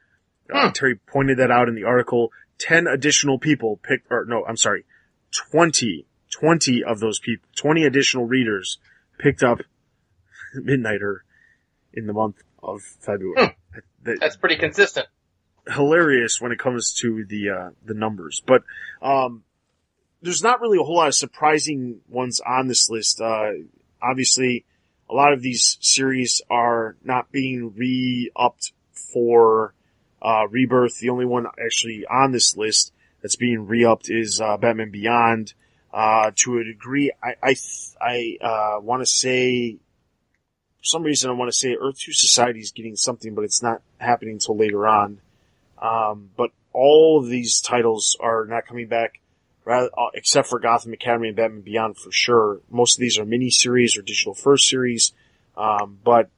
Uh, 0.53 0.71
Terry 0.73 0.97
pointed 0.97 1.39
that 1.39 1.51
out 1.51 1.69
in 1.69 1.75
the 1.75 1.85
article. 1.85 2.31
10 2.59 2.87
additional 2.87 3.39
people 3.39 3.79
picked, 3.83 4.07
or 4.11 4.25
no, 4.27 4.45
I'm 4.47 4.57
sorry, 4.57 4.85
20, 5.51 6.07
20 6.31 6.85
of 6.85 7.01
those 7.01 7.19
people, 7.19 7.47
20 7.57 7.85
additional 7.85 8.27
readers 8.27 8.79
picked 9.19 9.43
up 9.43 9.61
Midnighter 10.57 11.19
in 11.93 12.07
the 12.07 12.13
month 12.13 12.37
of 12.63 12.83
February. 12.83 13.57
That- 14.05 14.21
That's 14.21 14.37
pretty 14.37 14.57
consistent. 14.57 15.07
hilarious 15.67 16.41
when 16.41 16.53
it 16.53 16.59
comes 16.59 16.93
to 17.01 17.25
the 17.25 17.51
uh, 17.51 17.71
the 17.85 17.95
numbers. 17.95 18.43
But 18.47 18.63
um, 19.01 19.45
there's 20.23 20.43
not 20.43 20.61
really 20.61 20.79
a 20.79 20.83
whole 20.83 20.97
lot 20.97 21.09
of 21.09 21.15
surprising 21.15 22.01
ones 22.09 22.41
on 22.41 22.69
this 22.69 22.89
list. 22.89 23.21
Uh, 23.21 23.51
obviously, 24.01 24.65
a 25.11 25.15
lot 25.15 25.33
of 25.33 25.43
these 25.43 25.77
series 25.81 26.41
are 26.49 26.97
not 27.05 27.31
being 27.31 27.75
re-upped 27.77 28.73
for 28.93 29.75
uh, 30.23 30.47
Rebirth. 30.49 30.99
The 30.99 31.11
only 31.11 31.27
one 31.27 31.47
actually 31.63 32.07
on 32.07 32.33
this 32.33 32.57
list 32.57 32.93
that's 33.21 33.37
being 33.37 33.67
re-upped 33.67 34.09
is 34.11 34.41
uh, 34.41 34.57
Batman 34.57 34.91
Beyond. 34.91 35.55
Uh, 35.93 36.31
to 36.35 36.57
a 36.57 36.65
degree, 36.65 37.13
I 37.23 37.35
I, 37.43 37.49
th- 37.49 37.91
I 38.01 38.39
uh, 38.41 38.81
want 38.81 39.03
to 39.03 39.07
say 39.07 39.79
for 40.83 40.85
some 40.85 41.03
reason 41.03 41.31
I 41.31 41.35
want 41.35 41.53
to 41.53 41.57
say 41.57 41.77
Earth 41.79 41.99
2 41.99 42.13
Society 42.13 42.61
is 42.61 42.73
getting 42.73 42.97
something, 42.97 43.35
but 43.35 43.45
it's 43.45 43.63
not 43.63 43.83
happening 43.99 44.35
until 44.35 44.57
later 44.57 44.89
on. 44.89 45.21
Um, 45.81 46.31
but 46.37 46.51
all 46.73 47.21
of 47.21 47.29
these 47.29 47.61
titles 47.61 48.17
are 48.21 48.47
not 48.47 48.67
coming 48.67 48.89
back, 48.89 49.21
rather, 49.65 49.91
uh, 49.97 50.09
except 50.15 50.49
for 50.49 50.59
Gotham 50.59 50.93
Academy 50.93 51.29
and 51.29 51.37
Batman 51.37 51.61
Beyond 51.63 51.97
for 51.97 52.11
sure. 52.13 52.61
Most 52.71 52.97
of 52.97 53.01
these 53.01 53.19
are 53.19 53.25
mini 53.25 53.51
series 53.51 53.97
or 53.97 54.03
digital 54.03 54.35
first 54.35 54.69
series. 54.69 55.13
Um, 55.57 55.99
but 56.03 56.31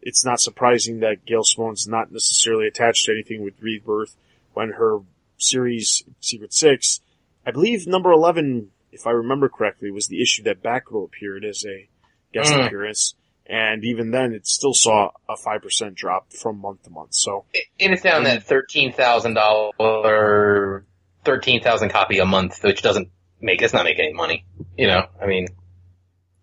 it's 0.00 0.24
not 0.24 0.40
surprising 0.40 1.00
that 1.00 1.24
Gail 1.24 1.44
Simone's 1.44 1.86
not 1.88 2.10
necessarily 2.12 2.66
attached 2.66 3.04
to 3.06 3.12
anything 3.12 3.42
with 3.42 3.54
Rebirth 3.60 4.16
when 4.52 4.70
her 4.70 5.00
series 5.38 6.04
Secret 6.20 6.52
Six, 6.52 7.00
I 7.46 7.50
believe 7.50 7.86
number 7.86 8.10
11, 8.12 8.70
if 8.92 9.06
I 9.06 9.10
remember 9.10 9.48
correctly, 9.48 9.90
was 9.90 10.08
the 10.08 10.22
issue 10.22 10.42
that 10.44 10.62
Batgirl 10.62 11.04
appeared 11.04 11.44
as 11.44 11.64
a 11.66 11.88
guest 12.32 12.52
Mm. 12.52 12.66
appearance. 12.66 13.14
And 13.46 13.84
even 13.84 14.10
then, 14.10 14.32
it 14.32 14.46
still 14.46 14.72
saw 14.72 15.10
a 15.28 15.36
5% 15.36 15.94
drop 15.94 16.32
from 16.32 16.58
month 16.58 16.84
to 16.84 16.90
month. 16.90 17.12
So, 17.14 17.44
And 17.78 17.92
it's 17.92 18.02
down 18.02 18.24
that 18.24 18.44
thirteen 18.44 18.90
thousand 18.92 19.34
dollar, 19.34 20.86
thirteen 21.24 21.62
thousand 21.62 21.90
copy 21.90 22.18
a 22.18 22.26
month, 22.26 22.62
which 22.62 22.82
doesn't 22.82 23.08
make 23.40 23.62
it's 23.62 23.72
not 23.72 23.84
making 23.84 24.06
any 24.06 24.14
money. 24.14 24.44
You 24.76 24.88
know, 24.88 25.06
I 25.20 25.26
mean, 25.26 25.48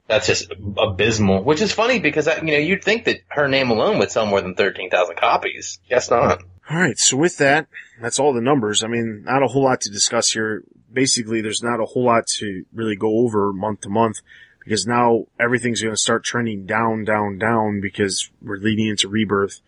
that's 0.07 0.27
just 0.27 0.51
abysmal. 0.77 1.43
Which 1.43 1.61
is 1.61 1.71
funny 1.71 1.99
because 1.99 2.27
I, 2.27 2.37
you 2.37 2.51
know 2.51 2.57
you'd 2.57 2.83
think 2.83 3.05
that 3.05 3.17
her 3.29 3.47
name 3.47 3.69
alone 3.69 3.99
would 3.99 4.11
sell 4.11 4.25
more 4.25 4.41
than 4.41 4.55
thirteen 4.55 4.89
thousand 4.89 5.17
copies. 5.17 5.79
Guess 5.89 6.11
not. 6.11 6.43
All 6.69 6.77
right. 6.77 6.97
So 6.97 7.17
with 7.17 7.37
that, 7.37 7.67
that's 8.01 8.19
all 8.19 8.33
the 8.33 8.41
numbers. 8.41 8.83
I 8.83 8.87
mean, 8.87 9.23
not 9.25 9.43
a 9.43 9.47
whole 9.47 9.63
lot 9.63 9.81
to 9.81 9.89
discuss 9.89 10.31
here. 10.31 10.63
Basically, 10.91 11.41
there's 11.41 11.63
not 11.63 11.79
a 11.79 11.85
whole 11.85 12.05
lot 12.05 12.27
to 12.39 12.65
really 12.73 12.95
go 12.95 13.19
over 13.19 13.51
month 13.53 13.81
to 13.81 13.89
month 13.89 14.17
because 14.63 14.85
now 14.85 15.25
everything's 15.39 15.81
going 15.81 15.93
to 15.93 16.01
start 16.01 16.23
trending 16.23 16.65
down, 16.65 17.03
down, 17.03 17.37
down 17.37 17.81
because 17.81 18.29
we're 18.41 18.57
leading 18.57 18.87
into 18.87 19.07
rebirth. 19.07 19.61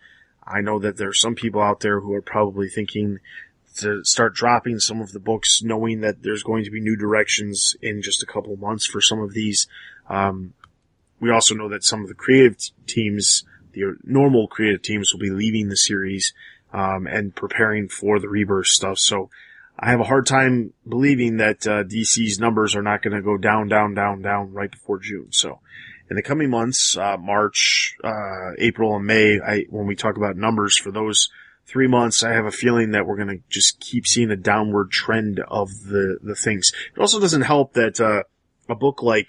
I 0.46 0.60
know 0.60 0.78
that 0.78 0.96
there 0.96 1.08
are 1.08 1.14
some 1.14 1.34
people 1.34 1.60
out 1.60 1.80
there 1.80 2.00
who 2.00 2.12
are 2.12 2.22
probably 2.22 2.68
thinking 2.68 3.18
to 3.78 4.04
start 4.04 4.34
dropping 4.34 4.78
some 4.78 5.00
of 5.00 5.12
the 5.12 5.20
books, 5.20 5.62
knowing 5.62 6.00
that 6.00 6.22
there's 6.22 6.42
going 6.42 6.64
to 6.64 6.70
be 6.70 6.80
new 6.80 6.96
directions 6.96 7.76
in 7.82 8.02
just 8.02 8.22
a 8.22 8.26
couple 8.26 8.56
months 8.56 8.86
for 8.86 9.00
some 9.00 9.20
of 9.20 9.32
these. 9.34 9.66
Um, 10.08 10.54
we 11.20 11.30
also 11.30 11.54
know 11.54 11.68
that 11.68 11.84
some 11.84 12.02
of 12.02 12.08
the 12.08 12.14
creative 12.14 12.56
teams, 12.86 13.44
the 13.72 13.96
normal 14.04 14.46
creative 14.46 14.82
teams 14.82 15.12
will 15.12 15.20
be 15.20 15.30
leaving 15.30 15.68
the 15.68 15.76
series 15.76 16.32
um, 16.72 17.06
and 17.06 17.34
preparing 17.34 17.88
for 17.88 18.18
the 18.18 18.28
rebirth 18.28 18.66
stuff. 18.66 18.98
So 18.98 19.30
I 19.78 19.90
have 19.90 20.00
a 20.00 20.04
hard 20.04 20.26
time 20.26 20.72
believing 20.88 21.38
that 21.38 21.66
uh, 21.66 21.84
DC's 21.84 22.38
numbers 22.38 22.76
are 22.76 22.82
not 22.82 23.02
going 23.02 23.16
to 23.16 23.22
go 23.22 23.36
down, 23.36 23.68
down, 23.68 23.94
down, 23.94 24.22
down 24.22 24.52
right 24.52 24.70
before 24.70 24.98
June. 24.98 25.28
So 25.30 25.60
in 26.10 26.16
the 26.16 26.22
coming 26.22 26.50
months, 26.50 26.96
uh, 26.96 27.16
March, 27.16 27.96
uh, 28.04 28.52
April, 28.58 28.96
and 28.96 29.06
May, 29.06 29.40
I, 29.40 29.64
when 29.70 29.86
we 29.86 29.96
talk 29.96 30.16
about 30.16 30.36
numbers 30.36 30.76
for 30.76 30.92
those 30.92 31.28
three 31.66 31.86
months, 31.86 32.22
I 32.22 32.32
have 32.32 32.46
a 32.46 32.50
feeling 32.50 32.92
that 32.92 33.06
we're 33.06 33.16
going 33.16 33.28
to 33.28 33.42
just 33.48 33.80
keep 33.80 34.06
seeing 34.06 34.30
a 34.30 34.36
downward 34.36 34.90
trend 34.90 35.40
of 35.40 35.68
the 35.84 36.18
the 36.22 36.34
things. 36.34 36.72
It 36.96 37.00
also 37.00 37.20
doesn't 37.20 37.42
help 37.42 37.74
that 37.74 38.00
uh, 38.00 38.22
a 38.68 38.74
book 38.74 39.02
like 39.02 39.28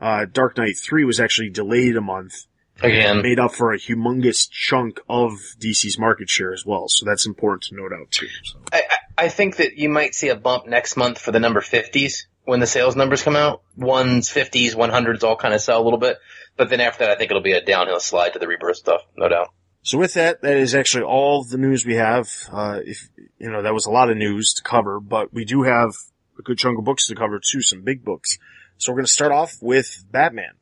uh, 0.00 0.26
Dark 0.30 0.56
Knight 0.56 0.76
Three 0.78 1.04
was 1.04 1.20
actually 1.20 1.50
delayed 1.50 1.96
a 1.96 2.00
month 2.00 2.46
Again, 2.80 3.22
made 3.22 3.38
up 3.38 3.52
for 3.52 3.72
a 3.72 3.78
humongous 3.78 4.50
chunk 4.50 5.00
of 5.08 5.32
DC's 5.60 5.98
market 5.98 6.28
share 6.28 6.52
as 6.52 6.64
well. 6.66 6.86
So 6.88 7.06
that's 7.06 7.26
important 7.26 7.62
to 7.64 7.76
note 7.76 7.92
out 7.92 8.10
too. 8.10 8.28
So. 8.44 8.58
I, 8.72 8.82
I 8.88 9.24
I 9.24 9.28
think 9.28 9.56
that 9.56 9.76
you 9.76 9.88
might 9.88 10.14
see 10.14 10.28
a 10.28 10.36
bump 10.36 10.66
next 10.66 10.96
month 10.96 11.18
for 11.18 11.30
the 11.30 11.38
number 11.38 11.60
fifties 11.60 12.26
when 12.44 12.60
the 12.60 12.66
sales 12.66 12.96
numbers 12.96 13.22
come 13.22 13.36
out. 13.36 13.62
Ones, 13.76 14.28
fifties, 14.28 14.74
one 14.74 14.90
hundreds 14.90 15.22
all 15.22 15.36
kind 15.36 15.54
of 15.54 15.60
sell 15.60 15.80
a 15.80 15.84
little 15.84 15.98
bit, 15.98 16.18
but 16.56 16.70
then 16.70 16.80
after 16.80 17.04
that, 17.04 17.10
I 17.10 17.16
think 17.16 17.30
it'll 17.30 17.42
be 17.42 17.52
a 17.52 17.64
downhill 17.64 18.00
slide 18.00 18.32
to 18.32 18.38
the 18.38 18.48
rebirth 18.48 18.76
stuff, 18.76 19.02
no 19.16 19.28
doubt. 19.28 19.50
So 19.84 19.98
with 19.98 20.14
that, 20.14 20.42
that 20.42 20.56
is 20.56 20.76
actually 20.76 21.02
all 21.02 21.42
the 21.42 21.58
news 21.58 21.84
we 21.84 21.96
have. 21.96 22.28
Uh, 22.52 22.80
if, 22.84 23.08
you 23.38 23.50
know, 23.50 23.62
that 23.62 23.74
was 23.74 23.84
a 23.84 23.90
lot 23.90 24.10
of 24.10 24.16
news 24.16 24.54
to 24.54 24.62
cover, 24.62 25.00
but 25.00 25.34
we 25.34 25.44
do 25.44 25.64
have 25.64 25.90
a 26.38 26.42
good 26.42 26.56
chunk 26.56 26.78
of 26.78 26.84
books 26.84 27.08
to 27.08 27.16
cover 27.16 27.40
too, 27.40 27.60
some 27.60 27.82
big 27.82 28.04
books. 28.04 28.38
So 28.78 28.92
we're 28.92 28.98
going 28.98 29.06
to 29.06 29.12
start 29.12 29.32
off 29.32 29.56
with 29.60 30.04
Batman. 30.10 30.52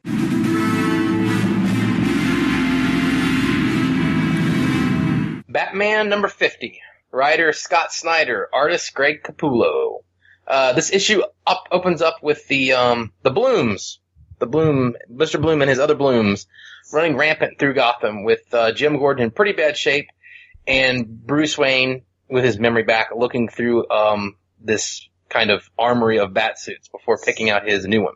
Batman 5.49 6.09
number 6.09 6.29
50. 6.29 6.81
Writer 7.12 7.53
Scott 7.53 7.93
Snyder, 7.93 8.49
artist 8.53 8.95
Greg 8.95 9.23
Capullo. 9.23 9.99
Uh, 10.47 10.73
this 10.73 10.93
issue 10.93 11.23
up 11.47 11.64
opens 11.71 12.01
up 12.01 12.23
with 12.23 12.47
the 12.49 12.73
um, 12.73 13.12
the 13.23 13.31
Blooms, 13.31 13.99
the 14.41 14.47
Bloom, 14.47 14.97
Mr. 15.11 15.41
Bloom 15.41 15.62
and 15.62 15.68
his 15.68 15.78
other 15.78 15.95
Blooms, 15.95 16.47
running 16.93 17.16
rampant 17.16 17.59
through 17.59 17.74
Gotham 17.74 18.24
with 18.24 18.43
uh, 18.53 18.72
Jim 18.72 18.99
Gordon 18.99 19.24
in 19.24 19.30
pretty 19.30 19.53
bad 19.53 19.76
shape, 19.76 20.09
and 20.66 21.07
Bruce 21.07 21.57
Wayne 21.57 22.03
with 22.28 22.45
his 22.45 22.59
memory 22.59 22.82
back, 22.82 23.11
looking 23.14 23.49
through 23.49 23.88
um, 23.91 24.36
this 24.61 25.09
kind 25.28 25.51
of 25.51 25.68
armory 25.78 26.18
of 26.18 26.34
bat 26.34 26.59
suits 26.59 26.88
before 26.88 27.18
picking 27.18 27.51
out 27.51 27.68
his 27.68 27.86
new 27.86 28.03
one. 28.03 28.14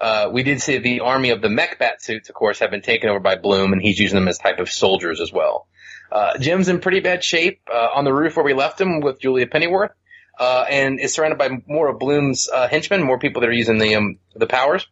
Uh, 0.00 0.28
we 0.32 0.42
did 0.42 0.60
see 0.60 0.78
the 0.78 1.00
army 1.00 1.30
of 1.30 1.40
the 1.40 1.48
mech 1.48 1.78
bat 1.78 2.02
suits, 2.02 2.28
of 2.28 2.34
course, 2.34 2.58
have 2.58 2.70
been 2.70 2.82
taken 2.82 3.08
over 3.08 3.20
by 3.20 3.36
Bloom, 3.36 3.72
and 3.72 3.80
he's 3.80 3.98
using 3.98 4.16
them 4.16 4.28
as 4.28 4.38
type 4.38 4.58
of 4.58 4.70
soldiers 4.70 5.20
as 5.20 5.32
well. 5.32 5.66
Uh, 6.12 6.36
Jim's 6.38 6.68
in 6.68 6.80
pretty 6.80 7.00
bad 7.00 7.24
shape 7.24 7.60
uh, 7.72 7.88
on 7.94 8.04
the 8.04 8.12
roof 8.12 8.36
where 8.36 8.44
we 8.44 8.54
left 8.54 8.80
him 8.80 9.00
with 9.00 9.20
Julia 9.20 9.46
Pennyworth, 9.46 9.92
uh, 10.38 10.64
and 10.68 11.00
is 11.00 11.14
surrounded 11.14 11.38
by 11.38 11.48
more 11.66 11.88
of 11.88 11.98
Bloom's 11.98 12.48
uh, 12.48 12.68
henchmen, 12.68 13.02
more 13.02 13.18
people 13.18 13.40
that 13.40 13.48
are 13.48 13.54
using 13.54 13.78
the 13.78 13.94
um, 13.94 14.18
the 14.34 14.46
powers. 14.46 14.86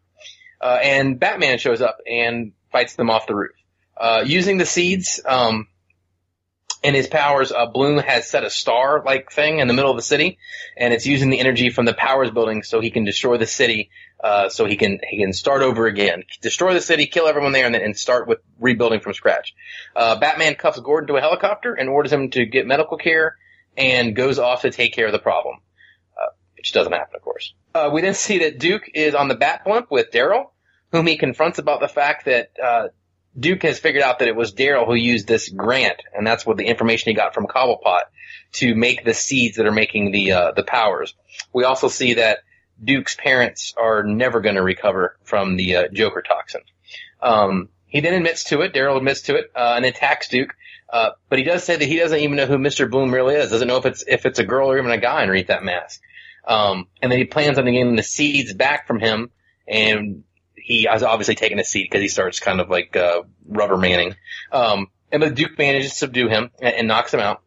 Uh, 0.63 0.79
and 0.83 1.19
Batman 1.19 1.59
shows 1.59 1.81
up 1.81 1.99
and 2.07 2.53
fights 2.71 2.95
them 2.95 3.11
off 3.11 3.27
the 3.27 3.35
roof. 3.35 3.57
Uh, 3.97 4.23
using 4.25 4.59
the 4.59 4.67
seeds 4.67 5.21
um, 5.27 5.67
and 6.85 6.95
his 6.97 7.07
powers, 7.07 7.53
uh, 7.53 7.67
Bloom 7.67 7.99
has 7.99 8.29
set 8.29 8.45
a 8.45 8.51
star-like 8.51 9.33
thing 9.33 9.59
in 9.59 9.69
the 9.69 9.75
middle 9.75 9.91
of 9.91 9.97
the 9.97 10.03
city, 10.03 10.39
and 10.77 10.95
it's 10.95 11.07
using 11.07 11.31
the 11.31 11.41
energy 11.41 11.71
from 11.71 11.85
the 11.85 11.95
powers 11.95 12.31
building 12.31 12.63
so 12.63 12.81
he 12.81 12.91
can 12.91 13.05
destroy 13.05 13.37
the 13.37 13.47
city. 13.47 13.91
Uh, 14.23 14.49
so 14.49 14.67
he 14.67 14.77
can 14.77 15.01
he 15.11 15.19
can 15.19 15.33
start 15.33 15.63
over 15.63 15.87
again, 15.89 16.23
destroy 16.41 16.75
the 16.75 16.81
city, 16.81 17.07
kill 17.07 17.27
everyone 17.27 17.51
there, 17.51 17.67
and 17.67 17.75
then 17.75 17.83
and 17.83 17.99
start 17.99 18.29
with 18.29 18.39
rebuilding 18.61 19.01
from 19.01 19.13
scratch. 19.15 19.53
Uh, 19.97 20.17
Batman 20.21 20.55
cuffs 20.55 20.79
Gordon 20.79 21.09
to 21.09 21.17
a 21.17 21.21
helicopter 21.21 21.75
and 21.75 21.89
orders 21.89 22.13
him 22.13 22.31
to 22.31 22.47
get 22.47 22.65
medical 22.65 22.97
care, 22.97 23.37
and 23.77 24.15
goes 24.15 24.39
off 24.39 24.63
to 24.63 24.71
take 24.71 24.95
care 24.95 25.07
of 25.07 25.13
the 25.13 25.19
problem, 25.19 25.57
which 26.63 26.73
doesn't 26.73 26.93
happen, 26.93 27.17
of 27.17 27.23
course. 27.23 27.55
Uh, 27.75 27.91
we 27.93 28.03
then 28.03 28.15
see 28.15 28.39
that 28.39 28.61
Duke 28.61 28.89
is 28.95 29.17
on 29.17 29.27
the 29.27 29.35
Bat 29.35 29.65
blimp 29.65 29.91
with 29.91 30.13
Daryl, 30.13 30.51
whom 30.93 31.09
he 31.09 31.17
confronts 31.17 31.59
about 31.59 31.81
the 31.81 31.89
fact 31.89 32.27
that 32.27 32.53
uh, 32.63 32.89
Duke 33.37 33.65
has 33.65 33.81
figured 33.81 34.05
out 34.05 34.21
that 34.21 34.29
it 34.29 34.37
was 34.37 34.55
Daryl 34.55 34.87
who 34.87 34.95
used 34.95 35.27
this 35.27 35.49
grant, 35.49 36.01
and 36.15 36.25
that's 36.25 36.47
what 36.47 36.59
the 36.59 36.67
information 36.67 37.11
he 37.11 37.17
got 37.17 37.35
from 37.35 37.49
Cobblepot 37.49 38.03
to 38.53 38.77
make 38.77 39.05
the 39.05 39.13
seeds 39.13 39.57
that 39.57 39.67
are 39.67 39.73
making 39.73 40.13
the 40.13 40.31
uh, 40.31 40.53
the 40.53 40.63
powers. 40.63 41.15
We 41.53 41.65
also 41.65 41.89
see 41.89 42.15
that 42.15 42.45
Duke's 42.83 43.17
parents 43.17 43.75
are 43.77 44.05
never 44.05 44.41
going 44.41 44.55
to 44.55 44.63
recover 44.63 45.17
from 45.25 45.57
the 45.57 45.75
uh, 45.75 45.89
Joker 45.93 46.23
toxin. 46.23 46.61
Um, 47.21 47.71
he 47.89 47.99
then 47.99 48.15
admits 48.15 48.45
to 48.45 48.61
it. 48.61 48.73
Daryl 48.73 48.99
admits 48.99 49.23
to 49.23 49.35
it 49.35 49.51
uh, 49.57 49.75
and 49.75 49.85
attacks 49.85 50.29
Duke. 50.29 50.55
Uh, 50.89 51.11
but 51.29 51.39
he 51.39 51.45
does 51.45 51.65
say 51.65 51.75
that 51.75 51.89
he 51.89 51.97
doesn't 51.97 52.21
even 52.21 52.37
know 52.37 52.47
who 52.47 52.59
Mr. 52.59 52.89
Bloom 52.89 53.13
really 53.13 53.35
is. 53.35 53.51
Doesn't 53.51 53.67
know 53.67 53.79
if 53.79 53.87
it's 53.87 54.05
if 54.07 54.27
it's 54.27 54.39
a 54.39 54.45
girl 54.45 54.71
or 54.71 54.79
even 54.79 54.93
a 54.93 54.99
guy 54.99 55.23
underneath 55.23 55.49
that 55.49 55.65
mask. 55.65 56.01
Um, 56.45 56.89
and 57.01 57.11
then 57.11 57.19
he 57.19 57.25
plans 57.25 57.59
on 57.59 57.65
getting 57.65 57.97
the 57.97 58.03
seeds 58.03 58.53
back 58.53 58.87
from 58.87 59.01
him, 59.01 59.31
and 59.67 60.25
he 60.55 60.85
has 60.85 61.03
obviously 61.03 61.35
taken 61.35 61.59
a 61.59 61.65
seat 61.65 61.89
because 61.91 62.03
he 62.03 62.09
starts 62.09 62.41
kind 62.41 62.61
of 62.61 62.69
like 62.69 62.97
uh, 62.97 63.23
rubber 63.47 63.77
manning. 63.77 64.15
Um, 64.51 64.89
and 65.11 65.23
the 65.23 65.31
Duke 65.31 65.59
manages 65.59 65.93
to 65.93 65.99
subdue 65.99 66.29
him 66.29 66.51
and, 66.61 66.75
and 66.75 66.89
knocks 66.89 67.13
him 67.13 67.21
out. 67.21 67.43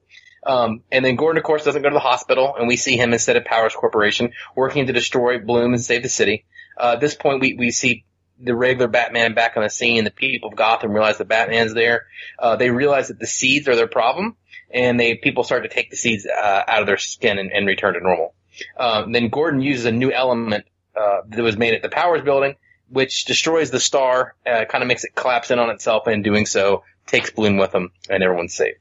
Um, 0.45 0.83
and 0.91 1.03
then 1.03 1.15
Gordon, 1.15 1.39
of 1.39 1.43
course, 1.43 1.63
doesn't 1.63 1.81
go 1.81 1.89
to 1.89 1.93
the 1.93 1.99
hospital, 1.99 2.55
and 2.57 2.67
we 2.67 2.77
see 2.77 2.97
him 2.97 3.13
instead 3.13 3.35
of 3.35 3.45
Powers 3.45 3.73
Corporation 3.73 4.31
working 4.55 4.85
to 4.85 4.93
destroy 4.93 5.39
Bloom 5.39 5.73
and 5.73 5.83
save 5.83 6.03
the 6.03 6.09
city. 6.09 6.45
Uh, 6.77 6.91
at 6.93 6.99
this 6.99 7.15
point, 7.15 7.41
we, 7.41 7.55
we 7.55 7.71
see 7.71 8.05
the 8.39 8.55
regular 8.55 8.87
Batman 8.87 9.33
back 9.33 9.57
on 9.57 9.63
the 9.63 9.69
scene. 9.69 10.03
The 10.03 10.11
people 10.11 10.49
of 10.49 10.55
Gotham 10.55 10.91
realize 10.91 11.17
that 11.17 11.27
Batman's 11.27 11.73
there. 11.73 12.05
Uh, 12.37 12.57
they 12.57 12.69
realize 12.69 13.07
that 13.07 13.19
the 13.19 13.27
seeds 13.27 13.67
are 13.67 13.75
their 13.75 13.87
problem, 13.87 14.35
and 14.69 14.99
they 14.99 15.15
people 15.15 15.43
start 15.43 15.63
to 15.63 15.69
take 15.69 15.89
the 15.89 15.97
seeds 15.97 16.27
uh, 16.27 16.63
out 16.67 16.81
of 16.81 16.85
their 16.85 16.97
skin 16.97 17.39
and, 17.39 17.51
and 17.51 17.65
return 17.65 17.93
to 17.95 18.01
normal. 18.01 18.35
Um, 18.77 19.11
then 19.11 19.29
Gordon 19.29 19.61
uses 19.61 19.85
a 19.85 19.91
new 19.91 20.11
element 20.11 20.65
uh, 20.95 21.21
that 21.27 21.43
was 21.43 21.57
made 21.57 21.73
at 21.73 21.81
the 21.81 21.89
Powers 21.89 22.23
Building, 22.23 22.55
which 22.89 23.25
destroys 23.25 23.71
the 23.71 23.79
star, 23.79 24.35
uh, 24.45 24.65
kind 24.65 24.83
of 24.83 24.87
makes 24.87 25.03
it 25.03 25.15
collapse 25.15 25.51
in 25.51 25.59
on 25.59 25.69
itself, 25.69 26.07
and 26.07 26.15
in 26.15 26.21
doing 26.21 26.45
so, 26.45 26.83
takes 27.07 27.31
Bloom 27.31 27.57
with 27.57 27.73
him, 27.73 27.91
and 28.09 28.23
everyone's 28.23 28.55
safe. 28.55 28.75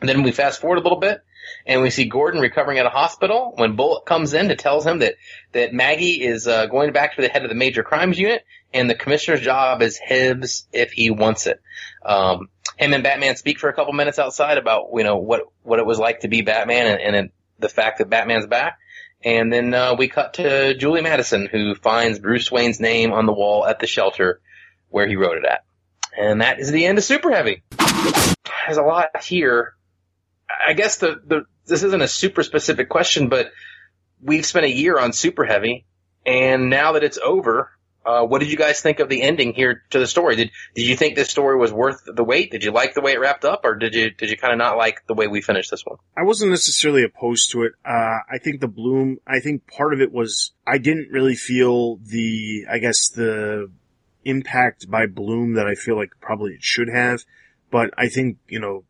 And 0.00 0.08
then 0.08 0.22
we 0.22 0.32
fast 0.32 0.60
forward 0.60 0.78
a 0.78 0.82
little 0.82 0.98
bit, 0.98 1.22
and 1.66 1.82
we 1.82 1.90
see 1.90 2.06
Gordon 2.06 2.40
recovering 2.40 2.78
at 2.78 2.86
a 2.86 2.90
hospital 2.90 3.52
when 3.56 3.76
Bullock 3.76 4.06
comes 4.06 4.34
in 4.34 4.48
to 4.48 4.56
tells 4.56 4.86
him 4.86 4.98
that 5.00 5.14
that 5.52 5.72
Maggie 5.72 6.22
is 6.22 6.46
uh, 6.46 6.66
going 6.66 6.92
back 6.92 7.16
to 7.16 7.22
the 7.22 7.28
head 7.28 7.44
of 7.44 7.48
the 7.48 7.54
major 7.54 7.82
crimes 7.82 8.18
unit, 8.18 8.44
and 8.72 8.88
the 8.88 8.94
commissioner's 8.94 9.40
job 9.40 9.82
is 9.82 9.96
his 9.96 10.66
if 10.72 10.92
he 10.92 11.10
wants 11.10 11.46
it. 11.46 11.60
Um, 12.04 12.48
him 12.78 12.94
and 12.94 13.04
Batman 13.04 13.36
speak 13.36 13.58
for 13.58 13.68
a 13.68 13.74
couple 13.74 13.92
minutes 13.92 14.18
outside 14.18 14.58
about 14.58 14.88
you 14.94 15.04
know 15.04 15.16
what 15.16 15.42
what 15.62 15.78
it 15.78 15.86
was 15.86 15.98
like 15.98 16.20
to 16.20 16.28
be 16.28 16.42
Batman 16.42 16.98
and, 16.98 17.16
and 17.16 17.30
the 17.62 17.68
fact 17.68 17.98
that 17.98 18.10
Batman's 18.10 18.46
back. 18.46 18.78
And 19.24 19.52
then 19.52 19.72
uh, 19.72 19.94
we 19.96 20.08
cut 20.08 20.34
to 20.34 20.74
Julie 20.74 21.00
Madison, 21.00 21.46
who 21.46 21.74
finds 21.74 22.18
Bruce 22.18 22.50
Wayne's 22.50 22.80
name 22.80 23.12
on 23.12 23.26
the 23.26 23.32
wall 23.32 23.64
at 23.64 23.78
the 23.78 23.86
shelter 23.86 24.40
where 24.88 25.06
he 25.06 25.16
wrote 25.16 25.38
it 25.38 25.44
at. 25.44 25.64
And 26.16 26.42
that 26.42 26.60
is 26.60 26.70
the 26.70 26.84
end 26.84 26.98
of 26.98 27.04
Super 27.04 27.30
Heavy. 27.30 27.62
There's 28.66 28.76
a 28.76 28.82
lot 28.82 29.22
here. 29.22 29.74
I 30.66 30.74
guess 30.74 30.98
the, 30.98 31.20
the 31.26 31.44
this 31.66 31.82
isn't 31.82 32.02
a 32.02 32.08
super 32.08 32.42
specific 32.42 32.88
question, 32.88 33.28
but 33.28 33.52
we've 34.20 34.44
spent 34.44 34.66
a 34.66 34.70
year 34.70 34.98
on 34.98 35.12
Super 35.12 35.44
Heavy, 35.44 35.86
and 36.26 36.68
now 36.68 36.92
that 36.92 37.04
it's 37.04 37.18
over, 37.18 37.70
Uh, 38.04 38.24
what 38.24 38.40
did 38.40 38.50
you 38.50 38.56
guys 38.56 38.80
think 38.80 39.00
of 39.00 39.08
the 39.08 39.22
ending 39.22 39.54
here 39.54 39.82
to 39.90 39.98
the 39.98 40.06
story? 40.06 40.36
Did 40.36 40.50
did 40.74 40.86
you 40.86 40.96
think 40.96 41.14
this 41.14 41.30
story 41.30 41.56
was 41.56 41.72
worth 41.72 42.02
the 42.06 42.24
wait? 42.24 42.50
Did 42.50 42.64
you 42.64 42.72
like 42.72 42.94
the 42.94 43.00
way 43.00 43.12
it 43.12 43.20
wrapped 43.20 43.44
up, 43.44 43.60
or 43.64 43.74
did 43.76 43.94
you 43.94 44.10
did 44.10 44.30
you 44.30 44.36
kind 44.36 44.52
of 44.52 44.58
not 44.58 44.76
like 44.76 45.06
the 45.06 45.14
way 45.14 45.28
we 45.28 45.40
finished 45.40 45.70
this 45.70 45.84
one? 45.84 45.98
I 46.16 46.22
wasn't 46.22 46.50
necessarily 46.50 47.04
opposed 47.04 47.50
to 47.52 47.62
it. 47.62 47.72
Uh, 47.84 48.18
I 48.30 48.38
think 48.42 48.60
the 48.60 48.68
Bloom, 48.68 49.18
I 49.26 49.40
think 49.40 49.66
part 49.66 49.94
of 49.94 50.00
it 50.00 50.12
was 50.12 50.52
I 50.66 50.78
didn't 50.78 51.10
really 51.10 51.36
feel 51.36 51.96
the, 51.96 52.66
I 52.70 52.78
guess 52.78 53.08
the 53.08 53.70
impact 54.24 54.90
by 54.90 55.06
Bloom 55.06 55.54
that 55.54 55.66
I 55.66 55.74
feel 55.74 55.96
like 55.96 56.10
probably 56.20 56.52
it 56.52 56.62
should 56.62 56.88
have. 56.88 57.24
But 57.70 57.90
I 57.96 58.08
think, 58.08 58.38
you 58.48 58.60
know, 58.60 58.84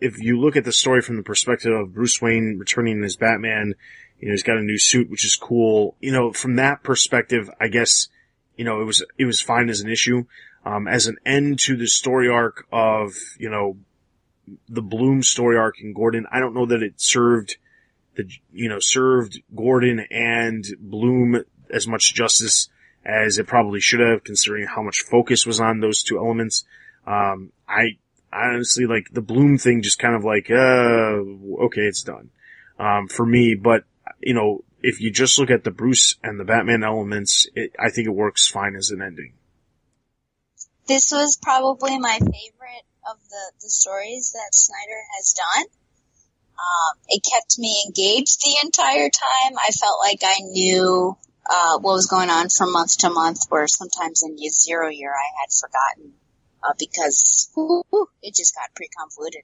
if 0.00 0.18
you 0.18 0.38
look 0.38 0.56
at 0.56 0.64
the 0.64 0.72
story 0.72 1.00
from 1.00 1.16
the 1.16 1.22
perspective 1.22 1.72
of 1.72 1.94
Bruce 1.94 2.20
Wayne 2.20 2.56
returning 2.58 3.02
as 3.02 3.16
Batman, 3.16 3.74
you 4.20 4.28
know, 4.28 4.32
he's 4.32 4.42
got 4.42 4.58
a 4.58 4.62
new 4.62 4.78
suit, 4.78 5.10
which 5.10 5.24
is 5.24 5.36
cool. 5.36 5.96
You 6.00 6.12
know, 6.12 6.32
from 6.32 6.56
that 6.56 6.82
perspective, 6.82 7.50
I 7.60 7.68
guess, 7.68 8.08
you 8.56 8.64
know, 8.64 8.80
it 8.80 8.84
was, 8.84 9.04
it 9.18 9.24
was 9.24 9.40
fine 9.40 9.68
as 9.68 9.80
an 9.80 9.90
issue. 9.90 10.24
Um, 10.64 10.88
as 10.88 11.06
an 11.06 11.16
end 11.24 11.60
to 11.60 11.76
the 11.76 11.86
story 11.86 12.28
arc 12.28 12.66
of, 12.72 13.12
you 13.38 13.48
know, 13.48 13.76
the 14.68 14.82
Bloom 14.82 15.22
story 15.22 15.56
arc 15.56 15.80
in 15.80 15.92
Gordon, 15.92 16.26
I 16.32 16.40
don't 16.40 16.54
know 16.54 16.66
that 16.66 16.82
it 16.82 16.94
served 16.96 17.56
the, 18.16 18.28
you 18.52 18.68
know, 18.68 18.78
served 18.80 19.40
Gordon 19.54 20.00
and 20.10 20.64
Bloom 20.80 21.44
as 21.70 21.86
much 21.86 22.14
justice 22.14 22.68
as 23.04 23.38
it 23.38 23.46
probably 23.46 23.78
should 23.78 24.00
have, 24.00 24.24
considering 24.24 24.66
how 24.66 24.82
much 24.82 25.02
focus 25.02 25.46
was 25.46 25.60
on 25.60 25.78
those 25.78 26.02
two 26.02 26.18
elements. 26.18 26.64
Um, 27.06 27.52
I, 27.68 27.98
I 28.32 28.48
honestly 28.48 28.86
like 28.86 29.06
the 29.12 29.22
Bloom 29.22 29.58
thing 29.58 29.82
just 29.82 30.00
kind 30.00 30.16
of 30.16 30.24
like, 30.24 30.50
uh, 30.50 31.64
okay, 31.66 31.82
it's 31.82 32.02
done. 32.02 32.30
Um, 32.78 33.06
for 33.06 33.24
me, 33.24 33.54
but, 33.54 33.84
you 34.20 34.34
know, 34.34 34.64
if 34.82 35.00
you 35.00 35.10
just 35.10 35.38
look 35.38 35.50
at 35.50 35.64
the 35.64 35.70
Bruce 35.70 36.16
and 36.22 36.38
the 36.38 36.44
Batman 36.44 36.84
elements, 36.84 37.48
it, 37.54 37.74
I 37.78 37.90
think 37.90 38.06
it 38.06 38.14
works 38.14 38.48
fine 38.48 38.76
as 38.76 38.90
an 38.90 39.02
ending. 39.02 39.34
This 40.86 41.10
was 41.10 41.38
probably 41.40 41.98
my 41.98 42.18
favorite 42.18 42.86
of 43.10 43.16
the, 43.28 43.52
the 43.62 43.68
stories 43.68 44.32
that 44.32 44.54
Snyder 44.54 45.02
has 45.16 45.32
done. 45.32 45.66
Um, 46.58 46.98
it 47.08 47.22
kept 47.28 47.58
me 47.58 47.82
engaged 47.86 48.40
the 48.40 48.56
entire 48.64 49.10
time. 49.10 49.56
I 49.58 49.70
felt 49.72 49.98
like 50.00 50.20
I 50.22 50.40
knew 50.40 51.16
uh, 51.48 51.78
what 51.78 51.92
was 51.92 52.06
going 52.06 52.30
on 52.30 52.48
from 52.48 52.72
month 52.72 52.98
to 52.98 53.10
month, 53.10 53.40
where 53.48 53.66
sometimes 53.68 54.22
in 54.22 54.38
year 54.38 54.50
zero 54.50 54.88
year 54.88 55.12
I 55.12 55.28
had 55.40 55.52
forgotten 55.52 56.14
uh, 56.62 56.72
because 56.78 57.50
it 58.22 58.34
just 58.34 58.54
got 58.54 58.74
pretty 58.74 58.90
convoluted. 58.98 59.42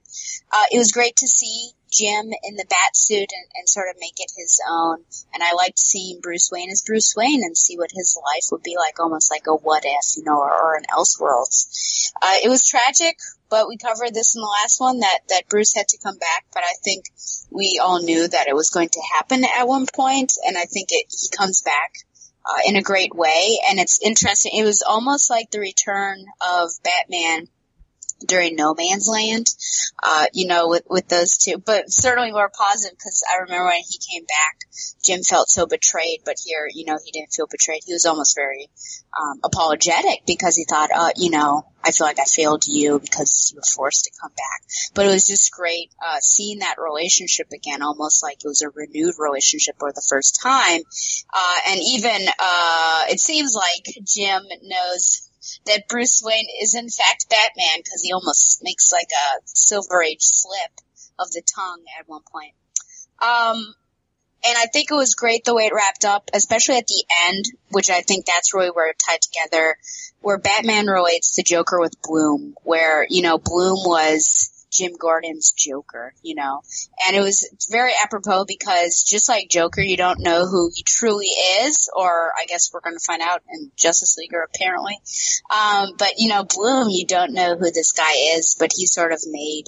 Uh, 0.51 0.65
it 0.71 0.77
was 0.77 0.91
great 0.91 1.15
to 1.17 1.27
see 1.27 1.71
Jim 1.91 2.31
in 2.43 2.55
the 2.55 2.65
bat 2.67 2.95
suit 2.95 3.29
and, 3.31 3.47
and 3.55 3.69
sort 3.69 3.89
of 3.89 3.99
make 3.99 4.17
it 4.17 4.31
his 4.35 4.59
own. 4.67 5.03
And 5.33 5.43
I 5.43 5.53
liked 5.53 5.77
seeing 5.77 6.21
Bruce 6.21 6.49
Wayne 6.51 6.71
as 6.71 6.81
Bruce 6.81 7.13
Wayne 7.15 7.43
and 7.43 7.57
see 7.57 7.77
what 7.77 7.91
his 7.93 8.17
life 8.33 8.45
would 8.51 8.63
be 8.63 8.75
like, 8.77 8.99
almost 8.99 9.29
like 9.29 9.45
a 9.47 9.53
what 9.53 9.83
if, 9.85 10.17
you 10.17 10.23
know, 10.23 10.39
or, 10.39 10.51
or 10.51 10.75
an 10.75 10.85
Elseworlds. 10.89 12.11
Uh, 12.21 12.37
it 12.43 12.49
was 12.49 12.63
tragic, 12.67 13.17
but 13.49 13.67
we 13.67 13.77
covered 13.77 14.13
this 14.13 14.35
in 14.35 14.41
the 14.41 14.55
last 14.63 14.79
one 14.79 14.99
that, 14.99 15.19
that 15.29 15.47
Bruce 15.49 15.75
had 15.75 15.87
to 15.89 15.99
come 16.01 16.17
back, 16.17 16.45
but 16.53 16.63
I 16.63 16.73
think 16.83 17.05
we 17.51 17.79
all 17.81 18.01
knew 18.01 18.27
that 18.27 18.47
it 18.47 18.55
was 18.55 18.71
going 18.71 18.89
to 18.89 19.01
happen 19.13 19.43
at 19.43 19.67
one 19.67 19.85
point, 19.93 20.33
and 20.47 20.57
I 20.57 20.65
think 20.65 20.89
it, 20.91 21.05
he 21.09 21.29
comes 21.35 21.61
back. 21.61 21.93
Uh, 22.45 22.59
in 22.67 22.75
a 22.75 22.81
great 22.81 23.15
way, 23.15 23.57
and 23.69 23.79
it's 23.79 24.01
interesting. 24.01 24.51
It 24.53 24.65
was 24.65 24.83
almost 24.85 25.29
like 25.29 25.49
the 25.49 25.61
return 25.61 26.25
of 26.41 26.71
Batman 26.83 27.47
during 28.25 28.55
No 28.55 28.73
Man's 28.73 29.07
Land, 29.07 29.47
uh, 30.01 30.25
you 30.33 30.47
know, 30.47 30.69
with, 30.69 30.83
with 30.89 31.07
those 31.07 31.37
two, 31.37 31.57
but 31.57 31.85
certainly 31.87 32.31
more 32.31 32.49
positive 32.49 32.97
because 32.97 33.23
I 33.33 33.41
remember 33.41 33.65
when 33.65 33.81
he 33.87 33.99
came 34.11 34.25
back, 34.25 34.59
Jim 35.05 35.23
felt 35.23 35.49
so 35.49 35.65
betrayed, 35.65 36.21
but 36.25 36.35
here, 36.43 36.67
you 36.73 36.85
know, 36.85 36.97
he 37.03 37.11
didn't 37.11 37.33
feel 37.33 37.47
betrayed. 37.47 37.81
He 37.85 37.93
was 37.93 38.05
almost 38.05 38.35
very, 38.35 38.69
um, 39.19 39.39
apologetic 39.43 40.25
because 40.25 40.55
he 40.55 40.65
thought, 40.69 40.89
uh, 40.93 41.09
you 41.15 41.29
know, 41.29 41.65
I 41.83 41.91
feel 41.91 42.07
like 42.07 42.19
I 42.19 42.25
failed 42.25 42.63
you 42.65 42.99
because 42.99 43.51
you 43.51 43.57
were 43.57 43.63
forced 43.75 44.05
to 44.05 44.11
come 44.21 44.31
back. 44.31 44.61
But 44.93 45.05
it 45.05 45.09
was 45.09 45.25
just 45.25 45.51
great, 45.51 45.91
uh, 46.03 46.19
seeing 46.21 46.59
that 46.59 46.75
relationship 46.79 47.47
again, 47.51 47.81
almost 47.81 48.23
like 48.23 48.37
it 48.43 48.47
was 48.47 48.61
a 48.61 48.69
renewed 48.69 49.15
relationship 49.19 49.75
for 49.79 49.91
the 49.91 50.05
first 50.07 50.39
time. 50.41 50.81
Uh, 51.33 51.55
and 51.69 51.81
even, 51.81 52.27
uh, 52.39 53.03
it 53.09 53.19
seems 53.19 53.53
like 53.53 53.85
Jim 54.05 54.43
knows 54.63 55.29
that 55.65 55.87
Bruce 55.87 56.21
Wayne 56.23 56.47
is 56.61 56.75
in 56.75 56.89
fact 56.89 57.29
Batman 57.29 57.77
because 57.77 58.01
he 58.03 58.13
almost 58.13 58.59
makes 58.63 58.91
like 58.91 59.09
a 59.11 59.41
Silver 59.45 60.03
Age 60.03 60.21
slip 60.21 60.71
of 61.19 61.31
the 61.31 61.41
tongue 61.41 61.83
at 61.99 62.07
one 62.07 62.21
point. 62.31 62.53
Um, 63.21 63.75
and 64.45 64.57
I 64.57 64.65
think 64.65 64.91
it 64.91 64.95
was 64.95 65.15
great 65.15 65.45
the 65.45 65.55
way 65.55 65.63
it 65.63 65.73
wrapped 65.73 66.03
up, 66.03 66.29
especially 66.33 66.75
at 66.75 66.87
the 66.87 67.03
end, 67.29 67.45
which 67.69 67.89
I 67.89 68.01
think 68.01 68.25
that's 68.25 68.53
really 68.53 68.71
where 68.71 68.89
it 68.89 68.97
tied 69.05 69.21
together, 69.21 69.77
where 70.21 70.37
Batman 70.37 70.87
relates 70.87 71.35
to 71.35 71.43
Joker 71.43 71.79
with 71.79 72.01
Bloom, 72.01 72.55
where, 72.63 73.07
you 73.09 73.21
know, 73.21 73.37
Bloom 73.37 73.77
was 73.85 74.51
Jim 74.73 74.93
Gordon's 74.99 75.53
Joker, 75.53 76.13
you 76.21 76.35
know. 76.35 76.61
And 77.07 77.15
it 77.15 77.21
was 77.21 77.47
very 77.69 77.91
apropos 78.03 78.45
because 78.45 79.03
just 79.03 79.29
like 79.29 79.49
Joker, 79.49 79.81
you 79.81 79.97
don't 79.97 80.19
know 80.19 80.45
who 80.47 80.71
he 80.73 80.83
truly 80.83 81.27
is, 81.27 81.89
or 81.95 82.31
I 82.37 82.45
guess 82.45 82.71
we're 82.73 82.81
going 82.81 82.97
to 82.97 83.05
find 83.05 83.21
out 83.21 83.41
in 83.51 83.71
Justice 83.77 84.17
League 84.17 84.33
apparently. 84.33 84.97
Um, 85.51 85.91
but 85.97 86.13
you 86.17 86.29
know, 86.29 86.43
Bloom, 86.43 86.89
you 86.89 87.05
don't 87.05 87.33
know 87.33 87.55
who 87.55 87.71
this 87.71 87.91
guy 87.91 88.35
is, 88.35 88.55
but 88.59 88.71
he 88.75 88.87
sort 88.87 89.11
of 89.11 89.19
made, 89.27 89.65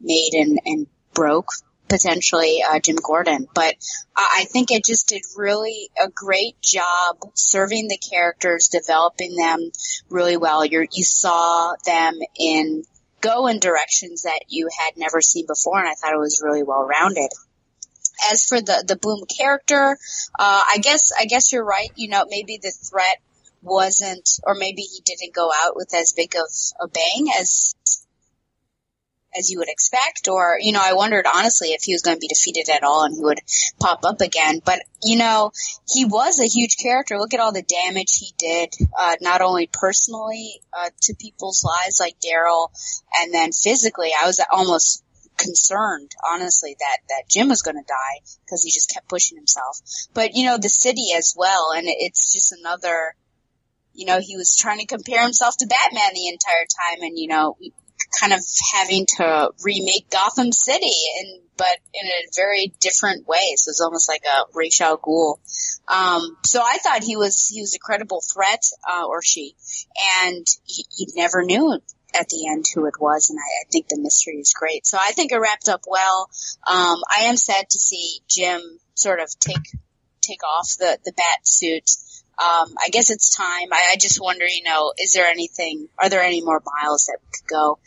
made 0.00 0.30
and, 0.34 0.58
and 0.64 0.86
broke 1.12 1.48
potentially 1.88 2.62
uh, 2.66 2.80
Jim 2.80 2.96
Gordon. 2.96 3.46
But 3.54 3.74
I 4.16 4.46
think 4.50 4.70
it 4.70 4.84
just 4.84 5.08
did 5.08 5.22
really 5.36 5.90
a 6.02 6.08
great 6.08 6.60
job 6.62 7.18
serving 7.34 7.88
the 7.88 7.98
characters, 7.98 8.68
developing 8.68 9.36
them 9.36 9.70
really 10.08 10.36
well. 10.36 10.64
you 10.64 10.86
you 10.90 11.04
saw 11.04 11.74
them 11.84 12.14
in 12.38 12.84
go 13.24 13.46
in 13.46 13.58
directions 13.58 14.22
that 14.22 14.40
you 14.48 14.68
had 14.84 14.96
never 14.96 15.20
seen 15.20 15.46
before, 15.46 15.78
and 15.78 15.88
I 15.88 15.94
thought 15.94 16.12
it 16.12 16.18
was 16.18 16.42
really 16.44 16.62
well 16.62 16.84
rounded. 16.84 17.30
As 18.30 18.44
for 18.44 18.60
the 18.60 18.84
the 18.86 18.96
Bloom 18.96 19.24
character, 19.26 19.98
uh, 20.38 20.62
I 20.72 20.78
guess 20.80 21.10
I 21.18 21.24
guess 21.24 21.52
you're 21.52 21.64
right. 21.64 21.90
You 21.96 22.08
know, 22.08 22.24
maybe 22.28 22.58
the 22.62 22.70
threat 22.70 23.18
wasn't, 23.62 24.28
or 24.44 24.54
maybe 24.54 24.82
he 24.82 25.00
didn't 25.04 25.34
go 25.34 25.50
out 25.64 25.74
with 25.74 25.92
as 25.94 26.12
big 26.12 26.34
of 26.36 26.46
a 26.80 26.88
bang 26.88 27.28
as 27.40 27.74
as 29.36 29.50
you 29.50 29.58
would 29.58 29.68
expect, 29.68 30.28
or, 30.28 30.56
you 30.60 30.72
know, 30.72 30.82
I 30.82 30.94
wondered 30.94 31.26
honestly 31.26 31.68
if 31.68 31.82
he 31.82 31.94
was 31.94 32.02
going 32.02 32.16
to 32.16 32.20
be 32.20 32.28
defeated 32.28 32.68
at 32.70 32.84
all 32.84 33.04
and 33.04 33.14
he 33.14 33.22
would 33.22 33.40
pop 33.80 34.04
up 34.04 34.20
again. 34.20 34.60
But, 34.64 34.80
you 35.02 35.18
know, 35.18 35.50
he 35.92 36.04
was 36.04 36.38
a 36.38 36.46
huge 36.46 36.76
character. 36.76 37.18
Look 37.18 37.34
at 37.34 37.40
all 37.40 37.52
the 37.52 37.62
damage 37.62 38.16
he 38.18 38.32
did, 38.38 38.74
uh, 38.96 39.16
not 39.20 39.40
only 39.40 39.68
personally, 39.72 40.60
uh, 40.72 40.90
to 41.02 41.14
people's 41.14 41.64
lives 41.64 41.98
like 42.00 42.16
Daryl, 42.20 42.68
and 43.20 43.34
then 43.34 43.52
physically. 43.52 44.10
I 44.20 44.26
was 44.26 44.40
almost 44.50 45.02
concerned, 45.36 46.12
honestly, 46.24 46.76
that, 46.78 46.98
that 47.08 47.28
Jim 47.28 47.48
was 47.48 47.62
going 47.62 47.76
to 47.76 47.82
die 47.82 48.20
because 48.44 48.62
he 48.62 48.70
just 48.70 48.92
kept 48.92 49.08
pushing 49.08 49.36
himself. 49.36 49.80
But, 50.14 50.34
you 50.34 50.46
know, 50.46 50.58
the 50.58 50.68
city 50.68 51.08
as 51.16 51.34
well, 51.36 51.72
and 51.76 51.86
it's 51.86 52.32
just 52.32 52.52
another, 52.52 53.16
you 53.94 54.06
know, 54.06 54.20
he 54.20 54.36
was 54.36 54.56
trying 54.56 54.78
to 54.78 54.86
compare 54.86 55.22
himself 55.22 55.56
to 55.56 55.66
Batman 55.66 56.14
the 56.14 56.28
entire 56.28 56.66
time, 56.66 57.02
and, 57.02 57.18
you 57.18 57.26
know, 57.26 57.56
kind 58.20 58.32
of 58.32 58.40
having 58.74 59.06
to 59.16 59.50
remake 59.62 60.10
Gotham 60.10 60.52
City 60.52 60.94
and 61.20 61.40
but 61.56 61.78
in 61.92 62.06
a 62.06 62.28
very 62.34 62.72
different 62.80 63.26
way. 63.28 63.54
So 63.56 63.70
it's 63.70 63.80
almost 63.80 64.08
like 64.08 64.22
a 64.24 64.44
Ra's 64.54 64.80
al 64.80 64.98
Ghul. 64.98 65.38
Um, 65.86 66.36
so 66.44 66.60
I 66.60 66.78
thought 66.78 67.04
he 67.04 67.16
was 67.16 67.46
he 67.46 67.60
was 67.60 67.74
a 67.74 67.78
credible 67.78 68.22
threat, 68.32 68.62
uh, 68.88 69.06
or 69.06 69.22
she, 69.22 69.54
and 70.24 70.46
you 70.66 71.06
never 71.14 71.42
knew 71.44 71.78
at 72.14 72.28
the 72.28 72.48
end 72.48 72.64
who 72.74 72.86
it 72.86 72.94
was, 73.00 73.28
and 73.30 73.38
I, 73.38 73.42
I, 73.42 73.64
think 73.70 73.88
the 73.88 74.00
mystery 74.00 74.36
is 74.36 74.54
great. 74.56 74.86
So 74.86 74.98
I 75.00 75.12
think 75.12 75.32
it 75.32 75.38
wrapped 75.38 75.68
up 75.68 75.82
well. 75.86 76.30
Um, 76.66 77.02
I 77.10 77.24
am 77.24 77.36
sad 77.36 77.68
to 77.70 77.78
see 77.78 78.20
Jim 78.28 78.60
sort 78.94 79.20
of 79.20 79.28
take 79.38 79.78
take 80.22 80.42
off 80.44 80.68
the 80.78 80.98
the 81.04 81.12
bat 81.12 81.46
suit 81.46 81.90
um, 82.38 82.74
I 82.82 82.88
guess 82.90 83.10
it's 83.10 83.36
time. 83.36 83.72
I, 83.72 83.92
I 83.92 83.96
just 83.98 84.20
wonder, 84.20 84.46
you 84.46 84.62
know, 84.64 84.92
is 84.98 85.12
there 85.12 85.26
anything, 85.26 85.88
are 85.98 86.08
there 86.08 86.22
any 86.22 86.42
more 86.42 86.62
miles 86.82 87.06
that 87.06 87.18
could 87.32 87.48
go 87.48 87.78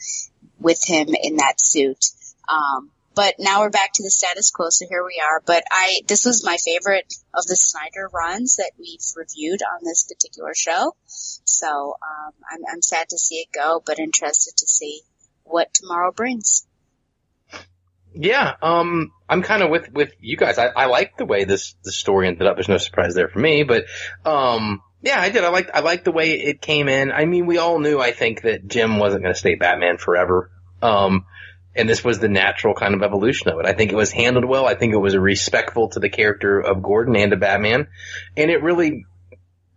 with 0.59 0.81
him 0.85 1.09
in 1.21 1.37
that 1.37 1.55
suit? 1.57 2.05
Um, 2.47 2.91
but 3.15 3.35
now 3.39 3.61
we're 3.61 3.71
back 3.71 3.93
to 3.95 4.03
the 4.03 4.11
status 4.11 4.51
quo, 4.51 4.67
so 4.69 4.85
here 4.87 5.03
we 5.03 5.19
are. 5.19 5.41
But 5.43 5.63
I, 5.71 6.01
this 6.07 6.23
was 6.23 6.45
my 6.45 6.57
favorite 6.63 7.11
of 7.33 7.45
the 7.47 7.55
Snyder 7.55 8.09
runs 8.13 8.57
that 8.57 8.73
we've 8.77 8.99
reviewed 9.15 9.61
on 9.63 9.79
this 9.83 10.03
particular 10.03 10.53
show. 10.55 10.95
So, 11.07 11.67
um, 11.67 12.33
I'm, 12.51 12.59
I'm 12.71 12.81
sad 12.83 13.09
to 13.09 13.17
see 13.17 13.37
it 13.37 13.47
go, 13.51 13.81
but 13.83 13.97
interested 13.97 14.55
to 14.57 14.67
see 14.67 15.01
what 15.43 15.73
tomorrow 15.73 16.11
brings. 16.11 16.66
Yeah, 18.13 18.53
um, 18.61 19.11
I'm 19.29 19.43
kind 19.43 19.61
of 19.61 19.69
with 19.69 19.91
with 19.91 20.13
you 20.19 20.37
guys. 20.37 20.57
I, 20.57 20.67
I 20.67 20.85
like 20.85 21.17
the 21.17 21.25
way 21.25 21.43
this 21.43 21.75
the 21.83 21.91
story 21.91 22.27
ended 22.27 22.47
up. 22.47 22.55
There's 22.55 22.69
no 22.69 22.77
surprise 22.77 23.13
there 23.13 23.27
for 23.27 23.39
me, 23.39 23.63
but 23.63 23.85
um, 24.25 24.81
yeah, 25.01 25.19
I 25.19 25.29
did. 25.29 25.43
I 25.43 25.49
like 25.49 25.69
I 25.73 25.81
like 25.81 26.03
the 26.03 26.11
way 26.11 26.31
it 26.31 26.61
came 26.61 26.87
in. 26.89 27.11
I 27.11 27.25
mean, 27.25 27.45
we 27.45 27.57
all 27.57 27.79
knew, 27.79 27.99
I 27.99 28.11
think, 28.11 28.41
that 28.41 28.67
Jim 28.67 28.97
wasn't 28.97 29.23
going 29.23 29.33
to 29.33 29.39
stay 29.39 29.55
Batman 29.55 29.97
forever. 29.97 30.51
Um, 30.81 31.25
and 31.75 31.87
this 31.87 32.03
was 32.03 32.17
the 32.17 32.27
natural 32.27 32.73
kind 32.73 32.95
of 32.95 33.03
evolution 33.03 33.49
of 33.49 33.59
it. 33.59 33.65
I 33.67 33.73
think 33.73 33.91
it 33.91 33.95
was 33.95 34.11
handled 34.11 34.45
well. 34.45 34.65
I 34.65 34.73
think 34.73 34.93
it 34.93 34.97
was 34.97 35.15
respectful 35.15 35.89
to 35.89 35.99
the 35.99 36.09
character 36.09 36.59
of 36.59 36.81
Gordon 36.81 37.15
and 37.15 37.31
to 37.31 37.37
Batman, 37.37 37.87
and 38.35 38.49
it 38.49 38.63
really 38.63 39.05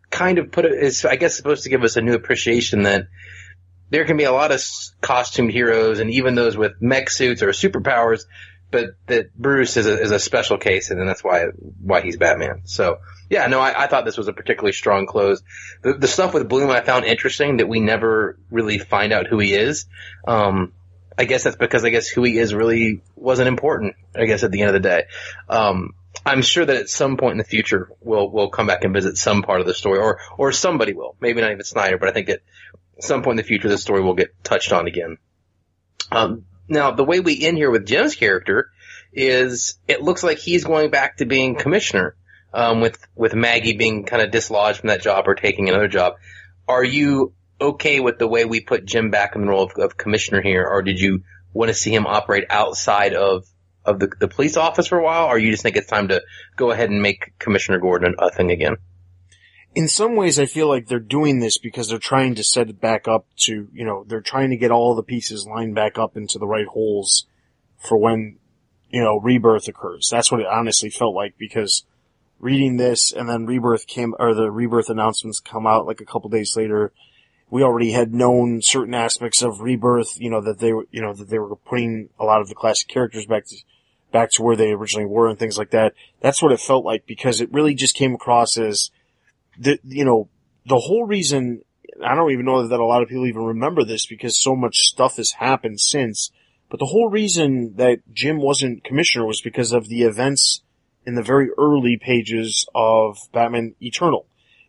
kind 0.08 0.38
of 0.38 0.50
put 0.50 0.64
it 0.64 0.72
is 0.72 1.04
I 1.04 1.16
guess 1.16 1.36
supposed 1.36 1.64
to 1.64 1.68
give 1.68 1.84
us 1.84 1.96
a 1.96 2.00
new 2.00 2.14
appreciation 2.14 2.82
that 2.82 3.06
there 3.90 4.04
can 4.04 4.16
be 4.16 4.24
a 4.24 4.32
lot 4.32 4.52
of 4.52 4.62
costumed 5.00 5.50
heroes 5.50 5.98
and 5.98 6.10
even 6.10 6.34
those 6.34 6.56
with 6.56 6.80
mech 6.80 7.10
suits 7.10 7.42
or 7.42 7.48
superpowers, 7.48 8.24
but 8.70 8.90
that 9.06 9.34
Bruce 9.34 9.76
is 9.76 9.86
a, 9.86 10.00
is 10.00 10.10
a 10.12 10.18
special 10.18 10.58
case, 10.58 10.90
and 10.90 11.08
that's 11.08 11.24
why 11.24 11.46
why 11.82 12.00
he's 12.00 12.16
Batman. 12.16 12.62
So 12.64 12.98
yeah, 13.28 13.46
no, 13.46 13.60
I, 13.60 13.84
I 13.84 13.86
thought 13.86 14.04
this 14.04 14.16
was 14.16 14.28
a 14.28 14.32
particularly 14.32 14.72
strong 14.72 15.06
close. 15.06 15.42
The, 15.82 15.94
the 15.94 16.08
stuff 16.08 16.34
with 16.34 16.48
Bloom 16.48 16.70
I 16.70 16.80
found 16.80 17.04
interesting 17.04 17.58
that 17.58 17.68
we 17.68 17.80
never 17.80 18.38
really 18.50 18.78
find 18.78 19.12
out 19.12 19.26
who 19.26 19.38
he 19.38 19.54
is. 19.54 19.86
Um, 20.26 20.72
I 21.18 21.24
guess 21.24 21.44
that's 21.44 21.56
because 21.56 21.84
I 21.84 21.90
guess 21.90 22.08
who 22.08 22.22
he 22.22 22.38
is 22.38 22.54
really 22.54 23.02
wasn't 23.16 23.48
important. 23.48 23.94
I 24.14 24.24
guess 24.24 24.42
at 24.42 24.50
the 24.50 24.62
end 24.62 24.74
of 24.74 24.82
the 24.82 24.88
day, 24.88 25.04
um, 25.48 25.94
I'm 26.24 26.42
sure 26.42 26.64
that 26.64 26.76
at 26.76 26.88
some 26.88 27.16
point 27.16 27.32
in 27.32 27.38
the 27.38 27.44
future 27.44 27.90
we'll 28.00 28.30
we'll 28.30 28.50
come 28.50 28.66
back 28.66 28.84
and 28.84 28.94
visit 28.94 29.16
some 29.16 29.42
part 29.42 29.60
of 29.60 29.66
the 29.66 29.74
story, 29.74 29.98
or 29.98 30.18
or 30.38 30.52
somebody 30.52 30.92
will. 30.92 31.16
Maybe 31.20 31.40
not 31.40 31.50
even 31.50 31.64
Snyder, 31.64 31.98
but 31.98 32.08
I 32.08 32.12
think 32.12 32.30
some 33.02 33.22
point 33.22 33.38
in 33.38 33.44
the 33.44 33.48
future 33.48 33.68
the 33.68 33.78
story 33.78 34.02
will 34.02 34.14
get 34.14 34.42
touched 34.42 34.72
on 34.72 34.86
again. 34.86 35.18
Um, 36.10 36.44
now 36.68 36.90
the 36.92 37.04
way 37.04 37.20
we 37.20 37.44
end 37.44 37.56
here 37.56 37.70
with 37.70 37.86
Jim's 37.86 38.14
character 38.14 38.70
is 39.12 39.78
it 39.88 40.02
looks 40.02 40.22
like 40.22 40.38
he's 40.38 40.64
going 40.64 40.90
back 40.90 41.16
to 41.18 41.24
being 41.24 41.56
commissioner, 41.56 42.16
um, 42.52 42.80
with 42.80 42.98
with 43.14 43.34
Maggie 43.34 43.76
being 43.76 44.04
kind 44.04 44.22
of 44.22 44.30
dislodged 44.30 44.80
from 44.80 44.88
that 44.88 45.02
job 45.02 45.26
or 45.26 45.34
taking 45.34 45.68
another 45.68 45.88
job. 45.88 46.14
Are 46.68 46.84
you 46.84 47.32
okay 47.60 48.00
with 48.00 48.18
the 48.18 48.28
way 48.28 48.44
we 48.44 48.60
put 48.60 48.84
Jim 48.84 49.10
back 49.10 49.34
in 49.34 49.42
the 49.42 49.48
role 49.48 49.64
of, 49.64 49.72
of 49.78 49.96
commissioner 49.96 50.40
here, 50.40 50.66
or 50.66 50.82
did 50.82 51.00
you 51.00 51.24
want 51.52 51.68
to 51.68 51.74
see 51.74 51.94
him 51.94 52.06
operate 52.06 52.44
outside 52.50 53.14
of 53.14 53.44
of 53.84 53.98
the, 53.98 54.08
the 54.18 54.28
police 54.28 54.56
office 54.56 54.86
for 54.86 54.98
a 54.98 55.02
while, 55.02 55.26
or 55.26 55.38
you 55.38 55.50
just 55.50 55.62
think 55.62 55.76
it's 55.76 55.86
time 55.86 56.08
to 56.08 56.22
go 56.56 56.70
ahead 56.70 56.90
and 56.90 57.02
make 57.02 57.32
Commissioner 57.38 57.78
Gordon 57.78 58.14
a 58.18 58.30
thing 58.30 58.50
again? 58.50 58.76
In 59.74 59.88
some 59.88 60.16
ways 60.16 60.38
I 60.38 60.46
feel 60.46 60.68
like 60.68 60.88
they're 60.88 60.98
doing 60.98 61.38
this 61.38 61.58
because 61.58 61.88
they're 61.88 61.98
trying 61.98 62.34
to 62.34 62.44
set 62.44 62.68
it 62.68 62.80
back 62.80 63.06
up 63.06 63.26
to, 63.44 63.68
you 63.72 63.84
know, 63.84 64.04
they're 64.06 64.20
trying 64.20 64.50
to 64.50 64.56
get 64.56 64.70
all 64.70 64.94
the 64.94 65.02
pieces 65.02 65.46
lined 65.46 65.74
back 65.74 65.98
up 65.98 66.16
into 66.16 66.38
the 66.38 66.46
right 66.46 66.66
holes 66.66 67.26
for 67.78 67.96
when, 67.96 68.38
you 68.90 69.02
know, 69.02 69.18
rebirth 69.20 69.68
occurs. 69.68 70.08
That's 70.10 70.32
what 70.32 70.40
it 70.40 70.46
honestly 70.46 70.90
felt 70.90 71.14
like 71.14 71.34
because 71.38 71.84
reading 72.40 72.78
this 72.78 73.12
and 73.12 73.28
then 73.28 73.46
rebirth 73.46 73.86
came, 73.86 74.14
or 74.18 74.34
the 74.34 74.50
rebirth 74.50 74.90
announcements 74.90 75.38
come 75.38 75.66
out 75.66 75.86
like 75.86 76.00
a 76.00 76.06
couple 76.06 76.30
days 76.30 76.56
later. 76.56 76.92
We 77.48 77.62
already 77.62 77.92
had 77.92 78.14
known 78.14 78.62
certain 78.62 78.94
aspects 78.94 79.42
of 79.42 79.60
rebirth, 79.60 80.20
you 80.20 80.30
know, 80.30 80.40
that 80.40 80.60
they 80.60 80.72
were, 80.72 80.86
you 80.90 81.02
know, 81.02 81.12
that 81.12 81.28
they 81.28 81.38
were 81.38 81.56
putting 81.56 82.08
a 82.18 82.24
lot 82.24 82.40
of 82.40 82.48
the 82.48 82.54
classic 82.54 82.88
characters 82.88 83.26
back 83.26 83.46
to, 83.46 83.56
back 84.12 84.30
to 84.32 84.42
where 84.42 84.54
they 84.54 84.70
originally 84.70 85.06
were 85.06 85.28
and 85.28 85.38
things 85.38 85.58
like 85.58 85.70
that. 85.70 85.94
That's 86.20 86.42
what 86.42 86.52
it 86.52 86.60
felt 86.60 86.84
like 86.84 87.06
because 87.06 87.40
it 87.40 87.52
really 87.52 87.74
just 87.74 87.96
came 87.96 88.14
across 88.14 88.56
as, 88.56 88.90
the, 89.58 89.78
you 89.84 90.04
know, 90.04 90.28
the 90.66 90.78
whole 90.78 91.04
reason, 91.04 91.62
I 92.04 92.14
don't 92.14 92.30
even 92.30 92.44
know 92.44 92.66
that 92.66 92.80
a 92.80 92.84
lot 92.84 93.02
of 93.02 93.08
people 93.08 93.26
even 93.26 93.42
remember 93.42 93.84
this 93.84 94.06
because 94.06 94.40
so 94.40 94.54
much 94.54 94.76
stuff 94.78 95.16
has 95.16 95.32
happened 95.32 95.80
since, 95.80 96.30
but 96.68 96.78
the 96.78 96.86
whole 96.86 97.08
reason 97.08 97.74
that 97.76 98.00
Jim 98.12 98.38
wasn't 98.38 98.84
commissioner 98.84 99.26
was 99.26 99.40
because 99.40 99.72
of 99.72 99.88
the 99.88 100.02
events 100.02 100.62
in 101.06 101.14
the 101.14 101.22
very 101.22 101.48
early 101.58 101.98
pages 102.00 102.66
of 102.74 103.18
Batman 103.32 103.74
Eternal. 103.80 104.26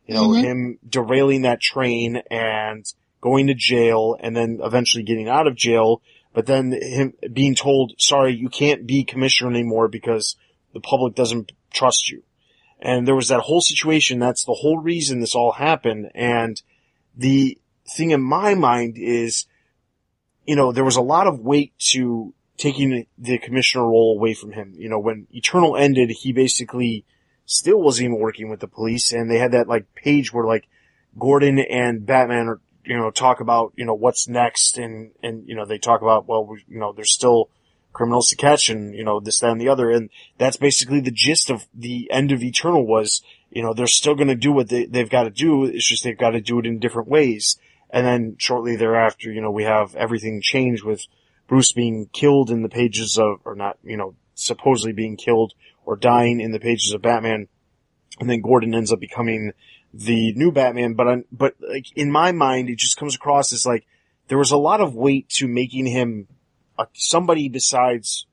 You 0.07 0.15
know, 0.15 0.29
Mhm. 0.29 0.41
him 0.41 0.79
derailing 0.87 1.43
that 1.43 1.61
train 1.61 2.23
and 2.31 2.85
going 3.21 3.47
to 3.47 3.53
jail 3.53 4.17
and 4.19 4.35
then 4.35 4.59
eventually 4.63 5.03
getting 5.03 5.29
out 5.29 5.45
of 5.45 5.55
jail, 5.55 6.01
but 6.33 6.47
then 6.47 6.71
him 6.71 7.13
being 7.31 7.53
told, 7.53 7.93
sorry, 7.99 8.33
you 8.33 8.49
can't 8.49 8.87
be 8.87 9.03
commissioner 9.03 9.51
anymore 9.51 9.87
because 9.87 10.35
the 10.73 10.79
public 10.79 11.13
doesn't 11.13 11.51
trust 11.71 12.09
you. 12.09 12.23
And 12.81 13.07
there 13.07 13.15
was 13.15 13.27
that 13.27 13.41
whole 13.41 13.61
situation. 13.61 14.19
That's 14.19 14.45
the 14.45 14.53
whole 14.53 14.79
reason 14.79 15.19
this 15.19 15.35
all 15.35 15.51
happened. 15.51 16.11
And 16.15 16.61
the 17.15 17.57
thing 17.87 18.11
in 18.11 18.21
my 18.21 18.55
mind 18.55 18.97
is, 18.97 19.45
you 20.45 20.55
know, 20.55 20.71
there 20.71 20.83
was 20.83 20.95
a 20.95 21.01
lot 21.01 21.27
of 21.27 21.39
weight 21.39 21.73
to 21.91 22.33
taking 22.57 23.05
the 23.17 23.37
commissioner 23.37 23.85
role 23.85 24.15
away 24.17 24.33
from 24.33 24.51
him. 24.51 24.73
You 24.75 24.89
know, 24.89 24.99
when 24.99 25.27
Eternal 25.31 25.77
ended, 25.77 26.09
he 26.09 26.33
basically 26.33 27.05
still 27.45 27.81
wasn't 27.81 28.05
even 28.05 28.19
working 28.19 28.49
with 28.49 28.59
the 28.59 28.67
police. 28.67 29.11
And 29.11 29.29
they 29.29 29.37
had 29.37 29.51
that 29.51 29.67
like 29.67 29.93
page 29.93 30.33
where 30.33 30.45
like 30.45 30.67
Gordon 31.19 31.59
and 31.59 32.05
Batman 32.05 32.47
are, 32.47 32.59
you 32.83 32.97
know, 32.97 33.11
talk 33.11 33.41
about, 33.41 33.73
you 33.75 33.85
know, 33.85 33.93
what's 33.93 34.27
next. 34.27 34.77
And, 34.79 35.11
and, 35.21 35.47
you 35.47 35.55
know, 35.55 35.65
they 35.65 35.77
talk 35.77 36.01
about, 36.01 36.27
well, 36.27 36.45
we, 36.45 36.63
you 36.67 36.79
know, 36.79 36.93
there's 36.93 37.13
still 37.13 37.49
criminals 37.93 38.29
to 38.29 38.35
catch 38.35 38.69
and, 38.69 38.95
you 38.95 39.03
know, 39.03 39.19
this, 39.19 39.39
that, 39.39 39.51
and 39.51 39.61
the 39.61 39.69
other. 39.69 39.89
And 39.89 40.09
that's 40.37 40.57
basically 40.57 41.01
the 41.01 41.11
gist 41.11 41.49
of 41.49 41.65
the 41.73 42.09
end 42.11 42.31
of 42.31 42.43
Eternal 42.43 42.85
was, 42.85 43.21
you 43.49 43.61
know, 43.61 43.73
they're 43.73 43.87
still 43.87 44.15
going 44.15 44.27
to 44.27 44.35
do 44.35 44.51
what 44.51 44.69
they, 44.69 44.85
they've 44.85 45.09
got 45.09 45.23
to 45.23 45.29
do. 45.29 45.65
It's 45.65 45.87
just 45.87 46.03
they've 46.03 46.17
got 46.17 46.31
to 46.31 46.41
do 46.41 46.59
it 46.59 46.65
in 46.65 46.79
different 46.79 47.09
ways. 47.09 47.57
And 47.89 48.05
then 48.05 48.35
shortly 48.37 48.75
thereafter, 48.75 49.31
you 49.31 49.41
know, 49.41 49.51
we 49.51 49.63
have 49.63 49.95
everything 49.95 50.41
change 50.41 50.83
with 50.83 51.05
Bruce 51.47 51.73
being 51.73 52.07
killed 52.13 52.49
in 52.49 52.63
the 52.63 52.69
pages 52.69 53.17
of, 53.17 53.41
or 53.43 53.55
not, 53.55 53.77
you 53.83 53.97
know, 53.97 54.15
supposedly 54.35 54.93
being 54.93 55.17
killed 55.17 55.53
or 55.85 55.97
dying 55.97 56.39
in 56.39 56.51
the 56.51 56.59
pages 56.59 56.93
of 56.93 57.01
Batman. 57.01 57.47
And 58.19 58.29
then 58.29 58.41
Gordon 58.41 58.73
ends 58.73 58.93
up 58.93 58.99
becoming 58.99 59.51
the 59.93 60.33
new 60.33 60.51
Batman. 60.51 60.93
But, 60.93 61.07
on, 61.07 61.25
but 61.31 61.55
like 61.59 61.85
in 61.95 62.09
my 62.09 62.31
mind, 62.31 62.69
it 62.69 62.77
just 62.77 62.97
comes 62.97 63.15
across 63.15 63.51
as 63.51 63.65
like 63.65 63.85
there 64.29 64.37
was 64.37 64.51
a 64.51 64.57
lot 64.57 64.79
of 64.79 64.95
weight 64.95 65.27
to 65.29 65.47
making 65.47 65.87
him 65.87 66.27
a, 66.81 66.87
somebody 66.93 67.49
besides 67.49 68.25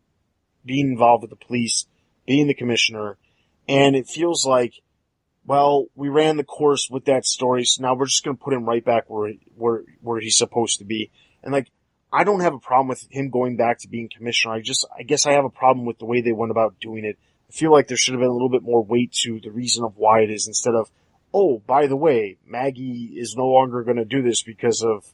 being 0.65 0.93
involved 0.93 1.23
with 1.23 1.31
the 1.31 1.47
police, 1.47 1.87
being 2.27 2.47
the 2.47 2.55
commissioner. 2.55 3.19
And 3.69 3.97
it 3.97 4.07
feels 4.07 4.47
like, 4.47 4.75
well, 5.45 5.87
we 5.95 6.09
ran 6.09 6.37
the 6.37 6.45
course 6.45 6.89
with 6.91 7.07
that 7.07 7.25
story, 7.25 7.65
so 7.65 7.83
now 7.83 7.95
we're 7.95 8.07
just 8.07 8.25
going 8.25 8.37
to 8.37 8.43
put 8.43 8.55
him 8.55 8.65
right 8.65 8.85
back 8.85 9.05
where, 9.09 9.33
where, 9.57 9.83
where 10.03 10.21
he's 10.21 10.37
supposed 10.37 10.79
to 10.79 10.85
be. 10.85 11.11
And 11.43 11.53
like, 11.53 11.71
I 12.13 12.25
don't 12.25 12.41
have 12.41 12.55
a 12.55 12.59
problem 12.59 12.89
with 12.89 13.07
him 13.11 13.31
going 13.31 13.57
back 13.57 13.79
to 13.81 13.89
being 13.89 14.09
commissioner. 14.15 14.55
I 14.55 14.61
just, 14.61 14.87
I 14.99 15.03
guess 15.03 15.27
I 15.27 15.33
have 15.33 15.45
a 15.45 15.51
problem 15.51 15.87
with 15.87 15.99
the 15.99 16.07
way 16.07 16.21
they 16.21 16.33
went 16.33 16.51
about 16.51 16.81
doing 16.81 17.05
it. 17.05 17.19
I 17.49 17.53
feel 17.53 17.73
like 17.73 17.89
there 17.89 17.97
should 17.97 18.15
have 18.15 18.21
been 18.21 18.31
a 18.31 18.33
little 18.33 18.51
bit 18.51 18.63
more 18.63 18.83
weight 18.83 19.13
to 19.25 19.41
the 19.41 19.51
reason 19.51 19.85
of 19.85 19.97
why 19.97 20.21
it 20.21 20.31
is 20.31 20.47
instead 20.47 20.75
of, 20.75 20.91
oh, 21.33 21.63
by 21.67 21.87
the 21.87 21.97
way, 21.97 22.39
Maggie 22.47 23.15
is 23.17 23.35
no 23.37 23.47
longer 23.47 23.85
going 23.85 23.97
to 23.97 24.05
do 24.05 24.23
this 24.23 24.43
because 24.43 24.83
of 24.83 25.05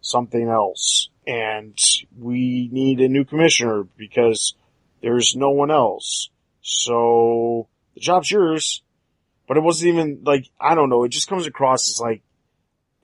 something 0.00 0.48
else. 0.48 1.08
And 1.26 1.78
we 2.18 2.68
need 2.70 3.00
a 3.00 3.08
new 3.08 3.24
commissioner 3.24 3.84
because 3.96 4.54
there's 5.02 5.34
no 5.36 5.50
one 5.50 5.70
else. 5.70 6.28
So 6.60 7.68
the 7.94 8.00
job's 8.00 8.30
yours. 8.30 8.82
But 9.46 9.58
it 9.58 9.62
wasn't 9.62 9.94
even 9.94 10.20
like, 10.24 10.48
I 10.58 10.74
don't 10.74 10.88
know, 10.88 11.04
it 11.04 11.10
just 11.10 11.28
comes 11.28 11.46
across 11.46 11.88
as 11.88 12.00
like 12.00 12.22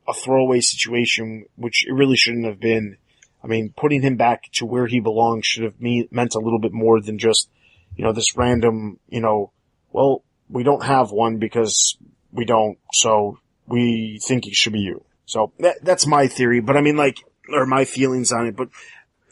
a 0.08 0.14
throwaway 0.14 0.60
situation, 0.60 1.44
which 1.56 1.86
it 1.86 1.92
really 1.92 2.16
shouldn't 2.16 2.46
have 2.46 2.60
been. 2.60 2.96
I 3.42 3.46
mean, 3.46 3.72
putting 3.76 4.02
him 4.02 4.16
back 4.16 4.50
to 4.52 4.66
where 4.66 4.86
he 4.86 5.00
belongs 5.00 5.46
should 5.46 5.64
have 5.64 5.80
me- 5.80 6.08
meant 6.10 6.34
a 6.34 6.40
little 6.40 6.58
bit 6.58 6.72
more 6.72 7.00
than 7.00 7.18
just, 7.18 7.48
you 7.96 8.04
know, 8.04 8.12
this 8.12 8.36
random, 8.36 8.98
you 9.08 9.20
know, 9.20 9.52
well, 9.92 10.22
we 10.48 10.62
don't 10.62 10.84
have 10.84 11.10
one 11.10 11.38
because 11.38 11.96
we 12.32 12.44
don't, 12.44 12.78
so 12.92 13.38
we 13.66 14.18
think 14.22 14.46
it 14.46 14.54
should 14.54 14.72
be 14.72 14.80
you. 14.80 15.04
So 15.26 15.52
that, 15.60 15.84
that's 15.84 16.06
my 16.06 16.26
theory, 16.26 16.60
but 16.60 16.76
I 16.76 16.80
mean 16.80 16.96
like, 16.96 17.18
or 17.52 17.66
my 17.66 17.84
feelings 17.84 18.32
on 18.32 18.46
it, 18.46 18.56
but, 18.56 18.68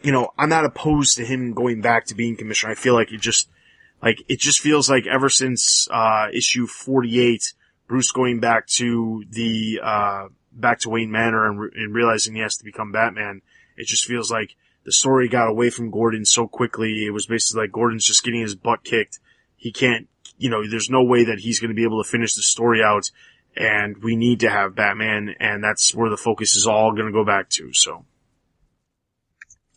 you 0.02 0.12
know, 0.12 0.30
I'm 0.38 0.48
not 0.48 0.64
opposed 0.64 1.16
to 1.16 1.24
him 1.24 1.52
going 1.52 1.80
back 1.80 2.06
to 2.06 2.14
being 2.14 2.36
commissioner. 2.36 2.72
I 2.72 2.76
feel 2.76 2.94
like 2.94 3.12
it 3.12 3.20
just, 3.20 3.48
like, 4.02 4.22
it 4.28 4.38
just 4.40 4.60
feels 4.60 4.88
like 4.88 5.06
ever 5.06 5.28
since, 5.28 5.88
uh, 5.90 6.28
issue 6.32 6.66
48, 6.66 7.52
Bruce 7.86 8.12
going 8.12 8.40
back 8.40 8.66
to 8.68 9.24
the, 9.30 9.80
uh, 9.82 10.28
back 10.52 10.80
to 10.80 10.90
Wayne 10.90 11.10
Manor 11.10 11.46
and, 11.46 11.60
re- 11.60 11.70
and 11.74 11.94
realizing 11.94 12.34
he 12.34 12.40
has 12.40 12.56
to 12.58 12.64
become 12.64 12.92
Batman, 12.92 13.42
it 13.76 13.86
just 13.86 14.04
feels 14.04 14.30
like 14.30 14.54
the 14.84 14.92
story 14.92 15.28
got 15.28 15.48
away 15.48 15.70
from 15.70 15.90
Gordon 15.90 16.24
so 16.24 16.48
quickly. 16.48 17.04
It 17.04 17.10
was 17.10 17.26
basically 17.26 17.62
like 17.62 17.72
Gordon's 17.72 18.06
just 18.06 18.24
getting 18.24 18.40
his 18.40 18.54
butt 18.54 18.84
kicked. 18.84 19.20
He 19.56 19.72
can't, 19.72 20.08
you 20.38 20.48
know, 20.48 20.66
there's 20.66 20.90
no 20.90 21.02
way 21.02 21.24
that 21.24 21.40
he's 21.40 21.60
going 21.60 21.68
to 21.68 21.74
be 21.74 21.84
able 21.84 22.02
to 22.02 22.08
finish 22.08 22.34
the 22.34 22.42
story 22.42 22.82
out. 22.82 23.10
And 23.58 24.00
we 24.04 24.14
need 24.14 24.40
to 24.40 24.50
have 24.50 24.76
Batman, 24.76 25.34
and 25.40 25.64
that's 25.64 25.92
where 25.92 26.10
the 26.10 26.16
focus 26.16 26.54
is 26.54 26.68
all 26.68 26.92
going 26.92 27.06
to 27.06 27.12
go 27.12 27.24
back 27.24 27.50
to. 27.50 27.70
So, 27.72 28.04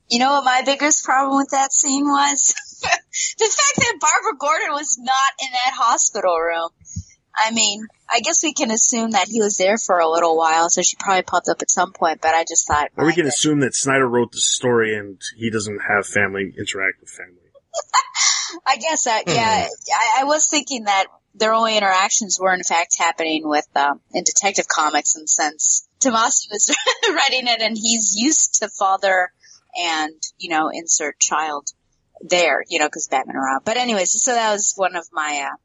You 0.07 0.19
know 0.19 0.29
what 0.33 0.43
my 0.45 0.61
biggest 0.63 1.03
problem 1.03 1.37
with 1.37 1.49
that 1.49 1.73
scene 1.73 2.05
was? 2.05 2.53
the 2.81 3.45
fact 3.45 3.77
that 3.77 3.97
Barbara 3.99 4.37
Gordon 4.37 4.71
was 4.73 4.99
not 4.99 5.31
in 5.43 5.51
that 5.51 5.73
hospital 5.73 6.37
room. 6.37 6.69
I 7.35 7.51
mean, 7.51 7.87
I 8.07 8.19
guess 8.19 8.43
we 8.43 8.53
can 8.53 8.69
assume 8.69 9.11
that 9.11 9.27
he 9.27 9.41
was 9.41 9.57
there 9.57 9.77
for 9.77 9.97
a 9.97 10.07
little 10.09 10.37
while, 10.37 10.69
so 10.69 10.83
she 10.83 10.95
probably 10.99 11.23
popped 11.23 11.47
up 11.49 11.61
at 11.61 11.71
some 11.71 11.91
point, 11.93 12.21
but 12.21 12.35
I 12.35 12.43
just 12.43 12.67
thought. 12.67 12.89
or 12.97 13.05
we 13.05 13.13
can 13.13 13.21
goodness. 13.21 13.39
assume 13.39 13.61
that 13.61 13.73
Snyder 13.73 14.07
wrote 14.07 14.31
the 14.31 14.41
story 14.41 14.95
and 14.95 15.19
he 15.37 15.49
doesn't 15.49 15.79
have 15.79 16.05
family 16.05 16.53
interact 16.55 16.99
with 16.99 17.09
family. 17.09 17.37
I 18.67 18.75
guess 18.77 19.05
that, 19.05 19.23
yeah, 19.27 19.63
hmm. 19.63 20.19
I, 20.19 20.21
I 20.21 20.23
was 20.25 20.47
thinking 20.49 20.83
that 20.83 21.05
their 21.33 21.53
only 21.53 21.77
interactions 21.77 22.37
were 22.39 22.53
in 22.53 22.63
fact 22.63 22.95
happening 22.97 23.47
with, 23.47 23.67
um, 23.75 24.01
in 24.13 24.23
Detective 24.23 24.67
Comics, 24.67 25.15
and 25.15 25.29
since 25.29 25.87
Tomasi 25.99 26.47
was 26.51 26.75
writing 27.09 27.47
it 27.47 27.61
and 27.61 27.77
he's 27.77 28.15
used 28.15 28.55
to 28.61 28.69
father 28.69 29.31
and, 29.77 30.21
you 30.37 30.49
know, 30.49 30.69
insert 30.69 31.19
child 31.19 31.67
there, 32.21 32.63
you 32.67 32.79
know, 32.79 32.89
cause 32.89 33.07
Batman 33.07 33.35
around. 33.35 33.63
But 33.65 33.77
anyways, 33.77 34.21
so 34.21 34.33
that 34.33 34.51
was 34.51 34.73
one 34.75 34.95
of 34.95 35.07
my, 35.11 35.49
uh, 35.51 35.55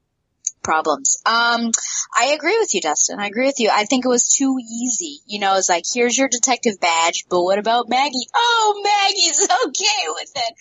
problems. 0.66 1.16
Um, 1.24 1.70
I 2.18 2.34
agree 2.36 2.58
with 2.58 2.74
you, 2.74 2.80
Dustin. 2.80 3.20
I 3.20 3.28
agree 3.28 3.46
with 3.46 3.60
you. 3.60 3.70
I 3.72 3.84
think 3.84 4.04
it 4.04 4.08
was 4.08 4.28
too 4.36 4.58
easy. 4.60 5.20
You 5.24 5.38
know, 5.38 5.56
it's 5.56 5.68
like, 5.68 5.84
here's 5.94 6.18
your 6.18 6.28
detective 6.28 6.80
badge, 6.80 7.24
but 7.30 7.42
what 7.42 7.58
about 7.58 7.88
Maggie? 7.88 8.28
Oh, 8.34 8.82
Maggie's 8.84 9.48
okay 9.66 10.04
with 10.08 10.32
it. 10.34 10.54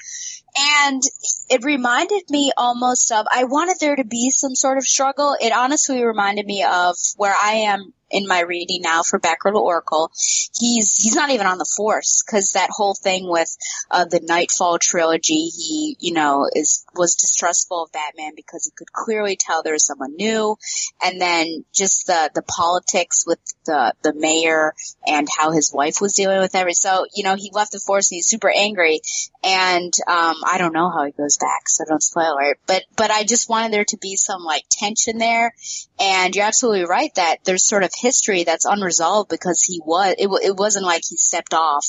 And 0.57 1.01
it 1.49 1.65
reminded 1.65 2.29
me 2.29 2.51
almost 2.55 3.11
of, 3.11 3.25
I 3.33 3.45
wanted 3.45 3.77
there 3.81 3.95
to 3.95 4.05
be 4.05 4.29
some 4.29 4.53
sort 4.55 4.77
of 4.77 4.85
struggle. 4.85 5.35
It 5.41 5.51
honestly 5.51 6.05
reminded 6.05 6.45
me 6.45 6.63
of 6.63 6.95
where 7.17 7.35
I 7.35 7.65
am 7.73 7.91
in 8.09 8.27
my 8.27 8.41
reading 8.41 8.81
now 8.81 9.01
for 9.03 9.19
Batgirl 9.19 9.55
Oracle. 9.55 10.11
He's, 10.59 10.95
he's 10.95 11.15
not 11.15 11.31
even 11.31 11.47
on 11.47 11.57
the 11.57 11.65
force 11.65 12.23
because 12.25 12.51
that 12.51 12.69
whole 12.69 12.93
thing 12.93 13.27
with, 13.27 13.55
uh, 13.91 14.05
the 14.05 14.19
Knightfall 14.21 14.79
trilogy, 14.79 15.47
he, 15.47 15.97
you 15.99 16.13
know, 16.13 16.47
is, 16.53 16.85
was 16.95 17.15
distrustful 17.15 17.83
of 17.83 17.91
Batman 17.91 18.33
because 18.35 18.65
he 18.65 18.71
could 18.75 18.91
clearly 18.91 19.35
tell 19.35 19.63
there 19.63 19.73
was 19.73 19.85
someone 19.85 20.15
new. 20.15 20.57
And 21.03 21.19
then 21.19 21.65
just 21.73 22.07
the, 22.07 22.29
the 22.33 22.43
politics 22.43 23.25
with 23.25 23.39
the, 23.65 23.93
the 24.03 24.13
mayor 24.13 24.73
and 25.05 25.27
how 25.37 25.51
his 25.51 25.71
wife 25.73 25.99
was 25.99 26.13
dealing 26.13 26.39
with 26.39 26.55
everything. 26.55 26.75
So, 26.75 27.05
you 27.15 27.23
know, 27.23 27.35
he 27.35 27.51
left 27.53 27.71
the 27.71 27.79
force 27.79 28.11
and 28.11 28.17
he's 28.17 28.27
super 28.27 28.49
angry. 28.49 29.01
And, 29.43 29.93
um, 30.07 30.35
I 30.45 30.57
don't 30.57 30.73
know 30.73 30.89
how 30.89 31.05
he 31.05 31.11
goes 31.11 31.37
back, 31.37 31.67
so 31.67 31.85
don't 31.87 32.01
spoil 32.01 32.37
it. 32.41 32.59
But, 32.67 32.83
but 32.95 33.11
I 33.11 33.23
just 33.23 33.49
wanted 33.49 33.73
there 33.73 33.85
to 33.85 33.97
be 33.97 34.15
some 34.15 34.43
like 34.43 34.63
tension 34.69 35.17
there. 35.17 35.53
And 35.99 36.35
you're 36.35 36.45
absolutely 36.45 36.85
right 36.85 37.13
that 37.15 37.37
there's 37.45 37.63
sort 37.63 37.83
of 37.83 37.91
history 37.99 38.43
that's 38.43 38.65
unresolved 38.65 39.29
because 39.29 39.61
he 39.63 39.81
was, 39.83 40.15
it, 40.17 40.29
it 40.43 40.55
wasn't 40.55 40.85
like 40.85 41.03
he 41.07 41.17
stepped 41.17 41.53
off, 41.53 41.85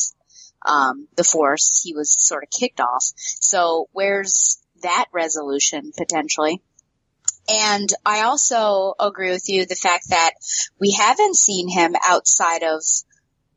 um, 0.64 1.08
the 1.16 1.24
force. 1.24 1.80
He 1.82 1.94
was 1.94 2.16
sort 2.18 2.42
of 2.42 2.50
kicked 2.50 2.80
off. 2.80 3.04
So 3.16 3.88
where's 3.92 4.62
that 4.82 5.06
resolution 5.12 5.92
potentially? 5.96 6.62
And 7.48 7.88
I 8.04 8.22
also 8.22 8.94
agree 8.98 9.30
with 9.30 9.48
you 9.48 9.66
the 9.66 9.76
fact 9.76 10.10
that 10.10 10.32
we 10.80 10.92
haven't 10.92 11.36
seen 11.36 11.68
him 11.68 11.94
outside 12.04 12.64
of 12.64 12.82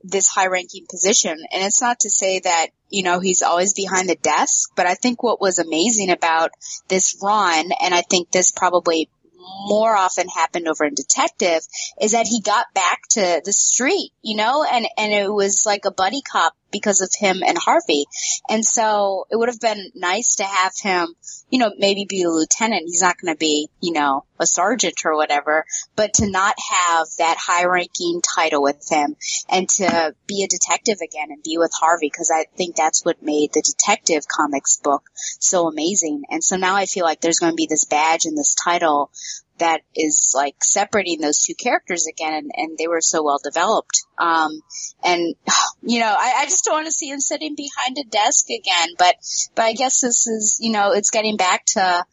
this 0.04 0.30
high 0.30 0.48
ranking 0.48 0.86
position. 0.90 1.32
And 1.32 1.64
it's 1.64 1.82
not 1.82 2.00
to 2.02 2.10
say 2.10 2.40
that, 2.40 2.68
you 2.90 3.04
know, 3.04 3.20
he's 3.20 3.42
always 3.42 3.74
behind 3.74 4.08
the 4.08 4.16
desk, 4.16 4.70
but 4.76 4.86
I 4.86 4.94
think 4.94 5.24
what 5.24 5.42
was 5.42 5.60
amazing 5.60 6.12
about 6.12 6.52
this 6.88 7.20
run, 7.22 7.72
and 7.82 7.94
I 7.94 8.02
think 8.02 8.32
this 8.32 8.52
probably 8.52 9.10
more 9.40 9.96
often 9.96 10.28
happened 10.28 10.68
over 10.68 10.86
in 10.86 10.94
Detective, 10.94 11.62
is 12.02 12.12
that 12.12 12.28
he 12.28 12.42
got 12.42 12.74
back 12.74 13.02
to 13.12 13.42
the 13.44 13.54
street, 13.54 14.12
you 14.22 14.36
know, 14.36 14.66
and, 14.70 14.88
and 14.98 15.14
it 15.14 15.32
was 15.32 15.64
like 15.66 15.86
a 15.86 15.92
buddy 15.92 16.22
cop 16.22 16.54
because 16.72 17.02
of 17.02 17.10
him 17.18 17.42
and 17.46 17.58
Harvey. 17.58 18.06
And 18.50 18.66
so 18.66 19.26
it 19.32 19.36
would 19.36 19.50
have 19.50 19.60
been 19.60 19.92
nice 19.96 20.36
to 20.36 20.44
have 20.44 20.74
him, 20.82 21.16
you 21.50 21.60
know, 21.60 21.72
maybe 21.78 22.06
be 22.08 22.24
a 22.24 22.30
lieutenant. 22.30 22.84
He's 22.86 23.02
not 23.02 23.18
going 23.20 23.34
to 23.34 23.38
be, 23.38 23.70
you 23.82 23.94
know, 23.94 24.26
a 24.40 24.46
sergeant 24.46 25.02
or 25.06 25.16
whatever, 25.16 25.66
but 25.96 26.14
to 26.16 26.30
not 26.30 26.56
have 26.72 27.08
that 27.18 27.38
high 27.38 27.66
ranking 27.66 28.22
title 28.22 28.62
with 28.62 28.82
him 28.90 29.16
and 29.50 29.68
to 29.68 30.16
be 30.28 30.44
a 30.44 30.48
detective 30.48 31.00
again 31.04 31.32
and 31.32 31.44
be 31.44 31.58
with 31.58 31.72
Harvey 31.78 32.08
because 32.08 32.32
I 32.34 32.46
think 32.56 32.76
that's 32.76 33.04
what 33.04 33.22
made 33.22 33.52
the 33.54 33.62
detective 33.62 34.24
comics 34.28 34.78
book 34.78 35.04
so 35.40 35.68
amazing. 35.68 36.24
And 36.30 36.44
so 36.44 36.58
now 36.58 36.76
I 36.76 36.86
feel 36.86 37.06
like 37.06 37.22
there's 37.22 37.40
going 37.40 37.52
to 37.52 37.58
be 37.58 37.68
this 37.70 37.86
badge 37.86 38.26
and 38.26 38.38
this 38.38 38.56
title 38.56 39.12
that 39.60 39.82
is 39.96 40.32
like 40.36 40.56
separating 40.64 41.22
those 41.22 41.40
two 41.40 41.56
characters 41.56 42.08
again 42.08 42.34
and, 42.34 42.52
and 42.56 42.78
they 42.78 42.88
were 42.88 43.02
so 43.02 43.24
well 43.24 43.40
developed. 43.44 44.04
Um, 44.18 44.62
and 45.04 45.36
you 45.82 46.00
know, 46.00 46.16
I, 46.18 46.36
I 46.40 46.46
just 46.46 46.66
don't 46.66 46.76
want 46.76 46.88
to 46.88 46.92
see 46.92 47.10
him 47.10 47.20
sitting 47.20 47.56
behind 47.56 47.98
a 47.98 48.10
desk 48.10 48.48
again, 48.50 48.90
but, 48.98 49.16
but 49.56 49.64
I 49.64 49.74
guess 49.74 50.02
this 50.02 50.28
is, 50.28 50.60
you 50.62 50.72
know, 50.72 50.92
it's 50.92 51.12
getting 51.12 51.38
back 51.38 51.66
to 51.74 52.04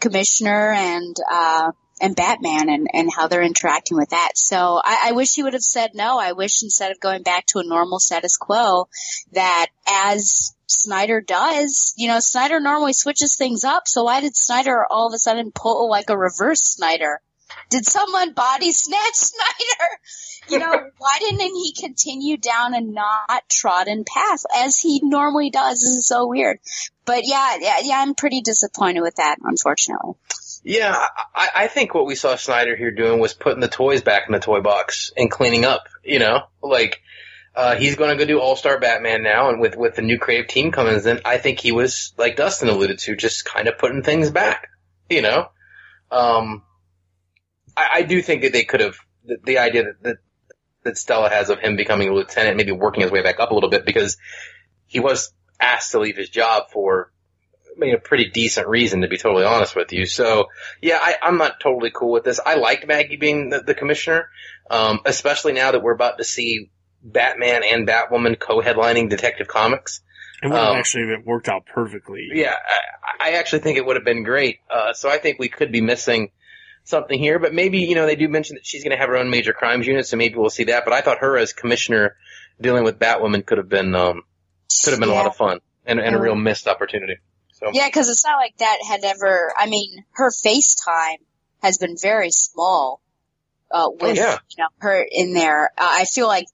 commissioner 0.00 0.72
and, 0.72 1.16
uh, 1.30 1.72
and 2.00 2.16
Batman 2.16 2.68
and, 2.68 2.88
and 2.92 3.10
how 3.14 3.28
they're 3.28 3.42
interacting 3.42 3.96
with 3.96 4.10
that. 4.10 4.32
So 4.34 4.80
I, 4.84 5.10
I 5.10 5.12
wish 5.12 5.34
he 5.34 5.44
would 5.44 5.52
have 5.52 5.62
said 5.62 5.90
no. 5.94 6.18
I 6.18 6.32
wish 6.32 6.62
instead 6.64 6.90
of 6.90 6.98
going 6.98 7.22
back 7.22 7.46
to 7.48 7.60
a 7.60 7.64
normal 7.64 8.00
status 8.00 8.36
quo 8.36 8.88
that 9.32 9.66
as 9.88 10.56
Snyder 10.72 11.20
does, 11.20 11.94
you 11.96 12.08
know, 12.08 12.20
Snyder 12.20 12.60
normally 12.60 12.92
switches 12.92 13.36
things 13.36 13.64
up. 13.64 13.86
So 13.86 14.04
why 14.04 14.20
did 14.20 14.36
Snyder 14.36 14.84
all 14.90 15.06
of 15.08 15.14
a 15.14 15.18
sudden 15.18 15.52
pull 15.52 15.88
like 15.88 16.10
a 16.10 16.18
reverse 16.18 16.62
Snyder? 16.62 17.20
Did 17.70 17.86
someone 17.86 18.32
body 18.32 18.72
snatch 18.72 19.00
Snyder? 19.14 19.90
You 20.48 20.58
know, 20.58 20.90
why 20.98 21.18
didn't 21.20 21.40
he 21.40 21.74
continue 21.78 22.36
down 22.36 22.74
a 22.74 22.80
not 22.80 23.44
trodden 23.50 24.04
path 24.04 24.40
as 24.56 24.78
he 24.78 25.00
normally 25.02 25.50
does? 25.50 25.80
This 25.80 25.90
is 25.90 26.06
so 26.06 26.26
weird. 26.26 26.58
But 27.04 27.22
yeah, 27.24 27.56
yeah, 27.60 27.76
yeah, 27.82 27.98
I'm 27.98 28.14
pretty 28.14 28.40
disappointed 28.40 29.02
with 29.02 29.16
that, 29.16 29.38
unfortunately. 29.42 30.14
Yeah, 30.64 30.94
I, 31.34 31.48
I 31.54 31.66
think 31.68 31.94
what 31.94 32.06
we 32.06 32.14
saw 32.14 32.36
Snyder 32.36 32.76
here 32.76 32.90
doing 32.90 33.20
was 33.20 33.34
putting 33.34 33.60
the 33.60 33.68
toys 33.68 34.02
back 34.02 34.24
in 34.28 34.32
the 34.32 34.40
toy 34.40 34.60
box 34.60 35.12
and 35.16 35.30
cleaning 35.30 35.64
up. 35.64 35.88
You 36.04 36.18
know, 36.18 36.42
like 36.62 37.00
uh, 37.54 37.76
he's 37.76 37.96
going 37.96 38.10
to 38.10 38.16
go 38.16 38.26
do 38.26 38.40
All 38.40 38.56
Star 38.56 38.78
Batman 38.78 39.22
now, 39.22 39.50
and 39.50 39.60
with 39.60 39.76
with 39.76 39.94
the 39.94 40.02
new 40.02 40.18
creative 40.18 40.48
team 40.48 40.72
coming 40.72 40.98
in, 41.04 41.20
I 41.24 41.38
think 41.38 41.60
he 41.60 41.72
was 41.72 42.14
like 42.16 42.36
Dustin 42.36 42.68
alluded 42.68 42.98
to, 43.00 43.16
just 43.16 43.44
kind 43.44 43.68
of 43.68 43.78
putting 43.78 44.02
things 44.02 44.30
back. 44.30 44.68
You 45.10 45.22
know, 45.22 45.48
um, 46.10 46.62
I, 47.76 47.88
I 47.94 48.02
do 48.02 48.22
think 48.22 48.42
that 48.42 48.52
they 48.52 48.64
could 48.64 48.80
have 48.80 48.96
the, 49.24 49.36
the 49.44 49.58
idea 49.58 49.84
that, 49.84 50.02
that 50.02 50.16
that 50.84 50.98
Stella 50.98 51.28
has 51.28 51.50
of 51.50 51.58
him 51.58 51.76
becoming 51.76 52.08
a 52.08 52.14
lieutenant, 52.14 52.56
maybe 52.56 52.72
working 52.72 53.02
his 53.02 53.12
way 53.12 53.22
back 53.22 53.38
up 53.38 53.50
a 53.50 53.54
little 53.54 53.70
bit 53.70 53.84
because 53.84 54.16
he 54.86 55.00
was 55.00 55.32
asked 55.60 55.92
to 55.92 56.00
leave 56.00 56.16
his 56.16 56.28
job 56.28 56.70
for 56.72 57.12
I 57.74 57.78
mean, 57.78 57.94
a 57.94 57.98
pretty 57.98 58.30
decent 58.30 58.68
reason 58.68 59.00
to 59.00 59.08
be 59.08 59.16
totally 59.16 59.44
honest 59.44 59.74
with 59.74 59.92
you. 59.92 60.06
So 60.06 60.48
yeah, 60.80 60.98
I, 61.00 61.16
I'm 61.22 61.38
not 61.38 61.60
totally 61.60 61.90
cool 61.90 62.12
with 62.12 62.24
this. 62.24 62.40
I 62.44 62.56
liked 62.56 62.86
Maggie 62.86 63.16
being 63.16 63.50
the, 63.50 63.60
the 63.60 63.74
commissioner, 63.74 64.28
um, 64.70 65.00
especially 65.06 65.52
now 65.52 65.72
that 65.72 65.82
we're 65.82 65.94
about 65.94 66.18
to 66.18 66.24
see 66.24 66.70
Batman 67.02 67.62
and 67.64 67.86
Batwoman 67.86 68.38
co-headlining 68.38 69.10
Detective 69.10 69.48
Comics. 69.48 70.00
It 70.42 70.48
would 70.48 70.58
have 70.58 70.70
Um, 70.70 70.76
actually 70.76 71.06
been 71.06 71.24
worked 71.24 71.48
out 71.48 71.66
perfectly. 71.66 72.28
Yeah, 72.32 72.54
I, 73.20 73.30
I 73.30 73.32
actually 73.34 73.60
think 73.60 73.78
it 73.78 73.86
would 73.86 73.96
have 73.96 74.04
been 74.04 74.24
great. 74.24 74.58
Uh, 74.70 74.92
so 74.92 75.08
I 75.08 75.18
think 75.18 75.38
we 75.38 75.48
could 75.48 75.70
be 75.70 75.80
missing 75.80 76.30
something 76.84 77.18
here, 77.18 77.38
but 77.38 77.54
maybe, 77.54 77.78
you 77.78 77.94
know, 77.94 78.06
they 78.06 78.16
do 78.16 78.28
mention 78.28 78.56
that 78.56 78.66
she's 78.66 78.82
going 78.82 78.90
to 78.90 78.96
have 78.96 79.08
her 79.08 79.16
own 79.16 79.30
major 79.30 79.52
crimes 79.52 79.86
unit, 79.86 80.06
so 80.06 80.16
maybe 80.16 80.36
we'll 80.36 80.50
see 80.50 80.64
that. 80.64 80.84
But 80.84 80.94
I 80.94 81.00
thought 81.00 81.18
her 81.18 81.36
as 81.36 81.52
commissioner 81.52 82.16
dealing 82.60 82.82
with 82.82 82.98
Batwoman 82.98 83.46
could 83.46 83.58
have 83.58 83.68
been, 83.68 83.94
um, 83.94 84.22
could 84.84 84.92
have 84.92 85.00
been 85.00 85.08
a 85.08 85.14
lot 85.14 85.26
of 85.26 85.36
fun 85.36 85.60
and, 85.86 86.00
and 86.00 86.16
a 86.16 86.20
real 86.20 86.34
missed 86.34 86.66
opportunity. 86.66 87.18
So 87.52 87.70
Yeah, 87.72 87.86
because 87.86 88.08
it's 88.08 88.24
not 88.24 88.36
like 88.36 88.56
that 88.58 88.78
had 88.86 89.04
ever. 89.04 89.52
I 89.56 89.66
mean, 89.66 90.04
her 90.12 90.30
FaceTime 90.30 91.18
has 91.62 91.78
been 91.78 91.96
very 92.00 92.30
small. 92.30 93.00
Uh, 93.70 93.88
with 93.88 94.18
yeah. 94.18 94.36
you 94.50 94.62
know 94.62 94.68
her 94.80 95.06
in 95.10 95.32
there, 95.32 95.70
uh, 95.78 95.88
I 96.00 96.04
feel 96.04 96.26
like 96.26 96.44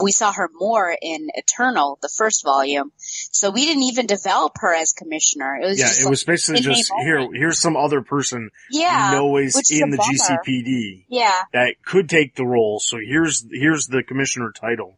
we 0.00 0.10
saw 0.12 0.32
her 0.32 0.48
more 0.58 0.94
in 1.00 1.28
Eternal, 1.34 1.98
the 2.02 2.08
first 2.16 2.44
volume. 2.44 2.92
So 2.96 3.50
we 3.50 3.66
didn't 3.66 3.82
even 3.84 4.06
develop 4.06 4.52
her 4.56 4.74
as 4.74 4.92
commissioner. 4.92 5.58
It 5.62 5.66
was 5.66 5.78
Yeah, 5.78 5.86
just 5.86 6.00
it 6.00 6.04
like, 6.04 6.10
was 6.10 6.24
basically 6.24 6.62
just 6.62 6.90
here. 7.02 7.28
Here's 7.32 7.58
some 7.58 7.76
other 7.76 8.02
person 8.02 8.50
yeah, 8.70 9.10
you 9.10 9.16
know 9.18 9.36
is 9.36 9.54
which 9.54 9.70
is 9.70 9.80
in 9.80 9.90
the 9.90 9.98
bummer. 9.98 10.12
GCPD 10.12 11.04
yeah, 11.08 11.42
that 11.52 11.74
could 11.84 12.08
take 12.08 12.36
the 12.36 12.46
role. 12.46 12.80
So 12.80 12.98
here's 13.04 13.46
here's 13.50 13.86
the 13.86 14.02
commissioner 14.02 14.52
title. 14.52 14.96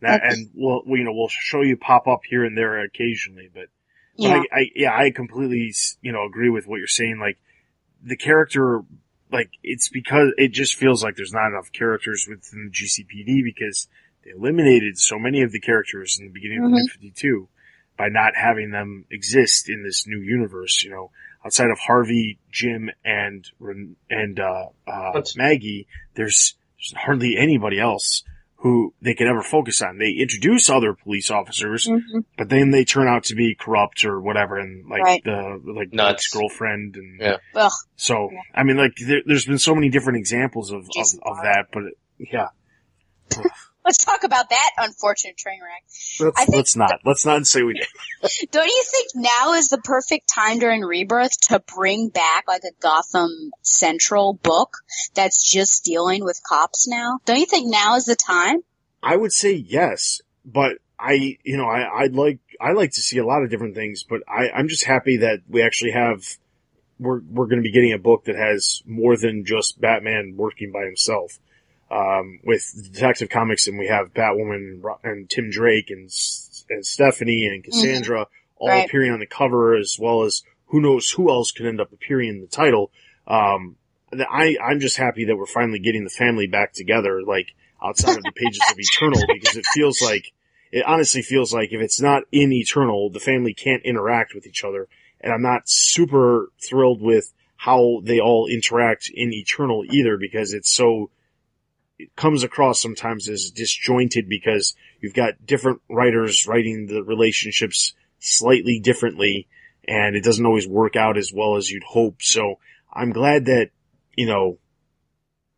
That, 0.00 0.20
Okay. 0.20 0.34
and 0.34 0.50
we'll 0.54 0.82
we, 0.86 0.98
you 0.98 1.04
know 1.04 1.12
we'll 1.12 1.28
show 1.28 1.62
you 1.62 1.76
pop 1.76 2.06
up 2.06 2.20
here 2.28 2.44
and 2.44 2.56
there 2.56 2.82
occasionally, 2.84 3.48
but 3.52 3.66
but 4.16 4.24
yeah, 4.24 4.42
I, 4.52 4.60
I 4.60 4.70
yeah 4.74 4.94
I 4.96 5.10
completely 5.10 5.72
you 6.02 6.12
know 6.12 6.24
agree 6.26 6.50
with 6.50 6.66
what 6.66 6.78
you're 6.78 6.86
saying. 6.86 7.18
Like 7.18 7.38
the 8.02 8.16
character, 8.16 8.82
like 9.32 9.50
it's 9.62 9.88
because 9.88 10.32
it 10.36 10.48
just 10.52 10.76
feels 10.76 11.02
like 11.02 11.16
there's 11.16 11.32
not 11.32 11.48
enough 11.48 11.72
characters 11.72 12.26
within 12.28 12.66
the 12.66 12.70
GCPD 12.70 13.42
because 13.42 13.88
they 14.24 14.30
eliminated 14.30 14.98
so 14.98 15.18
many 15.18 15.42
of 15.42 15.50
the 15.52 15.60
characters 15.60 16.18
in 16.20 16.26
the 16.26 16.32
beginning 16.32 16.62
of 16.64 16.70
the 16.70 16.76
Mhm. 16.76 16.80
New 16.80 16.88
52 17.10 17.48
by 17.96 18.08
not 18.08 18.36
having 18.36 18.70
them 18.70 19.04
exist 19.10 19.68
in 19.68 19.82
this 19.82 20.06
new 20.06 20.20
universe. 20.20 20.82
You 20.84 20.90
know, 20.90 21.10
outside 21.44 21.70
of 21.70 21.78
Harvey, 21.80 22.38
Jim, 22.50 22.90
and 23.04 23.50
and 24.10 24.38
uh, 24.38 24.66
uh, 24.86 25.12
That's- 25.12 25.36
Maggie, 25.36 25.86
there's, 26.14 26.54
there's 26.76 27.02
hardly 27.04 27.36
anybody 27.36 27.78
else 27.80 28.22
who 28.62 28.94
they 29.02 29.12
could 29.14 29.26
ever 29.26 29.42
focus 29.42 29.82
on. 29.82 29.98
They 29.98 30.10
introduce 30.12 30.70
other 30.70 30.94
police 30.94 31.30
officers, 31.32 31.88
Mhm. 31.88 32.24
but 32.38 32.48
then 32.48 32.70
they 32.70 32.84
turn 32.84 33.08
out 33.08 33.24
to 33.24 33.34
be 33.34 33.56
corrupt 33.56 34.04
or 34.04 34.20
whatever, 34.20 34.56
and 34.56 34.88
like 34.88 35.02
Right. 35.02 35.24
the 35.24 35.60
like 35.64 35.92
Nuts. 35.92 36.26
ex 36.26 36.32
girlfriend, 36.32 36.94
and 36.96 37.20
Yeah. 37.20 37.36
Ugh. 37.56 37.72
so 37.96 38.30
Yeah. 38.30 38.38
I 38.54 38.62
mean, 38.62 38.76
like 38.76 38.92
there, 39.04 39.20
there's 39.26 39.46
been 39.46 39.58
so 39.58 39.74
many 39.74 39.88
different 39.88 40.18
examples 40.18 40.70
of 40.70 40.82
of, 40.96 41.06
of 41.24 41.36
that, 41.42 41.66
but 41.72 41.82
yeah, 42.18 42.48
Let's 43.84 44.04
talk 44.04 44.22
about 44.24 44.50
that 44.50 44.70
unfortunate 44.78 45.36
train 45.36 45.60
wreck. 45.60 45.82
let's 46.20 46.40
I 46.40 46.44
think- 46.44 46.56
let's 46.56 46.76
not 46.76 47.00
let's 47.04 47.26
not 47.26 47.46
say 47.46 47.62
we 47.62 47.74
did. 47.74 47.86
Don't 48.52 48.66
you 48.66 48.84
think 48.90 49.08
now 49.14 49.54
is 49.54 49.68
the 49.68 49.78
perfect 49.78 50.28
time 50.28 50.58
during 50.58 50.82
Rebirth 50.82 51.40
to 51.48 51.60
bring 51.74 52.08
back 52.08 52.44
like 52.46 52.62
a 52.62 52.72
Gotham 52.80 53.50
Central 53.62 54.34
book 54.34 54.78
that's 55.14 55.50
just 55.50 55.84
dealing 55.84 56.24
with 56.24 56.40
cops 56.46 56.86
now? 56.86 57.18
Don't 57.24 57.38
you 57.38 57.46
think 57.46 57.70
now 57.70 57.96
is 57.96 58.04
the 58.04 58.16
time? 58.16 58.60
I 59.02 59.16
would 59.16 59.32
say 59.32 59.52
yes, 59.52 60.20
but 60.44 60.76
I, 60.98 61.38
you 61.42 61.56
know, 61.56 61.66
I, 61.66 62.02
I'd 62.02 62.14
like, 62.14 62.38
I 62.60 62.72
like 62.72 62.92
to 62.92 63.02
see 63.02 63.18
a 63.18 63.26
lot 63.26 63.42
of 63.42 63.50
different 63.50 63.74
things, 63.74 64.04
but 64.04 64.20
I, 64.28 64.50
I'm 64.50 64.68
just 64.68 64.84
happy 64.84 65.16
that 65.18 65.40
we 65.48 65.62
actually 65.62 65.90
have 65.90 66.22
we're 67.00 67.20
we're 67.28 67.46
going 67.46 67.58
to 67.58 67.62
be 67.62 67.72
getting 67.72 67.92
a 67.92 67.98
book 67.98 68.26
that 68.26 68.36
has 68.36 68.82
more 68.86 69.16
than 69.16 69.44
just 69.44 69.80
Batman 69.80 70.34
working 70.36 70.70
by 70.70 70.84
himself. 70.84 71.40
Um, 71.92 72.40
with 72.42 72.90
Detective 72.92 73.28
Comics, 73.28 73.66
and 73.66 73.78
we 73.78 73.88
have 73.88 74.14
Batwoman 74.14 74.80
and, 75.04 75.28
Tim 75.28 75.50
Drake 75.50 75.90
and 75.90 76.08
and 76.70 76.86
Stephanie 76.86 77.46
and 77.46 77.62
Cassandra 77.62 78.26
all 78.56 78.68
Right. 78.68 78.86
appearing 78.86 79.12
on 79.12 79.18
the 79.20 79.26
cover, 79.26 79.76
as 79.76 79.96
well 80.00 80.22
as 80.22 80.42
who 80.66 80.80
knows 80.80 81.10
who 81.10 81.28
else 81.30 81.50
could 81.52 81.66
end 81.66 81.80
up 81.80 81.92
appearing 81.92 82.30
in 82.30 82.40
the 82.40 82.46
title. 82.46 82.90
Um, 83.26 83.76
I 84.10 84.56
I'm 84.64 84.80
just 84.80 84.96
happy 84.96 85.26
that 85.26 85.36
we're 85.36 85.46
finally 85.46 85.80
getting 85.80 86.04
the 86.04 86.10
family 86.10 86.46
back 86.46 86.72
together, 86.72 87.20
like 87.22 87.48
outside 87.84 88.16
of 88.16 88.22
the 88.22 88.32
pages 88.32 88.62
of 88.70 88.76
Eternal, 88.78 89.20
because 89.32 89.56
it 89.56 89.66
feels 89.66 90.00
like 90.00 90.32
it 90.70 90.84
honestly 90.86 91.20
feels 91.22 91.52
like 91.52 91.72
if 91.72 91.80
it's 91.82 92.00
not 92.00 92.22
in 92.32 92.52
Eternal, 92.52 93.10
the 93.10 93.20
family 93.20 93.52
can't 93.52 93.82
interact 93.84 94.34
with 94.34 94.46
each 94.46 94.64
other. 94.64 94.88
And 95.20 95.32
I'm 95.32 95.42
not 95.42 95.62
super 95.68 96.50
thrilled 96.66 97.02
with 97.02 97.32
how 97.56 98.00
they 98.02 98.18
all 98.18 98.46
interact 98.46 99.10
in 99.12 99.32
Eternal 99.32 99.84
either 99.90 100.16
because 100.16 100.52
it's 100.52 100.72
so, 100.72 101.10
it 102.02 102.16
comes 102.16 102.42
across 102.42 102.80
sometimes 102.80 103.28
as 103.28 103.50
disjointed 103.50 104.28
because 104.28 104.74
you've 105.00 105.14
got 105.14 105.44
different 105.44 105.80
writers 105.88 106.46
writing 106.46 106.86
the 106.86 107.02
relationships 107.02 107.94
slightly 108.18 108.80
differently 108.80 109.48
and 109.86 110.14
it 110.16 110.24
doesn't 110.24 110.46
always 110.46 110.66
work 110.66 110.96
out 110.96 111.16
as 111.16 111.32
well 111.34 111.56
as 111.56 111.70
you'd 111.70 111.82
hope. 111.82 112.22
So 112.22 112.58
I'm 112.92 113.10
glad 113.12 113.46
that, 113.46 113.70
you 114.16 114.26
know, 114.26 114.58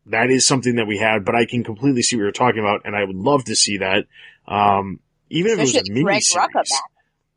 that 0.07 0.29
is 0.29 0.45
something 0.45 0.75
that 0.75 0.87
we 0.87 0.97
had, 0.97 1.25
but 1.25 1.35
I 1.35 1.45
can 1.45 1.63
completely 1.63 2.01
see 2.01 2.15
what 2.15 2.23
you're 2.23 2.31
talking 2.31 2.59
about 2.59 2.81
and 2.85 2.95
I 2.95 3.03
would 3.03 3.15
love 3.15 3.45
to 3.45 3.55
see 3.55 3.77
that. 3.79 4.05
Um, 4.47 4.99
even 5.29 5.51
if 5.53 5.57
it 5.59 5.61
was 5.61 5.75
a 5.75 5.83
mini 5.91 6.21
series. 6.21 6.35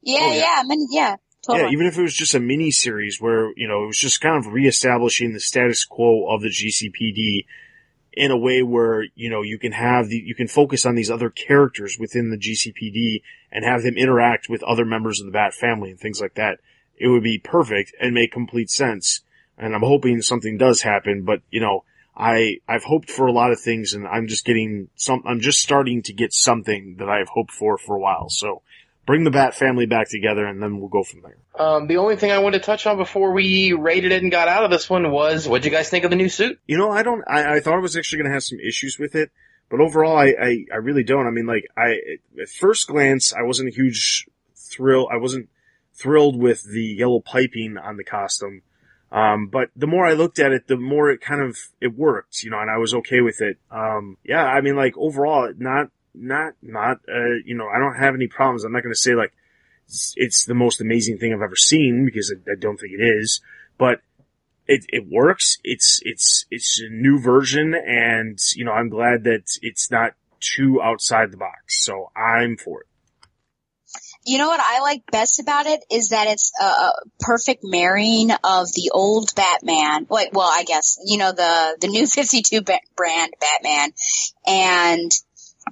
Yeah, 0.02 0.20
Oh, 0.20 0.32
yeah. 0.32 0.62
yeah, 0.68 0.76
yeah, 0.90 1.16
totally. 1.42 1.64
Yeah, 1.66 1.72
even 1.72 1.86
if 1.86 1.98
it 1.98 2.02
was 2.02 2.14
just 2.14 2.34
a 2.34 2.40
mini 2.40 2.70
series 2.70 3.20
where, 3.20 3.52
you 3.56 3.66
know, 3.66 3.84
it 3.84 3.86
was 3.86 3.98
just 3.98 4.20
kind 4.20 4.36
of 4.36 4.52
reestablishing 4.52 5.32
the 5.32 5.40
status 5.40 5.84
quo 5.84 6.28
of 6.28 6.42
the 6.42 6.48
GCPD 6.50 7.46
in 8.18 8.32
a 8.32 8.36
way 8.36 8.64
where, 8.64 9.04
you 9.14 9.30
know, 9.30 9.42
you 9.42 9.60
can 9.60 9.70
have 9.70 10.08
the, 10.08 10.16
you 10.16 10.34
can 10.34 10.48
focus 10.48 10.84
on 10.84 10.96
these 10.96 11.08
other 11.08 11.30
characters 11.30 11.96
within 12.00 12.30
the 12.30 12.36
GCPD 12.36 13.22
and 13.52 13.64
have 13.64 13.84
them 13.84 13.96
interact 13.96 14.48
with 14.48 14.60
other 14.64 14.84
members 14.84 15.20
of 15.20 15.26
the 15.26 15.32
Bat 15.32 15.54
family 15.54 15.92
and 15.92 16.00
things 16.00 16.20
like 16.20 16.34
that. 16.34 16.58
It 16.96 17.06
would 17.06 17.22
be 17.22 17.38
perfect 17.38 17.94
and 18.00 18.12
make 18.12 18.32
complete 18.32 18.70
sense. 18.70 19.20
And 19.56 19.72
I'm 19.72 19.82
hoping 19.82 20.20
something 20.20 20.58
does 20.58 20.82
happen, 20.82 21.22
but, 21.22 21.42
you 21.52 21.60
know, 21.60 21.84
I, 22.16 22.58
I've 22.66 22.82
hoped 22.82 23.08
for 23.08 23.28
a 23.28 23.32
lot 23.32 23.52
of 23.52 23.60
things 23.60 23.94
and 23.94 24.04
I'm 24.04 24.26
just 24.26 24.44
getting 24.44 24.88
some, 24.96 25.22
I'm 25.24 25.38
just 25.38 25.60
starting 25.60 26.02
to 26.02 26.12
get 26.12 26.32
something 26.32 26.96
that 26.98 27.08
I've 27.08 27.28
hoped 27.28 27.52
for 27.52 27.78
for 27.78 27.94
a 27.94 28.00
while. 28.00 28.30
So 28.30 28.62
bring 29.08 29.24
the 29.24 29.30
Bat 29.30 29.54
family 29.54 29.86
back 29.86 30.10
together 30.10 30.44
and 30.44 30.62
then 30.62 30.78
we'll 30.78 30.90
go 30.90 31.02
from 31.02 31.22
there. 31.22 31.38
Um, 31.58 31.86
the 31.86 31.96
only 31.96 32.16
thing 32.16 32.30
I 32.30 32.40
wanted 32.40 32.58
to 32.58 32.66
touch 32.66 32.86
on 32.86 32.98
before 32.98 33.32
we 33.32 33.72
rated 33.72 34.12
it 34.12 34.22
and 34.22 34.30
got 34.30 34.48
out 34.48 34.64
of 34.64 34.70
this 34.70 34.90
one 34.90 35.10
was, 35.10 35.48
what'd 35.48 35.64
you 35.64 35.70
guys 35.70 35.88
think 35.88 36.04
of 36.04 36.10
the 36.10 36.16
new 36.16 36.28
suit? 36.28 36.60
You 36.66 36.76
know, 36.76 36.90
I 36.90 37.02
don't. 37.02 37.24
I, 37.26 37.54
I 37.56 37.60
thought 37.60 37.72
I 37.72 37.78
was 37.78 37.96
actually 37.96 38.18
going 38.18 38.28
to 38.28 38.34
have 38.34 38.44
some 38.44 38.60
issues 38.60 38.98
with 38.98 39.14
it, 39.14 39.30
but 39.70 39.80
overall, 39.80 40.14
I, 40.14 40.34
I 40.38 40.64
I 40.70 40.76
really 40.76 41.04
don't. 41.04 41.26
I 41.26 41.30
mean, 41.30 41.46
like, 41.46 41.64
I 41.74 41.96
at 42.38 42.50
first 42.50 42.86
glance, 42.86 43.32
I 43.32 43.44
wasn't 43.44 43.70
a 43.70 43.74
huge 43.74 44.28
thrill. 44.54 45.08
I 45.10 45.16
wasn't 45.16 45.48
thrilled 45.94 46.38
with 46.38 46.62
the 46.70 46.84
yellow 46.84 47.20
piping 47.20 47.78
on 47.78 47.96
the 47.96 48.04
costume. 48.04 48.60
Um, 49.10 49.48
but 49.48 49.70
the 49.74 49.86
more 49.86 50.04
I 50.04 50.12
looked 50.12 50.38
at 50.38 50.52
it, 50.52 50.66
the 50.66 50.76
more 50.76 51.08
it 51.08 51.22
kind 51.22 51.40
of 51.40 51.56
it 51.80 51.96
worked, 51.96 52.42
you 52.42 52.50
know, 52.50 52.60
and 52.60 52.70
I 52.70 52.76
was 52.76 52.92
okay 52.92 53.22
with 53.22 53.40
it. 53.40 53.56
Um, 53.70 54.18
yeah, 54.22 54.44
I 54.44 54.60
mean, 54.60 54.76
like 54.76 54.98
overall, 54.98 55.50
not 55.56 55.88
not 56.20 56.54
not 56.62 56.98
uh, 57.08 57.36
you 57.44 57.54
know, 57.54 57.68
I 57.68 57.78
don't 57.78 57.96
have 57.96 58.14
any 58.14 58.26
problems. 58.26 58.64
I'm 58.64 58.72
not 58.72 58.82
going 58.82 58.94
to 58.94 59.00
say 59.00 59.14
like 59.14 59.32
it's, 59.88 60.14
it's 60.16 60.44
the 60.44 60.54
most 60.54 60.80
amazing 60.80 61.18
thing 61.18 61.32
I've 61.32 61.42
ever 61.42 61.56
seen 61.56 62.04
because 62.04 62.32
I, 62.32 62.52
I 62.52 62.54
don't 62.58 62.76
think 62.76 62.92
it 62.92 63.02
is, 63.02 63.40
but 63.78 64.00
it, 64.66 64.84
it 64.88 65.06
works. 65.10 65.56
It's, 65.64 66.00
it's, 66.04 66.44
it's 66.50 66.80
a 66.80 66.92
new 66.92 67.18
version 67.18 67.74
and, 67.74 68.38
you 68.54 68.64
know, 68.64 68.72
I'm 68.72 68.90
glad 68.90 69.24
that 69.24 69.44
it's 69.62 69.90
not 69.90 70.12
too 70.40 70.80
outside 70.82 71.32
the 71.32 71.38
box. 71.38 71.84
So 71.84 72.10
I'm 72.14 72.56
for 72.56 72.82
it. 72.82 72.86
You 74.26 74.36
know 74.36 74.48
what 74.48 74.60
I 74.60 74.80
like 74.80 75.04
best 75.10 75.40
about 75.40 75.64
it 75.64 75.80
is 75.90 76.10
that 76.10 76.26
it's 76.28 76.52
a 76.60 76.90
perfect 77.18 77.62
marrying 77.64 78.30
of 78.30 78.66
the 78.74 78.90
old 78.92 79.34
Batman, 79.34 80.06
like, 80.10 80.34
well, 80.34 80.50
I 80.52 80.64
guess, 80.64 80.98
you 81.06 81.16
know, 81.16 81.32
the, 81.32 81.78
the 81.80 81.88
new 81.88 82.06
52 82.06 82.60
ba- 82.60 82.80
brand 82.94 83.32
Batman 83.40 83.92
and 84.46 85.10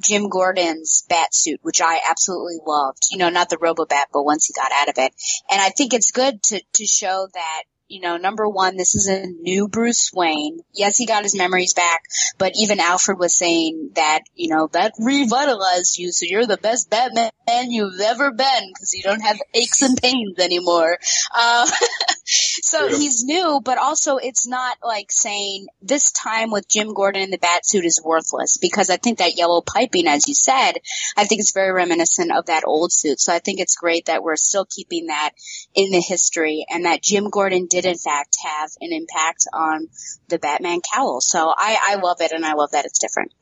Jim 0.03 0.29
Gordon's 0.29 1.05
bat 1.09 1.35
suit, 1.35 1.61
which 1.63 1.81
I 1.81 2.01
absolutely 2.09 2.59
loved. 2.67 3.05
You 3.11 3.19
know, 3.19 3.31
not 3.31 3.49
the 3.49 3.57
Robobat, 3.57 4.07
but 4.13 4.25
once 4.25 4.47
he 4.47 4.53
got 4.53 4.73
out 4.73 4.89
of 4.89 4.99
it. 4.99 5.13
And 5.51 5.61
I 5.61 5.71
think 5.71 5.95
it's 5.95 6.11
good 6.11 6.43
to, 6.45 6.61
to 6.75 6.87
show 6.87 7.29
that, 7.33 7.63
you 7.89 8.01
know, 8.01 8.17
number 8.17 8.49
one, 8.49 8.77
this 8.77 8.95
is 8.95 9.09
a 9.09 9.27
new 9.27 9.69
Bruce 9.69 10.11
Wayne. 10.13 10.59
Yes, 10.75 10.97
he 10.97 11.07
got 11.07 11.23
his 11.23 11.37
memories 11.37 11.75
back, 11.75 12.03
but 12.39 12.53
even 12.57 12.81
Alfred 12.81 13.19
was 13.19 13.37
saying 13.37 13.91
that, 13.95 14.21
you 14.35 14.49
know, 14.49 14.69
that 14.73 14.95
revitalized 14.99 15.99
you, 15.99 16.11
so 16.11 16.27
you're 16.29 16.47
the 16.47 16.57
best 16.57 16.91
Batman 16.91 17.31
you've 17.71 18.01
ever 18.01 18.33
been 18.33 18.73
because 18.73 18.93
you 18.95 19.03
don't 19.03 19.21
have 19.21 19.39
aches 19.55 19.83
and 19.83 19.97
pains 19.97 20.39
anymore. 20.39 20.99
Uh, 21.35 21.71
so 22.25 22.89
he's 22.89 23.23
new, 23.23 23.61
but 23.65 23.79
also 23.79 24.17
it's 24.17 24.49
not 24.49 24.79
like 24.83 25.13
saying 25.13 25.67
this 25.81 26.11
time 26.11 26.51
with 26.51 26.69
Jim 26.69 26.93
Gordon 26.93 27.23
in 27.23 27.31
the 27.31 27.39
bat 27.39 27.65
suit 27.65 27.85
is 27.85 28.03
worthless 28.05 28.59
because 28.61 28.91
I 28.91 28.97
think 28.97 29.19
that 29.19 29.37
yellow 29.37 29.61
piping, 29.61 30.09
as 30.09 30.27
you 30.27 30.35
said, 30.35 30.73
I 31.17 31.25
think 31.25 31.41
it's 31.41 31.53
very 31.53 31.73
reminiscent 31.73 32.33
of 32.37 32.47
that 32.47 32.65
old 32.67 32.93
suit. 32.93 33.21
So 33.21 33.33
I 33.33 33.39
think 33.39 33.61
it's 33.61 33.77
great 33.77 34.07
that 34.07 34.25
we're 34.25 34.37
still 34.37 34.67
keeping 34.69 35.07
that 35.07 35.31
in 35.75 35.91
the 35.91 36.01
history 36.01 36.67
and 36.69 36.85
that 36.85 37.03
Jim 37.03 37.31
Gordon 37.31 37.67
did 37.83 37.85
in 37.87 37.99
fact 37.99 38.37
have 38.43 38.71
an 38.81 38.93
impact 38.93 39.45
on 39.53 39.89
the 40.29 40.39
Batman 40.39 40.81
cowl. 40.81 41.21
So 41.21 41.53
I, 41.57 41.79
I 41.83 41.95
love 41.97 42.21
it 42.21 42.33
and 42.33 42.45
I 42.45 42.55
love 42.55 42.71
that 42.73 42.85
it's 42.87 42.99
different. 42.99 43.33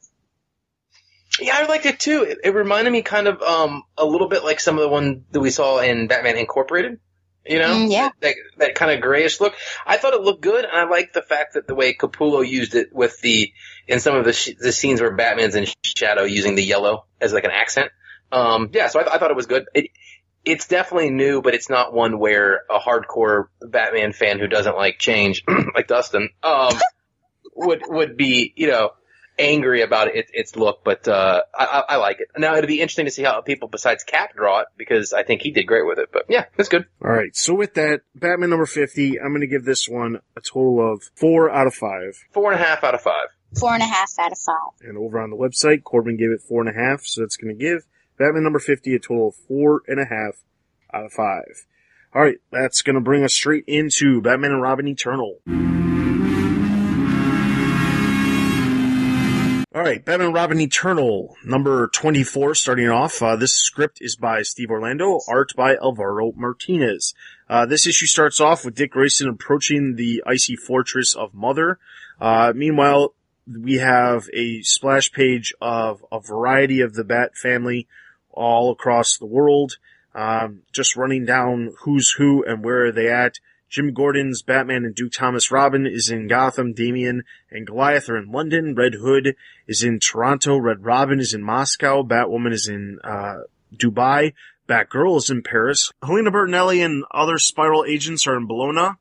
Yeah, 1.41 1.57
I 1.59 1.67
liked 1.67 1.87
it 1.87 1.99
too. 1.99 2.23
It, 2.23 2.39
it 2.45 2.55
reminded 2.55 2.91
me 2.93 3.03
kind 3.03 3.27
of 3.27 3.43
um 3.43 3.83
a 3.99 4.05
little 4.05 4.29
bit 4.29 4.45
like 4.45 4.61
some 4.61 4.77
of 4.77 4.83
the 4.83 4.89
one 4.89 5.25
that 5.33 5.41
we 5.41 5.51
saw 5.51 5.79
in 5.79 6.07
Batman 6.07 6.37
Incorporated. 6.37 7.01
You 7.47 7.59
know, 7.59 7.75
Mm, 7.75 7.93
yeah. 7.93 8.09
that 8.21 8.35
that 8.59 8.75
kind 8.75 8.91
of 8.93 9.03
grayish 9.03 9.39
look. 9.41 9.55
I 9.87 9.99
thought 9.99 10.15
it 10.15 10.23
looked 10.23 10.41
good, 10.43 10.65
and 10.65 10.73
I 10.73 10.85
liked 10.85 11.13
the 11.13 11.21
fact 11.23 11.55
that 11.55 11.67
the 11.67 11.75
way 11.75 11.93
Capullo 11.95 12.47
used 12.47 12.75
it 12.75 12.89
with 12.93 13.21
the 13.21 13.53
in 13.87 14.01
some 14.01 14.17
of 14.17 14.25
the 14.25 14.33
sh- 14.33 14.55
the 14.59 14.73
scenes 14.73 15.01
where 15.03 15.15
Batman's 15.15 15.55
in 15.55 15.67
shadow 15.83 16.23
using 16.23 16.55
the 16.55 16.63
yellow 16.63 17.05
as 17.21 17.33
like 17.35 17.45
an 17.45 17.51
accent. 17.51 17.91
Um, 18.33 18.71
yeah, 18.73 18.89
so 18.89 18.99
I, 19.01 19.15
I 19.15 19.19
thought 19.19 19.31
it 19.31 19.37
was 19.37 19.47
good. 19.47 19.67
It 19.75 19.91
it's 20.45 20.69
definitely 20.69 21.11
new, 21.11 21.43
but 21.43 21.55
it's 21.55 21.71
not 21.71 21.93
one 21.93 22.19
where 22.19 22.63
a 22.71 22.79
hardcore 22.79 23.49
Batman 23.61 24.13
fan 24.13 24.39
who 24.39 24.47
doesn't 24.47 24.77
like 24.77 24.99
change, 24.99 25.45
like 25.75 25.87
Dustin, 25.87 26.31
um, 26.43 26.75
would 27.57 27.83
would 27.89 28.17
be 28.17 28.53
you 28.57 28.69
know 28.69 28.91
angry 29.39 29.83
about 29.83 30.09
it, 30.09 30.31
its 30.33 30.55
look, 30.55 30.85
but 30.85 31.09
uh, 31.09 31.43
I, 31.57 31.65
I 31.65 31.95
I 31.95 31.97
like 31.97 32.21
it. 32.21 32.29
Now 32.37 32.57
it'd 32.57 32.69
be 32.69 32.81
interesting 32.81 33.07
to 33.07 33.11
see 33.11 33.23
how 33.23 33.41
people 33.41 33.69
besides 33.69 34.05
Cap 34.05 34.35
draw 34.37 34.61
it 34.61 34.69
because 34.77 35.13
I 35.13 35.23
think 35.23 35.43
he 35.43 35.51
did 35.51 35.65
great 35.65 35.87
with 35.87 35.99
it. 35.99 36.11
But 36.13 36.27
yeah, 36.29 36.47
it's 36.59 36.69
good. 36.69 36.87
All 37.03 37.11
right. 37.11 37.35
So 37.35 37.55
with 37.55 37.75
that, 37.75 38.03
Batman 38.15 38.51
number 38.51 38.67
50, 38.67 39.21
I'm 39.21 39.29
going 39.29 39.41
to 39.41 39.47
give 39.47 39.65
this 39.65 39.89
one 39.89 40.21
a 40.37 40.41
total 40.41 40.93
of 40.93 41.03
four 41.15 41.51
out 41.51 41.67
of 41.67 41.75
five. 41.75 42.17
Four 42.33 42.53
and 42.53 42.61
a 42.61 42.65
half 42.65 42.85
out 42.85 42.95
of 42.95 43.01
five. 43.01 43.29
Four 43.59 43.73
and 43.73 43.83
a 43.83 43.87
half 43.87 44.11
out 44.19 44.33
of 44.33 44.39
five. 44.39 44.89
And 44.89 44.99
over 44.99 45.21
on 45.21 45.31
the 45.31 45.37
website, 45.37 45.85
Corbin 45.85 46.17
gave 46.17 46.31
it 46.31 46.41
four 46.41 46.61
and 46.61 46.69
a 46.69 46.79
half. 46.79 47.03
So 47.05 47.21
that's 47.21 47.37
going 47.37 47.57
to 47.57 47.61
give 47.61 47.87
Batman 48.19 48.45
number 48.45 48.59
50 48.59 48.95
a 48.95 48.99
total 48.99 49.29
of 49.29 49.35
four 49.35 49.83
and 49.87 50.01
a 50.01 50.05
half 50.05 50.43
out 50.93 51.07
of 51.07 51.13
five. 51.13 51.67
All 52.15 52.23
right. 52.23 52.39
That's 52.53 52.83
going 52.83 52.95
to 52.95 53.01
bring 53.01 53.25
us 53.25 53.35
straight 53.35 53.65
into 53.67 54.21
Batman 54.21 54.53
and 54.53 54.63
Robin 54.63 54.87
Eternal. 54.87 55.41
All 59.75 59.83
right, 59.83 60.05
Batman 60.05 60.27
and 60.29 60.35
Robin 60.37 60.61
Eternal, 60.61 61.37
number 61.45 61.89
24, 61.89 62.55
starting 62.55 62.89
off. 62.89 63.21
Uh, 63.21 63.35
this 63.35 63.55
script 63.55 63.99
is 64.01 64.15
by 64.15 64.43
Steve 64.43 64.71
Orlando, 64.71 65.19
art 65.27 65.53
by 65.57 65.75
Alvaro 65.75 66.31
Martinez. 66.37 67.13
Uh, 67.51 67.67
this 67.67 67.85
issue 67.85 68.07
starts 68.07 68.41
off 68.41 68.65
with 68.65 68.77
Dick 68.77 68.93
Grayson 68.93 69.29
approaching 69.29 69.97
the 69.97 70.23
icy 70.25 70.55
fortress 70.55 71.13
of 71.13 71.35
Mother. 71.35 71.81
Uh, 72.21 72.53
meanwhile, 72.55 73.15
we 73.49 73.79
have 73.79 74.29
a 74.33 74.63
splash 74.63 75.11
page 75.11 75.53
of 75.61 76.05
a 76.13 76.21
variety 76.21 76.81
of 76.81 76.95
the 76.95 77.03
Bat 77.03 77.37
family 77.37 77.89
all 78.35 78.71
across 78.71 79.17
the 79.17 79.27
world, 79.27 79.77
um, 80.15 80.63
just 80.73 80.97
running 80.97 81.25
down 81.25 81.73
who's 81.83 82.11
who 82.19 82.45
and 82.45 82.65
where 82.65 82.87
are 82.87 82.93
they 82.93 83.09
at. 83.11 83.39
Jim 83.69 83.93
Gordon's 83.93 84.43
Batman 84.43 84.85
and 84.85 84.95
Duke 84.95 85.13
Thomas 85.13 85.51
Robin 85.51 85.85
is 85.85 86.09
in 86.09 86.29
Gotham, 86.29 86.75
Damian 86.75 87.25
and 87.51 87.67
Goliath 87.67 88.09
are 88.09 88.17
in 88.17 88.31
London, 88.31 88.75
Red 88.77 88.95
Hood 88.95 89.35
is 89.67 89.83
in 89.83 89.99
Toronto, 89.99 90.57
Red 90.57 90.85
Robin 90.85 91.19
is 91.19 91.35
in 91.35 91.43
Moscow, 91.43 92.05
Batwoman 92.05 92.53
is 92.53 92.69
in 92.69 93.01
uh, 93.03 93.39
Dubai, 93.75 94.35
Batgirl 94.69 95.17
is 95.17 95.31
in 95.31 95.43
Paris, 95.43 95.91
Helena 96.03 96.31
Bertinelli 96.31 96.85
and 96.85 97.05
other 97.11 97.35
Spyral 97.35 97.89
agents 97.89 98.29
are 98.29 98.37
in 98.37 98.47
Bologna, 98.47 98.97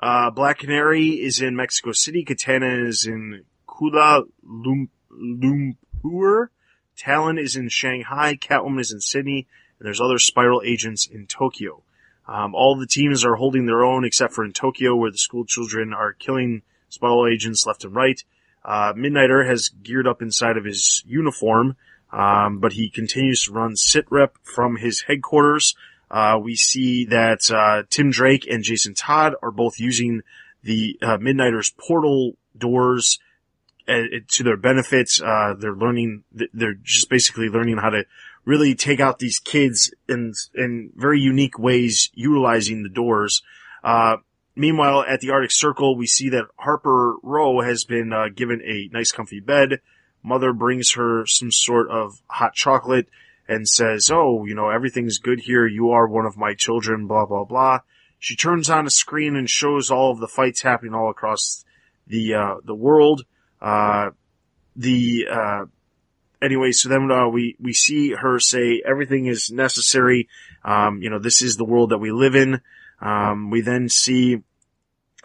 uh, 0.00 0.30
Black 0.30 0.60
Canary 0.60 1.08
is 1.08 1.42
in 1.42 1.54
Mexico 1.54 1.92
City, 1.92 2.24
Katana 2.24 2.86
is 2.86 3.04
in 3.06 3.44
Kuala 3.68 4.22
Lum- 4.42 4.88
Lumpur, 5.12 6.48
Talon 6.96 7.38
is 7.38 7.56
in 7.56 7.68
Shanghai, 7.68 8.36
Catwoman 8.36 8.80
is 8.80 8.92
in 8.92 9.00
Sydney, 9.00 9.46
and 9.78 9.86
there's 9.86 10.00
other 10.00 10.18
Spyral 10.18 10.64
agents 10.64 11.06
in 11.06 11.26
Tokyo. 11.26 11.82
Um, 12.26 12.54
all 12.54 12.76
the 12.76 12.86
teams 12.86 13.24
are 13.24 13.36
holding 13.36 13.66
their 13.66 13.84
own 13.84 14.04
except 14.04 14.32
for 14.32 14.44
in 14.44 14.52
Tokyo 14.52 14.96
where 14.96 15.10
the 15.10 15.18
school 15.18 15.44
children 15.44 15.92
are 15.92 16.12
killing 16.12 16.62
Spyral 16.90 17.30
agents 17.30 17.66
left 17.66 17.84
and 17.84 17.94
right. 17.94 18.22
Uh, 18.64 18.94
Midnighter 18.94 19.46
has 19.46 19.68
geared 19.68 20.06
up 20.06 20.22
inside 20.22 20.56
of 20.56 20.64
his 20.64 21.04
uniform, 21.06 21.76
um, 22.12 22.60
but 22.60 22.72
he 22.72 22.88
continues 22.88 23.44
to 23.44 23.52
run 23.52 23.76
sit 23.76 24.06
rep 24.10 24.36
from 24.42 24.76
his 24.76 25.02
headquarters. 25.02 25.74
Uh, 26.10 26.38
we 26.42 26.56
see 26.56 27.04
that 27.06 27.50
uh, 27.50 27.82
Tim 27.90 28.10
Drake 28.10 28.46
and 28.48 28.62
Jason 28.62 28.94
Todd 28.94 29.34
are 29.42 29.50
both 29.50 29.78
using 29.78 30.22
the 30.62 30.98
uh, 31.02 31.18
Midnighter's 31.18 31.70
portal 31.76 32.36
doors 32.56 33.18
uh, 33.88 34.02
to 34.28 34.42
their 34.42 34.56
benefits. 34.56 35.20
Uh, 35.20 35.54
they're 35.58 35.74
learning, 35.74 36.24
they're 36.32 36.74
just 36.74 37.10
basically 37.10 37.48
learning 37.48 37.78
how 37.78 37.90
to 37.90 38.04
really 38.44 38.74
take 38.74 39.00
out 39.00 39.18
these 39.18 39.38
kids 39.38 39.92
in 40.08 40.32
in 40.54 40.90
very 40.94 41.20
unique 41.20 41.58
ways, 41.58 42.10
utilizing 42.14 42.82
the 42.82 42.88
doors. 42.88 43.42
Uh, 43.82 44.16
meanwhile, 44.54 45.04
at 45.08 45.20
the 45.20 45.30
Arctic 45.30 45.52
Circle, 45.52 45.96
we 45.96 46.06
see 46.06 46.28
that 46.30 46.46
Harper 46.56 47.16
Row 47.22 47.60
has 47.60 47.84
been 47.84 48.12
uh, 48.12 48.28
given 48.34 48.60
a 48.62 48.88
nice, 48.92 49.12
comfy 49.12 49.40
bed. 49.40 49.80
Mother 50.22 50.52
brings 50.52 50.92
her 50.92 51.26
some 51.26 51.52
sort 51.52 51.90
of 51.90 52.22
hot 52.28 52.54
chocolate 52.54 53.08
and 53.46 53.68
says, 53.68 54.10
"Oh, 54.10 54.44
you 54.46 54.54
know, 54.54 54.70
everything's 54.70 55.18
good 55.18 55.40
here. 55.40 55.66
You 55.66 55.90
are 55.90 56.06
one 56.06 56.26
of 56.26 56.36
my 56.36 56.54
children." 56.54 57.06
Blah 57.06 57.26
blah 57.26 57.44
blah. 57.44 57.80
She 58.18 58.36
turns 58.36 58.70
on 58.70 58.86
a 58.86 58.90
screen 58.90 59.36
and 59.36 59.50
shows 59.50 59.90
all 59.90 60.10
of 60.10 60.20
the 60.20 60.28
fights 60.28 60.62
happening 60.62 60.94
all 60.94 61.10
across 61.10 61.64
the 62.06 62.34
uh, 62.34 62.54
the 62.64 62.74
world. 62.74 63.26
Uh, 63.64 64.10
the 64.76 65.26
uh, 65.30 65.64
anyway, 66.42 66.70
so 66.72 66.90
then 66.90 67.10
uh, 67.10 67.28
we 67.28 67.56
we 67.58 67.72
see 67.72 68.12
her 68.12 68.38
say 68.38 68.82
everything 68.84 69.24
is 69.24 69.50
necessary. 69.50 70.28
Um, 70.62 71.00
you 71.00 71.08
know, 71.08 71.18
this 71.18 71.40
is 71.40 71.56
the 71.56 71.64
world 71.64 71.90
that 71.90 71.98
we 71.98 72.12
live 72.12 72.34
in. 72.34 72.60
Um, 73.00 73.50
we 73.50 73.62
then 73.62 73.88
see 73.88 74.42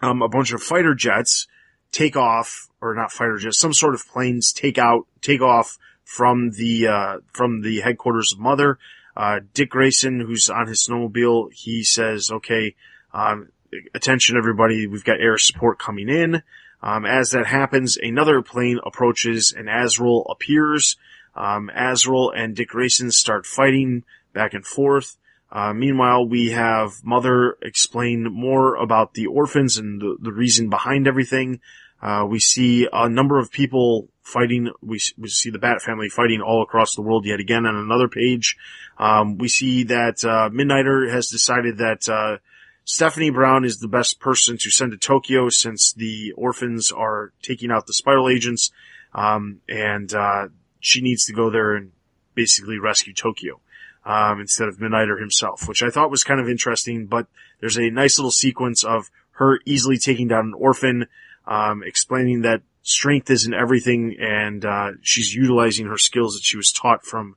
um, 0.01 0.21
a 0.21 0.29
bunch 0.29 0.53
of 0.53 0.63
fighter 0.63 0.95
jets 0.95 1.47
take 1.91 2.15
off, 2.15 2.69
or 2.79 2.95
not 2.95 3.11
fighter 3.11 3.37
jets, 3.37 3.59
some 3.59 3.73
sort 3.73 3.93
of 3.93 4.07
planes 4.07 4.53
take 4.53 4.77
out, 4.77 5.05
take 5.21 5.41
off 5.41 5.77
from 6.05 6.51
the 6.51 6.87
uh, 6.87 7.17
from 7.33 7.61
the 7.61 7.81
headquarters 7.81 8.31
of 8.31 8.39
Mother. 8.39 8.79
Uh, 9.17 9.41
Dick 9.53 9.71
Grayson, 9.71 10.21
who's 10.21 10.49
on 10.49 10.67
his 10.67 10.87
snowmobile, 10.87 11.51
he 11.51 11.83
says, 11.83 12.31
"Okay, 12.31 12.75
um, 13.13 13.49
attention 13.93 14.37
everybody, 14.37 14.87
we've 14.87 15.03
got 15.03 15.19
air 15.19 15.37
support 15.37 15.77
coming 15.77 16.07
in." 16.07 16.41
Um, 16.81 17.05
as 17.05 17.31
that 17.31 17.45
happens, 17.45 17.97
another 17.97 18.41
plane 18.41 18.79
approaches 18.85 19.53
and 19.55 19.69
Azrael 19.69 20.25
appears. 20.29 20.97
Um, 21.35 21.69
Azrael 21.75 22.31
and 22.31 22.55
Dick 22.55 22.69
Grayson 22.69 23.11
start 23.11 23.45
fighting 23.45 24.03
back 24.33 24.53
and 24.53 24.65
forth. 24.65 25.17
Uh, 25.51 25.73
meanwhile, 25.73 26.27
we 26.27 26.51
have 26.51 27.03
Mother 27.03 27.57
explain 27.61 28.31
more 28.31 28.75
about 28.75 29.13
the 29.13 29.25
orphans 29.25 29.77
and 29.77 29.99
the, 29.99 30.17
the 30.21 30.31
reason 30.31 30.69
behind 30.69 31.07
everything. 31.07 31.59
Uh, 32.01 32.25
we 32.29 32.39
see 32.39 32.87
a 32.91 33.09
number 33.09 33.39
of 33.39 33.51
people 33.51 34.07
fighting. 34.21 34.71
We, 34.81 35.01
we 35.17 35.27
see 35.27 35.49
the 35.49 35.59
Bat 35.59 35.81
family 35.81 36.07
fighting 36.07 36.41
all 36.41 36.61
across 36.61 36.95
the 36.95 37.01
world 37.01 37.25
yet 37.25 37.39
again 37.39 37.65
on 37.65 37.75
another 37.75 38.07
page. 38.07 38.55
Um, 38.97 39.37
we 39.37 39.49
see 39.49 39.83
that 39.83 40.23
uh, 40.23 40.49
Midnighter 40.49 41.11
has 41.11 41.27
decided 41.27 41.77
that 41.79 42.07
uh, 42.07 42.37
Stephanie 42.85 43.29
Brown 43.29 43.65
is 43.65 43.77
the 43.77 43.87
best 43.87 44.19
person 44.19 44.57
to 44.57 44.71
send 44.71 44.91
to 44.91 44.97
Tokyo 44.97 45.49
since 45.49 45.93
the 45.93 46.33
orphans 46.35 46.91
are 46.91 47.33
taking 47.41 47.71
out 47.71 47.85
the 47.85 47.93
Spyral 47.93 48.33
agents, 48.33 48.71
um, 49.13 49.61
and 49.69 50.13
uh, 50.13 50.47
she 50.79 51.01
needs 51.01 51.25
to 51.25 51.33
go 51.33 51.49
there 51.49 51.75
and 51.75 51.91
basically 52.33 52.79
rescue 52.79 53.13
Tokyo 53.13 53.59
um, 54.05 54.39
instead 54.39 54.67
of 54.67 54.77
Midnighter 54.77 55.19
himself, 55.19 55.67
which 55.67 55.83
I 55.83 55.89
thought 55.89 56.11
was 56.11 56.23
kind 56.23 56.39
of 56.39 56.49
interesting. 56.49 57.05
But 57.05 57.27
there's 57.59 57.77
a 57.77 57.89
nice 57.89 58.17
little 58.17 58.31
sequence 58.31 58.83
of 58.83 59.09
her 59.33 59.59
easily 59.65 59.97
taking 59.97 60.27
down 60.27 60.47
an 60.47 60.53
orphan, 60.53 61.07
um, 61.45 61.83
explaining 61.83 62.41
that 62.41 62.61
strength 62.81 63.29
isn't 63.29 63.53
everything, 63.53 64.15
and 64.19 64.65
uh, 64.65 64.91
she's 65.01 65.33
utilizing 65.33 65.87
her 65.87 65.97
skills 65.97 66.35
that 66.35 66.43
she 66.43 66.57
was 66.57 66.71
taught 66.71 67.05
from 67.05 67.35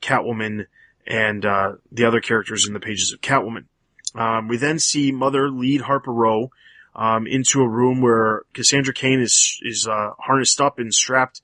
Catwoman 0.00 0.66
and 1.06 1.44
uh, 1.44 1.72
the 1.90 2.04
other 2.04 2.20
characters 2.20 2.66
in 2.66 2.72
the 2.72 2.80
pages 2.80 3.12
of 3.12 3.20
Catwoman. 3.20 3.64
Um, 4.14 4.48
we 4.48 4.56
then 4.56 4.78
see 4.78 5.10
Mother 5.12 5.50
lead 5.50 5.82
Harper 5.82 6.12
Row 6.12 6.50
um, 6.94 7.26
into 7.26 7.60
a 7.60 7.68
room 7.68 8.00
where 8.00 8.42
Cassandra 8.52 8.92
Cain 8.92 9.20
is 9.20 9.58
is 9.62 9.88
uh, 9.88 10.10
harnessed 10.18 10.60
up 10.60 10.78
and 10.78 10.92
strapped 10.92 11.40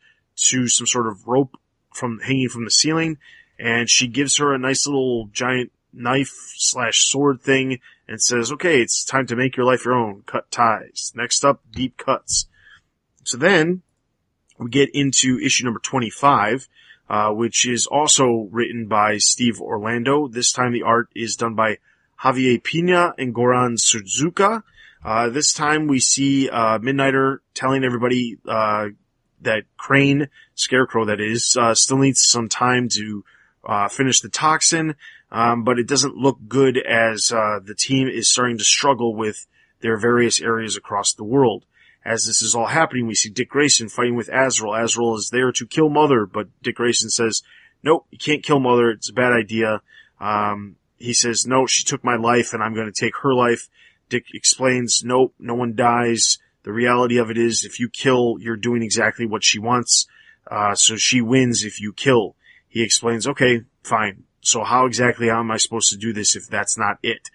to 0.48 0.68
some 0.68 0.86
sort 0.86 1.06
of 1.06 1.26
rope 1.26 1.56
from 1.94 2.20
hanging 2.20 2.48
from 2.48 2.64
the 2.64 2.70
ceiling, 2.70 3.18
and 3.58 3.88
she 3.88 4.06
gives 4.06 4.36
her 4.36 4.52
a 4.52 4.58
nice 4.58 4.86
little 4.86 5.28
giant 5.32 5.72
knife 5.92 6.52
slash 6.56 7.06
sword 7.06 7.40
thing 7.40 7.80
and 8.06 8.20
says, 8.20 8.52
"Okay, 8.52 8.80
it's 8.80 9.04
time 9.04 9.26
to 9.26 9.36
make 9.36 9.56
your 9.56 9.66
life 9.66 9.84
your 9.84 9.94
own. 9.94 10.22
Cut 10.26 10.50
ties." 10.50 11.12
Next 11.16 11.44
up, 11.44 11.62
deep 11.72 11.96
cuts. 11.96 12.46
So 13.24 13.38
then 13.38 13.82
we 14.58 14.68
get 14.70 14.90
into 14.92 15.38
issue 15.42 15.64
number 15.64 15.80
twenty-five. 15.80 16.68
Uh, 17.10 17.32
which 17.32 17.66
is 17.66 17.86
also 17.86 18.50
written 18.50 18.86
by 18.86 19.16
Steve 19.16 19.62
Orlando. 19.62 20.28
This 20.28 20.52
time 20.52 20.72
the 20.72 20.82
art 20.82 21.08
is 21.16 21.36
done 21.36 21.54
by 21.54 21.78
Javier 22.22 22.62
Pina 22.62 23.14
and 23.18 23.34
Goran 23.34 23.78
Sudzuka. 23.78 24.62
Uh, 25.04 25.28
this 25.28 25.52
time 25.52 25.86
we 25.86 26.00
see, 26.00 26.48
uh, 26.48 26.78
Midnighter 26.78 27.38
telling 27.54 27.84
everybody, 27.84 28.38
uh, 28.46 28.88
that 29.42 29.64
Crane, 29.76 30.28
Scarecrow 30.54 31.04
that 31.04 31.20
is, 31.20 31.56
uh, 31.56 31.74
still 31.74 31.98
needs 31.98 32.20
some 32.20 32.48
time 32.48 32.88
to, 32.88 33.24
uh, 33.64 33.88
finish 33.88 34.20
the 34.20 34.28
toxin. 34.28 34.96
Um, 35.30 35.62
but 35.62 35.78
it 35.78 35.86
doesn't 35.86 36.16
look 36.16 36.38
good 36.48 36.76
as, 36.78 37.30
uh, 37.30 37.60
the 37.62 37.74
team 37.74 38.08
is 38.08 38.32
starting 38.32 38.58
to 38.58 38.64
struggle 38.64 39.14
with 39.14 39.46
their 39.80 39.96
various 39.96 40.40
areas 40.40 40.76
across 40.76 41.12
the 41.12 41.24
world. 41.24 41.64
As 42.04 42.26
this 42.26 42.42
is 42.42 42.54
all 42.54 42.66
happening, 42.66 43.06
we 43.06 43.14
see 43.14 43.28
Dick 43.28 43.50
Grayson 43.50 43.88
fighting 43.88 44.16
with 44.16 44.30
Azrael. 44.32 44.74
Azrael 44.74 45.16
is 45.16 45.30
there 45.30 45.52
to 45.52 45.66
kill 45.66 45.90
Mother, 45.90 46.26
but 46.26 46.48
Dick 46.62 46.76
Grayson 46.76 47.10
says, 47.10 47.42
nope, 47.82 48.06
you 48.10 48.18
can't 48.18 48.42
kill 48.42 48.58
Mother. 48.58 48.90
It's 48.90 49.10
a 49.10 49.12
bad 49.12 49.32
idea. 49.32 49.82
Um, 50.18 50.76
he 50.98 51.14
says, 51.14 51.46
no, 51.46 51.66
she 51.66 51.84
took 51.84 52.04
my 52.04 52.16
life 52.16 52.52
and 52.52 52.62
I'm 52.62 52.74
going 52.74 52.90
to 52.92 53.00
take 53.00 53.16
her 53.22 53.34
life. 53.34 53.68
Dick 54.08 54.26
explains, 54.34 55.02
nope, 55.04 55.34
no 55.38 55.54
one 55.54 55.74
dies. 55.74 56.38
The 56.64 56.72
reality 56.72 57.18
of 57.18 57.30
it 57.30 57.38
is 57.38 57.64
if 57.64 57.78
you 57.78 57.88
kill, 57.88 58.36
you're 58.40 58.56
doing 58.56 58.82
exactly 58.82 59.26
what 59.26 59.44
she 59.44 59.58
wants. 59.58 60.06
Uh, 60.50 60.74
so 60.74 60.96
she 60.96 61.20
wins 61.20 61.64
if 61.64 61.80
you 61.80 61.92
kill. 61.92 62.36
He 62.68 62.82
explains, 62.82 63.26
okay, 63.26 63.62
fine. 63.82 64.24
So 64.40 64.64
how 64.64 64.86
exactly 64.86 65.30
am 65.30 65.50
I 65.50 65.56
supposed 65.56 65.90
to 65.90 65.96
do 65.96 66.12
this 66.12 66.36
if 66.36 66.48
that's 66.48 66.78
not 66.78 66.98
it? 67.02 67.30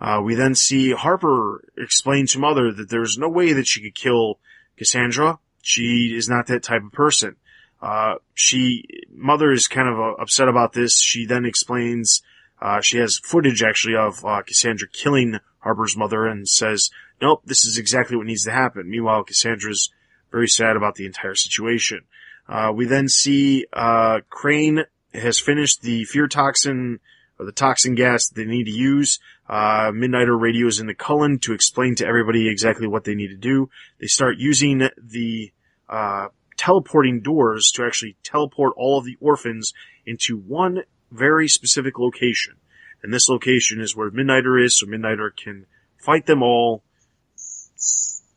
Uh, 0.00 0.20
we 0.22 0.34
then 0.34 0.54
see 0.54 0.92
Harper 0.92 1.64
explain 1.76 2.26
to 2.26 2.38
Mother 2.38 2.72
that 2.72 2.90
there's 2.90 3.18
no 3.18 3.28
way 3.28 3.52
that 3.52 3.66
she 3.66 3.82
could 3.82 3.94
kill 3.94 4.38
Cassandra. 4.76 5.38
She 5.62 6.14
is 6.16 6.28
not 6.28 6.46
that 6.48 6.62
type 6.62 6.82
of 6.84 6.92
person. 6.92 7.36
Uh, 7.80 8.14
she, 8.34 8.84
Mother 9.12 9.52
is 9.52 9.68
kind 9.68 9.88
of 9.88 9.98
uh, 9.98 10.12
upset 10.20 10.48
about 10.48 10.72
this. 10.72 11.00
She 11.00 11.26
then 11.26 11.44
explains 11.44 12.22
uh, 12.62 12.80
she 12.80 12.98
has 12.98 13.18
footage 13.18 13.62
actually 13.62 13.96
of 13.96 14.24
uh, 14.24 14.40
Cassandra 14.42 14.86
killing 14.88 15.40
Harper's 15.58 15.96
mother 15.96 16.26
and 16.26 16.48
says, 16.48 16.90
nope, 17.20 17.42
this 17.44 17.64
is 17.64 17.76
exactly 17.76 18.16
what 18.16 18.26
needs 18.26 18.44
to 18.44 18.52
happen. 18.52 18.88
Meanwhile, 18.88 19.24
Cassandra's 19.24 19.90
very 20.30 20.46
sad 20.46 20.76
about 20.76 20.94
the 20.94 21.04
entire 21.04 21.34
situation. 21.34 22.02
Uh, 22.48 22.70
we 22.72 22.86
then 22.86 23.08
see, 23.08 23.66
uh, 23.72 24.20
Crane 24.30 24.84
has 25.12 25.40
finished 25.40 25.82
the 25.82 26.04
fear 26.04 26.28
toxin 26.28 27.00
or 27.38 27.46
the 27.46 27.52
toxin 27.52 27.96
gas 27.96 28.28
they 28.28 28.44
need 28.44 28.64
to 28.64 28.70
use. 28.70 29.18
Uh, 29.48 29.90
Midnighter 29.90 30.40
radios 30.40 30.78
into 30.78 30.94
Cullen 30.94 31.40
to 31.40 31.54
explain 31.54 31.96
to 31.96 32.06
everybody 32.06 32.48
exactly 32.48 32.86
what 32.86 33.02
they 33.02 33.16
need 33.16 33.28
to 33.28 33.36
do. 33.36 33.70
They 33.98 34.06
start 34.06 34.38
using 34.38 34.88
the, 34.96 35.52
uh, 35.88 36.28
teleporting 36.56 37.22
doors 37.22 37.72
to 37.74 37.84
actually 37.84 38.14
teleport 38.22 38.74
all 38.76 38.98
of 38.98 39.04
the 39.04 39.16
orphans 39.20 39.72
into 40.06 40.38
one 40.38 40.82
very 41.12 41.48
specific 41.48 41.98
location. 41.98 42.54
And 43.02 43.12
this 43.12 43.28
location 43.28 43.80
is 43.80 43.96
where 43.96 44.10
Midnighter 44.10 44.62
is, 44.62 44.78
so 44.78 44.86
Midnighter 44.86 45.30
can 45.36 45.66
fight 45.98 46.26
them 46.26 46.42
all 46.42 46.82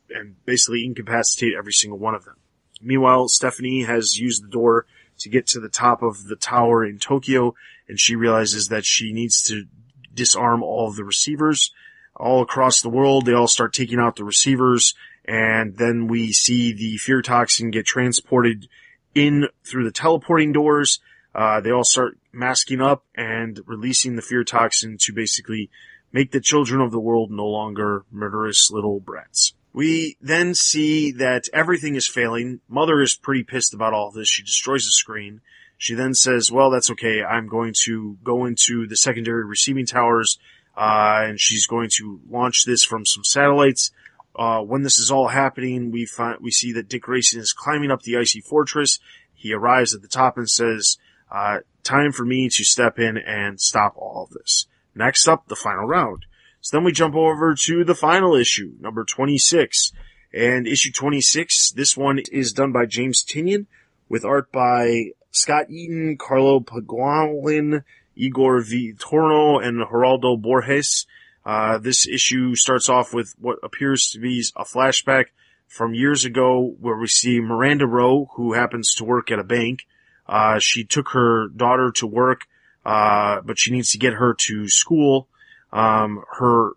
and 0.10 0.36
basically 0.46 0.86
incapacitate 0.86 1.54
every 1.58 1.74
single 1.74 2.00
one 2.00 2.16
of 2.16 2.26
them. 2.26 2.36
Meanwhile, 2.82 3.30
Stephanie 3.30 3.84
has 3.84 4.20
used 4.20 4.44
the 4.44 4.50
door 4.50 4.86
to 5.20 5.30
get 5.30 5.48
to 5.48 5.60
the 5.60 5.70
top 5.70 6.04
of 6.04 6.26
the 6.26 6.36
tower 6.36 6.86
in 6.86 7.00
Tokyo, 7.00 7.56
and 7.88 8.00
she 8.00 8.16
realizes 8.16 8.68
that 8.68 8.86
she 8.86 9.14
needs 9.14 9.42
to 9.44 9.66
disarm 10.14 10.64
all 10.64 10.88
of 10.88 10.96
the 10.96 11.04
receivers. 11.04 11.74
All 12.16 12.42
across 12.42 12.82
the 12.82 12.90
world, 12.90 13.26
they 13.26 13.34
all 13.34 13.48
start 13.48 13.74
taking 13.74 14.00
out 14.00 14.16
the 14.16 14.24
receivers, 14.24 14.96
and 15.26 15.78
then 15.78 16.08
we 16.08 16.32
see 16.32 16.74
the 16.74 16.98
fear 16.98 17.22
toxin 17.22 17.72
get 17.72 17.86
transported 17.86 18.68
in 19.14 19.48
through 19.64 19.84
the 19.86 19.92
teleporting 19.92 20.52
doors. 20.52 21.00
Uh, 21.36 21.60
they 21.60 21.70
all 21.70 21.84
start 21.84 22.18
masking 22.32 22.80
up 22.80 23.04
and 23.14 23.60
releasing 23.68 24.16
the 24.16 24.22
fear 24.22 24.46
toxin 24.46 24.98
to 25.02 25.12
basically 25.12 25.70
make 26.14 26.32
the 26.32 26.40
children 26.40 26.80
of 26.80 26.92
the 26.92 27.00
world 27.00 27.30
no 27.30 27.46
longer 27.46 28.06
murderous 28.10 28.72
little 28.72 29.02
brats. 29.02 29.54
We 29.74 30.16
then 30.22 30.56
see 30.56 31.12
that 31.12 31.50
everything 31.52 31.96
is 31.96 32.08
failing. 32.08 32.62
Mother 32.70 33.02
is 33.02 33.18
pretty 33.18 33.44
pissed 33.44 33.74
about 33.74 33.94
all 33.94 34.12
this. 34.12 34.30
She 34.30 34.44
destroys 34.44 34.86
the 34.86 34.92
screen. 34.92 35.42
She 35.78 35.94
then 35.94 36.14
says, 36.14 36.50
well, 36.50 36.72
that's 36.72 36.90
okay. 36.92 37.22
I'm 37.22 37.50
going 37.50 37.74
to 37.84 38.18
go 38.24 38.46
into 38.46 38.88
the 38.88 38.96
secondary 38.96 39.44
receiving 39.44 39.86
towers. 39.86 40.40
uh, 40.78 41.24
and 41.28 41.40
she's 41.40 41.68
going 41.68 41.90
to 41.98 42.20
launch 42.30 42.66
this 42.66 42.84
from 42.84 43.06
some 43.06 43.24
satellites. 43.24 43.92
Uh, 44.36 44.60
when 44.60 44.84
this 44.84 45.00
is 45.00 45.10
all 45.10 45.30
happening, 45.30 45.92
we 45.92 46.06
find, 46.06 46.38
we 46.42 46.52
see 46.52 46.74
that 46.74 46.90
Dick 46.90 47.04
Grayson 47.04 47.40
is 47.40 47.54
climbing 47.54 47.92
up 47.92 48.02
the 48.02 48.18
icy 48.18 48.42
fortress. 48.42 49.00
He 49.34 49.54
arrives 49.54 49.94
at 49.94 50.02
the 50.02 50.08
top 50.08 50.38
and 50.38 50.50
says, 50.50 50.98
uh, 51.32 51.60
time 51.84 52.12
for 52.12 52.26
me 52.26 52.50
to 52.50 52.64
step 52.64 53.00
in 53.00 53.18
and 53.18 53.60
stop 53.60 53.96
all 53.98 54.24
of 54.24 54.30
this. 54.32 54.68
Next 54.94 55.28
up, 55.28 55.48
the 55.48 55.56
final 55.56 55.86
round. 55.86 56.26
So 56.62 56.78
then 56.78 56.84
we 56.84 56.92
jump 56.92 57.16
over 57.16 57.54
to 57.54 57.84
the 57.84 57.96
final 57.96 58.36
issue, 58.36 58.74
number 58.80 59.04
26. 59.04 59.92
And 60.34 60.68
issue 60.68 60.92
26, 60.92 61.72
this 61.72 61.96
one 61.96 62.20
is 62.32 62.54
done 62.54 62.72
by 62.72 62.86
James 62.86 63.24
Tynion 63.24 63.68
with 64.10 64.26
art 64.26 64.52
by 64.52 65.12
Scott 65.32 65.70
Eaton, 65.70 66.18
Carlo 66.18 66.60
Pagulayan, 66.60 67.84
Igor 68.16 68.62
Vitorino, 68.62 69.66
and 69.66 69.86
Geraldo 69.86 70.42
Borges. 70.42 71.06
Uh, 71.46 71.78
this 71.78 72.08
issue 72.08 72.56
starts 72.56 72.90
off 72.90 73.14
with 73.14 73.36
what 73.40 73.60
appears 73.62 74.10
to 74.10 74.20
be 74.20 74.44
a 74.56 74.64
flashback 74.64 75.26
from 75.68 75.94
years 75.94 76.26
ago 76.26 76.76
where 76.80 76.98
we 76.98 77.08
see 77.08 77.40
Miranda 77.40 77.86
Row, 77.86 78.30
who 78.36 78.54
happens 78.54 78.94
to 78.96 79.04
work 79.04 79.32
at 79.32 79.40
a 79.40 79.44
bank. 79.44 79.86
Uh, 80.28 80.60
she 80.60 80.84
took 80.84 81.10
her 81.10 81.48
daughter 81.50 81.92
to 81.92 82.08
work, 82.08 82.42
uh, 82.86 83.42
but 83.42 83.60
she 83.60 83.72
needs 83.72 83.92
to 83.92 83.98
get 83.98 84.14
her 84.14 84.36
to 84.38 84.68
school. 84.68 85.28
Um, 85.72 86.24
her, 86.40 86.72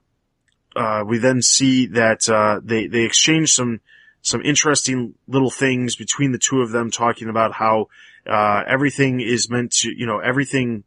uh, 0.76 1.04
we 1.06 1.18
then 1.18 1.42
see 1.42 1.86
that, 1.86 2.28
uh, 2.28 2.60
they, 2.62 2.86
they 2.86 3.02
exchange 3.02 3.52
some, 3.52 3.80
some 4.22 4.42
interesting 4.42 5.14
little 5.26 5.50
things 5.50 5.96
between 5.96 6.32
the 6.32 6.38
two 6.38 6.60
of 6.60 6.70
them 6.70 6.90
talking 6.90 7.28
about 7.28 7.52
how, 7.52 7.88
uh, 8.26 8.62
everything 8.66 9.20
is 9.20 9.48
meant 9.48 9.72
to, 9.72 9.90
you 9.90 10.06
know, 10.06 10.18
everything 10.18 10.84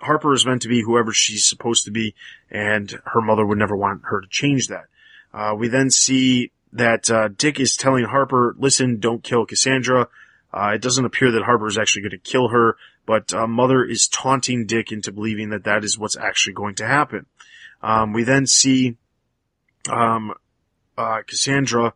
Harper 0.00 0.32
is 0.32 0.46
meant 0.46 0.62
to 0.62 0.68
be 0.68 0.82
whoever 0.82 1.12
she's 1.12 1.46
supposed 1.46 1.84
to 1.84 1.90
be, 1.90 2.14
and 2.50 2.98
her 3.06 3.20
mother 3.20 3.44
would 3.44 3.58
never 3.58 3.76
want 3.76 4.02
her 4.04 4.20
to 4.20 4.28
change 4.28 4.68
that. 4.68 4.86
Uh, 5.32 5.54
we 5.56 5.68
then 5.68 5.90
see 5.90 6.52
that 6.72 7.10
uh, 7.10 7.28
Dick 7.28 7.60
is 7.60 7.76
telling 7.76 8.04
Harper, 8.04 8.54
"Listen, 8.58 8.98
don't 8.98 9.22
kill 9.22 9.46
Cassandra." 9.46 10.08
Uh, 10.52 10.72
it 10.74 10.82
doesn't 10.82 11.04
appear 11.04 11.30
that 11.30 11.44
Harper 11.44 11.66
is 11.66 11.78
actually 11.78 12.02
going 12.02 12.10
to 12.10 12.18
kill 12.18 12.48
her, 12.48 12.76
but 13.06 13.32
uh, 13.32 13.46
Mother 13.46 13.84
is 13.84 14.08
taunting 14.08 14.66
Dick 14.66 14.90
into 14.90 15.12
believing 15.12 15.50
that 15.50 15.64
that 15.64 15.84
is 15.84 15.98
what's 15.98 16.16
actually 16.16 16.54
going 16.54 16.74
to 16.76 16.86
happen. 16.86 17.26
Um, 17.82 18.12
we 18.12 18.24
then 18.24 18.46
see 18.46 18.96
um, 19.88 20.34
uh, 20.98 21.22
Cassandra 21.26 21.94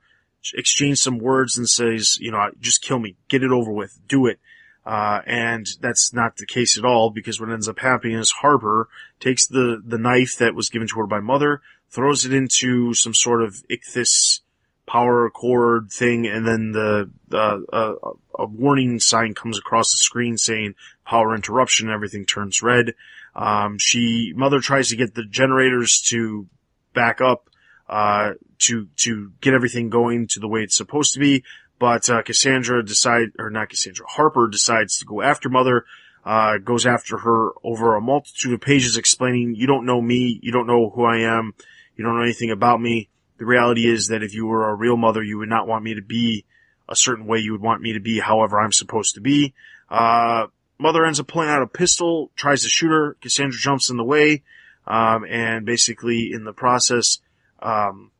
exchange 0.54 0.98
some 0.98 1.18
words 1.18 1.58
and 1.58 1.68
says, 1.68 2.18
"You 2.20 2.30
know, 2.30 2.50
just 2.60 2.82
kill 2.82 2.98
me, 2.98 3.16
get 3.28 3.42
it 3.42 3.50
over 3.50 3.72
with, 3.72 3.98
do 4.08 4.26
it." 4.26 4.38
Uh, 4.86 5.20
and 5.26 5.66
that's 5.80 6.12
not 6.12 6.36
the 6.36 6.46
case 6.46 6.76
at 6.76 6.84
all 6.84 7.10
because 7.10 7.40
what 7.40 7.50
ends 7.50 7.68
up 7.68 7.78
happening 7.78 8.18
is 8.18 8.30
Harper 8.30 8.88
takes 9.18 9.46
the, 9.46 9.82
the 9.82 9.96
knife 9.96 10.36
that 10.36 10.54
was 10.54 10.68
given 10.68 10.86
to 10.88 10.98
her 10.98 11.06
by 11.06 11.20
mother, 11.20 11.62
throws 11.90 12.26
it 12.26 12.34
into 12.34 12.92
some 12.92 13.14
sort 13.14 13.42
of 13.42 13.64
ichthys 13.70 14.40
power 14.86 15.30
cord 15.30 15.90
thing, 15.90 16.26
and 16.26 16.46
then 16.46 16.72
the, 16.72 17.10
the 17.28 17.64
uh, 17.72 17.94
a 18.38 18.46
warning 18.46 19.00
sign 19.00 19.34
comes 19.34 19.58
across 19.58 19.92
the 19.92 19.98
screen 19.98 20.36
saying 20.36 20.74
power 21.04 21.34
interruption, 21.34 21.90
everything 21.90 22.26
turns 22.26 22.62
red. 22.62 22.94
Um, 23.34 23.78
she, 23.78 24.32
mother 24.36 24.60
tries 24.60 24.90
to 24.90 24.96
get 24.96 25.14
the 25.14 25.24
generators 25.24 26.02
to 26.08 26.46
back 26.92 27.20
up, 27.20 27.50
uh, 27.88 28.32
to, 28.60 28.88
to 28.96 29.32
get 29.40 29.54
everything 29.54 29.90
going 29.90 30.28
to 30.28 30.40
the 30.40 30.48
way 30.48 30.62
it's 30.62 30.76
supposed 30.76 31.14
to 31.14 31.20
be, 31.20 31.44
but 31.78 32.08
uh, 32.08 32.22
Cassandra 32.22 32.84
decide, 32.84 33.28
or 33.38 33.50
not 33.50 33.70
Cassandra, 33.70 34.06
Harper 34.08 34.48
decides 34.48 34.98
to 34.98 35.04
go 35.04 35.22
after 35.22 35.48
Mother. 35.48 35.84
Uh, 36.26 36.56
goes 36.56 36.86
after 36.86 37.18
her 37.18 37.50
over 37.62 37.96
a 37.96 38.00
multitude 38.00 38.54
of 38.54 38.60
pages 38.62 38.96
explaining, 38.96 39.54
you 39.54 39.66
don't 39.66 39.84
know 39.84 40.00
me, 40.00 40.40
you 40.42 40.52
don't 40.52 40.66
know 40.66 40.88
who 40.88 41.04
I 41.04 41.18
am, 41.18 41.52
you 41.96 42.02
don't 42.02 42.16
know 42.16 42.22
anything 42.22 42.50
about 42.50 42.80
me. 42.80 43.10
The 43.38 43.46
reality 43.46 43.86
is 43.86 44.08
that 44.08 44.22
if 44.22 44.34
you 44.34 44.46
were 44.46 44.68
a 44.68 44.74
real 44.74 44.96
mother, 44.96 45.22
you 45.22 45.38
would 45.38 45.48
not 45.48 45.66
want 45.66 45.84
me 45.84 45.94
to 45.94 46.02
be 46.02 46.44
a 46.88 46.94
certain 46.94 47.26
way. 47.26 47.38
You 47.38 47.52
would 47.52 47.60
want 47.60 47.82
me 47.82 47.94
to 47.94 48.00
be 48.00 48.20
however 48.20 48.60
I'm 48.60 48.72
supposed 48.72 49.14
to 49.14 49.20
be. 49.20 49.54
Uh, 49.88 50.46
mother 50.78 51.04
ends 51.04 51.20
up 51.20 51.26
pulling 51.26 51.48
out 51.48 51.62
a 51.62 51.66
pistol, 51.66 52.30
tries 52.36 52.62
to 52.62 52.68
shoot 52.68 52.90
her. 52.90 53.16
Cassandra 53.20 53.58
jumps 53.58 53.90
in 53.90 53.96
the 53.96 54.04
way, 54.04 54.42
um, 54.86 55.24
and 55.24 55.66
basically 55.66 56.32
in 56.32 56.44
the 56.44 56.52
process, 56.52 57.18
um, 57.60 58.10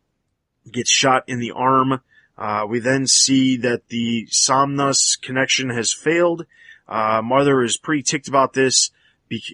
gets 0.71 0.91
shot 0.91 1.25
in 1.29 1.39
the 1.39 1.53
arm. 1.53 2.01
Uh, 2.37 2.67
we 2.69 2.81
then 2.81 3.07
see 3.07 3.57
that 3.59 3.89
the 3.89 4.27
Somnus 4.31 5.17
connection 5.17 5.71
has 5.71 5.93
failed. 5.93 6.47
Uh, 6.89 7.23
Mother 7.23 7.63
is 7.63 7.77
pretty 7.77 8.03
ticked 8.03 8.29
about 8.29 8.53
this, 8.53 8.91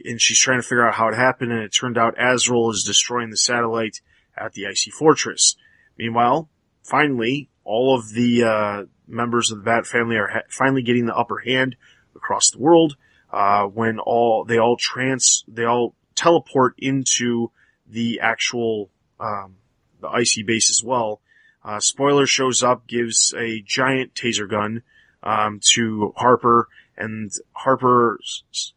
and 0.04 0.20
she's 0.20 0.38
trying 0.38 0.58
to 0.58 0.66
figure 0.66 0.86
out 0.86 0.94
how 0.94 1.08
it 1.08 1.14
happened, 1.14 1.52
and 1.52 1.62
it 1.62 1.74
turned 1.74 1.98
out 1.98 2.14
Azrael 2.18 2.70
is 2.70 2.84
destroying 2.84 3.30
the 3.30 3.36
satellite 3.36 4.00
at 4.40 4.54
the 4.54 4.66
Icy 4.66 4.90
Fortress. 4.90 5.56
Meanwhile, 5.98 6.48
finally, 6.82 7.48
all 7.64 7.96
of 7.96 8.12
the 8.12 8.42
uh, 8.44 8.84
members 9.06 9.50
of 9.50 9.58
the 9.58 9.64
Bat 9.64 9.86
family 9.86 10.16
are 10.16 10.28
ha- 10.28 10.48
finally 10.48 10.82
getting 10.82 11.06
the 11.06 11.16
upper 11.16 11.38
hand 11.38 11.76
across 12.16 12.50
the 12.50 12.58
world. 12.58 12.96
Uh, 13.32 13.64
when 13.64 14.00
all 14.00 14.44
they 14.44 14.58
all 14.58 14.76
trans 14.76 15.44
they 15.46 15.64
all 15.64 15.94
teleport 16.16 16.74
into 16.78 17.52
the 17.86 18.18
actual 18.20 18.90
um, 19.20 19.54
the 20.00 20.08
icy 20.08 20.42
base 20.42 20.68
as 20.68 20.82
well, 20.82 21.20
uh, 21.64 21.78
Spoiler 21.78 22.26
shows 22.26 22.62
up, 22.62 22.86
gives 22.86 23.34
a 23.36 23.60
giant 23.60 24.14
taser 24.14 24.48
gun 24.48 24.82
um, 25.22 25.60
to 25.74 26.12
Harper, 26.16 26.68
and 26.96 27.30
Harper, 27.52 28.18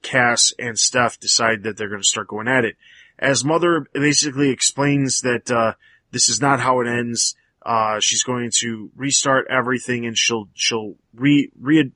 Cass, 0.01 0.53
and 0.59 0.77
Steph 0.77 1.19
decide 1.19 1.63
that 1.63 1.77
they're 1.77 1.89
going 1.89 2.01
to 2.01 2.07
start 2.07 2.27
going 2.27 2.47
at 2.47 2.65
it. 2.65 2.75
As 3.23 3.45
Mother 3.45 3.87
basically 3.93 4.49
explains 4.49 5.21
that 5.21 5.49
uh, 5.49 5.75
this 6.11 6.27
is 6.27 6.41
not 6.41 6.59
how 6.59 6.81
it 6.81 6.87
ends. 6.87 7.37
Uh, 7.65 8.01
she's 8.01 8.21
going 8.21 8.51
to 8.59 8.91
restart 8.97 9.47
everything, 9.49 10.05
and 10.05 10.17
she'll 10.17 10.49
she'll 10.53 10.95
re 11.15 11.49
re 11.57 11.93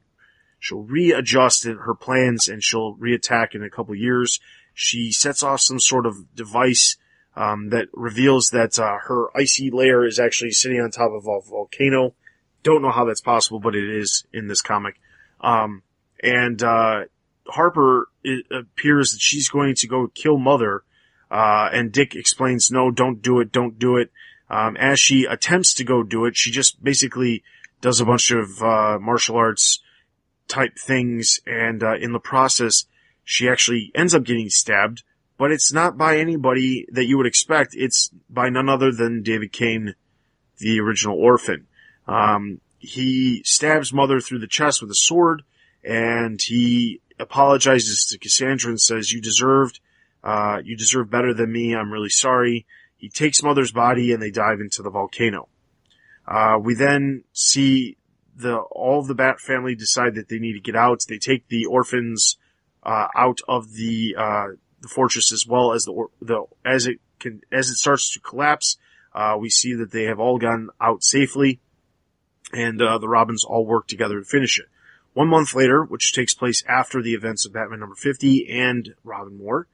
she'll 0.57 0.83
readjust 0.83 1.65
her 1.65 1.93
plans, 1.93 2.47
and 2.47 2.63
she'll 2.63 2.95
reattack 2.95 3.55
in 3.55 3.61
a 3.61 3.69
couple 3.69 3.93
years. 3.93 4.39
She 4.73 5.11
sets 5.11 5.43
off 5.43 5.59
some 5.59 5.81
sort 5.81 6.05
of 6.05 6.33
device 6.33 6.95
um, 7.35 7.71
that 7.71 7.89
reveals 7.91 8.51
that 8.51 8.79
uh, 8.79 8.97
her 9.07 9.25
icy 9.35 9.69
lair 9.69 10.05
is 10.05 10.19
actually 10.19 10.51
sitting 10.51 10.79
on 10.79 10.91
top 10.91 11.11
of 11.11 11.27
a 11.27 11.41
volcano. 11.41 12.13
Don't 12.63 12.81
know 12.81 12.91
how 12.91 13.03
that's 13.03 13.19
possible, 13.19 13.59
but 13.59 13.75
it 13.75 13.83
is 13.83 14.23
in 14.31 14.47
this 14.47 14.61
comic. 14.61 14.95
Um, 15.41 15.83
and 16.23 16.63
uh, 16.63 17.01
Harper 17.49 18.07
appears 18.49 19.11
that 19.11 19.19
she's 19.19 19.49
going 19.49 19.75
to 19.75 19.87
go 19.87 20.07
kill 20.07 20.37
Mother, 20.37 20.83
uh, 21.29 21.69
and 21.71 21.91
Dick 21.91 22.15
explains, 22.15 22.71
"No, 22.71 22.91
don't 22.91 23.21
do 23.21 23.39
it, 23.39 23.51
don't 23.51 23.77
do 23.77 23.97
it." 23.97 24.11
Um, 24.49 24.77
as 24.77 24.99
she 24.99 25.25
attempts 25.25 25.73
to 25.75 25.83
go 25.83 26.03
do 26.03 26.25
it, 26.25 26.37
she 26.37 26.51
just 26.51 26.81
basically 26.83 27.43
does 27.81 27.99
a 27.99 28.05
bunch 28.05 28.31
of 28.31 28.61
uh, 28.61 28.97
martial 28.99 29.35
arts 29.35 29.81
type 30.47 30.77
things, 30.77 31.39
and 31.45 31.83
uh, 31.83 31.95
in 31.95 32.13
the 32.13 32.19
process, 32.19 32.85
she 33.23 33.49
actually 33.49 33.91
ends 33.93 34.15
up 34.15 34.23
getting 34.23 34.49
stabbed 34.49 35.03
but 35.37 35.51
it's 35.51 35.71
not 35.71 35.97
by 35.97 36.17
anybody 36.17 36.87
that 36.91 37.05
you 37.05 37.17
would 37.17 37.27
expect. 37.27 37.75
It's 37.75 38.09
by 38.29 38.49
none 38.49 38.69
other 38.69 38.91
than 38.91 39.21
David 39.21 39.51
Cain, 39.51 39.95
the 40.57 40.79
original 40.79 41.17
orphan. 41.17 41.67
Um, 42.07 42.59
he 42.79 43.43
stabs 43.45 43.93
Mother 43.93 44.19
through 44.19 44.39
the 44.39 44.47
chest 44.47 44.81
with 44.81 44.89
a 44.89 44.95
sword, 44.95 45.43
and 45.83 46.41
he 46.41 47.01
apologizes 47.19 48.05
to 48.05 48.17
Cassandra 48.17 48.69
and 48.69 48.81
says, 48.81 49.11
"You 49.11 49.21
deserved, 49.21 49.79
uh, 50.27 50.61
you 50.63 50.75
deserve 50.75 51.09
better 51.09 51.33
than 51.33 51.51
me. 51.51 51.75
I'm 51.75 51.91
really 51.91 52.09
sorry." 52.09 52.65
He 52.97 53.09
takes 53.09 53.43
Mother's 53.43 53.71
body 53.71 54.11
and 54.11 54.21
they 54.21 54.31
dive 54.31 54.59
into 54.59 54.81
the 54.81 54.89
volcano. 54.89 55.47
Uh, 56.27 56.57
we 56.59 56.73
then 56.73 57.23
see 57.31 57.97
the 58.35 58.57
all 58.57 59.03
the 59.03 59.15
Bat 59.15 59.39
family 59.39 59.75
decide 59.75 60.15
that 60.15 60.29
they 60.29 60.39
need 60.39 60.53
to 60.53 60.59
get 60.59 60.75
out. 60.75 61.01
They 61.07 61.17
take 61.17 61.47
the 61.47 61.65
orphans 61.65 62.37
uh, 62.83 63.07
out 63.15 63.39
of 63.47 63.73
the 63.73 64.15
uh, 64.17 64.47
the 64.81 64.87
fortress 64.87 65.31
as 65.31 65.45
well 65.47 65.73
as 65.73 65.85
the, 65.85 66.07
the 66.21 66.45
as 66.65 66.87
it 66.87 66.99
can 67.19 67.41
as 67.51 67.69
it 67.69 67.75
starts 67.75 68.11
to 68.13 68.19
collapse. 68.19 68.77
Uh, 69.13 69.35
we 69.39 69.49
see 69.49 69.73
that 69.73 69.91
they 69.91 70.03
have 70.03 70.19
all 70.19 70.37
gone 70.37 70.69
out 70.79 71.03
safely, 71.03 71.59
and 72.53 72.81
uh, 72.81 72.97
the 72.97 73.09
Robins 73.09 73.43
all 73.43 73.65
work 73.65 73.87
together 73.87 74.19
to 74.19 74.25
finish 74.25 74.59
it. 74.59 74.65
One 75.13 75.29
month 75.29 75.55
later, 75.55 75.83
which 75.83 76.13
takes 76.13 76.35
place 76.35 76.63
after 76.67 77.01
the 77.01 77.13
events 77.13 77.45
of 77.45 77.53
Batman 77.53 77.79
number 77.79 77.95
50 77.95 78.47
and 78.51 78.93
Robin 79.03 79.39
War, 79.39 79.67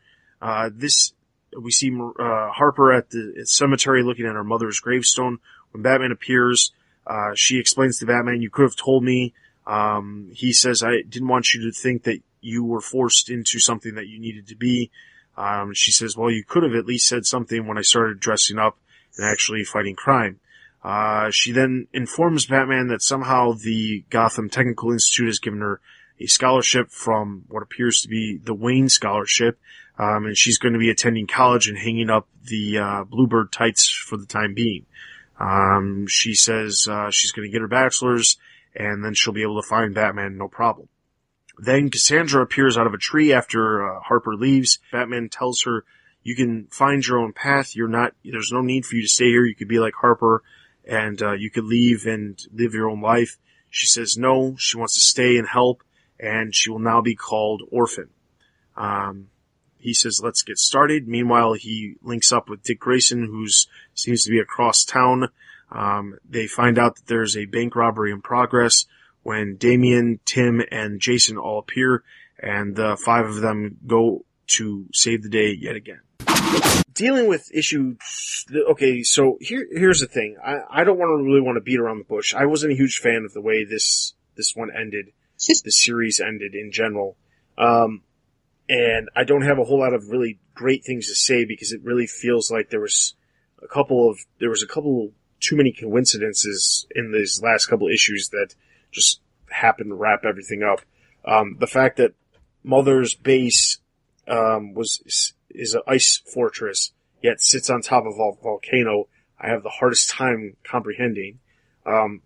uh, 0.43 0.69
this 0.73 1.13
we 1.59 1.71
see 1.71 1.91
uh, 1.91 2.49
Harper 2.49 2.93
at 2.93 3.09
the 3.11 3.43
cemetery 3.45 4.03
looking 4.03 4.25
at 4.25 4.33
her 4.33 4.43
mother's 4.43 4.79
gravestone. 4.79 5.39
When 5.71 5.83
Batman 5.83 6.11
appears, 6.11 6.71
uh, 7.07 7.31
she 7.35 7.59
explains 7.59 7.99
to 7.99 8.05
Batman, 8.05 8.41
"You 8.41 8.49
could 8.49 8.63
have 8.63 8.75
told 8.75 9.03
me." 9.03 9.33
Um, 9.65 10.29
he 10.33 10.51
says, 10.51 10.83
"I 10.83 11.01
didn't 11.07 11.29
want 11.29 11.53
you 11.53 11.61
to 11.61 11.71
think 11.71 12.03
that 12.03 12.21
you 12.41 12.63
were 12.63 12.81
forced 12.81 13.29
into 13.29 13.59
something 13.59 13.95
that 13.95 14.07
you 14.07 14.19
needed 14.19 14.47
to 14.47 14.55
be. 14.55 14.91
Um, 15.37 15.73
she 15.73 15.91
says, 15.91 16.15
well, 16.15 16.29
you 16.29 16.43
could 16.43 16.63
have 16.63 16.75
at 16.75 16.85
least 16.85 17.07
said 17.07 17.25
something 17.25 17.65
when 17.65 17.77
I 17.77 17.81
started 17.81 18.19
dressing 18.19 18.59
up 18.59 18.77
and 19.17 19.25
actually 19.25 19.63
fighting 19.63 19.95
crime. 19.95 20.39
Uh, 20.83 21.29
she 21.31 21.53
then 21.53 21.87
informs 21.93 22.45
Batman 22.45 22.87
that 22.87 23.01
somehow 23.01 23.53
the 23.53 24.03
Gotham 24.09 24.49
Technical 24.49 24.91
Institute 24.91 25.27
has 25.27 25.39
given 25.39 25.61
her 25.61 25.79
a 26.19 26.27
scholarship 26.27 26.91
from 26.91 27.45
what 27.47 27.63
appears 27.63 28.01
to 28.01 28.09
be 28.09 28.37
the 28.43 28.53
Wayne 28.53 28.89
Scholarship, 28.89 29.57
Um, 29.97 30.25
and 30.25 30.37
she's 30.37 30.57
going 30.57 30.73
to 30.73 30.79
be 30.79 30.89
attending 30.89 31.27
college 31.27 31.67
and 31.67 31.77
hanging 31.77 32.09
up 32.09 32.27
the, 32.43 32.79
uh, 32.79 33.03
Bluebird 33.03 33.51
tights 33.51 33.87
for 33.87 34.17
the 34.17 34.25
time 34.25 34.53
being. 34.53 34.85
Um, 35.39 36.07
she 36.07 36.33
says, 36.33 36.87
uh, 36.89 37.09
she's 37.11 37.31
going 37.31 37.47
to 37.47 37.51
get 37.51 37.61
her 37.61 37.67
bachelor's 37.67 38.37
and 38.75 39.03
then 39.03 39.13
she'll 39.13 39.33
be 39.33 39.43
able 39.43 39.61
to 39.61 39.67
find 39.67 39.93
Batman 39.93 40.37
no 40.37 40.47
problem. 40.47 40.89
Then 41.57 41.89
Cassandra 41.89 42.41
appears 42.41 42.77
out 42.77 42.87
of 42.87 42.93
a 42.93 42.97
tree 42.97 43.31
after 43.31 43.97
uh, 43.97 43.99
Harper 44.01 44.35
leaves. 44.35 44.79
Batman 44.91 45.29
tells 45.29 45.63
her, 45.63 45.85
"You 46.23 46.35
can 46.35 46.67
find 46.71 47.05
your 47.05 47.19
own 47.19 47.33
path. 47.33 47.75
You're 47.75 47.87
not. 47.87 48.13
There's 48.23 48.51
no 48.51 48.61
need 48.61 48.85
for 48.85 48.95
you 48.95 49.03
to 49.03 49.07
stay 49.07 49.25
here. 49.25 49.45
You 49.45 49.55
could 49.55 49.67
be 49.67 49.79
like 49.79 49.93
Harper, 49.93 50.41
and 50.85 51.21
uh, 51.21 51.33
you 51.33 51.51
could 51.51 51.65
leave 51.65 52.05
and 52.05 52.39
live 52.51 52.73
your 52.73 52.89
own 52.89 53.01
life." 53.01 53.37
She 53.69 53.87
says 53.87 54.17
no. 54.17 54.55
She 54.57 54.77
wants 54.77 54.95
to 54.95 55.01
stay 55.01 55.37
and 55.37 55.47
help, 55.47 55.83
and 56.19 56.55
she 56.55 56.71
will 56.71 56.79
now 56.79 57.01
be 57.01 57.15
called 57.15 57.61
Orphan. 57.71 58.09
Um, 58.75 59.29
he 59.83 59.93
says, 59.93 60.21
"Let's 60.23 60.43
get 60.43 60.57
started." 60.57 61.07
Meanwhile, 61.07 61.53
he 61.53 61.95
links 62.01 62.31
up 62.31 62.49
with 62.49 62.63
Dick 62.63 62.79
Grayson, 62.79 63.25
who's 63.25 63.67
seems 63.93 64.23
to 64.23 64.31
be 64.31 64.39
across 64.39 64.83
town. 64.83 65.29
Um, 65.71 66.17
they 66.29 66.47
find 66.47 66.77
out 66.77 66.95
that 66.95 67.07
there's 67.07 67.35
a 67.35 67.45
bank 67.45 67.75
robbery 67.75 68.11
in 68.11 68.21
progress 68.21 68.85
when 69.23 69.55
Damian, 69.55 70.19
Tim, 70.25 70.61
and 70.71 70.99
Jason 70.99 71.37
all 71.37 71.59
appear, 71.59 72.03
and 72.37 72.75
the 72.75 72.97
five 72.97 73.25
of 73.25 73.35
them 73.37 73.77
go 73.87 74.25
to 74.47 74.85
save 74.93 75.23
the 75.23 75.29
day 75.29 75.55
yet 75.59 75.75
again. 75.75 76.01
Dealing 76.93 77.27
with 77.27 77.49
issues, 77.53 78.45
okay, 78.71 79.01
so 79.01 79.37
here, 79.41 79.65
here's 79.71 79.99
the 79.99 80.07
thing. 80.07 80.37
I, 80.45 80.57
I 80.69 80.83
don't 80.83 80.99
want 80.99 81.19
to 81.19 81.23
really 81.23 81.41
want 81.41 81.55
to 81.55 81.61
beat 81.61 81.79
around 81.79 81.97
the 81.97 82.03
bush. 82.03 82.35
I 82.35 82.45
wasn't 82.45 82.73
a 82.73 82.75
huge 82.75 82.99
fan 82.99 83.23
of 83.25 83.33
the 83.33 83.41
way 83.41 83.63
this, 83.63 84.13
this 84.35 84.55
one 84.55 84.69
ended, 84.75 85.07
the 85.63 85.71
series 85.71 86.19
ended 86.19 86.53
in 86.53 86.71
general. 86.71 87.17
Um, 87.57 88.01
and 88.69 89.09
I 89.15 89.23
don't 89.23 89.43
have 89.43 89.59
a 89.59 89.63
whole 89.63 89.79
lot 89.79 89.93
of 89.93 90.09
really 90.09 90.39
great 90.53 90.83
things 90.85 91.07
to 91.07 91.15
say 91.15 91.45
because 91.45 91.71
it 91.71 91.81
really 91.83 92.07
feels 92.07 92.51
like 92.51 92.69
there 92.69 92.79
was 92.79 93.15
a 93.61 93.67
couple 93.67 94.09
of, 94.09 94.19
there 94.39 94.49
was 94.49 94.63
a 94.63 94.67
couple 94.67 95.11
too 95.39 95.55
many 95.55 95.73
coincidences 95.73 96.87
in 96.95 97.11
these 97.11 97.41
last 97.43 97.65
couple 97.65 97.87
issues 97.89 98.29
that 98.29 98.55
just 98.91 99.19
happened 99.49 99.89
to 99.89 99.95
wrap 99.95 100.23
everything 100.23 100.63
up. 100.63 100.81
Um, 101.25 101.57
the 101.59 101.67
fact 101.67 101.97
that 101.97 102.13
Mother's 102.63 103.15
base 103.15 103.79
um, 104.27 104.73
was 104.73 105.33
is, 105.49 105.73
an 105.73 105.81
ice 105.87 106.21
fortress, 106.33 106.93
yet 107.21 107.41
sits 107.41 107.69
on 107.69 107.81
top 107.81 108.05
of 108.05 108.13
a 108.13 108.41
volcano, 108.41 109.07
I 109.39 109.49
have 109.49 109.63
the 109.63 109.69
hardest 109.69 110.09
time 110.09 110.55
comprehending. 110.63 111.39
Um, 111.85 112.21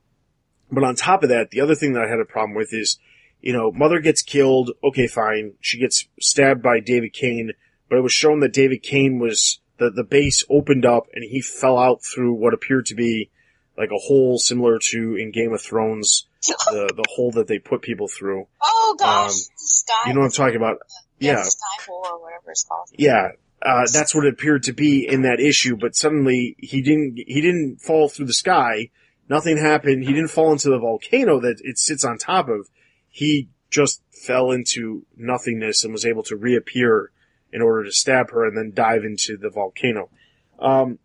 but 0.72 0.84
on 0.84 0.96
top 0.96 1.24
of 1.24 1.30
that, 1.30 1.50
the 1.50 1.62
other 1.62 1.76
thing 1.76 1.94
that 1.94 2.04
I 2.04 2.10
had 2.10 2.20
a 2.20 2.26
problem 2.26 2.56
with 2.56 2.74
is, 2.74 3.00
you 3.42 3.54
know, 3.54 3.72
Mother 3.72 4.00
gets 4.00 4.22
killed. 4.22 4.72
Okay, 4.84 5.08
fine. 5.08 5.54
She 5.62 5.80
gets 5.80 6.08
stabbed 6.20 6.62
by 6.62 6.80
David 6.80 7.14
Cain, 7.14 7.52
but 7.90 7.98
it 7.98 8.02
was 8.02 8.14
shown 8.14 8.40
that 8.42 8.54
David 8.54 8.84
Cain 8.84 9.20
was 9.20 9.60
the 9.78 9.90
the 9.92 10.04
base 10.04 10.44
opened 10.50 10.86
up 10.86 11.08
and 11.14 11.24
he 11.24 11.42
fell 11.42 11.78
out 11.78 12.00
through 12.04 12.34
what 12.34 12.54
appeared 12.54 12.86
to 12.88 12.96
be 12.96 13.30
like 13.78 13.92
a 13.92 13.98
hole 14.08 14.40
similar 14.40 14.80
to 14.92 15.16
in 15.16 15.32
Game 15.32 15.54
of 15.54 15.62
Thrones, 15.62 16.28
the 16.42 16.92
the 16.96 17.06
hole 17.16 17.32
that 17.32 17.48
they 17.48 17.60
put 17.60 17.82
people 17.82 18.08
through. 18.08 18.48
Oh 18.62 18.96
gosh, 19.00 19.32
Um. 19.32 20.08
You 20.08 20.14
know 20.14 20.22
what 20.22 20.26
I'm 20.28 20.32
talking 20.32 20.56
about? 20.58 20.80
Yeah, 21.20 21.42
sky 21.44 21.84
hole 21.88 22.06
or 22.10 22.22
whatever 22.22 22.52
it's 22.52 22.64
called. 22.64 22.90
yeah. 22.98 23.30
Uh, 23.60 23.88
that's 23.92 24.14
what 24.14 24.24
it 24.24 24.34
appeared 24.34 24.62
to 24.62 24.72
be 24.72 25.08
in 25.08 25.24
that 25.24 25.40
issue, 25.40 25.76
but 25.76 25.96
suddenly 25.96 26.56
he 26.60 26.80
didn't, 26.84 27.18
he 27.18 27.42
didn't 27.42 27.82
fall 27.82 28.08
through 28.08 28.28
the 28.28 28.34
sky. 28.34 28.92
Nothing 29.30 29.58
happened. 29.58 30.04
He 30.04 30.14
didn't 30.14 30.30
fall 30.30 30.52
into 30.52 30.70
the 30.70 30.78
volcano 30.78 31.40
that 31.40 31.60
it 31.64 31.80
sits 31.80 32.06
on 32.06 32.20
top 32.20 32.50
of. 32.50 32.70
He 33.18 33.50
just 33.72 34.04
fell 34.12 34.52
into 34.52 35.04
nothingness 35.18 35.84
and 35.84 35.92
was 35.92 36.06
able 36.06 36.22
to 36.22 36.36
reappear 36.36 37.12
in 37.52 37.64
order 37.64 37.84
to 37.84 37.92
stab 37.92 38.30
her 38.30 38.46
and 38.46 38.56
then 38.56 38.74
dive 38.76 39.04
into 39.04 39.38
the 39.38 39.50
volcano. 39.50 40.12
Um, 40.60 41.00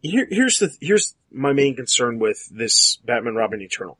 here, 0.00 0.28
here's 0.30 0.60
the, 0.60 0.70
here's 0.80 1.16
my 1.32 1.52
main 1.52 1.74
concern 1.74 2.20
with 2.20 2.48
this 2.52 2.98
Batman 3.04 3.34
Robin 3.34 3.60
Eternal. 3.60 3.98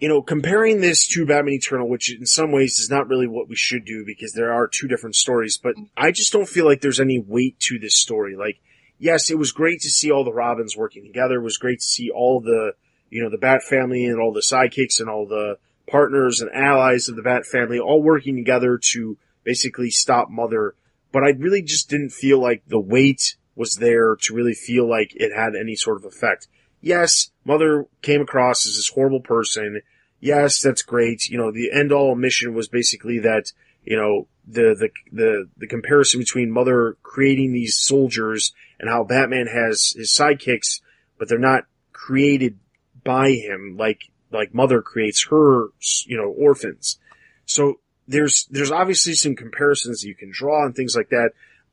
You 0.00 0.08
know, 0.08 0.20
comparing 0.20 0.80
this 0.80 1.06
to 1.10 1.26
Batman 1.26 1.54
Eternal, 1.54 1.88
which 1.88 2.12
in 2.12 2.26
some 2.26 2.50
ways 2.50 2.80
is 2.80 2.90
not 2.90 3.06
really 3.06 3.28
what 3.28 3.48
we 3.48 3.54
should 3.54 3.84
do 3.84 4.04
because 4.04 4.32
there 4.32 4.52
are 4.52 4.66
two 4.66 4.88
different 4.88 5.14
stories, 5.14 5.58
but 5.62 5.76
I 5.96 6.10
just 6.10 6.32
don't 6.32 6.48
feel 6.48 6.64
like 6.64 6.80
there's 6.80 6.98
any 6.98 7.20
weight 7.24 7.60
to 7.60 7.78
this 7.78 7.96
story. 7.96 8.34
Like, 8.34 8.60
yes, 8.98 9.30
it 9.30 9.38
was 9.38 9.52
great 9.52 9.80
to 9.82 9.90
see 9.90 10.10
all 10.10 10.24
the 10.24 10.32
Robins 10.32 10.76
working 10.76 11.04
together. 11.04 11.36
It 11.36 11.44
was 11.44 11.56
great 11.56 11.78
to 11.78 11.86
see 11.86 12.10
all 12.10 12.40
the, 12.40 12.72
you 13.10 13.22
know, 13.22 13.30
the 13.30 13.38
Bat 13.38 13.62
family 13.62 14.06
and 14.06 14.20
all 14.20 14.32
the 14.32 14.40
sidekicks 14.40 14.98
and 14.98 15.08
all 15.08 15.28
the 15.28 15.58
partners 15.86 16.40
and 16.40 16.50
allies 16.54 17.08
of 17.08 17.16
the 17.16 17.22
Bat 17.22 17.46
family 17.46 17.78
all 17.78 18.02
working 18.02 18.36
together 18.36 18.78
to 18.92 19.18
basically 19.44 19.90
stop 19.90 20.30
Mother. 20.30 20.74
But 21.12 21.24
I 21.24 21.30
really 21.30 21.62
just 21.62 21.88
didn't 21.88 22.10
feel 22.10 22.40
like 22.40 22.62
the 22.66 22.80
weight 22.80 23.36
was 23.54 23.76
there 23.76 24.16
to 24.16 24.34
really 24.34 24.54
feel 24.54 24.88
like 24.88 25.12
it 25.14 25.32
had 25.34 25.54
any 25.54 25.76
sort 25.76 25.96
of 25.96 26.04
effect. 26.04 26.48
Yes, 26.80 27.30
Mother 27.44 27.86
came 28.02 28.20
across 28.20 28.66
as 28.66 28.74
this 28.74 28.90
horrible 28.94 29.20
person. 29.20 29.80
Yes, 30.20 30.60
that's 30.60 30.82
great. 30.82 31.28
You 31.28 31.38
know, 31.38 31.52
the 31.52 31.70
end 31.72 31.92
all 31.92 32.14
mission 32.14 32.54
was 32.54 32.68
basically 32.68 33.20
that, 33.20 33.52
you 33.84 33.96
know, 33.96 34.26
the, 34.46 34.74
the, 34.78 34.90
the, 35.12 35.48
the 35.56 35.66
comparison 35.66 36.20
between 36.20 36.50
Mother 36.50 36.96
creating 37.02 37.52
these 37.52 37.76
soldiers 37.76 38.52
and 38.78 38.90
how 38.90 39.04
Batman 39.04 39.46
has 39.46 39.94
his 39.96 40.10
sidekicks, 40.10 40.80
but 41.18 41.28
they're 41.28 41.38
not 41.38 41.64
created 41.92 42.58
by 43.04 43.30
him 43.32 43.76
like, 43.78 44.00
like 44.34 44.54
Mother 44.54 44.82
creates 44.82 45.26
her, 45.30 45.68
you 46.06 46.16
know, 46.16 46.28
orphans. 46.36 46.98
So 47.46 47.80
there's, 48.06 48.46
there's 48.50 48.70
obviously 48.70 49.14
some 49.14 49.36
comparisons 49.36 50.04
you 50.04 50.14
can 50.14 50.30
draw 50.32 50.64
and 50.64 50.74
things 50.74 50.94
like 50.96 51.08
that. 51.10 51.30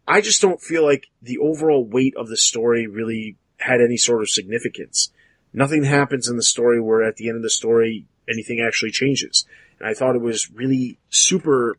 I 0.08 0.22
just 0.22 0.42
don't 0.42 0.62
feel 0.62 0.84
like 0.84 1.08
the 1.22 1.38
overall 1.38 1.86
weight 1.86 2.16
of 2.16 2.28
the 2.28 2.38
story 2.38 2.88
really 2.88 3.38
had 3.58 3.82
any 3.82 3.98
sort 3.98 4.22
of 4.22 4.30
significance. 4.30 5.12
Nothing 5.54 5.84
happens 5.84 6.30
in 6.30 6.38
the 6.38 6.44
story 6.44 6.80
where 6.80 7.04
at 7.04 7.18
the 7.18 7.28
end 7.28 7.38
of 7.38 7.44
the 7.44 7.50
story 7.50 8.06
anything 8.30 8.62
actually 8.62 8.92
changes. 8.92 9.46
And 9.80 9.88
I 9.88 9.94
thought 9.94 10.16
it 10.16 10.22
was 10.22 10.50
really 10.52 10.98
super 11.10 11.78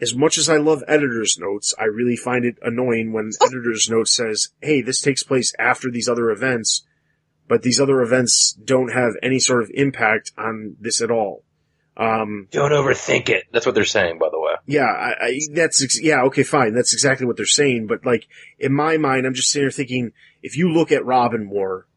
as 0.00 0.14
much 0.14 0.38
as 0.38 0.48
I 0.48 0.56
love 0.56 0.82
editor's 0.88 1.38
notes, 1.38 1.74
I 1.78 1.84
really 1.84 2.16
find 2.16 2.44
it 2.44 2.58
annoying 2.62 3.12
when 3.12 3.30
oh. 3.40 3.46
editor's 3.46 3.88
note 3.90 4.08
says, 4.08 4.48
hey, 4.62 4.80
this 4.80 5.00
takes 5.00 5.22
place 5.22 5.52
after 5.58 5.90
these 5.90 6.08
other 6.08 6.30
events, 6.30 6.86
but 7.50 7.62
these 7.62 7.80
other 7.80 8.00
events 8.00 8.52
don't 8.52 8.92
have 8.92 9.14
any 9.24 9.40
sort 9.40 9.60
of 9.60 9.72
impact 9.74 10.30
on 10.38 10.76
this 10.80 11.02
at 11.02 11.10
all. 11.10 11.42
Um, 11.96 12.46
Don't 12.52 12.70
overthink 12.70 13.28
it. 13.28 13.44
That's 13.52 13.66
what 13.66 13.74
they're 13.74 13.84
saying, 13.84 14.18
by 14.20 14.28
the 14.30 14.38
way. 14.40 14.52
yeah, 14.66 14.84
I, 14.86 15.14
I, 15.20 15.40
that's, 15.52 15.82
ex- 15.82 16.00
yeah, 16.00 16.22
okay, 16.26 16.44
fine. 16.44 16.74
That's 16.74 16.94
exactly 16.94 17.26
what 17.26 17.36
they're 17.36 17.46
saying. 17.46 17.88
But 17.88 18.06
like, 18.06 18.28
in 18.60 18.72
my 18.72 18.98
mind, 18.98 19.26
I'm 19.26 19.34
just 19.34 19.50
sitting 19.50 19.64
here 19.64 19.70
thinking, 19.72 20.12
if 20.44 20.56
you 20.56 20.72
look 20.72 20.92
at 20.92 21.04
Robin 21.04 21.50
War, 21.50 21.88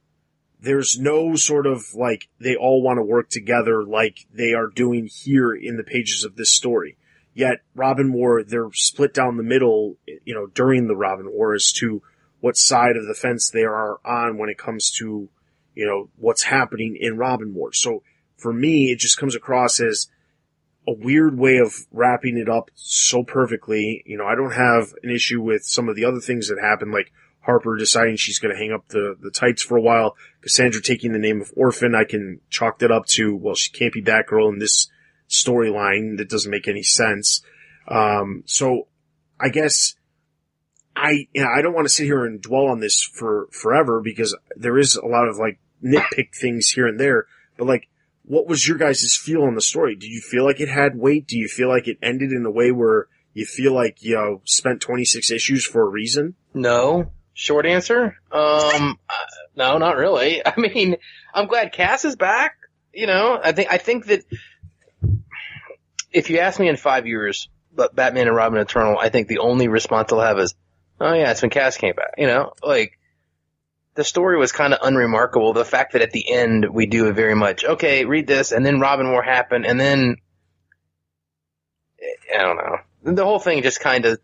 there's 0.60 0.98
no 1.00 1.36
sort 1.36 1.68
of 1.68 1.94
like, 1.94 2.28
they 2.40 2.56
all 2.56 2.82
want 2.82 2.98
to 2.98 3.04
work 3.04 3.30
together 3.30 3.84
like 3.84 4.26
they 4.34 4.54
are 4.54 4.68
doing 4.68 5.06
here 5.06 5.54
in 5.54 5.78
the 5.78 5.84
pages 5.84 6.24
of 6.24 6.36
this 6.36 6.52
story. 6.52 6.98
Yet, 7.36 7.60
Robin 7.76 8.12
War, 8.12 8.44
they're 8.44 8.74
split 8.74 9.14
down 9.14 9.38
the 9.38 9.44
middle, 9.44 9.98
you 10.26 10.34
know, 10.34 10.48
during 10.48 10.88
the 10.88 10.96
Robin 10.96 11.32
War 11.32 11.54
as 11.54 11.72
to 11.74 12.02
what 12.42 12.58
side 12.58 12.98
of 12.98 13.06
the 13.06 13.14
fence 13.14 13.50
they 13.50 13.64
are 13.64 14.00
on 14.04 14.38
when 14.38 14.50
it 14.50 14.58
comes 14.58 14.92
to, 15.00 15.30
you 15.76 15.86
know, 15.86 16.10
what's 16.18 16.44
happening 16.44 16.98
in 17.00 17.18
Robin 17.18 17.54
War. 17.54 17.74
So, 17.74 18.04
for 18.38 18.54
me, 18.54 18.91
it 18.91 19.00
just 19.00 19.18
comes 19.18 19.36
across 19.36 19.80
as 19.80 20.08
a 20.88 20.94
weird 20.94 21.38
way 21.38 21.58
of 21.58 21.74
wrapping 21.91 22.38
it 22.38 22.50
up 22.50 22.70
so 22.76 23.24
perfectly. 23.24 24.04
You 24.06 24.18
know, 24.18 24.26
I 24.26 24.36
don't 24.36 24.52
have 24.54 24.94
an 25.02 25.10
issue 25.10 25.41
with 25.41 25.64
some 25.64 25.88
of 25.88 25.95
the 25.95 26.06
other 26.06 26.20
things 26.20 26.50
that 26.50 26.60
happen, 26.62 26.91
like 26.91 27.12
Harper 27.41 27.78
deciding 27.78 28.16
she's 28.18 28.40
going 28.40 28.54
to 28.54 28.60
hang 28.60 28.72
up 28.72 28.88
the, 28.90 29.16
the 29.20 29.32
tights 29.32 29.62
for 29.62 29.78
a 29.78 29.82
while, 29.82 30.16
Cassandra 30.41 30.82
taking 30.82 31.12
the 31.12 31.20
name 31.20 31.41
of 31.41 31.52
Orphan. 31.56 31.95
I 31.95 32.06
can 32.06 32.40
chalk 32.50 32.80
that 32.80 32.91
up 32.91 33.06
to, 33.08 33.36
well, 33.36 33.56
she 33.56 33.72
can't 33.72 33.94
be 33.94 34.02
Batgirl 34.02 34.52
in 34.52 34.60
this 34.60 34.90
storyline. 35.30 36.18
That 36.18 36.30
doesn't 36.30 36.52
make 36.52 36.68
any 36.68 36.84
sense. 36.84 37.41
Um, 37.88 38.44
so 38.45 38.88
I 39.40 39.50
guess 39.50 39.95
I, 40.95 41.28
you 41.34 41.44
know, 41.44 41.50
I 41.50 41.62
don't 41.62 41.74
want 41.74 41.86
to 41.86 41.94
sit 41.94 42.06
here 42.06 42.26
and 42.26 42.41
dwell 42.41 42.68
on 42.68 42.80
this 42.80 43.02
for 43.02 43.48
forever 43.52 44.02
because 44.02 44.38
there 44.56 44.78
is 44.78 44.95
a 44.95 45.06
lot 45.06 45.28
of 45.28 45.38
like 45.38 45.60
nitpick 45.84 46.36
things 46.36 46.70
here 46.70 46.88
and 46.88 47.00
there, 47.00 47.26
but 47.58 47.68
like, 47.68 47.88
what 48.26 48.48
was 48.48 48.68
your 48.68 48.78
guys' 48.78 49.18
feel 49.22 49.44
on 49.44 49.56
the 49.56 49.62
story? 49.62 49.96
Do 49.96 50.08
you 50.08 50.22
feel 50.22 50.46
like 50.46 50.62
it 50.62 50.70
had 50.70 50.98
weight? 50.98 51.28
Do 51.28 51.38
you 51.38 51.48
feel 51.48 51.68
like 51.68 51.88
it 51.88 51.98
ended 52.02 52.32
in 52.32 52.46
a 52.46 52.52
way 52.52 52.72
where 52.72 53.08
you 53.34 53.46
feel 53.46 53.74
like, 53.74 54.02
you 54.02 54.16
know, 54.16 54.42
spent 54.46 54.82
26 54.82 55.30
issues 55.32 55.66
for 55.66 55.82
a 55.82 55.90
reason? 55.90 56.36
No. 56.54 57.12
Short 57.34 57.66
answer? 57.66 58.18
Um, 58.32 58.98
uh, 59.10 59.26
no, 59.56 59.78
not 59.78 59.98
really. 59.98 60.42
I 60.46 60.54
mean, 60.58 60.98
I'm 61.34 61.48
glad 61.48 61.74
Cass 61.74 62.06
is 62.06 62.16
back. 62.16 62.58
You 62.94 63.08
know, 63.08 63.40
I 63.44 63.52
think, 63.52 63.72
I 63.72 63.78
think 63.78 64.06
that 64.06 64.24
if 66.12 66.30
you 66.30 66.38
ask 66.38 66.60
me 66.60 66.70
in 66.70 66.78
five 66.78 67.08
years, 67.08 67.50
but 67.76 67.96
Batman 67.96 68.28
and 68.28 68.36
Robin 68.36 68.60
Eternal, 68.60 68.98
I 69.00 69.10
think 69.10 69.28
the 69.28 69.40
only 69.40 69.68
response 69.68 70.14
I'll 70.14 70.22
have 70.22 70.38
is, 70.38 70.54
oh 71.02 71.14
yeah, 71.14 71.32
it's 71.32 71.42
when 71.42 71.50
Cass 71.50 71.76
came 71.78 71.96
back. 71.96 72.14
You 72.18 72.28
know, 72.28 72.54
like, 72.62 73.00
the 73.95 74.03
story 74.03 74.38
was 74.38 74.52
kind 74.52 74.74
of 74.74 74.80
unremarkable. 74.82 75.53
The 75.53 75.65
fact 75.65 75.94
that 75.94 76.02
at 76.02 76.11
the 76.11 76.30
end 76.32 76.65
we 76.72 76.86
do 76.88 77.07
it 77.07 77.14
very 77.14 77.36
much, 77.36 77.64
okay, 77.64 78.06
read 78.06 78.28
this, 78.28 78.52
and 78.52 78.65
then 78.65 78.80
Robin 78.80 79.10
War 79.11 79.22
happened, 79.22 79.65
and 79.65 79.80
then, 79.80 80.15
I 82.34 82.41
don't 82.41 82.57
know. 82.57 82.78
the 83.14 83.24
whole 83.24 83.40
thing 83.40 83.61
just 83.64 83.80
kind 83.80 84.06
of, 84.06 84.20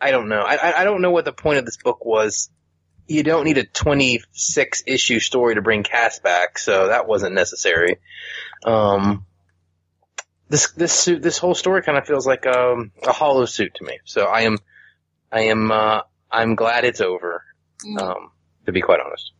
I 0.00 0.10
don't 0.10 0.28
know. 0.28 0.40
I, 0.40 0.80
I- 0.80 0.84
don't 0.84 1.02
know 1.02 1.10
what 1.10 1.24
the 1.24 1.32
point 1.32 1.58
of 1.58 1.64
this 1.64 1.76
book 1.76 2.04
was. 2.04 2.50
You 3.08 3.22
don't 3.22 3.44
need 3.44 3.58
a 3.58 3.64
26 3.64 4.82
issue 4.86 5.20
story 5.20 5.54
to 5.54 5.62
bring 5.62 5.84
Cass 5.84 6.18
back, 6.18 6.58
so 6.58 6.88
that 6.88 7.06
wasn't 7.06 7.34
necessary. 7.34 7.98
Um, 8.64 9.24
this, 10.48 10.72
this 10.72 10.92
suit, 10.92 11.22
this 11.22 11.38
whole 11.38 11.54
story 11.54 11.82
kind 11.82 11.98
of 11.98 12.06
feels 12.06 12.26
like, 12.26 12.46
um, 12.46 12.90
a 13.06 13.12
hollow 13.12 13.44
suit 13.44 13.74
to 13.76 13.84
me. 13.84 13.98
So 14.04 14.24
I 14.26 14.42
am, 14.42 14.58
I 15.30 15.42
am, 15.42 15.70
uh, 15.70 16.00
I'm 16.30 16.54
glad 16.56 16.84
it's 16.84 17.00
over, 17.00 17.42
Mm. 17.84 18.00
um, 18.00 18.30
to 18.66 18.72
be 18.72 18.80
quite 18.80 19.00
honest. 19.00 19.32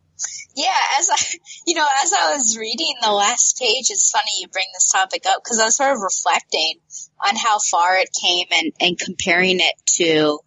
Yeah, 0.55 0.73
as 0.99 1.09
I, 1.11 1.37
you 1.67 1.75
know, 1.75 1.85
as 2.03 2.11
I 2.11 2.33
was 2.35 2.57
reading 2.59 2.95
the 3.01 3.11
last 3.11 3.59
page, 3.59 3.91
it's 3.91 4.09
funny 4.09 4.31
you 4.41 4.47
bring 4.47 4.65
this 4.73 4.89
topic 4.89 5.23
up 5.27 5.43
because 5.43 5.59
I 5.59 5.65
was 5.65 5.77
sort 5.77 5.95
of 5.95 6.01
reflecting 6.01 6.79
on 7.23 7.35
how 7.35 7.59
far 7.59 7.95
it 7.97 8.09
came 8.19 8.47
and, 8.51 8.73
and 8.81 8.97
comparing 8.97 9.59
it 9.59 9.75
to 9.97 10.39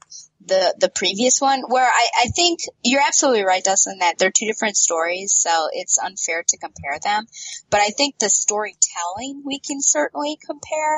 the, 0.46 0.74
the 0.78 0.88
previous 0.88 1.40
one 1.40 1.62
where 1.68 1.86
I, 1.86 2.08
I 2.22 2.26
think 2.28 2.60
you're 2.82 3.02
absolutely 3.06 3.44
right, 3.44 3.62
Dustin, 3.62 3.98
that 3.98 4.18
they're 4.18 4.30
two 4.30 4.46
different 4.46 4.76
stories. 4.76 5.34
So 5.36 5.68
it's 5.72 5.98
unfair 5.98 6.44
to 6.46 6.58
compare 6.58 6.98
them, 7.02 7.26
but 7.70 7.80
I 7.80 7.88
think 7.90 8.18
the 8.18 8.30
storytelling 8.30 9.42
we 9.44 9.58
can 9.58 9.80
certainly 9.80 10.38
compare. 10.44 10.96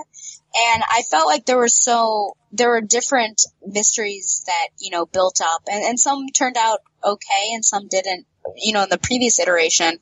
And 0.73 0.83
I 0.83 1.03
felt 1.11 1.27
like 1.27 1.47
there 1.47 1.59
were 1.59 1.69
so, 1.69 2.37
there 2.53 2.71
were 2.71 2.83
different 2.83 3.43
mysteries 3.67 4.45
that, 4.47 4.69
you 4.79 4.91
know, 4.91 5.07
built 5.07 5.41
up 5.43 5.63
and, 5.71 5.83
and 5.83 5.99
some 5.99 6.27
turned 6.29 6.57
out 6.57 6.81
okay 7.05 7.51
and 7.53 7.65
some 7.65 7.89
didn't 7.89 8.27
you 8.57 8.73
know, 8.73 8.83
in 8.83 8.89
the 8.89 8.99
previous 8.99 9.39
iteration, 9.39 9.99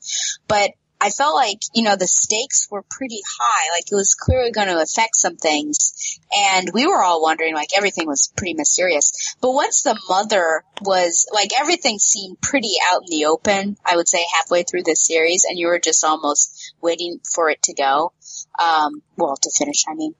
but 0.47 0.71
I 1.01 1.09
felt 1.09 1.33
like, 1.33 1.57
you 1.73 1.81
know, 1.81 1.95
the 1.95 2.07
stakes 2.07 2.67
were 2.69 2.83
pretty 2.87 3.21
high. 3.39 3.75
Like 3.75 3.91
it 3.91 3.95
was 3.95 4.13
clearly 4.13 4.51
going 4.51 4.67
to 4.67 4.81
affect 4.81 5.15
some 5.15 5.35
things. 5.35 6.19
And 6.35 6.69
we 6.73 6.85
were 6.85 7.01
all 7.03 7.23
wondering, 7.23 7.55
like 7.55 7.69
everything 7.75 8.07
was 8.07 8.31
pretty 8.37 8.53
mysterious. 8.53 9.35
But 9.41 9.53
once 9.53 9.81
the 9.81 9.99
mother 10.07 10.63
was, 10.81 11.27
like 11.33 11.59
everything 11.59 11.97
seemed 11.97 12.39
pretty 12.39 12.75
out 12.91 13.01
in 13.01 13.17
the 13.17 13.25
open, 13.25 13.77
I 13.83 13.95
would 13.95 14.07
say 14.07 14.23
halfway 14.37 14.61
through 14.61 14.83
this 14.83 15.05
series, 15.05 15.43
and 15.49 15.57
you 15.57 15.67
were 15.67 15.79
just 15.79 16.03
almost 16.03 16.75
waiting 16.81 17.19
for 17.33 17.49
it 17.49 17.63
to 17.63 17.73
go. 17.73 18.13
Um, 18.61 19.01
well, 19.17 19.35
to 19.35 19.51
finish, 19.57 19.85
I 19.89 19.95
mean. 19.95 20.13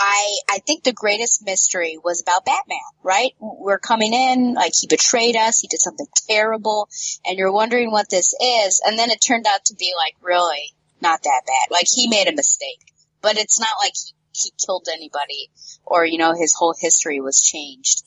I, 0.00 0.38
I 0.50 0.58
think 0.66 0.82
the 0.82 0.92
greatest 0.92 1.44
mystery 1.44 1.98
was 2.02 2.20
about 2.20 2.44
Batman, 2.44 2.78
right? 3.02 3.32
We're 3.38 3.78
coming 3.78 4.12
in, 4.12 4.54
like 4.54 4.72
he 4.78 4.86
betrayed 4.86 5.36
us, 5.36 5.60
he 5.60 5.68
did 5.68 5.80
something 5.80 6.06
terrible, 6.28 6.88
and 7.24 7.38
you're 7.38 7.52
wondering 7.52 7.90
what 7.90 8.10
this 8.10 8.34
is, 8.40 8.82
and 8.84 8.98
then 8.98 9.10
it 9.10 9.20
turned 9.20 9.46
out 9.46 9.64
to 9.66 9.74
be 9.74 9.92
like 9.96 10.14
really 10.20 10.74
not 11.00 11.22
that 11.22 11.42
bad. 11.46 11.70
Like 11.70 11.86
he 11.88 12.08
made 12.08 12.28
a 12.28 12.34
mistake, 12.34 12.92
but 13.22 13.38
it's 13.38 13.60
not 13.60 13.70
like 13.82 13.92
he, 13.94 14.12
he 14.32 14.52
killed 14.66 14.88
anybody 14.92 15.50
or, 15.84 16.04
you 16.04 16.18
know, 16.18 16.34
his 16.34 16.54
whole 16.58 16.74
history 16.78 17.20
was 17.20 17.40
changed. 17.40 18.02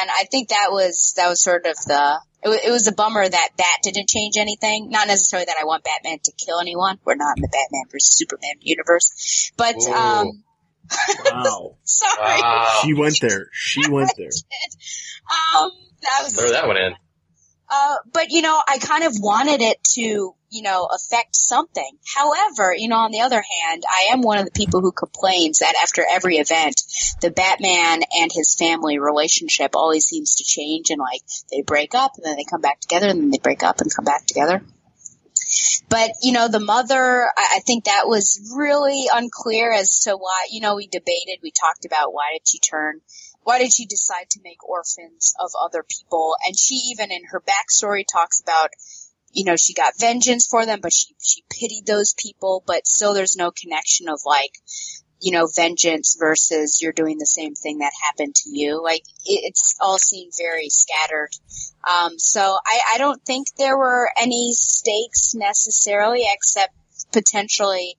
And 0.00 0.10
I 0.10 0.24
think 0.30 0.48
that 0.48 0.68
was, 0.70 1.14
that 1.16 1.28
was 1.28 1.42
sort 1.42 1.66
of 1.66 1.76
the, 1.76 2.20
it 2.42 2.48
was, 2.48 2.60
it 2.64 2.70
was 2.70 2.86
a 2.86 2.92
bummer 2.92 3.28
that 3.28 3.50
Bat 3.56 3.80
didn't 3.82 4.08
change 4.08 4.36
anything. 4.36 4.88
Not 4.90 5.08
necessarily 5.08 5.44
that 5.46 5.56
I 5.60 5.64
want 5.64 5.84
Batman 5.84 6.18
to 6.24 6.32
kill 6.32 6.60
anyone. 6.60 6.98
We're 7.04 7.16
not 7.16 7.36
in 7.36 7.42
the 7.42 7.48
Batman 7.48 7.84
versus 7.90 8.16
Superman 8.16 8.54
universe, 8.60 9.50
but, 9.56 9.76
um, 9.88 10.44
Wow. 11.24 11.76
sorry. 11.84 12.40
Wow. 12.40 12.80
She 12.84 12.94
went 12.94 13.18
there. 13.20 13.48
She 13.52 13.88
went 13.90 14.12
there. 14.16 14.28
Um, 14.28 15.70
that 16.02 16.20
was 16.24 16.34
Throw 16.34 16.50
that 16.50 16.66
one 16.66 16.76
in. 16.76 16.94
Uh, 17.70 17.96
but 18.12 18.30
you 18.30 18.40
know, 18.40 18.62
I 18.66 18.78
kind 18.78 19.04
of 19.04 19.12
wanted 19.18 19.60
it 19.60 19.76
to, 19.94 20.00
you 20.00 20.62
know, 20.62 20.86
affect 20.86 21.36
something. 21.36 21.90
However, 22.16 22.74
you 22.74 22.88
know, 22.88 22.96
on 22.96 23.10
the 23.10 23.20
other 23.20 23.42
hand, 23.42 23.82
I 23.86 24.12
am 24.12 24.22
one 24.22 24.38
of 24.38 24.46
the 24.46 24.50
people 24.50 24.80
who 24.80 24.90
complains 24.90 25.58
that 25.58 25.74
after 25.82 26.02
every 26.10 26.36
event, 26.36 26.80
the 27.20 27.30
Batman 27.30 28.00
and 28.18 28.30
his 28.32 28.54
family 28.54 28.98
relationship 28.98 29.76
always 29.76 30.06
seems 30.06 30.36
to 30.36 30.44
change 30.44 30.88
and 30.88 30.98
like 30.98 31.20
they 31.50 31.60
break 31.60 31.94
up 31.94 32.12
and 32.16 32.24
then 32.24 32.36
they 32.36 32.44
come 32.50 32.62
back 32.62 32.80
together 32.80 33.08
and 33.08 33.20
then 33.20 33.30
they 33.30 33.38
break 33.38 33.62
up 33.62 33.82
and 33.82 33.94
come 33.94 34.06
back 34.06 34.24
together. 34.24 34.62
But, 35.88 36.12
you 36.22 36.32
know, 36.32 36.48
the 36.48 36.60
mother, 36.60 37.24
I, 37.36 37.56
I 37.56 37.60
think 37.60 37.84
that 37.84 38.06
was 38.06 38.52
really 38.54 39.06
unclear 39.12 39.72
as 39.72 40.00
to 40.00 40.12
why, 40.12 40.46
you 40.50 40.60
know, 40.60 40.76
we 40.76 40.86
debated, 40.86 41.38
we 41.42 41.50
talked 41.50 41.84
about 41.84 42.12
why 42.12 42.30
did 42.34 42.46
she 42.46 42.58
turn, 42.58 43.00
why 43.42 43.58
did 43.58 43.72
she 43.72 43.86
decide 43.86 44.28
to 44.30 44.40
make 44.44 44.68
orphans 44.68 45.34
of 45.40 45.50
other 45.60 45.82
people? 45.82 46.36
And 46.46 46.58
she 46.58 46.74
even 46.92 47.10
in 47.10 47.22
her 47.30 47.40
backstory 47.40 48.04
talks 48.10 48.40
about, 48.40 48.70
you 49.32 49.44
know, 49.44 49.56
she 49.56 49.74
got 49.74 49.98
vengeance 49.98 50.46
for 50.46 50.66
them, 50.66 50.80
but 50.82 50.92
she, 50.92 51.14
she 51.22 51.42
pitied 51.50 51.86
those 51.86 52.14
people, 52.14 52.62
but 52.66 52.86
still 52.86 53.14
there's 53.14 53.36
no 53.36 53.50
connection 53.50 54.08
of 54.08 54.20
like, 54.24 54.52
you 55.20 55.32
know, 55.32 55.48
vengeance 55.54 56.16
versus 56.18 56.80
you're 56.80 56.92
doing 56.92 57.18
the 57.18 57.26
same 57.26 57.54
thing 57.54 57.78
that 57.78 57.92
happened 58.06 58.34
to 58.34 58.50
you. 58.50 58.82
Like 58.82 59.02
it, 59.24 59.40
it's 59.44 59.76
all 59.80 59.98
seemed 59.98 60.32
very 60.38 60.68
scattered. 60.68 61.30
Um, 61.88 62.18
so 62.18 62.40
I, 62.40 62.80
I 62.94 62.98
don't 62.98 63.22
think 63.24 63.48
there 63.56 63.76
were 63.76 64.08
any 64.20 64.52
stakes 64.52 65.34
necessarily, 65.34 66.24
except 66.32 66.74
potentially 67.12 67.96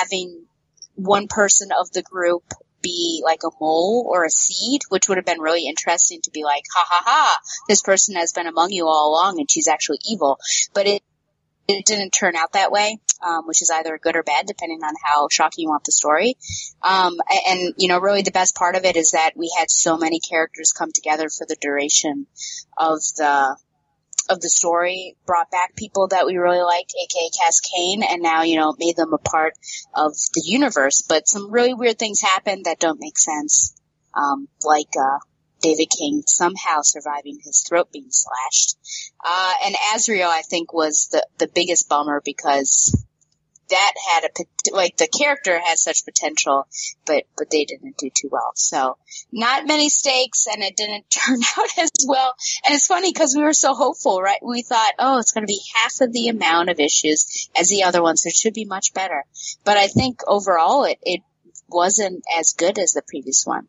having 0.00 0.46
one 0.94 1.28
person 1.28 1.68
of 1.78 1.90
the 1.92 2.02
group 2.02 2.42
be 2.82 3.22
like 3.24 3.40
a 3.44 3.50
mole 3.60 4.08
or 4.08 4.24
a 4.24 4.30
seed, 4.30 4.82
which 4.88 5.08
would 5.08 5.18
have 5.18 5.26
been 5.26 5.40
really 5.40 5.66
interesting 5.66 6.20
to 6.22 6.30
be 6.30 6.44
like, 6.44 6.62
ha 6.74 6.84
ha 6.88 7.02
ha, 7.04 7.38
this 7.68 7.82
person 7.82 8.16
has 8.16 8.32
been 8.32 8.46
among 8.46 8.72
you 8.72 8.86
all 8.86 9.10
along 9.10 9.38
and 9.38 9.50
she's 9.50 9.68
actually 9.68 9.98
evil. 10.08 10.38
But 10.74 10.86
it, 10.86 11.02
it 11.66 11.84
didn't 11.86 12.10
turn 12.10 12.36
out 12.36 12.52
that 12.52 12.72
way, 12.72 12.98
um, 13.24 13.46
which 13.46 13.62
is 13.62 13.70
either 13.70 13.98
good 13.98 14.16
or 14.16 14.22
bad 14.22 14.46
depending 14.46 14.80
on 14.82 14.94
how 15.02 15.28
shocking 15.30 15.62
you 15.62 15.68
want 15.68 15.84
the 15.84 15.92
story. 15.92 16.36
Um, 16.82 17.16
and, 17.48 17.74
you 17.76 17.88
know, 17.88 17.98
really 17.98 18.22
the 18.22 18.30
best 18.30 18.54
part 18.54 18.76
of 18.76 18.84
it 18.84 18.96
is 18.96 19.12
that 19.12 19.32
we 19.36 19.52
had 19.58 19.70
so 19.70 19.96
many 19.96 20.20
characters 20.20 20.72
come 20.72 20.92
together 20.92 21.28
for 21.28 21.46
the 21.46 21.56
duration 21.60 22.26
of 22.76 22.98
the, 23.16 23.56
of 24.30 24.40
the 24.40 24.48
story, 24.50 25.16
brought 25.26 25.50
back 25.50 25.74
people 25.74 26.08
that 26.08 26.26
we 26.26 26.36
really 26.36 26.60
liked, 26.60 26.92
aka 27.02 27.30
Cass 27.40 27.60
Cain, 27.60 28.02
and 28.02 28.22
now, 28.22 28.42
you 28.42 28.56
know, 28.56 28.74
made 28.78 28.96
them 28.96 29.12
a 29.12 29.18
part 29.18 29.54
of 29.94 30.12
the 30.34 30.42
universe. 30.44 31.02
But 31.08 31.26
some 31.26 31.50
really 31.50 31.74
weird 31.74 31.98
things 31.98 32.20
happened 32.20 32.66
that 32.66 32.78
don't 32.78 33.00
make 33.00 33.18
sense. 33.18 33.74
Um, 34.14 34.48
like, 34.62 34.94
uh, 35.00 35.18
David 35.60 35.88
Cain 35.98 36.22
somehow 36.26 36.82
surviving 36.82 37.38
his 37.42 37.64
throat 37.68 37.90
being 37.92 38.10
slashed. 38.10 38.76
Uh, 39.26 39.52
and 39.66 39.74
Azrael, 39.94 40.28
I 40.28 40.42
think, 40.42 40.72
was 40.72 41.08
the, 41.10 41.26
the 41.38 41.48
biggest 41.52 41.88
bummer 41.88 42.22
because 42.24 42.94
that 43.70 43.92
had 44.10 44.24
a, 44.24 44.74
like, 44.74 44.96
the 44.96 45.08
character 45.08 45.58
had 45.58 45.78
such 45.78 46.04
potential, 46.04 46.66
but, 47.06 47.24
but 47.36 47.50
they 47.50 47.64
didn't 47.64 47.96
do 47.98 48.10
too 48.10 48.28
well. 48.30 48.52
So, 48.54 48.96
not 49.32 49.66
many 49.66 49.88
stakes, 49.88 50.46
and 50.46 50.62
it 50.62 50.76
didn't 50.76 51.04
turn 51.10 51.38
out 51.56 51.78
as 51.78 51.90
well. 52.06 52.34
And 52.64 52.74
it's 52.74 52.86
funny 52.86 53.12
because 53.12 53.34
we 53.36 53.42
were 53.42 53.52
so 53.52 53.74
hopeful, 53.74 54.20
right? 54.20 54.38
We 54.42 54.62
thought, 54.62 54.92
oh, 54.98 55.18
it's 55.18 55.32
going 55.32 55.46
to 55.46 55.50
be 55.50 55.60
half 55.76 56.00
of 56.00 56.12
the 56.12 56.28
amount 56.28 56.70
of 56.70 56.80
issues 56.80 57.48
as 57.58 57.68
the 57.68 57.84
other 57.84 58.02
ones. 58.02 58.24
It 58.26 58.34
should 58.34 58.54
be 58.54 58.64
much 58.64 58.94
better. 58.94 59.24
But 59.64 59.76
I 59.76 59.86
think 59.86 60.20
overall 60.26 60.84
it, 60.84 60.98
it 61.02 61.20
wasn't 61.68 62.22
as 62.38 62.54
good 62.56 62.78
as 62.78 62.92
the 62.92 63.02
previous 63.06 63.44
one. 63.44 63.68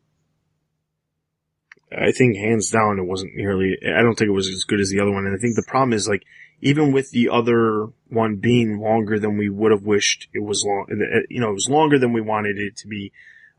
I 1.92 2.12
think 2.12 2.36
hands 2.36 2.70
down 2.70 2.98
it 2.98 3.06
wasn't 3.06 3.34
nearly, 3.34 3.76
I 3.82 4.02
don't 4.02 4.14
think 4.14 4.28
it 4.28 4.32
was 4.32 4.48
as 4.48 4.64
good 4.64 4.80
as 4.80 4.90
the 4.90 5.00
other 5.00 5.10
one. 5.10 5.26
And 5.26 5.34
I 5.34 5.40
think 5.40 5.56
the 5.56 5.64
problem 5.66 5.92
is 5.92 6.08
like, 6.08 6.22
even 6.60 6.92
with 6.92 7.10
the 7.10 7.28
other 7.30 7.88
one 8.08 8.36
being 8.36 8.80
longer 8.80 9.18
than 9.18 9.36
we 9.36 9.48
would 9.48 9.72
have 9.72 9.84
wished 9.84 10.28
it 10.34 10.42
was 10.42 10.64
long, 10.64 10.86
you 11.28 11.40
know, 11.40 11.50
it 11.50 11.54
was 11.54 11.68
longer 11.68 11.98
than 11.98 12.12
we 12.12 12.20
wanted 12.20 12.58
it 12.58 12.76
to 12.76 12.88
be, 12.88 13.12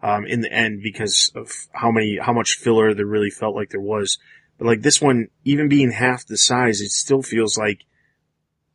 um, 0.03 0.26
in 0.26 0.41
the 0.41 0.52
end 0.52 0.82
because 0.84 1.32
of 1.36 1.52
how 1.72 1.91
many, 1.91 2.18
how 2.22 2.34
much 2.34 2.57
filler 2.60 2.94
there 2.94 3.06
really 3.06 3.30
felt 3.30 3.56
like 3.56 3.69
there 3.69 3.82
was. 3.82 4.18
But 4.57 4.68
like 4.68 4.82
this 4.82 5.02
one, 5.02 5.30
even 5.44 5.69
being 5.69 5.91
half 5.91 6.26
the 6.26 6.38
size, 6.38 6.82
it 6.82 6.91
still 6.91 7.23
feels 7.23 7.57
like 7.57 7.86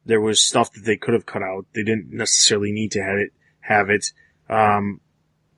there 0.05 0.21
was 0.21 0.43
stuff 0.43 0.73
that 0.73 0.85
they 0.85 0.97
could 0.97 1.15
have 1.15 1.27
cut 1.27 1.43
out. 1.43 1.67
They 1.75 1.83
didn't 1.83 2.11
necessarily 2.11 2.73
need 2.73 2.93
to 2.93 3.03
have 3.03 3.19
it, 3.19 3.33
have 3.61 3.91
it. 3.91 4.07
Um, 4.49 5.01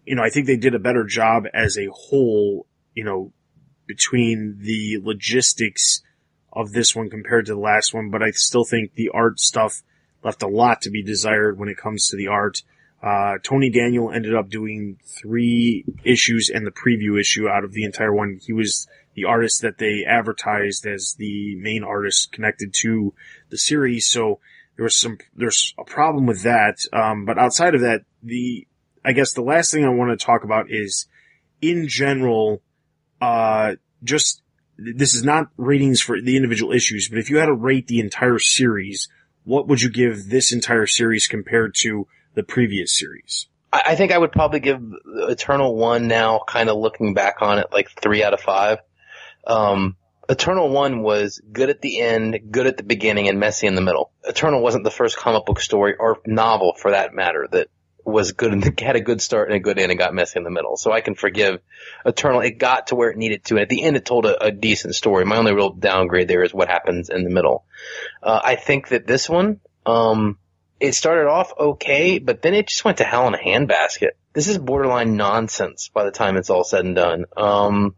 you 0.05 0.15
know, 0.15 0.23
I 0.23 0.31
think 0.31 0.47
they 0.47 0.57
did 0.57 0.75
a 0.75 0.79
better 0.79 1.05
job 1.05 1.45
as 1.53 1.79
a 1.79 1.89
whole, 1.93 2.67
you 2.95 3.05
know, 3.05 3.33
between 3.87 4.59
the 4.61 4.99
logistics 5.03 6.03
of 6.59 6.73
this 6.73 6.95
one 6.95 7.09
compared 7.09 7.47
to 7.47 7.55
the 7.55 7.61
last 7.61 7.95
one, 7.95 8.11
but 8.11 8.21
I 8.21 8.33
still 8.33 8.65
think 8.65 8.95
the 8.95 9.11
art 9.15 9.39
stuff 9.39 9.85
left 10.25 10.43
a 10.43 10.49
lot 10.49 10.83
to 10.83 10.91
be 10.91 11.05
desired 11.05 11.57
when 11.57 11.69
it 11.69 11.77
comes 11.77 12.09
to 12.09 12.17
the 12.17 12.27
art. 12.27 12.65
Uh, 13.01 13.35
Tony 13.45 13.71
Daniel 13.71 14.11
ended 14.11 14.35
up 14.35 14.51
doing 14.51 14.99
three 15.05 15.85
issues 16.03 16.51
and 16.53 16.67
the 16.67 16.73
preview 16.73 17.19
issue 17.19 17.49
out 17.49 17.63
of 17.63 17.73
the 17.75 17.85
entire 17.85 18.13
one. 18.13 18.41
He 18.45 18.53
was 18.53 18.89
the 19.15 19.25
artist 19.25 19.63
that 19.63 19.79
they 19.79 20.05
advertised 20.05 20.85
as 20.85 21.15
the 21.17 21.55
main 21.55 21.85
artist 21.85 22.33
connected 22.33 22.75
to 22.83 23.15
the 23.51 23.59
series. 23.59 24.09
So 24.09 24.41
there 24.75 24.83
was 24.83 24.97
some, 24.97 25.19
there's 25.37 25.75
a 25.79 25.85
problem 25.85 26.27
with 26.27 26.43
that. 26.43 26.79
Um, 26.93 27.25
but 27.25 27.39
outside 27.39 27.77
of 27.77 27.83
that, 27.83 28.03
the, 28.25 28.67
I 29.05 29.13
guess 29.13 29.33
the 29.33 29.43
last 29.43 29.71
thing 29.71 29.85
I 29.85 29.91
want 29.91 30.11
to 30.11 30.27
talk 30.27 30.43
about 30.43 30.67
is 30.71 31.07
in 31.61 31.87
general, 31.87 32.63
uh, 33.21 33.77
just, 34.03 34.43
this 34.79 35.15
is 35.15 35.25
not 35.25 35.49
ratings 35.57 36.01
for 36.01 36.21
the 36.21 36.37
individual 36.37 36.73
issues, 36.73 37.09
but 37.09 37.19
if 37.19 37.31
you 37.31 37.39
had 37.39 37.47
to 37.47 37.55
rate 37.55 37.89
the 37.89 38.01
entire 38.01 38.39
series, 38.39 39.09
what 39.45 39.67
would 39.67 39.83
you 39.83 39.91
give 39.91 40.29
this 40.29 40.53
entire 40.53 40.87
series 40.87 41.27
compared 41.27 41.75
to 41.83 42.07
the 42.35 42.43
previous 42.43 42.97
series? 42.97 43.49
I, 43.73 43.97
think 43.97 44.13
I 44.13 44.19
would 44.19 44.33
probably 44.33 44.61
give 44.61 44.81
Eternal 45.05 45.75
one 45.75 46.09
now, 46.09 46.41
kind 46.47 46.71
of 46.71 46.79
looking 46.79 47.13
back 47.13 47.43
on 47.43 47.59
it, 47.59 47.67
like 47.71 47.91
three 47.91 48.23
out 48.23 48.33
of 48.33 48.41
five. 48.41 48.79
Um, 49.47 49.97
Eternal 50.29 50.71
one 50.71 51.03
was 51.03 51.41
good 51.53 51.69
at 51.69 51.81
the 51.81 52.01
end, 52.01 52.39
good 52.51 52.67
at 52.67 52.77
the 52.77 52.83
beginning, 52.83 53.29
and 53.29 53.41
messy 53.41 53.67
in 53.67 53.75
the 53.75 53.81
middle. 53.83 54.11
Eternal 54.25 54.63
wasn't 54.63 54.85
the 54.85 54.91
first 54.91 55.17
comic 55.17 55.45
book 55.45 55.61
story 55.61 55.95
or 55.99 56.19
novel, 56.27 56.75
for 56.79 56.93
that 56.93 57.15
matter, 57.15 57.47
that 57.51 57.69
was 58.09 58.33
good 58.33 58.53
and 58.53 58.81
had 58.81 58.97
a 58.97 59.01
good 59.01 59.21
start 59.21 59.49
and 59.49 59.57
a 59.57 59.61
good 59.61 59.79
end 59.79 59.91
and 59.91 59.99
got 59.99 60.15
messy 60.15 60.39
in 60.39 60.45
the 60.45 60.51
middle. 60.51 60.77
So 60.77 60.93
I 60.93 61.01
can 61.01 61.15
forgive 61.15 61.61
Eternal. 62.05 62.41
It 62.41 62.59
got 62.59 62.89
to 62.89 62.97
where 62.97 63.11
it 63.11 63.17
needed 63.17 63.45
to. 63.47 63.55
And 63.55 63.63
at 63.63 63.69
the 63.69 63.83
end, 63.83 63.97
it 63.97 64.05
told 64.05 64.27
a, 64.27 64.45
a 64.45 64.51
decent 64.51 64.95
story. 64.95 65.25
My 65.25 65.37
only 65.37 65.53
real 65.53 65.71
downgrade 65.71 66.29
there 66.29 66.43
is 66.43 66.55
what 66.55 66.69
happens 66.69 67.11
in 67.11 67.25
the 67.25 67.31
middle. 67.31 67.65
Uh, 68.23 68.41
I 68.43 68.57
think 68.57 68.89
that 68.89 69.07
this 69.07 69.29
one, 69.29 69.61
um, 69.87 70.39
it 70.81 70.95
started 70.95 71.29
off 71.29 71.53
okay, 71.59 72.19
but 72.19 72.43
then 72.43 72.55
it 72.55 72.69
just 72.69 72.85
went 72.85 72.99
to 72.99 73.05
hell 73.05 73.27
in 73.27 73.35
a 73.35 73.39
handbasket. 73.39 74.11
This 74.33 74.49
is 74.49 74.59
borderline 74.59 75.17
nonsense 75.17 75.91
by 75.93 76.05
the 76.05 76.11
time 76.11 76.37
it's 76.37 76.51
all 76.51 76.65
said 76.65 76.85
and 76.85 76.95
done. 76.95 77.25
Um, 77.37 77.97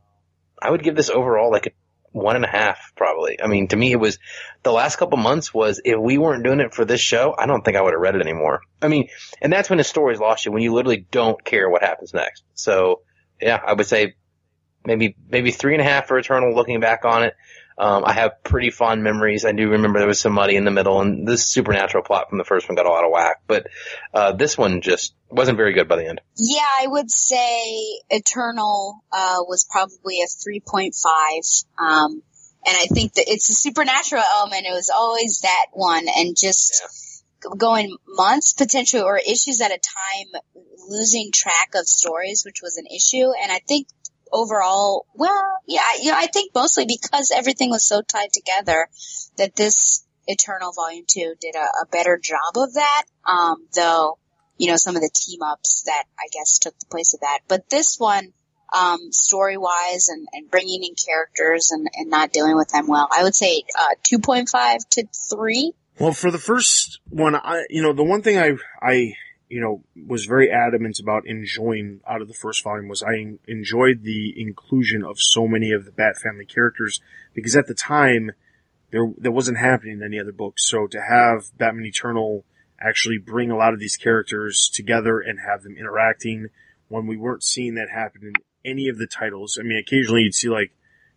I 0.62 0.70
would 0.70 0.82
give 0.82 0.96
this 0.96 1.10
overall 1.10 1.50
like 1.50 1.66
a 1.66 1.70
one 2.12 2.36
and 2.36 2.44
a 2.44 2.48
half 2.48 2.92
probably. 2.96 3.40
I 3.42 3.46
mean, 3.46 3.68
to 3.68 3.76
me, 3.76 3.92
it 3.92 4.00
was 4.00 4.18
the 4.62 4.72
last 4.72 4.96
couple 4.96 5.18
months 5.18 5.54
was 5.54 5.80
if 5.84 5.98
we 5.98 6.18
weren't 6.18 6.44
doing 6.44 6.60
it 6.60 6.74
for 6.74 6.84
this 6.84 7.00
show, 7.00 7.34
I 7.36 7.46
don't 7.46 7.64
think 7.64 7.76
I 7.76 7.82
would 7.82 7.92
have 7.92 8.00
read 8.00 8.16
it 8.16 8.22
anymore. 8.22 8.62
I 8.82 8.88
mean, 8.88 9.08
and 9.40 9.52
that's 9.52 9.70
when 9.70 9.78
the 9.78 9.84
story's 9.84 10.18
lost 10.18 10.44
you 10.44 10.52
when 10.52 10.62
you 10.62 10.72
literally 10.72 11.06
don't 11.10 11.42
care 11.44 11.68
what 11.68 11.82
happens 11.82 12.12
next. 12.12 12.42
So 12.54 13.02
yeah, 13.40 13.60
I 13.64 13.72
would 13.72 13.86
say 13.86 14.14
maybe 14.84 15.16
maybe 15.28 15.50
three 15.50 15.74
and 15.74 15.80
a 15.80 15.84
half 15.84 16.08
for 16.08 16.18
Eternal. 16.18 16.54
Looking 16.54 16.80
back 16.80 17.04
on 17.04 17.24
it, 17.24 17.34
um, 17.80 18.04
I 18.04 18.12
have 18.12 18.44
pretty 18.44 18.68
fond 18.68 19.02
memories. 19.02 19.46
I 19.46 19.52
do 19.52 19.70
remember 19.70 20.00
there 20.00 20.06
was 20.06 20.20
some 20.20 20.34
muddy 20.34 20.54
in 20.54 20.66
the 20.66 20.70
middle, 20.70 21.00
and 21.00 21.26
this 21.26 21.46
supernatural 21.46 22.04
plot 22.04 22.28
from 22.28 22.36
the 22.36 22.44
first 22.44 22.68
one 22.68 22.76
got 22.76 22.84
a 22.84 22.90
lot 22.90 23.04
of 23.04 23.10
whack. 23.10 23.36
But 23.46 23.68
uh, 24.12 24.32
this 24.32 24.58
one 24.58 24.82
just 24.82 25.14
wasn't 25.30 25.56
very 25.56 25.72
good 25.72 25.88
by 25.88 25.96
the 25.96 26.06
end. 26.06 26.20
Yeah, 26.36 26.60
I 26.60 26.86
would 26.86 27.10
say 27.10 27.64
Eternal 28.10 29.02
uh, 29.10 29.38
was 29.48 29.66
probably 29.70 30.18
a 30.20 30.26
3.5. 30.26 31.64
Um, 31.78 32.22
and 32.66 32.76
I 32.76 32.84
think 32.92 33.14
that 33.14 33.24
it's 33.26 33.48
a 33.48 33.54
supernatural 33.54 34.24
element. 34.36 34.66
It 34.66 34.72
was 34.72 34.92
always 34.94 35.40
that 35.40 35.66
one, 35.72 36.06
and 36.14 36.36
just 36.38 36.82
yeah. 37.42 37.50
going 37.56 37.96
months 38.06 38.52
potentially 38.52 39.02
or 39.02 39.16
issues 39.16 39.62
at 39.62 39.70
a 39.70 39.78
time, 39.78 40.42
losing 40.86 41.30
track 41.32 41.70
of 41.74 41.86
stories, 41.86 42.42
which 42.44 42.60
was 42.62 42.76
an 42.76 42.84
issue. 42.94 43.32
And 43.42 43.50
I 43.50 43.60
think 43.66 43.86
overall, 44.32 45.06
well, 45.14 45.58
yeah, 45.66 45.82
know, 46.04 46.14
I 46.16 46.26
think 46.26 46.52
mostly 46.54 46.86
because 46.86 47.32
everything 47.34 47.70
was 47.70 47.86
so 47.86 48.02
tied 48.02 48.32
together 48.32 48.88
that 49.36 49.56
this 49.56 50.04
Eternal 50.26 50.72
Volume 50.72 51.04
2 51.08 51.34
did 51.40 51.54
a, 51.54 51.58
a 51.82 51.86
better 51.90 52.18
job 52.22 52.56
of 52.56 52.74
that. 52.74 53.04
Um, 53.24 53.66
though, 53.74 54.18
you 54.58 54.68
know, 54.68 54.76
some 54.76 54.96
of 54.96 55.02
the 55.02 55.10
team 55.14 55.40
ups 55.42 55.82
that 55.86 56.04
I 56.18 56.28
guess 56.32 56.58
took 56.58 56.78
the 56.78 56.86
place 56.86 57.14
of 57.14 57.20
that. 57.20 57.40
But 57.48 57.68
this 57.70 57.96
one, 57.98 58.32
um, 58.72 59.12
story 59.12 59.56
wise 59.56 60.08
and, 60.08 60.28
and 60.32 60.50
bringing 60.50 60.84
in 60.84 60.94
characters 60.94 61.70
and, 61.72 61.88
and 61.94 62.10
not 62.10 62.32
dealing 62.32 62.56
with 62.56 62.68
them 62.68 62.86
well, 62.86 63.08
I 63.10 63.22
would 63.22 63.34
say, 63.34 63.62
uh, 63.78 63.94
2.5 64.12 64.88
to 64.90 65.06
3. 65.30 65.72
Well, 65.98 66.12
for 66.12 66.30
the 66.30 66.38
first 66.38 67.00
one, 67.08 67.34
I, 67.34 67.64
you 67.68 67.82
know, 67.82 67.92
the 67.92 68.04
one 68.04 68.22
thing 68.22 68.38
I, 68.38 68.52
I, 68.80 69.14
you 69.50 69.60
know, 69.60 69.82
was 70.06 70.26
very 70.26 70.50
adamant 70.50 71.00
about 71.00 71.26
enjoying 71.26 72.00
out 72.08 72.22
of 72.22 72.28
the 72.28 72.34
first 72.34 72.62
volume 72.62 72.88
was 72.88 73.02
I 73.02 73.34
enjoyed 73.48 74.04
the 74.04 74.32
inclusion 74.40 75.04
of 75.04 75.20
so 75.20 75.48
many 75.48 75.72
of 75.72 75.84
the 75.84 75.90
Bat 75.90 76.16
family 76.18 76.46
characters 76.46 77.00
because 77.34 77.56
at 77.56 77.66
the 77.66 77.74
time 77.74 78.30
there 78.90 79.12
that 79.18 79.32
wasn't 79.32 79.58
happening 79.58 79.94
in 79.94 80.02
any 80.02 80.20
other 80.20 80.32
books. 80.32 80.68
So 80.68 80.86
to 80.86 81.00
have 81.00 81.56
Batman 81.58 81.84
Eternal 81.84 82.44
actually 82.80 83.18
bring 83.18 83.50
a 83.50 83.56
lot 83.56 83.74
of 83.74 83.80
these 83.80 83.96
characters 83.96 84.70
together 84.72 85.20
and 85.20 85.40
have 85.40 85.62
them 85.62 85.76
interacting 85.76 86.48
when 86.88 87.06
we 87.06 87.16
weren't 87.16 87.42
seeing 87.42 87.74
that 87.74 87.90
happen 87.90 88.22
in 88.22 88.32
any 88.64 88.88
of 88.88 88.98
the 88.98 89.06
titles. 89.06 89.58
I 89.60 89.64
mean, 89.64 89.78
occasionally 89.78 90.22
you'd 90.22 90.34
see 90.34 90.48
like 90.48 90.72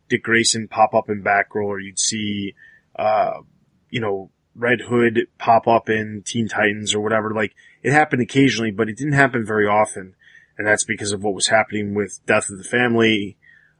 Dick 0.09 0.23
Grayson 0.23 0.67
pop 0.67 0.93
up 0.93 1.09
in 1.09 1.23
Batgirl 1.23 1.65
or 1.65 1.79
you'd 1.79 1.99
see, 1.99 2.55
uh, 2.95 3.41
you 3.89 4.01
know, 4.01 4.31
Red 4.55 4.81
Hood 4.81 5.27
pop 5.37 5.67
up 5.67 5.89
in 5.89 6.23
Teen 6.25 6.47
Titans 6.47 6.93
or 6.93 7.01
whatever. 7.01 7.33
Like 7.33 7.53
it 7.81 7.91
happened 7.91 8.21
occasionally, 8.21 8.71
but 8.71 8.89
it 8.89 8.97
didn't 8.97 9.13
happen 9.13 9.45
very 9.45 9.67
often. 9.67 10.15
And 10.57 10.67
that's 10.67 10.83
because 10.83 11.11
of 11.11 11.23
what 11.23 11.33
was 11.33 11.47
happening 11.47 11.95
with 11.95 12.19
Death 12.25 12.49
of 12.49 12.57
the 12.57 12.63
Family, 12.63 13.37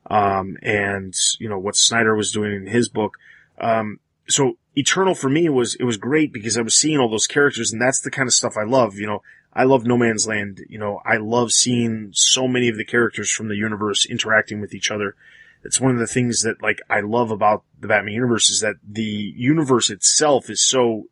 um, 0.10 0.58
and, 0.62 1.14
you 1.40 1.48
know, 1.48 1.60
what 1.60 1.76
Snyder 1.76 2.16
was 2.16 2.32
doing 2.32 2.52
in 2.52 2.66
his 2.66 2.90
book. 2.90 3.18
Um, 3.60 4.00
so 4.28 4.58
Eternal 4.76 5.14
for 5.14 5.30
me 5.30 5.50
was, 5.50 5.76
it 5.76 5.84
was 5.84 5.98
great 5.98 6.34
because 6.34 6.58
I 6.58 6.62
was 6.62 6.76
seeing 6.76 6.98
all 7.00 7.10
those 7.10 7.28
characters 7.28 7.72
and 7.72 7.82
that's 7.82 8.02
the 8.02 8.12
kind 8.12 8.28
of 8.28 8.34
stuff 8.34 8.58
I 8.58 8.64
love. 8.64 8.96
You 8.96 9.08
know, 9.08 9.22
I 9.54 9.66
love 9.66 9.86
No 9.86 9.98
Man's 9.98 10.28
Land. 10.28 10.62
You 10.68 10.80
know, 10.80 11.02
I 11.06 11.18
love 11.18 11.52
seeing 11.52 12.10
so 12.14 12.48
many 12.48 12.70
of 12.70 12.78
the 12.78 12.86
characters 12.86 13.30
from 13.30 13.50
the 13.50 13.56
universe 13.56 14.06
interacting 14.06 14.60
with 14.60 14.74
each 14.74 14.90
other 14.90 15.16
it's 15.64 15.80
one 15.80 15.92
of 15.92 16.00
the 16.00 16.08
things 16.08 16.42
that 16.42 16.62
like 16.62 16.80
I 16.90 17.02
love 17.02 17.32
about 17.32 17.64
the 17.80 17.88
Batman 17.88 18.14
universe 18.14 18.50
is 18.50 18.62
that 18.62 18.76
the 18.88 19.34
universe 19.36 19.90
itself 19.90 20.50
is 20.50 20.62
so 20.62 21.06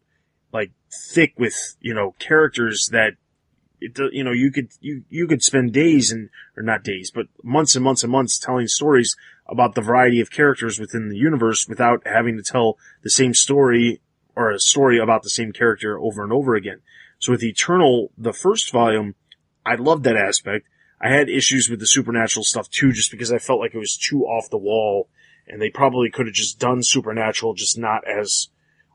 like 0.52 0.72
thick 0.91 1.34
with 1.38 1.76
you 1.80 1.94
know 1.94 2.15
characters 2.19 2.90
that 2.91 3.14
it 3.80 3.99
uh, 3.99 4.10
you 4.11 4.23
know 4.23 4.32
you 4.32 4.52
could 4.52 4.69
you 4.82 5.03
you 5.10 5.28
could 5.28 5.41
spend 5.41 5.73
days 5.73 6.11
and 6.11 6.30
or 6.56 6.64
not 6.64 6.84
days 6.84 7.11
but 7.11 7.28
months 7.44 7.76
and 7.76 7.84
months 7.84 8.03
and 8.03 8.11
months 8.11 8.38
telling 8.38 8.68
stories 8.68 9.15
about 9.48 9.76
the 9.76 9.82
variety 9.82 10.22
of 10.22 10.32
characters 10.32 10.80
within 10.80 11.10
the 11.10 11.18
universe 11.18 11.68
without 11.68 12.02
having 12.06 12.38
to 12.38 12.44
tell 12.44 12.78
the 13.03 13.10
same 13.10 13.34
story 13.34 14.02
or 14.36 14.52
a 14.52 14.60
story 14.60 14.98
about 14.98 15.23
the 15.23 15.30
same 15.30 15.52
character 15.52 15.99
over 15.99 16.23
and 16.23 16.32
over 16.32 16.56
again. 16.56 16.80
So 17.19 17.34
with 17.34 17.44
Eternal, 17.44 18.11
the 18.18 18.34
first 18.34 18.72
volume, 18.72 19.15
I 19.65 19.76
loved 19.76 20.03
that 20.06 20.15
aspect. 20.15 20.68
I 21.02 21.10
had 21.10 21.30
issues 21.30 21.68
with 21.68 21.80
the 21.80 21.88
supernatural 21.88 22.44
stuff 22.44 22.69
too, 22.69 22.91
just 22.91 23.10
because 23.10 23.32
I 23.32 23.40
felt 23.40 23.60
like 23.60 23.73
it 23.73 23.80
was 23.80 23.98
too 23.98 24.23
off 24.23 24.52
the 24.52 24.57
wall, 24.57 25.10
and 25.48 25.60
they 25.60 25.72
probably 25.72 26.11
could 26.11 26.28
have 26.28 26.36
just 26.36 26.60
done 26.60 26.84
supernatural, 26.84 27.56
just 27.56 27.78
not 27.78 28.03
as 28.07 28.49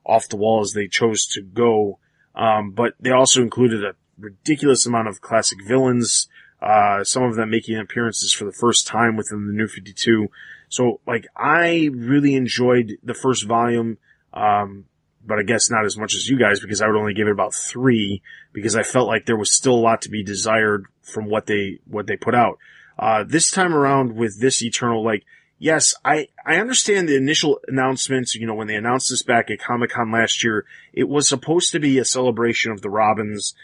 off 0.04 0.28
the 0.28 0.36
wall 0.36 0.60
as 0.60 0.72
they 0.72 0.86
chose 0.86 1.26
to 1.26 1.42
go. 1.42 1.98
Um, 2.36 2.70
but 2.70 2.94
they 3.00 3.10
also 3.10 3.42
included 3.42 3.84
a 3.84 3.96
ridiculous 4.18 4.86
amount 4.86 5.08
of 5.08 5.20
classic 5.20 5.58
villains, 5.66 6.28
uh, 6.62 7.02
some 7.02 7.24
of 7.24 7.34
them 7.34 7.50
making 7.50 7.76
appearances 7.76 8.32
for 8.32 8.44
the 8.44 8.52
first 8.52 8.86
time 8.86 9.16
within 9.16 9.46
the 9.46 9.52
New 9.52 9.66
52. 9.66 10.28
So, 10.68 11.00
like, 11.06 11.26
I 11.36 11.90
really 11.92 12.34
enjoyed 12.34 12.98
the 13.02 13.14
first 13.14 13.46
volume. 13.46 13.98
Um, 14.32 14.84
but 15.26 15.38
I 15.38 15.42
guess 15.42 15.70
not 15.70 15.84
as 15.84 15.96
much 15.96 16.14
as 16.14 16.28
you 16.28 16.38
guys 16.38 16.60
because 16.60 16.80
I 16.80 16.86
would 16.86 16.96
only 16.96 17.14
give 17.14 17.26
it 17.26 17.32
about 17.32 17.54
three 17.54 18.22
because 18.52 18.76
I 18.76 18.82
felt 18.82 19.08
like 19.08 19.26
there 19.26 19.36
was 19.36 19.54
still 19.54 19.74
a 19.74 19.80
lot 19.80 20.02
to 20.02 20.10
be 20.10 20.22
desired 20.22 20.86
from 21.02 21.26
what 21.26 21.46
they, 21.46 21.80
what 21.86 22.06
they 22.06 22.16
put 22.16 22.34
out. 22.34 22.58
Uh, 22.98 23.24
this 23.24 23.50
time 23.50 23.74
around 23.74 24.16
with 24.16 24.40
this 24.40 24.62
Eternal, 24.62 25.04
like, 25.04 25.24
yes, 25.58 25.94
I, 26.04 26.28
I 26.44 26.56
understand 26.56 27.08
the 27.08 27.16
initial 27.16 27.60
announcements, 27.68 28.34
you 28.34 28.46
know, 28.46 28.54
when 28.54 28.68
they 28.68 28.76
announced 28.76 29.10
this 29.10 29.22
back 29.22 29.50
at 29.50 29.58
Comic 29.58 29.90
Con 29.90 30.10
last 30.10 30.42
year, 30.42 30.64
it 30.92 31.08
was 31.08 31.28
supposed 31.28 31.72
to 31.72 31.80
be 31.80 31.98
a 31.98 32.04
celebration 32.04 32.72
of 32.72 32.80
the 32.80 32.90
Robins, 32.90 33.54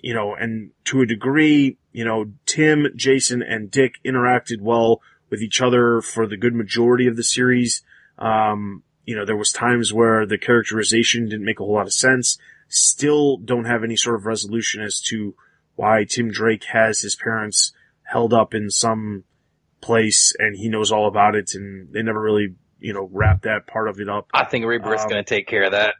you 0.00 0.14
know, 0.14 0.34
and 0.34 0.70
to 0.86 1.00
a 1.00 1.06
degree, 1.06 1.76
you 1.92 2.04
know, 2.04 2.32
Tim, 2.46 2.88
Jason, 2.96 3.42
and 3.42 3.70
Dick 3.70 3.94
interacted 4.04 4.60
well 4.60 5.00
with 5.30 5.42
each 5.42 5.60
other 5.60 6.00
for 6.00 6.26
the 6.26 6.36
good 6.36 6.54
majority 6.54 7.06
of 7.06 7.16
the 7.16 7.24
series. 7.24 7.82
Um, 8.18 8.82
you 9.04 9.16
know, 9.16 9.24
there 9.24 9.36
was 9.36 9.50
times 9.50 9.92
where 9.92 10.26
the 10.26 10.38
characterization 10.38 11.28
didn't 11.28 11.44
make 11.44 11.60
a 11.60 11.64
whole 11.64 11.74
lot 11.74 11.86
of 11.86 11.92
sense. 11.92 12.38
Still 12.68 13.36
don't 13.36 13.64
have 13.64 13.84
any 13.84 13.96
sort 13.96 14.16
of 14.16 14.26
resolution 14.26 14.82
as 14.82 15.00
to 15.08 15.34
why 15.74 16.04
Tim 16.04 16.30
Drake 16.30 16.64
has 16.64 17.00
his 17.00 17.16
parents 17.16 17.72
held 18.04 18.32
up 18.32 18.54
in 18.54 18.70
some 18.70 19.24
place 19.80 20.34
and 20.38 20.56
he 20.56 20.68
knows 20.68 20.92
all 20.92 21.08
about 21.08 21.34
it 21.34 21.54
and 21.54 21.92
they 21.92 22.02
never 22.02 22.20
really, 22.20 22.54
you 22.78 22.92
know, 22.92 23.08
wrap 23.12 23.42
that 23.42 23.66
part 23.66 23.88
of 23.88 23.98
it 24.00 24.08
up. 24.08 24.28
I 24.32 24.44
think 24.44 24.64
Rebirth's 24.64 25.02
um, 25.02 25.08
going 25.08 25.24
to 25.24 25.28
take 25.28 25.46
care 25.46 25.64
of 25.64 25.72
that. 25.72 25.94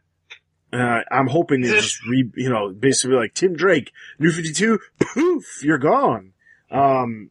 Uh, 0.72 1.00
I'm 1.10 1.26
hoping 1.26 1.62
to 1.62 1.68
just 1.68 2.04
re, 2.08 2.30
you 2.36 2.48
know, 2.48 2.70
basically 2.70 3.16
like 3.16 3.34
Tim 3.34 3.54
Drake, 3.54 3.92
New 4.18 4.30
52, 4.30 4.78
poof, 5.00 5.62
you're 5.62 5.78
gone. 5.78 6.32
Um, 6.70 7.30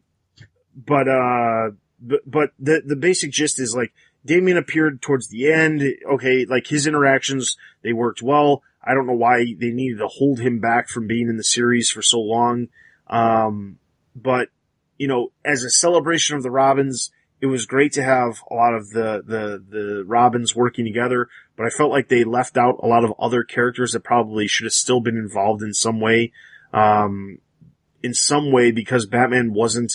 but, 0.75 1.07
uh, 1.07 1.71
but, 1.99 2.19
but 2.25 2.49
the, 2.59 2.81
the 2.85 2.95
basic 2.95 3.31
gist 3.31 3.59
is 3.59 3.75
like, 3.75 3.93
Damian 4.25 4.57
appeared 4.57 5.01
towards 5.01 5.29
the 5.29 5.51
end. 5.51 5.83
Okay, 6.13 6.45
like 6.45 6.67
his 6.67 6.87
interactions, 6.87 7.57
they 7.83 7.93
worked 7.93 8.21
well. 8.21 8.63
I 8.83 8.93
don't 8.93 9.07
know 9.07 9.13
why 9.13 9.55
they 9.59 9.71
needed 9.71 9.99
to 9.99 10.07
hold 10.07 10.39
him 10.39 10.59
back 10.59 10.89
from 10.89 11.07
being 11.07 11.29
in 11.29 11.37
the 11.37 11.43
series 11.43 11.91
for 11.91 12.01
so 12.01 12.19
long. 12.19 12.67
Um, 13.07 13.77
but, 14.15 14.49
you 14.97 15.07
know, 15.07 15.31
as 15.45 15.63
a 15.63 15.69
celebration 15.69 16.35
of 16.35 16.43
the 16.43 16.51
Robins, 16.51 17.11
it 17.41 17.47
was 17.47 17.65
great 17.65 17.91
to 17.93 18.03
have 18.03 18.41
a 18.49 18.53
lot 18.53 18.73
of 18.73 18.89
the, 18.89 19.23
the, 19.25 19.63
the 19.69 20.03
Robins 20.05 20.55
working 20.55 20.85
together, 20.85 21.27
but 21.55 21.65
I 21.65 21.69
felt 21.69 21.91
like 21.91 22.07
they 22.07 22.23
left 22.23 22.57
out 22.57 22.79
a 22.81 22.87
lot 22.87 23.03
of 23.03 23.13
other 23.19 23.43
characters 23.43 23.91
that 23.91 24.03
probably 24.03 24.47
should 24.47 24.65
have 24.65 24.73
still 24.73 24.99
been 24.99 25.17
involved 25.17 25.61
in 25.61 25.73
some 25.73 25.99
way. 25.99 26.31
Um, 26.73 27.39
in 28.03 28.13
some 28.13 28.51
way 28.51 28.71
because 28.71 29.05
Batman 29.05 29.53
wasn't, 29.53 29.93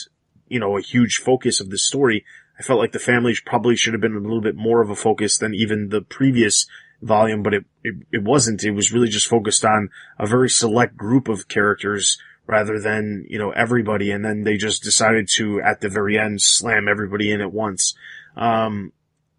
you 0.48 0.60
know, 0.60 0.76
a 0.76 0.82
huge 0.82 1.18
focus 1.18 1.60
of 1.60 1.70
the 1.70 1.78
story. 1.78 2.24
I 2.58 2.62
felt 2.62 2.78
like 2.78 2.92
the 2.92 2.98
family 2.98 3.34
probably 3.44 3.76
should 3.76 3.92
have 3.92 4.00
been 4.00 4.16
a 4.16 4.20
little 4.20 4.40
bit 4.40 4.56
more 4.56 4.80
of 4.80 4.90
a 4.90 4.96
focus 4.96 5.38
than 5.38 5.54
even 5.54 5.90
the 5.90 6.00
previous 6.00 6.66
volume, 7.02 7.42
but 7.42 7.54
it, 7.54 7.64
it, 7.84 7.94
it 8.12 8.22
wasn't. 8.22 8.64
It 8.64 8.70
was 8.70 8.92
really 8.92 9.08
just 9.08 9.28
focused 9.28 9.64
on 9.64 9.90
a 10.18 10.26
very 10.26 10.48
select 10.48 10.96
group 10.96 11.28
of 11.28 11.48
characters 11.48 12.18
rather 12.46 12.80
than, 12.80 13.26
you 13.28 13.38
know, 13.38 13.50
everybody. 13.50 14.10
And 14.10 14.24
then 14.24 14.44
they 14.44 14.56
just 14.56 14.82
decided 14.82 15.28
to, 15.34 15.60
at 15.60 15.80
the 15.80 15.88
very 15.88 16.18
end, 16.18 16.40
slam 16.40 16.88
everybody 16.88 17.30
in 17.30 17.40
at 17.40 17.52
once. 17.52 17.94
Um, 18.36 18.92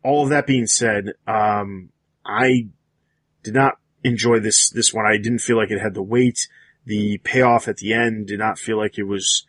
all 0.03 0.23
of 0.23 0.29
that 0.29 0.45
being 0.45 0.67
said, 0.67 1.13
um, 1.25 1.89
I 2.25 2.67
did 3.43 3.53
not 3.53 3.79
enjoy 4.03 4.39
this, 4.39 4.69
this 4.69 4.93
one. 4.93 5.05
I 5.05 5.17
didn't 5.17 5.39
feel 5.39 5.57
like 5.57 5.71
it 5.71 5.81
had 5.81 5.93
the 5.93 6.03
weight. 6.03 6.47
The 6.85 7.17
payoff 7.19 7.67
at 7.67 7.77
the 7.77 7.93
end 7.93 8.27
did 8.27 8.39
not 8.39 8.59
feel 8.59 8.77
like 8.77 8.97
it 8.97 9.03
was 9.03 9.45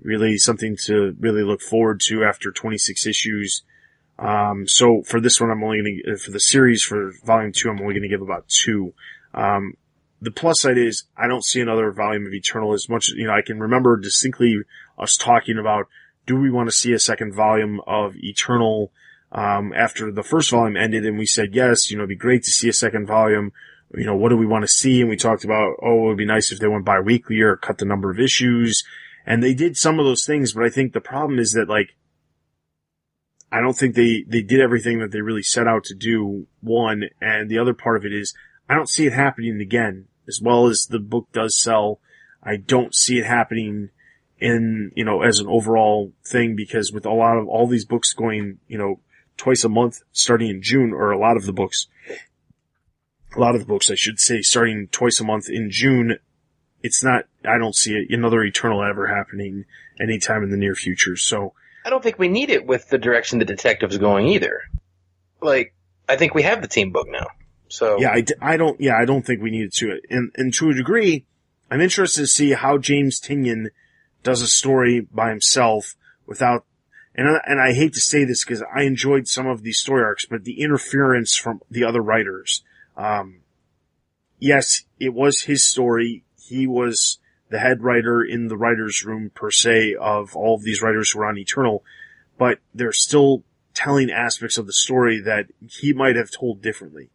really 0.00 0.38
something 0.38 0.76
to 0.86 1.16
really 1.18 1.42
look 1.42 1.60
forward 1.60 2.00
to 2.08 2.24
after 2.24 2.50
26 2.50 3.06
issues. 3.06 3.62
Um, 4.18 4.66
so 4.66 5.02
for 5.02 5.20
this 5.20 5.40
one, 5.40 5.50
I'm 5.50 5.62
only 5.62 5.78
going 5.78 6.02
to, 6.04 6.16
for 6.16 6.30
the 6.30 6.40
series 6.40 6.82
for 6.82 7.12
volume 7.24 7.52
two, 7.52 7.68
I'm 7.68 7.80
only 7.80 7.94
going 7.94 8.02
to 8.02 8.08
give 8.08 8.22
about 8.22 8.46
two. 8.48 8.94
Um, 9.32 9.74
the 10.20 10.30
plus 10.30 10.60
side 10.60 10.78
is 10.78 11.04
I 11.16 11.26
don't 11.26 11.44
see 11.44 11.60
another 11.60 11.90
volume 11.92 12.26
of 12.26 12.32
Eternal 12.32 12.72
as 12.72 12.88
much 12.88 13.08
you 13.08 13.26
know, 13.26 13.32
I 13.32 13.42
can 13.42 13.60
remember 13.60 13.96
distinctly 13.96 14.56
us 14.98 15.16
talking 15.16 15.58
about, 15.58 15.86
do 16.26 16.36
we 16.36 16.50
want 16.50 16.68
to 16.68 16.74
see 16.74 16.92
a 16.92 16.98
second 16.98 17.34
volume 17.34 17.80
of 17.86 18.14
Eternal, 18.16 18.90
um, 19.32 19.72
after 19.74 20.12
the 20.12 20.22
first 20.22 20.50
volume 20.50 20.76
ended 20.76 21.04
and 21.04 21.18
we 21.18 21.26
said, 21.26 21.54
yes, 21.54 21.90
you 21.90 21.96
know, 21.96 22.02
it'd 22.02 22.08
be 22.08 22.16
great 22.16 22.44
to 22.44 22.50
see 22.50 22.68
a 22.68 22.72
second 22.72 23.06
volume. 23.06 23.52
You 23.92 24.06
know, 24.06 24.16
what 24.16 24.30
do 24.30 24.36
we 24.36 24.46
want 24.46 24.62
to 24.62 24.68
see? 24.68 25.00
And 25.00 25.10
we 25.10 25.16
talked 25.16 25.44
about, 25.44 25.76
oh, 25.82 26.04
it 26.04 26.08
would 26.08 26.16
be 26.16 26.24
nice 26.24 26.52
if 26.52 26.58
they 26.58 26.68
went 26.68 26.84
bi-weekly 26.84 27.40
or 27.40 27.56
cut 27.56 27.78
the 27.78 27.84
number 27.84 28.10
of 28.10 28.20
issues. 28.20 28.84
And 29.26 29.42
they 29.42 29.54
did 29.54 29.76
some 29.76 29.98
of 29.98 30.04
those 30.04 30.26
things, 30.26 30.52
but 30.52 30.64
I 30.64 30.70
think 30.70 30.92
the 30.92 31.00
problem 31.00 31.38
is 31.38 31.52
that 31.52 31.68
like, 31.68 31.96
I 33.50 33.60
don't 33.60 33.76
think 33.76 33.94
they, 33.94 34.24
they 34.26 34.42
did 34.42 34.60
everything 34.60 34.98
that 34.98 35.12
they 35.12 35.20
really 35.20 35.42
set 35.42 35.68
out 35.68 35.84
to 35.84 35.94
do, 35.94 36.46
one, 36.60 37.04
and 37.20 37.48
the 37.48 37.58
other 37.58 37.72
part 37.72 37.96
of 37.96 38.04
it 38.04 38.12
is, 38.12 38.34
I 38.68 38.74
don't 38.74 38.88
see 38.88 39.06
it 39.06 39.12
happening 39.12 39.60
again. 39.60 40.06
As 40.26 40.40
well 40.42 40.66
as 40.66 40.86
the 40.86 40.98
book 40.98 41.28
does 41.32 41.56
sell, 41.56 42.00
I 42.42 42.56
don't 42.56 42.94
see 42.94 43.18
it 43.18 43.26
happening 43.26 43.90
in, 44.38 44.90
you 44.94 45.04
know, 45.04 45.22
as 45.22 45.38
an 45.38 45.46
overall 45.46 46.12
thing 46.24 46.56
because 46.56 46.92
with 46.92 47.06
a 47.06 47.12
lot 47.12 47.36
of 47.36 47.46
all 47.46 47.66
these 47.66 47.84
books 47.84 48.12
going, 48.12 48.58
you 48.66 48.78
know, 48.78 49.00
twice 49.36 49.64
a 49.64 49.68
month 49.68 50.02
starting 50.12 50.50
in 50.50 50.62
June, 50.62 50.92
or 50.92 51.10
a 51.10 51.18
lot 51.18 51.36
of 51.36 51.44
the 51.44 51.52
books, 51.52 51.86
a 53.36 53.40
lot 53.40 53.54
of 53.54 53.60
the 53.60 53.66
books, 53.66 53.90
I 53.90 53.94
should 53.94 54.18
say, 54.18 54.42
starting 54.42 54.88
twice 54.90 55.20
a 55.20 55.24
month 55.24 55.48
in 55.48 55.70
June, 55.70 56.18
it's 56.84 57.02
not, 57.02 57.24
I 57.44 57.56
don't 57.56 57.74
see 57.74 57.94
it, 57.94 58.10
another 58.10 58.44
Eternal 58.44 58.84
ever 58.84 59.06
happening 59.06 59.64
anytime 59.98 60.44
in 60.44 60.50
the 60.50 60.56
near 60.58 60.74
future. 60.74 61.16
So, 61.16 61.54
I 61.84 61.90
don't 61.90 62.02
think 62.02 62.18
we 62.18 62.28
need 62.28 62.50
it 62.50 62.66
with 62.66 62.88
the 62.90 62.98
direction 62.98 63.38
the 63.38 63.44
detective's 63.44 63.98
going 63.98 64.28
either. 64.28 64.60
Like, 65.40 65.74
I 66.08 66.16
think 66.16 66.34
we 66.34 66.42
have 66.42 66.62
the 66.62 66.68
team 66.68 66.92
book 66.92 67.08
now. 67.08 67.26
So 67.68 67.98
yeah, 67.98 68.14
I 68.40 68.56
don't, 68.56 68.80
yeah, 68.80 68.96
I 68.96 69.06
don't 69.06 69.24
think 69.24 69.42
we 69.42 69.50
needed 69.50 69.72
to. 69.74 70.00
And, 70.10 70.30
and 70.36 70.54
to 70.54 70.70
a 70.70 70.74
degree, 70.74 71.24
I'm 71.70 71.80
interested 71.80 72.20
to 72.20 72.26
see 72.26 72.52
how 72.52 72.78
James 72.78 73.20
Tynion 73.20 73.70
does 74.22 74.42
a 74.42 74.46
story 74.46 75.00
by 75.00 75.30
himself 75.30 75.96
without, 76.26 76.64
and 77.14 77.28
I, 77.28 77.40
and 77.46 77.60
I 77.60 77.72
hate 77.72 77.94
to 77.94 78.00
say 78.00 78.24
this 78.24 78.44
because 78.44 78.62
I 78.62 78.82
enjoyed 78.82 79.26
some 79.26 79.46
of 79.46 79.62
these 79.62 79.78
story 79.78 80.04
arcs, 80.04 80.26
but 80.26 80.44
the 80.44 80.60
interference 80.60 81.34
from 81.34 81.62
the 81.70 81.84
other 81.84 82.00
writers. 82.00 82.62
Um, 82.96 83.40
yes, 84.38 84.84
it 85.00 85.14
was 85.14 85.42
his 85.42 85.66
story. 85.66 86.24
He 86.46 86.66
was 86.66 87.18
the 87.50 87.58
head 87.58 87.82
writer 87.82 88.22
in 88.22 88.48
the 88.48 88.56
writer's 88.56 89.04
room 89.04 89.30
per 89.34 89.50
se 89.50 89.94
of 89.94 90.34
all 90.34 90.54
of 90.54 90.62
these 90.62 90.82
writers 90.82 91.10
who 91.10 91.20
are 91.20 91.26
on 91.26 91.38
Eternal, 91.38 91.84
but 92.38 92.58
they're 92.74 92.92
still 92.92 93.44
telling 93.74 94.10
aspects 94.10 94.56
of 94.56 94.66
the 94.66 94.72
story 94.72 95.20
that 95.20 95.46
he 95.68 95.92
might 95.92 96.16
have 96.16 96.30
told 96.30 96.62
differently. 96.62 97.10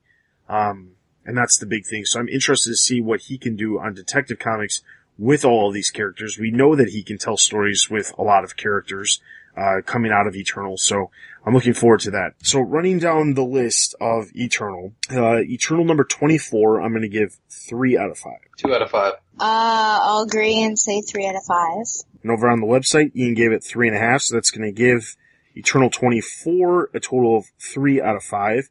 Um, 0.48 0.92
and 1.26 1.38
that's 1.38 1.58
the 1.58 1.66
big 1.66 1.86
thing. 1.86 2.06
So 2.06 2.20
I'm 2.20 2.28
interested 2.28 2.72
to 2.72 2.76
see 2.76 3.02
what 3.02 3.22
he 3.22 3.38
can 3.38 3.56
do 3.56 3.80
on 3.80 3.94
Detective 3.94 4.40
Comics 4.40 4.82
with 5.18 5.46
all 5.46 5.68
of 5.68 5.74
these 5.74 5.90
characters. 5.90 6.38
We 6.40 6.52
know 6.52 6.76
that 6.76 6.90
he 6.90 7.04
can 7.04 7.18
tell 7.18 7.38
stories 7.38 7.90
with 7.90 8.14
a 8.18 8.24
lot 8.24 8.44
of 8.44 8.56
characters, 8.56 9.22
uh, 9.56 9.82
coming 9.86 10.12
out 10.12 10.28
of 10.28 10.36
Eternal. 10.36 10.78
So 10.78 11.12
I'm 11.46 11.54
looking 11.54 11.74
forward 11.74 12.02
to 12.02 12.12
that. 12.12 12.34
So 12.44 12.60
running 12.60 13.00
down 13.00 13.34
the 13.34 13.44
list 13.44 13.96
of 14.02 14.28
Eternal, 14.36 14.94
uh, 15.12 15.38
Eternal 15.38 15.86
number 15.86 16.04
24, 16.04 16.82
I'm 16.82 16.92
going 16.92 17.02
to 17.02 17.08
give 17.10 17.38
three 17.50 17.98
out 17.98 18.10
of 18.12 18.18
five. 18.18 18.40
two 18.58 18.74
out 18.74 18.82
of 18.82 18.90
five. 18.92 19.14
Uh, 19.40 20.00
I'll 20.02 20.24
agree 20.24 20.62
and 20.62 20.78
say 20.78 21.02
three 21.02 21.26
out 21.28 21.36
of 21.36 21.44
five. 21.48 21.86
And 22.24 22.32
over 22.32 22.50
on 22.50 22.60
the 22.60 22.68
website, 22.68 23.16
Ian 23.16 23.34
gave 23.36 23.52
it 23.54 23.64
three 23.64 23.88
and 23.88 23.96
a 23.96 24.00
half. 24.00 24.22
So 24.22 24.36
that's 24.36 24.52
going 24.52 24.68
to 24.68 24.78
give 24.78 25.16
Eternal 25.56 25.90
24 25.90 26.90
a 26.94 27.00
total 27.00 27.38
of 27.38 27.46
three 27.58 28.02
out 28.02 28.16
of 28.18 28.24
five. 28.24 28.70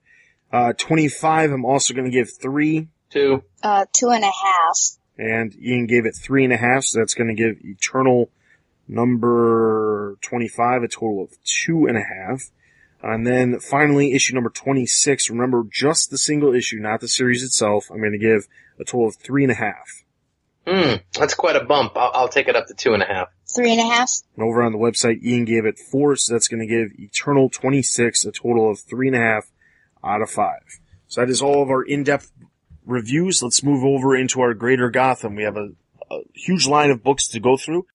Uh, 0.52 0.72
25, 0.74 1.50
I'm 1.52 1.64
also 1.64 1.94
going 1.94 2.04
to 2.04 2.10
give 2.10 2.28
three. 2.40 2.88
Two. 3.10 3.42
Uh, 3.62 3.86
two 3.92 4.10
and 4.10 4.22
a 4.22 4.26
half. 4.26 4.76
and 5.16 5.56
Ian 5.56 5.86
gave 5.86 6.04
it 6.06 6.14
three 6.14 6.44
and 6.44 6.52
a 6.52 6.56
half, 6.58 6.84
so 6.84 6.98
that's 6.98 7.14
going 7.14 7.28
to 7.28 7.34
give 7.34 7.56
Eternal 7.64 8.30
number 8.86 10.16
25 10.22 10.82
a 10.82 10.88
total 10.88 11.22
of 11.24 11.30
two 11.44 11.86
and 11.86 11.96
a 11.96 12.02
half. 12.02 12.42
And 13.02 13.26
then 13.26 13.60
finally, 13.60 14.12
issue 14.12 14.34
number 14.34 14.50
26, 14.50 15.30
remember 15.30 15.64
just 15.70 16.10
the 16.10 16.18
single 16.18 16.54
issue, 16.54 16.78
not 16.80 17.00
the 17.00 17.08
series 17.08 17.44
itself, 17.44 17.90
I'm 17.90 18.00
going 18.00 18.12
to 18.12 18.18
give 18.18 18.48
a 18.80 18.84
total 18.84 19.08
of 19.08 19.16
three 19.16 19.44
and 19.44 19.52
a 19.52 19.56
half. 19.56 20.04
Hmm, 20.66 20.96
that's 21.18 21.34
quite 21.34 21.56
a 21.56 21.64
bump. 21.64 21.92
I'll, 21.96 22.10
I'll 22.12 22.28
take 22.28 22.48
it 22.48 22.56
up 22.56 22.66
to 22.66 22.74
two 22.74 22.92
and 22.92 23.02
a 23.02 23.06
half. 23.06 23.28
Three 23.54 23.72
and 23.72 23.80
a 23.80 23.84
half. 23.84 24.10
And 24.36 24.44
over 24.44 24.62
on 24.62 24.72
the 24.72 24.78
website, 24.78 25.22
Ian 25.22 25.44
gave 25.44 25.64
it 25.64 25.78
four, 25.78 26.16
so 26.16 26.34
that's 26.34 26.48
going 26.48 26.60
to 26.60 26.66
give 26.66 26.92
Eternal 26.98 27.48
26 27.48 28.26
a 28.26 28.32
total 28.32 28.70
of 28.70 28.80
three 28.80 29.06
and 29.06 29.16
a 29.16 29.20
half 29.20 29.50
out 30.04 30.20
of 30.20 30.30
five. 30.30 30.60
So 31.06 31.20
that 31.20 31.30
is 31.30 31.40
all 31.40 31.62
of 31.62 31.70
our 31.70 31.82
in-depth 31.82 32.30
reviews. 32.84 33.42
Let's 33.42 33.62
move 33.62 33.82
over 33.82 34.14
into 34.14 34.40
our 34.40 34.52
greater 34.52 34.90
Gotham. 34.90 35.36
We 35.36 35.44
have 35.44 35.56
a, 35.56 35.70
a 36.10 36.20
huge 36.34 36.66
line 36.66 36.90
of 36.90 37.02
books 37.02 37.28
to 37.28 37.40
go 37.40 37.56
through. 37.56 37.86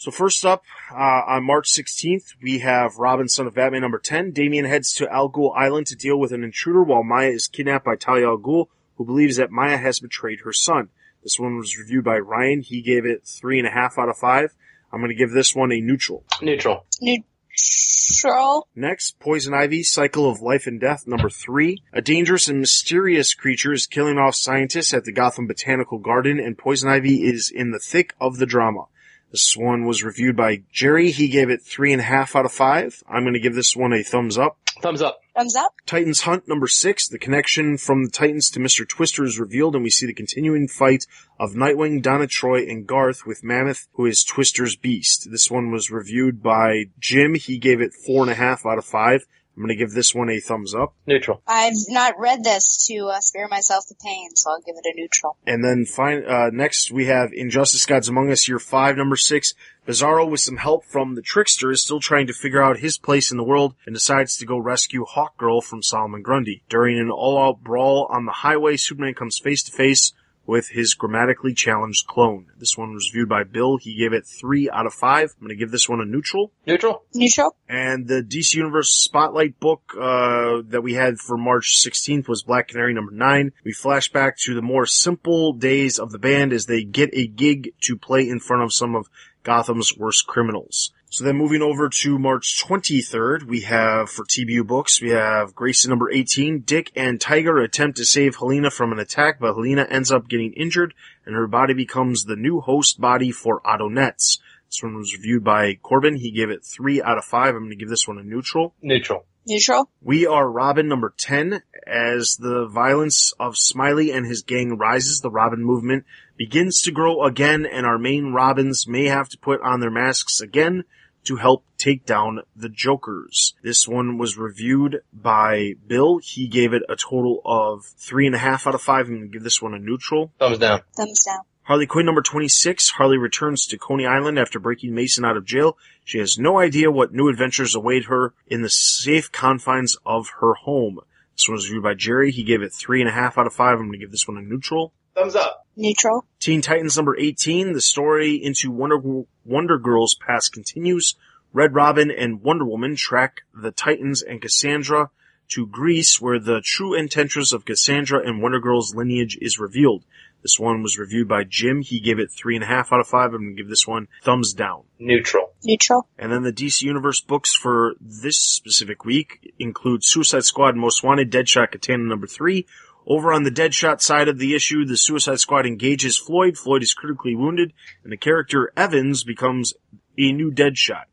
So 0.00 0.10
first 0.10 0.46
up, 0.46 0.64
uh, 0.90 0.96
on 1.26 1.44
March 1.44 1.70
16th, 1.70 2.36
we 2.42 2.60
have 2.60 2.96
Robin, 2.96 3.28
son 3.28 3.46
of 3.46 3.54
Batman 3.54 3.82
number 3.82 3.98
10. 3.98 4.30
Damian 4.30 4.64
heads 4.64 4.94
to 4.94 5.12
Al 5.12 5.28
Ghul 5.28 5.54
Island 5.54 5.88
to 5.88 5.94
deal 5.94 6.18
with 6.18 6.32
an 6.32 6.42
intruder 6.42 6.82
while 6.82 7.02
Maya 7.02 7.28
is 7.28 7.46
kidnapped 7.46 7.84
by 7.84 7.96
Talia 7.96 8.28
Al 8.28 8.38
Ghul, 8.38 8.68
who 8.96 9.04
believes 9.04 9.36
that 9.36 9.50
Maya 9.50 9.76
has 9.76 10.00
betrayed 10.00 10.40
her 10.40 10.54
son. 10.54 10.88
This 11.22 11.38
one 11.38 11.58
was 11.58 11.76
reviewed 11.76 12.06
by 12.06 12.16
Ryan. 12.16 12.62
He 12.62 12.80
gave 12.80 13.04
it 13.04 13.26
three 13.26 13.58
and 13.58 13.68
a 13.68 13.70
half 13.70 13.98
out 13.98 14.08
of 14.08 14.16
five. 14.16 14.54
I'm 14.90 15.00
going 15.00 15.10
to 15.10 15.14
give 15.14 15.32
this 15.32 15.54
one 15.54 15.70
a 15.70 15.82
neutral. 15.82 16.24
Neutral. 16.40 16.86
Neutral. 17.02 18.68
Next, 18.74 19.20
Poison 19.20 19.52
Ivy, 19.52 19.82
Cycle 19.82 20.30
of 20.30 20.40
Life 20.40 20.66
and 20.66 20.80
Death, 20.80 21.06
number 21.06 21.28
three. 21.28 21.82
A 21.92 22.00
dangerous 22.00 22.48
and 22.48 22.58
mysterious 22.58 23.34
creature 23.34 23.74
is 23.74 23.84
killing 23.84 24.16
off 24.16 24.34
scientists 24.34 24.94
at 24.94 25.04
the 25.04 25.12
Gotham 25.12 25.46
Botanical 25.46 25.98
Garden, 25.98 26.40
and 26.40 26.56
Poison 26.56 26.88
Ivy 26.88 27.16
is 27.16 27.52
in 27.54 27.72
the 27.72 27.78
thick 27.78 28.14
of 28.18 28.38
the 28.38 28.46
drama. 28.46 28.86
This 29.30 29.56
one 29.56 29.84
was 29.84 30.02
reviewed 30.02 30.36
by 30.36 30.62
Jerry. 30.72 31.10
He 31.10 31.28
gave 31.28 31.50
it 31.50 31.62
three 31.62 31.92
and 31.92 32.00
a 32.00 32.04
half 32.04 32.34
out 32.34 32.44
of 32.44 32.52
five. 32.52 33.02
I'm 33.08 33.22
going 33.22 33.34
to 33.34 33.40
give 33.40 33.54
this 33.54 33.76
one 33.76 33.92
a 33.92 34.02
thumbs 34.02 34.36
up. 34.36 34.58
Thumbs 34.82 35.02
up. 35.02 35.20
Thumbs 35.36 35.54
up. 35.54 35.74
Titans 35.86 36.22
Hunt 36.22 36.48
number 36.48 36.66
six. 36.66 37.06
The 37.06 37.18
connection 37.18 37.76
from 37.76 38.04
the 38.04 38.10
Titans 38.10 38.50
to 38.50 38.60
Mr. 38.60 38.88
Twister 38.88 39.24
is 39.24 39.38
revealed 39.38 39.74
and 39.74 39.84
we 39.84 39.90
see 39.90 40.06
the 40.06 40.14
continuing 40.14 40.66
fight 40.68 41.04
of 41.38 41.52
Nightwing, 41.52 42.02
Donna 42.02 42.26
Troy, 42.26 42.66
and 42.66 42.86
Garth 42.86 43.26
with 43.26 43.44
Mammoth, 43.44 43.88
who 43.92 44.06
is 44.06 44.24
Twister's 44.24 44.76
beast. 44.76 45.30
This 45.30 45.50
one 45.50 45.70
was 45.70 45.90
reviewed 45.90 46.42
by 46.42 46.86
Jim. 46.98 47.34
He 47.34 47.58
gave 47.58 47.80
it 47.80 47.92
four 47.94 48.22
and 48.22 48.30
a 48.30 48.34
half 48.34 48.66
out 48.66 48.78
of 48.78 48.84
five. 48.84 49.26
I'm 49.60 49.66
going 49.66 49.76
to 49.76 49.84
give 49.84 49.92
this 49.92 50.14
one 50.14 50.30
a 50.30 50.40
thumbs 50.40 50.74
up. 50.74 50.94
Neutral. 51.06 51.42
I've 51.46 51.74
not 51.90 52.18
read 52.18 52.42
this 52.42 52.86
to 52.86 53.08
uh, 53.08 53.20
spare 53.20 53.46
myself 53.46 53.84
the 53.90 53.94
pain, 54.02 54.30
so 54.34 54.52
I'll 54.52 54.62
give 54.62 54.74
it 54.74 54.86
a 54.90 54.98
neutral. 54.98 55.36
And 55.46 55.62
then 55.62 55.84
fine, 55.84 56.24
uh, 56.24 56.48
next 56.50 56.90
we 56.90 57.04
have 57.06 57.28
Injustice 57.34 57.84
Gods 57.84 58.08
Among 58.08 58.30
Us, 58.30 58.48
year 58.48 58.58
five, 58.58 58.96
number 58.96 59.16
six. 59.16 59.52
Bizarro, 59.86 60.30
with 60.30 60.40
some 60.40 60.56
help 60.56 60.86
from 60.86 61.14
the 61.14 61.20
Trickster, 61.20 61.70
is 61.70 61.82
still 61.82 62.00
trying 62.00 62.26
to 62.28 62.32
figure 62.32 62.62
out 62.62 62.78
his 62.78 62.96
place 62.96 63.30
in 63.30 63.36
the 63.36 63.44
world 63.44 63.74
and 63.84 63.94
decides 63.94 64.38
to 64.38 64.46
go 64.46 64.56
rescue 64.56 65.04
Hawkgirl 65.04 65.62
from 65.62 65.82
Solomon 65.82 66.22
Grundy. 66.22 66.62
During 66.70 66.98
an 66.98 67.10
all-out 67.10 67.62
brawl 67.62 68.06
on 68.10 68.24
the 68.24 68.32
highway, 68.32 68.78
Superman 68.78 69.12
comes 69.12 69.38
face 69.38 69.62
to 69.64 69.72
face 69.72 70.14
with 70.50 70.68
his 70.68 70.94
grammatically 70.94 71.54
challenged 71.54 72.08
clone. 72.08 72.46
This 72.58 72.76
one 72.76 72.92
was 72.92 73.08
viewed 73.12 73.28
by 73.28 73.44
Bill. 73.44 73.76
He 73.76 73.94
gave 73.94 74.12
it 74.12 74.26
three 74.26 74.68
out 74.68 74.84
of 74.84 74.92
five. 74.92 75.32
I'm 75.36 75.46
going 75.46 75.50
to 75.50 75.54
give 75.54 75.70
this 75.70 75.88
one 75.88 76.00
a 76.00 76.04
neutral. 76.04 76.50
Neutral. 76.66 77.04
Neutral. 77.14 77.54
And 77.68 78.08
the 78.08 78.20
DC 78.20 78.54
Universe 78.54 78.90
Spotlight 78.90 79.60
book 79.60 79.94
uh, 79.94 80.62
that 80.66 80.82
we 80.82 80.94
had 80.94 81.18
for 81.18 81.36
March 81.36 81.80
16th 81.86 82.26
was 82.26 82.42
Black 82.42 82.66
Canary 82.66 82.92
number 82.92 83.12
9. 83.12 83.52
We 83.64 83.72
flash 83.72 84.10
back 84.10 84.38
to 84.38 84.54
the 84.56 84.60
more 84.60 84.86
simple 84.86 85.52
days 85.52 86.00
of 86.00 86.10
the 86.10 86.18
band 86.18 86.52
as 86.52 86.66
they 86.66 86.82
get 86.82 87.10
a 87.12 87.28
gig 87.28 87.72
to 87.82 87.96
play 87.96 88.28
in 88.28 88.40
front 88.40 88.64
of 88.64 88.72
some 88.72 88.96
of 88.96 89.08
Gotham's 89.44 89.96
worst 89.96 90.26
criminals. 90.26 90.92
So 91.12 91.24
then 91.24 91.36
moving 91.36 91.60
over 91.60 91.88
to 91.88 92.20
March 92.20 92.62
23rd, 92.64 93.42
we 93.42 93.62
have 93.62 94.08
for 94.08 94.24
TBU 94.24 94.64
books, 94.64 95.02
we 95.02 95.10
have 95.10 95.56
Grayson 95.56 95.88
number 95.88 96.08
18. 96.08 96.60
Dick 96.60 96.92
and 96.94 97.20
Tiger 97.20 97.58
attempt 97.58 97.96
to 97.96 98.04
save 98.04 98.36
Helena 98.36 98.70
from 98.70 98.92
an 98.92 99.00
attack, 99.00 99.40
but 99.40 99.54
Helena 99.54 99.88
ends 99.90 100.12
up 100.12 100.28
getting 100.28 100.52
injured 100.52 100.94
and 101.26 101.34
her 101.34 101.48
body 101.48 101.74
becomes 101.74 102.22
the 102.22 102.36
new 102.36 102.60
host 102.60 103.00
body 103.00 103.32
for 103.32 103.60
Otto 103.66 103.88
Netz. 103.88 104.38
This 104.68 104.84
one 104.84 104.94
was 104.94 105.12
reviewed 105.12 105.42
by 105.42 105.74
Corbin. 105.82 106.14
He 106.14 106.30
gave 106.30 106.48
it 106.48 106.64
three 106.64 107.02
out 107.02 107.18
of 107.18 107.24
five. 107.24 107.56
I'm 107.56 107.62
going 107.62 107.70
to 107.70 107.76
give 107.76 107.88
this 107.88 108.06
one 108.06 108.18
a 108.18 108.22
neutral. 108.22 108.76
Neutral. 108.80 109.26
Neutral. 109.48 109.90
We 110.00 110.28
are 110.28 110.48
Robin 110.48 110.86
number 110.86 111.12
10. 111.18 111.60
As 111.88 112.36
the 112.38 112.68
violence 112.68 113.32
of 113.40 113.56
Smiley 113.56 114.12
and 114.12 114.26
his 114.26 114.42
gang 114.42 114.78
rises, 114.78 115.22
the 115.22 115.30
Robin 115.30 115.64
movement 115.64 116.04
begins 116.36 116.82
to 116.82 116.92
grow 116.92 117.24
again 117.24 117.66
and 117.66 117.84
our 117.84 117.98
main 117.98 118.32
Robins 118.32 118.86
may 118.86 119.06
have 119.06 119.28
to 119.30 119.38
put 119.38 119.60
on 119.62 119.80
their 119.80 119.90
masks 119.90 120.40
again 120.40 120.84
to 121.24 121.36
help 121.36 121.64
take 121.78 122.04
down 122.04 122.40
the 122.56 122.68
Jokers. 122.68 123.54
This 123.62 123.86
one 123.86 124.18
was 124.18 124.36
reviewed 124.36 125.02
by 125.12 125.74
Bill. 125.86 126.18
He 126.18 126.48
gave 126.48 126.72
it 126.72 126.82
a 126.88 126.96
total 126.96 127.40
of 127.44 127.84
three 127.84 128.26
and 128.26 128.34
a 128.34 128.38
half 128.38 128.66
out 128.66 128.74
of 128.74 128.82
five. 128.82 129.06
I'm 129.06 129.16
going 129.16 129.22
to 129.22 129.32
give 129.32 129.42
this 129.42 129.62
one 129.62 129.74
a 129.74 129.78
neutral. 129.78 130.32
Thumbs 130.38 130.58
down. 130.58 130.82
Thumbs 130.96 131.24
down. 131.24 131.40
Harley 131.62 131.86
Quinn 131.86 132.06
number 132.06 132.22
26. 132.22 132.90
Harley 132.90 133.18
returns 133.18 133.66
to 133.66 133.78
Coney 133.78 134.06
Island 134.06 134.38
after 134.38 134.58
breaking 134.58 134.94
Mason 134.94 135.24
out 135.24 135.36
of 135.36 135.44
jail. 135.44 135.78
She 136.04 136.18
has 136.18 136.38
no 136.38 136.58
idea 136.58 136.90
what 136.90 137.12
new 137.12 137.28
adventures 137.28 137.74
await 137.74 138.06
her 138.06 138.34
in 138.48 138.62
the 138.62 138.70
safe 138.70 139.30
confines 139.30 139.96
of 140.04 140.30
her 140.40 140.54
home. 140.54 140.98
This 141.36 141.48
one 141.48 141.54
was 141.54 141.68
reviewed 141.68 141.84
by 141.84 141.94
Jerry. 141.94 142.32
He 142.32 142.42
gave 142.42 142.60
it 142.60 142.72
three 142.72 143.00
and 143.00 143.08
a 143.08 143.12
half 143.12 143.38
out 143.38 143.46
of 143.46 143.54
five. 143.54 143.74
I'm 143.74 143.86
going 143.86 143.92
to 143.92 143.98
give 143.98 144.10
this 144.10 144.26
one 144.26 144.36
a 144.36 144.42
neutral. 144.42 144.92
Thumbs 145.14 145.34
up. 145.34 145.66
Neutral. 145.76 146.24
Teen 146.38 146.62
Titans 146.62 146.96
number 146.96 147.16
18. 147.16 147.72
The 147.72 147.80
story 147.80 148.34
into 148.34 148.70
Wonder, 148.70 149.00
Wonder 149.44 149.78
Girl's 149.78 150.14
past 150.14 150.52
continues. 150.52 151.16
Red 151.52 151.74
Robin 151.74 152.10
and 152.10 152.42
Wonder 152.42 152.64
Woman 152.64 152.96
track 152.96 153.42
the 153.54 153.72
Titans 153.72 154.22
and 154.22 154.40
Cassandra 154.40 155.10
to 155.48 155.66
Greece 155.66 156.20
where 156.20 156.38
the 156.38 156.62
true 156.64 156.94
intentions 156.94 157.52
of 157.52 157.64
Cassandra 157.64 158.24
and 158.24 158.40
Wonder 158.40 158.60
Girl's 158.60 158.94
lineage 158.94 159.36
is 159.40 159.58
revealed. 159.58 160.04
This 160.42 160.58
one 160.58 160.82
was 160.82 160.98
reviewed 160.98 161.28
by 161.28 161.44
Jim. 161.44 161.82
He 161.82 162.00
gave 162.00 162.18
it 162.18 162.30
three 162.30 162.54
and 162.54 162.64
a 162.64 162.66
half 162.66 162.92
out 162.92 163.00
of 163.00 163.08
five. 163.08 163.34
I'm 163.34 163.42
going 163.42 163.56
to 163.56 163.62
give 163.62 163.68
this 163.68 163.86
one 163.86 164.08
thumbs 164.22 164.54
down. 164.54 164.84
Neutral. 164.98 165.52
Neutral. 165.64 166.08
And 166.18 166.32
then 166.32 166.42
the 166.42 166.52
DC 166.52 166.82
Universe 166.82 167.20
books 167.20 167.54
for 167.54 167.94
this 168.00 168.38
specific 168.38 169.04
week 169.04 169.54
include 169.58 170.02
Suicide 170.02 170.44
Squad 170.44 170.76
Most 170.76 171.02
Wanted, 171.02 171.30
Deadshot 171.30 171.72
Katana 171.72 172.04
number 172.04 172.26
three. 172.26 172.66
Over 173.06 173.32
on 173.32 173.44
the 173.44 173.50
Deadshot 173.50 174.00
side 174.00 174.28
of 174.28 174.38
the 174.38 174.54
issue, 174.54 174.84
the 174.84 174.96
Suicide 174.96 175.40
Squad 175.40 175.66
engages 175.66 176.18
Floyd. 176.18 176.56
Floyd 176.56 176.82
is 176.82 176.94
critically 176.94 177.34
wounded, 177.34 177.72
and 178.04 178.12
the 178.12 178.16
character 178.16 178.72
Evans 178.76 179.24
becomes 179.24 179.74
a 180.18 180.32
new 180.32 180.52
Deadshot. 180.52 181.04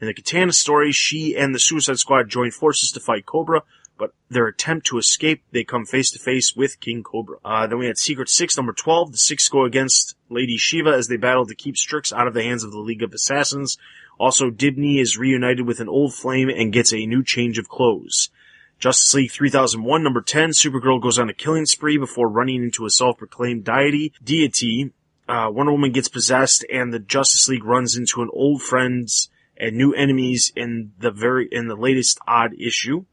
In 0.00 0.08
the 0.08 0.14
Katana 0.14 0.52
story, 0.52 0.92
she 0.92 1.36
and 1.36 1.54
the 1.54 1.58
Suicide 1.58 1.98
Squad 1.98 2.28
join 2.28 2.50
forces 2.50 2.90
to 2.92 3.00
fight 3.00 3.24
Cobra, 3.24 3.62
but 3.98 4.12
their 4.28 4.46
attempt 4.46 4.86
to 4.88 4.98
escape, 4.98 5.42
they 5.52 5.64
come 5.64 5.86
face 5.86 6.10
to 6.10 6.18
face 6.18 6.54
with 6.54 6.80
King 6.80 7.02
Cobra. 7.02 7.38
Uh, 7.44 7.66
then 7.66 7.78
we 7.78 7.86
had 7.86 7.96
Secret 7.96 8.28
Six, 8.28 8.56
number 8.56 8.74
12. 8.74 9.12
The 9.12 9.18
Six 9.18 9.48
go 9.48 9.64
against 9.64 10.16
Lady 10.28 10.58
Shiva 10.58 10.90
as 10.90 11.08
they 11.08 11.16
battle 11.16 11.46
to 11.46 11.54
keep 11.54 11.76
Strix 11.78 12.12
out 12.12 12.26
of 12.26 12.34
the 12.34 12.42
hands 12.42 12.62
of 12.62 12.72
the 12.72 12.78
League 12.78 13.02
of 13.02 13.14
Assassins. 13.14 13.78
Also, 14.18 14.50
Dibney 14.50 15.00
is 15.00 15.16
reunited 15.16 15.66
with 15.66 15.80
an 15.80 15.88
old 15.88 16.12
flame 16.12 16.50
and 16.50 16.72
gets 16.72 16.92
a 16.92 17.06
new 17.06 17.22
change 17.22 17.58
of 17.58 17.68
clothes. 17.68 18.30
Justice 18.78 19.14
League 19.14 19.30
3001, 19.30 20.02
number 20.02 20.20
10, 20.20 20.50
Supergirl 20.50 21.00
goes 21.00 21.18
on 21.18 21.30
a 21.30 21.34
killing 21.34 21.66
spree 21.66 21.96
before 21.96 22.28
running 22.28 22.62
into 22.62 22.84
a 22.84 22.90
self-proclaimed 22.90 23.64
deity, 23.64 24.12
deity. 24.22 24.92
Uh, 25.28 25.48
Wonder 25.50 25.72
Woman 25.72 25.92
gets 25.92 26.08
possessed 26.08 26.64
and 26.70 26.92
the 26.92 26.98
Justice 26.98 27.48
League 27.48 27.64
runs 27.64 27.96
into 27.96 28.22
an 28.22 28.28
old 28.32 28.62
friends 28.62 29.30
and 29.56 29.76
new 29.76 29.94
enemies 29.94 30.52
in 30.54 30.92
the 30.98 31.10
very, 31.10 31.48
in 31.50 31.68
the 31.68 31.74
latest 31.74 32.18
odd 32.28 32.52
issue. 32.58 33.04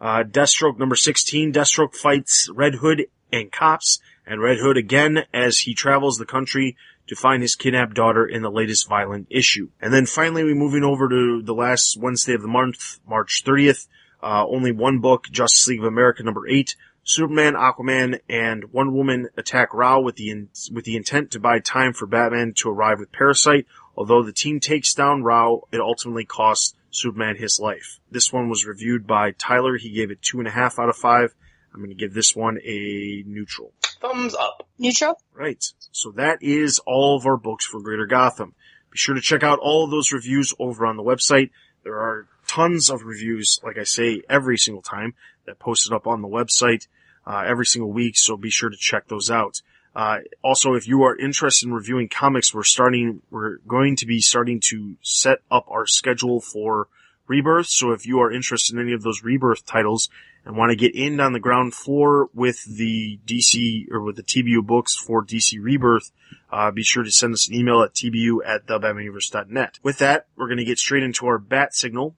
Uh, 0.00 0.22
Deathstroke 0.22 0.78
number 0.78 0.94
16, 0.94 1.52
Deathstroke 1.52 1.94
fights 1.94 2.48
Red 2.54 2.76
Hood 2.76 3.06
and 3.32 3.50
cops, 3.50 3.98
and 4.24 4.40
Red 4.40 4.58
Hood 4.58 4.76
again 4.76 5.24
as 5.34 5.58
he 5.58 5.74
travels 5.74 6.18
the 6.18 6.26
country 6.26 6.76
to 7.08 7.16
find 7.16 7.42
his 7.42 7.56
kidnapped 7.56 7.94
daughter 7.94 8.24
in 8.24 8.42
the 8.42 8.50
latest 8.50 8.88
violent 8.88 9.26
issue. 9.30 9.70
And 9.80 9.92
then 9.92 10.06
finally 10.06 10.44
we're 10.44 10.54
moving 10.54 10.84
over 10.84 11.08
to 11.08 11.42
the 11.42 11.54
last 11.54 11.96
Wednesday 11.98 12.34
of 12.34 12.42
the 12.42 12.48
month, 12.48 13.00
March 13.06 13.42
30th. 13.44 13.88
Uh, 14.22 14.46
only 14.46 14.72
one 14.72 14.98
book, 15.00 15.28
Justice 15.30 15.68
League 15.68 15.80
of 15.80 15.86
America 15.86 16.22
number 16.22 16.48
8. 16.48 16.74
Superman, 17.04 17.54
Aquaman, 17.54 18.20
and 18.28 18.70
Wonder 18.72 18.92
Woman 18.92 19.28
attack 19.36 19.72
Rao 19.72 20.00
with 20.00 20.16
the 20.16 20.28
in, 20.28 20.50
with 20.70 20.84
the 20.84 20.96
intent 20.96 21.30
to 21.30 21.40
buy 21.40 21.58
time 21.58 21.94
for 21.94 22.06
Batman 22.06 22.52
to 22.56 22.68
arrive 22.68 22.98
with 22.98 23.12
Parasite. 23.12 23.66
Although 23.96 24.22
the 24.22 24.32
team 24.32 24.60
takes 24.60 24.92
down 24.92 25.22
Rao, 25.22 25.62
it 25.72 25.80
ultimately 25.80 26.26
costs 26.26 26.74
Superman 26.90 27.36
his 27.36 27.58
life. 27.58 27.98
This 28.10 28.32
one 28.32 28.48
was 28.48 28.66
reviewed 28.66 29.06
by 29.06 29.30
Tyler. 29.32 29.78
He 29.78 29.90
gave 29.90 30.10
it 30.10 30.20
two 30.20 30.38
and 30.38 30.46
a 30.46 30.50
half 30.50 30.78
out 30.78 30.90
of 30.90 30.96
five. 30.96 31.34
I'm 31.72 31.80
going 31.80 31.90
to 31.90 31.96
give 31.96 32.12
this 32.12 32.36
one 32.36 32.58
a 32.64 33.22
neutral. 33.26 33.72
Thumbs 34.00 34.34
up. 34.34 34.68
Neutral. 34.78 35.20
Right. 35.32 35.64
So 35.92 36.10
that 36.12 36.42
is 36.42 36.78
all 36.80 37.16
of 37.16 37.26
our 37.26 37.36
books 37.36 37.66
for 37.66 37.80
Greater 37.80 38.06
Gotham. 38.06 38.54
Be 38.90 38.98
sure 38.98 39.14
to 39.14 39.20
check 39.20 39.42
out 39.42 39.58
all 39.60 39.84
of 39.84 39.90
those 39.90 40.12
reviews 40.12 40.54
over 40.58 40.86
on 40.86 40.96
the 40.96 41.02
website. 41.02 41.50
There 41.84 41.96
are 41.96 42.26
tons 42.48 42.90
of 42.90 43.04
reviews, 43.04 43.60
like 43.62 43.78
I 43.78 43.84
say, 43.84 44.22
every 44.28 44.58
single 44.58 44.82
time 44.82 45.14
that 45.46 45.60
posted 45.60 45.92
up 45.92 46.08
on 46.08 46.22
the 46.22 46.28
website 46.28 46.88
uh, 47.26 47.44
every 47.46 47.66
single 47.66 47.92
week. 47.92 48.16
So 48.16 48.36
be 48.36 48.50
sure 48.50 48.70
to 48.70 48.76
check 48.76 49.06
those 49.06 49.30
out. 49.30 49.62
Uh, 49.94 50.18
also, 50.42 50.74
if 50.74 50.88
you 50.88 51.02
are 51.02 51.16
interested 51.16 51.66
in 51.66 51.74
reviewing 51.74 52.08
comics, 52.08 52.54
we're 52.54 52.62
starting, 52.62 53.22
we're 53.30 53.58
going 53.66 53.96
to 53.96 54.06
be 54.06 54.20
starting 54.20 54.60
to 54.70 54.96
set 55.02 55.38
up 55.50 55.66
our 55.68 55.86
schedule 55.86 56.40
for 56.40 56.88
Rebirth. 57.26 57.66
So 57.66 57.92
if 57.92 58.06
you 58.06 58.20
are 58.20 58.32
interested 58.32 58.74
in 58.74 58.82
any 58.82 58.92
of 58.92 59.02
those 59.02 59.22
Rebirth 59.22 59.66
titles 59.66 60.08
and 60.44 60.56
want 60.56 60.70
to 60.70 60.76
get 60.76 60.94
in 60.94 61.20
on 61.20 61.32
the 61.32 61.40
ground 61.40 61.74
floor 61.74 62.28
with 62.34 62.64
the 62.64 63.18
DC 63.26 63.90
or 63.90 64.02
with 64.02 64.16
the 64.16 64.22
TBU 64.22 64.66
books 64.66 64.96
for 64.96 65.24
DC 65.24 65.58
Rebirth, 65.60 66.10
uh, 66.50 66.70
be 66.70 66.82
sure 66.82 67.02
to 67.02 67.10
send 67.10 67.34
us 67.34 67.48
an 67.48 67.54
email 67.54 67.82
at 67.82 67.94
tbu 67.94 68.38
at 68.46 68.66
thebatmanuniverse.net. 68.66 69.78
With 69.82 69.98
that, 69.98 70.26
we're 70.36 70.46
going 70.46 70.58
to 70.58 70.64
get 70.64 70.78
straight 70.78 71.02
into 71.02 71.26
our 71.26 71.38
bat 71.38 71.74
signal. 71.74 72.16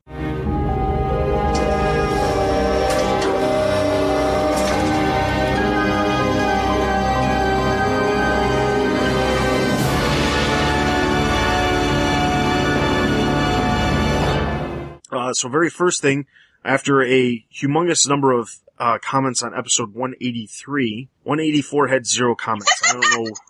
Uh, 15.12 15.32
so 15.32 15.48
very 15.48 15.70
first 15.70 16.00
thing, 16.02 16.26
after 16.64 17.02
a 17.02 17.44
humongous 17.54 18.08
number 18.08 18.32
of 18.32 18.50
uh, 18.78 18.98
comments 19.02 19.42
on 19.42 19.56
episode 19.56 19.94
183, 19.94 21.08
184 21.22 21.88
had 21.88 22.06
zero 22.06 22.34
comments. 22.34 22.72
I 22.88 22.92
don't 22.92 23.00
know. 23.02 23.32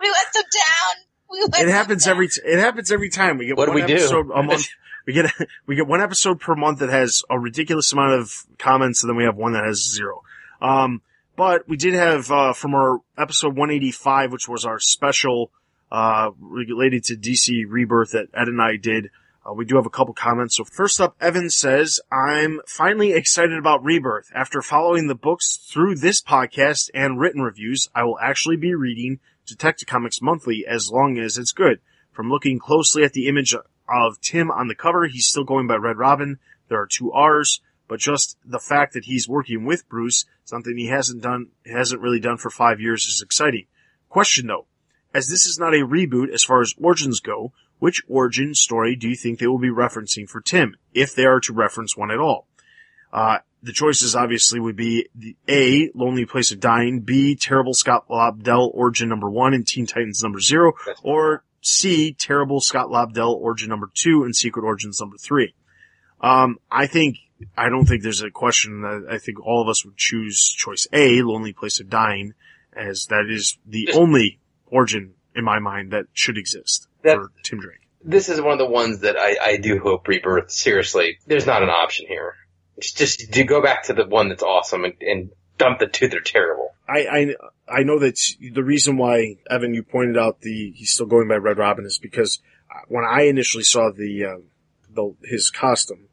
We 0.00 0.08
let 0.08 0.32
them 0.32 0.44
down. 0.44 1.04
We 1.30 1.42
let 1.52 1.62
it 1.62 1.68
happens 1.70 2.06
every 2.06 2.28
t- 2.28 2.40
it 2.42 2.58
happens 2.58 2.90
every 2.90 3.10
time 3.10 3.36
we 3.36 3.44
get 3.46 3.56
What 3.58 3.66
do 3.66 3.72
one 3.72 3.82
we 3.82 3.86
do? 3.86 3.94
episode 3.96 4.30
a 4.30 4.42
month. 4.42 4.66
We 5.06 5.14
get 5.14 5.30
we 5.66 5.76
get 5.76 5.86
one 5.86 6.00
episode 6.02 6.40
per 6.40 6.54
month 6.54 6.78
that 6.80 6.90
has 6.90 7.22
a 7.30 7.38
ridiculous 7.38 7.92
amount 7.92 8.20
of 8.20 8.44
comments, 8.58 9.02
and 9.02 9.08
then 9.10 9.16
we 9.16 9.24
have 9.24 9.34
one 9.36 9.52
that 9.54 9.64
has 9.64 9.82
zero. 9.94 10.22
Um, 10.60 11.00
but 11.36 11.66
we 11.68 11.76
did 11.78 11.94
have 11.94 12.30
uh, 12.30 12.52
from 12.52 12.74
our 12.74 12.98
episode 13.18 13.56
185, 13.56 14.30
which 14.30 14.46
was 14.48 14.64
our 14.66 14.78
special 14.78 15.50
uh, 15.90 16.30
related 16.38 17.04
to 17.04 17.16
DC 17.16 17.64
Rebirth 17.66 18.12
that 18.12 18.28
Ed 18.34 18.48
and 18.48 18.60
I 18.60 18.76
did. 18.76 19.10
Uh, 19.46 19.54
we 19.54 19.64
do 19.64 19.76
have 19.76 19.86
a 19.86 19.90
couple 19.90 20.12
comments. 20.12 20.56
So 20.56 20.64
first 20.64 21.00
up, 21.00 21.16
Evan 21.20 21.48
says, 21.48 21.98
I'm 22.12 22.60
finally 22.66 23.12
excited 23.12 23.56
about 23.58 23.82
Rebirth. 23.82 24.30
After 24.34 24.60
following 24.60 25.06
the 25.06 25.14
books 25.14 25.56
through 25.56 25.96
this 25.96 26.20
podcast 26.20 26.90
and 26.92 27.18
written 27.18 27.40
reviews, 27.40 27.88
I 27.94 28.04
will 28.04 28.18
actually 28.18 28.56
be 28.56 28.74
reading 28.74 29.18
Detective 29.46 29.88
Comics 29.88 30.20
monthly 30.20 30.66
as 30.66 30.90
long 30.90 31.18
as 31.18 31.38
it's 31.38 31.52
good. 31.52 31.80
From 32.12 32.28
looking 32.28 32.58
closely 32.58 33.02
at 33.02 33.14
the 33.14 33.28
image 33.28 33.54
of 33.54 34.20
Tim 34.20 34.50
on 34.50 34.68
the 34.68 34.74
cover, 34.74 35.06
he's 35.06 35.26
still 35.26 35.44
going 35.44 35.66
by 35.66 35.76
Red 35.76 35.96
Robin. 35.96 36.38
There 36.68 36.80
are 36.80 36.86
two 36.86 37.10
R's, 37.10 37.62
but 37.88 37.98
just 37.98 38.36
the 38.44 38.60
fact 38.60 38.92
that 38.92 39.06
he's 39.06 39.28
working 39.28 39.64
with 39.64 39.88
Bruce, 39.88 40.26
something 40.44 40.76
he 40.76 40.88
hasn't 40.88 41.22
done, 41.22 41.48
hasn't 41.64 42.02
really 42.02 42.20
done 42.20 42.36
for 42.36 42.50
five 42.50 42.78
years 42.78 43.06
is 43.06 43.22
exciting. 43.22 43.66
Question 44.10 44.48
though, 44.48 44.66
as 45.14 45.28
this 45.28 45.46
is 45.46 45.58
not 45.58 45.74
a 45.74 45.86
reboot 45.86 46.30
as 46.32 46.44
far 46.44 46.60
as 46.60 46.74
origins 46.78 47.20
go, 47.20 47.52
which 47.80 48.02
origin 48.08 48.54
story 48.54 48.94
do 48.94 49.08
you 49.08 49.16
think 49.16 49.38
they 49.38 49.46
will 49.46 49.58
be 49.58 49.68
referencing 49.70 50.28
for 50.28 50.40
Tim, 50.40 50.76
if 50.94 51.14
they 51.14 51.24
are 51.24 51.40
to 51.40 51.52
reference 51.52 51.96
one 51.96 52.10
at 52.10 52.18
all? 52.18 52.46
Uh, 53.12 53.38
the 53.62 53.72
choices 53.72 54.14
obviously 54.14 54.60
would 54.60 54.76
be 54.76 55.08
the 55.14 55.36
A, 55.48 55.90
Lonely 55.94 56.24
Place 56.24 56.52
of 56.52 56.60
Dying, 56.60 57.00
B, 57.00 57.34
Terrible 57.34 57.74
Scott 57.74 58.08
Lobdell 58.08 58.70
Origin 58.72 59.08
number 59.08 59.28
one 59.28 59.52
and 59.52 59.66
Teen 59.66 59.86
Titans 59.86 60.22
number 60.22 60.40
zero, 60.40 60.72
That's- 60.86 61.00
or 61.02 61.44
C, 61.60 62.12
Terrible 62.12 62.60
Scott 62.60 62.88
Lobdell 62.88 63.34
Origin 63.34 63.68
number 63.68 63.90
two 63.92 64.22
and 64.22 64.34
Secret 64.34 64.64
Origins 64.64 65.00
number 65.00 65.16
three. 65.18 65.54
Um, 66.20 66.58
I 66.70 66.86
think, 66.86 67.16
I 67.56 67.68
don't 67.68 67.86
think 67.86 68.02
there's 68.02 68.22
a 68.22 68.30
question 68.30 68.82
that 68.82 69.06
I 69.10 69.18
think 69.18 69.40
all 69.40 69.60
of 69.60 69.68
us 69.68 69.84
would 69.84 69.96
choose 69.96 70.38
choice 70.56 70.86
A, 70.92 71.22
Lonely 71.22 71.52
Place 71.52 71.80
of 71.80 71.90
Dying, 71.90 72.34
as 72.72 73.06
that 73.06 73.26
is 73.28 73.58
the 73.66 73.90
only 73.94 74.38
origin 74.66 75.14
in 75.34 75.44
my 75.44 75.58
mind 75.58 75.92
that 75.92 76.06
should 76.12 76.38
exist 76.38 76.86
That- 77.02 77.18
Tim 77.42 77.60
Drake. 77.60 77.78
this 78.02 78.28
is 78.28 78.40
one 78.40 78.52
of 78.52 78.58
the 78.58 78.66
ones 78.66 79.00
that 79.00 79.16
I, 79.18 79.36
I 79.42 79.56
do 79.56 79.78
hope 79.78 80.06
Rebirth. 80.08 80.50
Seriously, 80.50 81.18
there's 81.26 81.46
not 81.46 81.62
an 81.62 81.68
option 81.70 82.06
here. 82.08 82.34
Just, 82.80 82.96
just 82.98 83.32
to 83.32 83.44
go 83.44 83.60
back 83.62 83.84
to 83.84 83.92
the 83.92 84.06
one 84.06 84.28
that's 84.28 84.42
awesome 84.42 84.84
and, 84.84 84.94
and 85.00 85.30
dump 85.58 85.78
the 85.80 85.86
two 85.86 86.08
that 86.08 86.16
are 86.16 86.20
terrible. 86.22 86.74
I, 86.88 87.34
I 87.68 87.80
I 87.80 87.82
know 87.82 87.98
that 87.98 88.18
the 88.40 88.64
reason 88.64 88.96
why 88.96 89.36
Evan 89.48 89.74
you 89.74 89.82
pointed 89.82 90.16
out 90.16 90.40
the 90.40 90.72
he's 90.74 90.92
still 90.92 91.06
going 91.06 91.28
by 91.28 91.36
Red 91.36 91.58
Robin 91.58 91.84
is 91.84 91.98
because 91.98 92.40
when 92.88 93.04
I 93.04 93.22
initially 93.22 93.64
saw 93.64 93.90
the 93.90 94.24
uh, 94.24 94.38
the 94.92 95.14
his 95.24 95.50
costume, 95.50 96.08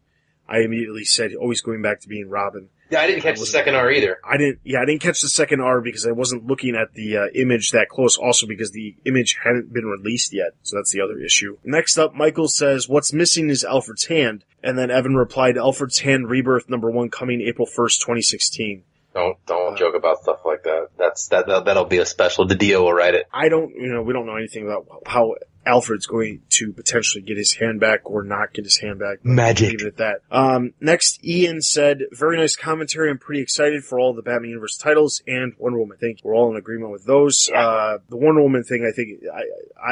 I 0.47 0.59
immediately 0.59 1.05
said, 1.05 1.31
"Oh, 1.39 1.49
he's 1.49 1.61
going 1.61 1.81
back 1.81 2.01
to 2.01 2.07
being 2.07 2.29
Robin." 2.29 2.69
Yeah, 2.89 3.01
I 3.01 3.07
didn't 3.07 3.21
catch 3.21 3.39
the 3.39 3.45
second 3.45 3.75
R 3.75 3.91
either. 3.91 4.19
I 4.23 4.37
didn't. 4.37 4.59
Yeah, 4.63 4.79
I 4.81 4.85
didn't 4.85 5.01
catch 5.01 5.21
the 5.21 5.29
second 5.29 5.61
R 5.61 5.81
because 5.81 6.05
I 6.05 6.11
wasn't 6.11 6.45
looking 6.45 6.75
at 6.75 6.93
the 6.93 7.17
uh, 7.17 7.25
image 7.35 7.71
that 7.71 7.89
close. 7.89 8.17
Also, 8.17 8.47
because 8.47 8.71
the 8.71 8.95
image 9.05 9.37
hadn't 9.43 9.73
been 9.73 9.85
released 9.85 10.33
yet, 10.33 10.51
so 10.63 10.77
that's 10.77 10.91
the 10.91 11.01
other 11.01 11.19
issue. 11.19 11.57
Next 11.63 11.97
up, 11.97 12.13
Michael 12.13 12.47
says, 12.47 12.87
"What's 12.87 13.11
missing 13.11 13.49
is 13.49 13.63
Alfred's 13.63 14.05
hand," 14.05 14.45
and 14.63 14.77
then 14.77 14.89
Evan 14.89 15.15
replied, 15.15 15.57
"Alfred's 15.57 15.99
hand 15.99 16.29
rebirth 16.29 16.69
number 16.69 16.89
one 16.89 17.09
coming 17.09 17.41
April 17.41 17.65
first, 17.65 18.01
2016." 18.01 18.83
Don't 19.13 19.43
don't 19.47 19.77
joke 19.77 19.95
about 19.95 20.21
stuff 20.21 20.41
like 20.45 20.63
that. 20.63 20.89
That's 20.97 21.27
that, 21.29 21.47
that 21.47 21.65
that'll 21.65 21.85
be 21.85 21.97
a 21.97 22.05
special. 22.05 22.47
DiDio 22.47 22.83
will 22.83 22.93
write 22.93 23.15
it. 23.15 23.25
I 23.33 23.49
don't, 23.49 23.71
you 23.75 23.91
know, 23.91 24.03
we 24.03 24.13
don't 24.13 24.27
know 24.27 24.35
anything 24.35 24.65
about 24.65 24.85
how 25.07 25.35
Alfred's 25.67 26.07
going 26.07 26.41
to 26.51 26.71
potentially 26.71 27.21
get 27.21 27.37
his 27.37 27.53
hand 27.53 27.79
back 27.79 28.09
or 28.09 28.23
not 28.23 28.53
get 28.53 28.65
his 28.65 28.77
hand 28.77 28.99
back. 28.99 29.23
Magic. 29.23 29.71
Leave 29.71 29.81
it 29.81 29.87
at 29.87 29.97
that. 29.97 30.21
Um, 30.31 30.73
next, 30.79 31.23
Ian 31.23 31.61
said, 31.61 32.03
very 32.11 32.37
nice 32.37 32.55
commentary. 32.55 33.09
I'm 33.09 33.17
pretty 33.17 33.41
excited 33.41 33.83
for 33.83 33.99
all 33.99 34.13
the 34.13 34.21
Batman 34.21 34.49
Universe 34.49 34.77
titles 34.77 35.21
and 35.27 35.53
Wonder 35.59 35.79
Woman. 35.79 35.97
I 35.97 35.99
think 35.99 36.19
we're 36.23 36.35
all 36.35 36.49
in 36.49 36.57
agreement 36.57 36.91
with 36.91 37.05
those. 37.05 37.49
Uh, 37.53 37.97
the 38.09 38.17
Wonder 38.17 38.41
Woman 38.41 38.63
thing, 38.63 38.87
I 38.89 38.95
think 38.95 39.21
I, 39.31 39.43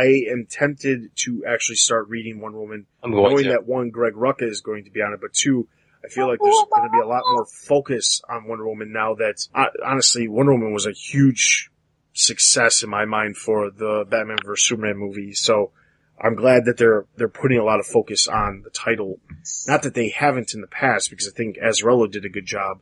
I 0.01 0.05
am 0.31 0.47
tempted 0.49 1.11
to 1.17 1.43
actually 1.45 1.75
start 1.75 2.07
reading 2.07 2.39
Wonder 2.39 2.59
Woman, 2.59 2.85
I'm 3.03 3.11
going 3.11 3.31
knowing 3.31 3.43
to. 3.45 3.49
that 3.51 3.67
one, 3.67 3.89
Greg 3.89 4.13
Rucka 4.13 4.43
is 4.49 4.61
going 4.61 4.85
to 4.85 4.91
be 4.91 5.01
on 5.01 5.13
it, 5.13 5.19
but 5.21 5.33
two, 5.33 5.67
I 6.03 6.07
feel 6.07 6.27
like 6.27 6.39
there's 6.41 6.65
going 6.73 6.87
to 6.87 6.91
be 6.91 7.01
a 7.03 7.07
lot 7.07 7.23
more 7.31 7.45
focus 7.45 8.21
on 8.29 8.47
Wonder 8.47 8.67
Woman 8.67 8.93
now 8.93 9.15
that, 9.15 9.47
uh, 9.53 9.65
honestly, 9.83 10.27
Wonder 10.27 10.53
Woman 10.53 10.71
was 10.71 10.85
a 10.85 10.91
huge 10.91 11.71
success 12.15 12.81
in 12.81 12.89
my 12.89 13.05
mind 13.05 13.37
for 13.37 13.69
the 13.69 14.05
Batman 14.09 14.37
vs 14.43 14.67
Superman 14.67 14.97
movie. 14.97 15.33
So 15.33 15.71
I'm 16.19 16.35
glad 16.35 16.65
that 16.65 16.77
they're 16.77 17.05
they're 17.17 17.27
putting 17.29 17.59
a 17.59 17.63
lot 17.63 17.79
of 17.79 17.85
focus 17.85 18.27
on 18.27 18.61
the 18.63 18.69
title. 18.69 19.19
Not 19.67 19.83
that 19.83 19.93
they 19.93 20.09
haven't 20.09 20.53
in 20.55 20.61
the 20.61 20.67
past, 20.67 21.09
because 21.09 21.27
I 21.27 21.31
think 21.31 21.57
Azzarello 21.57 22.09
did 22.09 22.25
a 22.25 22.29
good 22.29 22.45
job 22.45 22.79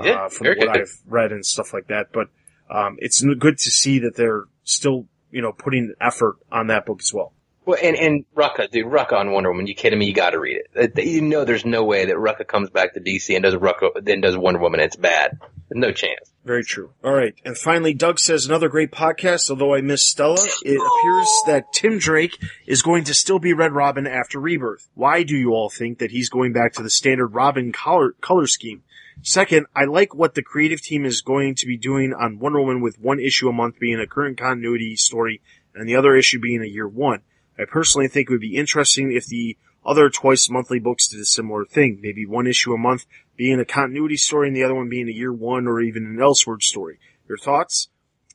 uh, 0.00 0.28
from 0.28 0.46
Very 0.46 0.58
what 0.58 0.72
good. 0.72 0.82
I've 0.82 1.00
read 1.06 1.32
and 1.32 1.46
stuff 1.46 1.72
like 1.72 1.86
that. 1.86 2.08
But 2.12 2.28
um, 2.68 2.96
it's 2.98 3.22
good 3.22 3.58
to 3.58 3.70
see 3.70 4.00
that 4.00 4.16
they're 4.16 4.44
still 4.64 5.06
you 5.30 5.40
know 5.40 5.52
putting 5.52 5.94
effort 6.00 6.36
on 6.50 6.66
that 6.66 6.84
book 6.84 7.00
as 7.00 7.14
well. 7.14 7.32
Well, 7.64 7.78
and 7.82 7.96
and 7.96 8.24
Rucka, 8.34 8.70
dude, 8.70 8.86
Rucka 8.86 9.12
on 9.12 9.30
Wonder 9.30 9.50
Woman. 9.50 9.66
You 9.66 9.74
kidding 9.74 9.98
me? 9.98 10.06
You 10.06 10.14
got 10.14 10.30
to 10.30 10.40
read 10.40 10.62
it. 10.74 10.98
You 11.04 11.22
know, 11.22 11.44
there's 11.44 11.64
no 11.64 11.84
way 11.84 12.06
that 12.06 12.16
Rucka 12.16 12.46
comes 12.46 12.70
back 12.70 12.94
to 12.94 13.00
DC 13.00 13.34
and 13.34 13.44
does 13.44 13.54
Rucka, 13.54 14.04
then 14.04 14.20
does 14.20 14.36
Wonder 14.36 14.60
Woman. 14.60 14.80
It's 14.80 14.96
bad. 14.96 15.38
No 15.70 15.92
chance. 15.92 16.32
Very 16.44 16.64
true. 16.64 16.90
All 17.04 17.12
right. 17.12 17.34
And 17.44 17.56
finally, 17.56 17.94
Doug 17.94 18.18
says 18.18 18.46
another 18.46 18.68
great 18.68 18.90
podcast. 18.90 19.48
Although 19.48 19.74
I 19.74 19.80
miss 19.80 20.04
Stella, 20.04 20.44
it 20.64 20.74
appears 20.74 21.28
that 21.46 21.72
Tim 21.72 21.98
Drake 21.98 22.36
is 22.66 22.82
going 22.82 23.04
to 23.04 23.14
still 23.14 23.38
be 23.38 23.52
Red 23.52 23.72
Robin 23.72 24.06
after 24.08 24.40
Rebirth. 24.40 24.88
Why 24.94 25.22
do 25.22 25.36
you 25.36 25.52
all 25.52 25.70
think 25.70 25.98
that 25.98 26.10
he's 26.10 26.28
going 26.28 26.52
back 26.52 26.72
to 26.74 26.82
the 26.82 26.90
standard 26.90 27.28
Robin 27.28 27.70
color, 27.70 28.14
color 28.20 28.48
scheme? 28.48 28.82
Second, 29.22 29.66
I 29.74 29.84
like 29.84 30.14
what 30.14 30.34
the 30.34 30.42
creative 30.42 30.82
team 30.82 31.04
is 31.04 31.22
going 31.22 31.54
to 31.56 31.66
be 31.66 31.76
doing 31.76 32.12
on 32.12 32.40
Wonder 32.40 32.60
Woman 32.60 32.82
with 32.82 32.98
one 32.98 33.20
issue 33.20 33.48
a 33.48 33.52
month 33.52 33.78
being 33.78 34.00
a 34.00 34.06
current 34.06 34.36
continuity 34.36 34.96
story 34.96 35.40
and 35.76 35.88
the 35.88 35.96
other 35.96 36.16
issue 36.16 36.40
being 36.40 36.62
a 36.62 36.66
year 36.66 36.88
one. 36.88 37.20
I 37.62 37.64
personally 37.64 38.08
think 38.08 38.28
it 38.28 38.32
would 38.32 38.40
be 38.40 38.56
interesting 38.56 39.12
if 39.12 39.26
the 39.26 39.56
other 39.84 40.10
twice 40.10 40.50
monthly 40.50 40.78
books 40.78 41.08
did 41.08 41.20
a 41.20 41.24
similar 41.24 41.64
thing. 41.64 42.00
Maybe 42.02 42.26
one 42.26 42.46
issue 42.46 42.72
a 42.72 42.78
month 42.78 43.06
being 43.36 43.60
a 43.60 43.64
continuity 43.64 44.16
story 44.16 44.48
and 44.48 44.56
the 44.56 44.64
other 44.64 44.74
one 44.74 44.88
being 44.88 45.08
a 45.08 45.12
year 45.12 45.32
one 45.32 45.66
or 45.66 45.80
even 45.80 46.04
an 46.04 46.16
Elseworld 46.16 46.62
story. 46.62 46.98
Your 47.28 47.38
thoughts? 47.38 47.88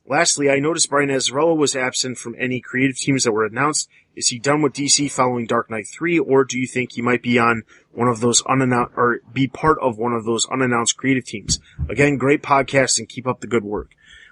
Lastly, 0.06 0.50
I 0.50 0.58
noticed 0.58 0.88
Brian 0.88 1.10
Azzarello 1.10 1.54
was 1.54 1.76
absent 1.76 2.16
from 2.16 2.34
any 2.38 2.60
creative 2.60 2.96
teams 2.96 3.24
that 3.24 3.32
were 3.32 3.44
announced. 3.44 3.90
Is 4.16 4.28
he 4.28 4.38
done 4.38 4.62
with 4.62 4.72
DC 4.72 5.10
following 5.10 5.46
Dark 5.46 5.70
Knight 5.70 5.86
3 5.86 6.18
or 6.18 6.44
do 6.44 6.58
you 6.58 6.66
think 6.66 6.92
he 6.92 7.02
might 7.02 7.22
be 7.22 7.38
on 7.38 7.62
one 7.92 8.08
of 8.08 8.20
those 8.20 8.42
unannounced 8.46 8.94
or 8.96 9.20
be 9.32 9.46
part 9.46 9.78
of 9.80 9.98
one 9.98 10.14
of 10.14 10.24
those 10.24 10.46
unannounced 10.46 10.96
creative 10.96 11.26
teams? 11.26 11.60
Again, 11.90 12.16
great 12.16 12.42
podcast 12.42 12.98
and 12.98 13.08
keep 13.08 13.26
up 13.26 13.40
the 13.40 13.46
good 13.46 13.64
work. 13.64 13.90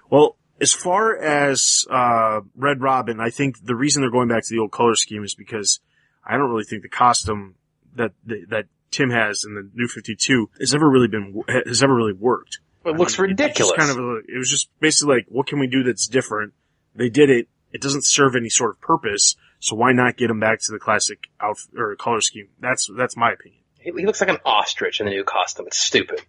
Well, 0.09 0.37
as 0.59 0.73
far 0.73 1.15
as 1.17 1.85
uh, 1.89 2.41
Red 2.55 2.81
Robin, 2.81 3.19
I 3.19 3.29
think 3.29 3.63
the 3.63 3.75
reason 3.75 4.01
they're 4.01 4.11
going 4.11 4.27
back 4.27 4.43
to 4.43 4.53
the 4.53 4.59
old 4.59 4.71
color 4.71 4.95
scheme 4.95 5.23
is 5.23 5.35
because 5.35 5.79
I 6.25 6.37
don't 6.37 6.49
really 6.49 6.63
think 6.63 6.81
the 6.81 6.89
costume 6.89 7.55
that 7.95 8.11
that 8.25 8.65
Tim 8.91 9.09
has 9.09 9.43
in 9.43 9.55
the 9.55 9.69
New 9.73 9.87
Fifty 9.87 10.15
Two 10.15 10.49
has 10.59 10.73
ever 10.73 10.89
really 10.89 11.07
been 11.07 11.43
has 11.65 11.83
ever 11.83 11.95
really 11.95 12.13
worked. 12.13 12.59
It 12.85 12.95
looks 12.95 13.19
I 13.19 13.23
mean, 13.23 13.31
ridiculous. 13.31 13.73
Just 13.75 13.77
kind 13.77 13.91
of, 13.91 13.97
a, 13.97 14.17
it 14.29 14.37
was 14.37 14.49
just 14.49 14.69
basically 14.79 15.15
like, 15.15 15.25
what 15.27 15.45
can 15.47 15.59
we 15.59 15.67
do 15.67 15.83
that's 15.83 16.07
different? 16.07 16.53
They 16.95 17.09
did 17.09 17.29
it. 17.29 17.49
It 17.73 17.81
doesn't 17.81 18.05
serve 18.05 18.35
any 18.35 18.49
sort 18.49 18.71
of 18.71 18.81
purpose, 18.81 19.35
so 19.59 19.75
why 19.75 19.91
not 19.91 20.15
get 20.15 20.29
him 20.29 20.39
back 20.39 20.61
to 20.61 20.71
the 20.71 20.79
classic 20.79 21.27
outfit 21.41 21.77
or 21.77 21.95
color 21.97 22.21
scheme? 22.21 22.47
That's 22.59 22.89
that's 22.97 23.17
my 23.17 23.33
opinion. 23.33 23.61
he, 23.79 23.91
he 23.91 24.05
looks 24.05 24.21
like 24.21 24.29
an 24.29 24.37
ostrich 24.45 24.99
in 24.99 25.05
the 25.05 25.11
new 25.11 25.23
costume. 25.23 25.67
It's 25.67 25.77
stupid. 25.77 26.21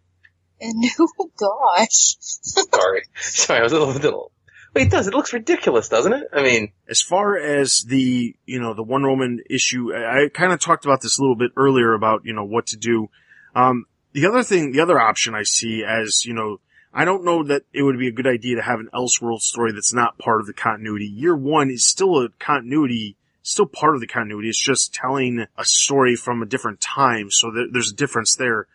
oh 1.00 1.30
gosh. 1.36 2.16
Sorry, 2.20 3.02
sorry. 3.16 3.60
I 3.60 3.62
was 3.62 3.72
a 3.72 3.78
little, 3.78 3.94
little. 3.94 4.32
Wait, 4.74 4.88
it 4.88 4.90
does. 4.90 5.06
It 5.06 5.14
looks 5.14 5.32
ridiculous, 5.32 5.88
doesn't 5.88 6.12
it? 6.12 6.28
I 6.32 6.42
mean, 6.42 6.72
as 6.88 7.00
far 7.00 7.36
as 7.36 7.84
the 7.86 8.34
you 8.44 8.60
know 8.60 8.74
the 8.74 8.82
one 8.82 9.02
Woman 9.02 9.40
issue, 9.48 9.94
I, 9.94 10.24
I 10.24 10.28
kind 10.28 10.52
of 10.52 10.60
talked 10.60 10.84
about 10.84 11.00
this 11.00 11.18
a 11.18 11.22
little 11.22 11.36
bit 11.36 11.52
earlier 11.56 11.94
about 11.94 12.24
you 12.24 12.34
know 12.34 12.44
what 12.44 12.66
to 12.68 12.76
do. 12.76 13.08
Um, 13.54 13.86
the 14.12 14.26
other 14.26 14.42
thing, 14.42 14.72
the 14.72 14.80
other 14.80 15.00
option 15.00 15.34
I 15.34 15.42
see 15.44 15.84
as 15.84 16.24
you 16.24 16.34
know, 16.34 16.60
I 16.92 17.04
don't 17.04 17.24
know 17.24 17.44
that 17.44 17.62
it 17.72 17.82
would 17.82 17.98
be 17.98 18.08
a 18.08 18.12
good 18.12 18.26
idea 18.26 18.56
to 18.56 18.62
have 18.62 18.80
an 18.80 18.90
Elseworld 18.94 19.40
story 19.40 19.72
that's 19.72 19.94
not 19.94 20.18
part 20.18 20.40
of 20.40 20.46
the 20.46 20.52
continuity. 20.52 21.06
Year 21.06 21.36
one 21.36 21.70
is 21.70 21.86
still 21.86 22.22
a 22.22 22.28
continuity, 22.38 23.16
still 23.42 23.66
part 23.66 23.94
of 23.94 24.00
the 24.00 24.06
continuity. 24.06 24.48
It's 24.48 24.62
just 24.62 24.92
telling 24.92 25.46
a 25.56 25.64
story 25.64 26.14
from 26.14 26.42
a 26.42 26.46
different 26.46 26.80
time, 26.80 27.30
so 27.30 27.50
there, 27.50 27.66
there's 27.72 27.92
a 27.92 27.96
difference 27.96 28.36
there. 28.36 28.66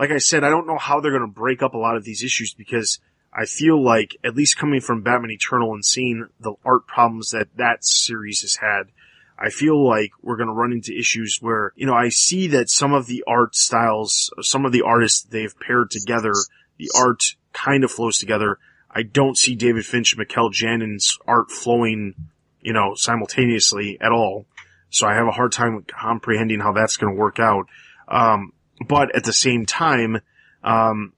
Like 0.00 0.12
I 0.12 0.18
said, 0.18 0.44
I 0.44 0.48
don't 0.48 0.66
know 0.66 0.78
how 0.78 1.00
they're 1.00 1.10
going 1.10 1.20
to 1.20 1.40
break 1.40 1.62
up 1.62 1.74
a 1.74 1.78
lot 1.78 1.94
of 1.94 2.04
these 2.04 2.24
issues 2.24 2.54
because 2.54 3.00
I 3.34 3.44
feel 3.44 3.84
like, 3.84 4.16
at 4.24 4.34
least 4.34 4.56
coming 4.56 4.80
from 4.80 5.02
Batman 5.02 5.30
Eternal 5.30 5.74
and 5.74 5.84
seeing 5.84 6.26
the 6.40 6.54
art 6.64 6.86
problems 6.86 7.32
that 7.32 7.48
that 7.56 7.84
series 7.84 8.40
has 8.40 8.56
had, 8.56 8.84
I 9.38 9.50
feel 9.50 9.86
like 9.86 10.12
we're 10.22 10.38
going 10.38 10.48
to 10.48 10.54
run 10.54 10.72
into 10.72 10.98
issues 10.98 11.36
where, 11.42 11.74
you 11.76 11.84
know, 11.84 11.92
I 11.92 12.08
see 12.08 12.46
that 12.46 12.70
some 12.70 12.94
of 12.94 13.08
the 13.08 13.22
art 13.26 13.54
styles, 13.54 14.32
some 14.40 14.64
of 14.64 14.72
the 14.72 14.80
artists 14.80 15.22
they've 15.22 15.54
paired 15.60 15.90
together, 15.90 16.32
the 16.78 16.90
art 16.96 17.22
kind 17.52 17.84
of 17.84 17.90
flows 17.90 18.18
together. 18.18 18.58
I 18.90 19.02
don't 19.02 19.36
see 19.36 19.54
David 19.54 19.84
Finch 19.84 20.14
and 20.14 20.18
Mikel 20.18 20.48
Janin's 20.48 21.18
art 21.26 21.50
flowing, 21.50 22.14
you 22.62 22.72
know, 22.72 22.94
simultaneously 22.94 23.98
at 24.00 24.12
all. 24.12 24.46
So 24.88 25.06
I 25.06 25.12
have 25.12 25.26
a 25.26 25.32
hard 25.32 25.52
time 25.52 25.84
comprehending 25.86 26.60
how 26.60 26.72
that's 26.72 26.96
going 26.96 27.14
to 27.14 27.20
work 27.20 27.38
out. 27.38 27.66
Um, 28.08 28.54
but 28.86 29.14
at 29.14 29.24
the 29.24 29.32
same 29.32 29.66
time, 29.66 30.20
um, 30.62 31.12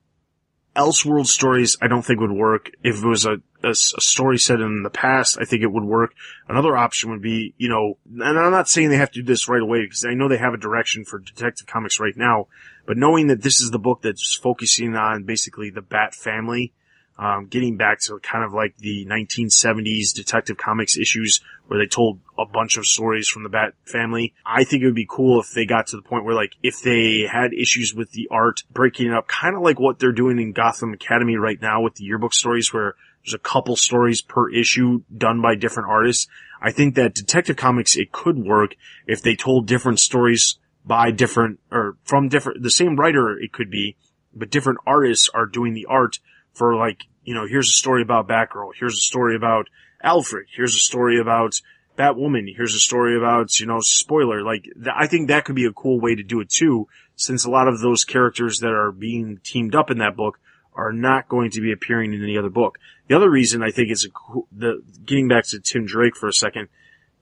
Elseworld 0.74 1.26
stories 1.26 1.76
I 1.82 1.88
don't 1.88 2.02
think 2.02 2.20
would 2.20 2.32
work. 2.32 2.70
If 2.82 3.02
it 3.02 3.06
was 3.06 3.26
a, 3.26 3.42
a, 3.62 3.70
a 3.70 3.74
story 3.74 4.38
set 4.38 4.60
in 4.60 4.82
the 4.82 4.90
past, 4.90 5.36
I 5.38 5.44
think 5.44 5.62
it 5.62 5.70
would 5.70 5.84
work. 5.84 6.14
Another 6.48 6.76
option 6.76 7.10
would 7.10 7.20
be, 7.20 7.54
you 7.58 7.68
know, 7.68 7.98
and 8.10 8.38
I'm 8.38 8.50
not 8.50 8.68
saying 8.68 8.88
they 8.88 8.96
have 8.96 9.10
to 9.12 9.20
do 9.20 9.26
this 9.26 9.48
right 9.48 9.60
away 9.60 9.82
because 9.82 10.04
I 10.04 10.14
know 10.14 10.28
they 10.28 10.38
have 10.38 10.54
a 10.54 10.58
direction 10.58 11.04
for 11.04 11.18
Detective 11.18 11.66
Comics 11.66 12.00
right 12.00 12.16
now, 12.16 12.46
but 12.86 12.96
knowing 12.96 13.26
that 13.26 13.42
this 13.42 13.60
is 13.60 13.70
the 13.70 13.78
book 13.78 14.00
that's 14.02 14.34
focusing 14.34 14.96
on 14.96 15.24
basically 15.24 15.68
the 15.68 15.82
Bat 15.82 16.14
family, 16.14 16.72
um, 17.18 17.46
getting 17.46 17.76
back 17.76 18.00
to 18.00 18.18
kind 18.20 18.44
of 18.44 18.52
like 18.52 18.76
the 18.78 19.06
1970s 19.06 20.14
Detective 20.14 20.56
Comics 20.56 20.96
issues 20.96 21.40
where 21.66 21.78
they 21.78 21.86
told 21.86 22.20
a 22.38 22.44
bunch 22.46 22.76
of 22.76 22.86
stories 22.86 23.28
from 23.28 23.42
the 23.42 23.48
Bat 23.48 23.74
family. 23.84 24.34
I 24.44 24.64
think 24.64 24.82
it 24.82 24.86
would 24.86 24.94
be 24.94 25.06
cool 25.08 25.40
if 25.40 25.52
they 25.52 25.64
got 25.64 25.88
to 25.88 25.96
the 25.96 26.02
point 26.02 26.24
where 26.24 26.34
like 26.34 26.54
if 26.62 26.82
they 26.82 27.28
had 27.30 27.52
issues 27.52 27.94
with 27.94 28.12
the 28.12 28.28
art, 28.30 28.62
breaking 28.70 29.08
it 29.08 29.14
up, 29.14 29.28
kind 29.28 29.56
of 29.56 29.62
like 29.62 29.78
what 29.78 29.98
they're 29.98 30.12
doing 30.12 30.38
in 30.40 30.52
Gotham 30.52 30.92
Academy 30.92 31.36
right 31.36 31.60
now 31.60 31.82
with 31.82 31.94
the 31.96 32.04
yearbook 32.04 32.34
stories 32.34 32.72
where 32.72 32.94
there's 33.24 33.34
a 33.34 33.38
couple 33.38 33.76
stories 33.76 34.20
per 34.20 34.50
issue 34.50 35.02
done 35.16 35.40
by 35.40 35.54
different 35.54 35.88
artists. 35.88 36.26
I 36.60 36.72
think 36.72 36.94
that 36.96 37.14
Detective 37.14 37.56
Comics, 37.56 37.96
it 37.96 38.12
could 38.12 38.38
work 38.38 38.74
if 39.06 39.22
they 39.22 39.36
told 39.36 39.66
different 39.66 40.00
stories 40.00 40.58
by 40.84 41.10
different, 41.10 41.60
or 41.70 41.96
from 42.04 42.28
different, 42.28 42.62
the 42.62 42.70
same 42.70 42.96
writer 42.96 43.38
it 43.38 43.52
could 43.52 43.70
be, 43.70 43.96
but 44.34 44.50
different 44.50 44.80
artists 44.86 45.28
are 45.32 45.46
doing 45.46 45.74
the 45.74 45.86
art 45.86 46.18
for 46.54 46.76
like, 46.76 47.02
you 47.24 47.34
know, 47.34 47.46
here's 47.46 47.68
a 47.68 47.72
story 47.72 48.02
about 48.02 48.28
Batgirl, 48.28 48.72
here's 48.78 48.96
a 48.96 49.00
story 49.00 49.36
about 49.36 49.68
Alfred, 50.02 50.46
here's 50.54 50.74
a 50.74 50.78
story 50.78 51.20
about 51.20 51.60
Batwoman, 51.96 52.54
here's 52.54 52.74
a 52.74 52.80
story 52.80 53.16
about, 53.16 53.58
you 53.60 53.66
know, 53.66 53.80
spoiler, 53.80 54.42
like, 54.42 54.64
th- 54.64 54.96
I 54.96 55.06
think 55.06 55.28
that 55.28 55.44
could 55.44 55.54
be 55.54 55.66
a 55.66 55.72
cool 55.72 56.00
way 56.00 56.14
to 56.14 56.22
do 56.22 56.40
it 56.40 56.48
too, 56.48 56.88
since 57.16 57.44
a 57.44 57.50
lot 57.50 57.68
of 57.68 57.80
those 57.80 58.04
characters 58.04 58.60
that 58.60 58.72
are 58.72 58.90
being 58.90 59.40
teamed 59.44 59.74
up 59.74 59.90
in 59.90 59.98
that 59.98 60.16
book 60.16 60.38
are 60.74 60.92
not 60.92 61.28
going 61.28 61.50
to 61.50 61.60
be 61.60 61.72
appearing 61.72 62.14
in 62.14 62.22
any 62.22 62.38
other 62.38 62.48
book. 62.48 62.78
The 63.08 63.16
other 63.16 63.30
reason 63.30 63.62
I 63.62 63.70
think 63.70 63.90
is 63.90 64.06
a 64.06 64.40
the, 64.50 64.82
getting 65.04 65.28
back 65.28 65.44
to 65.48 65.60
Tim 65.60 65.84
Drake 65.84 66.16
for 66.16 66.28
a 66.28 66.32
second, 66.32 66.68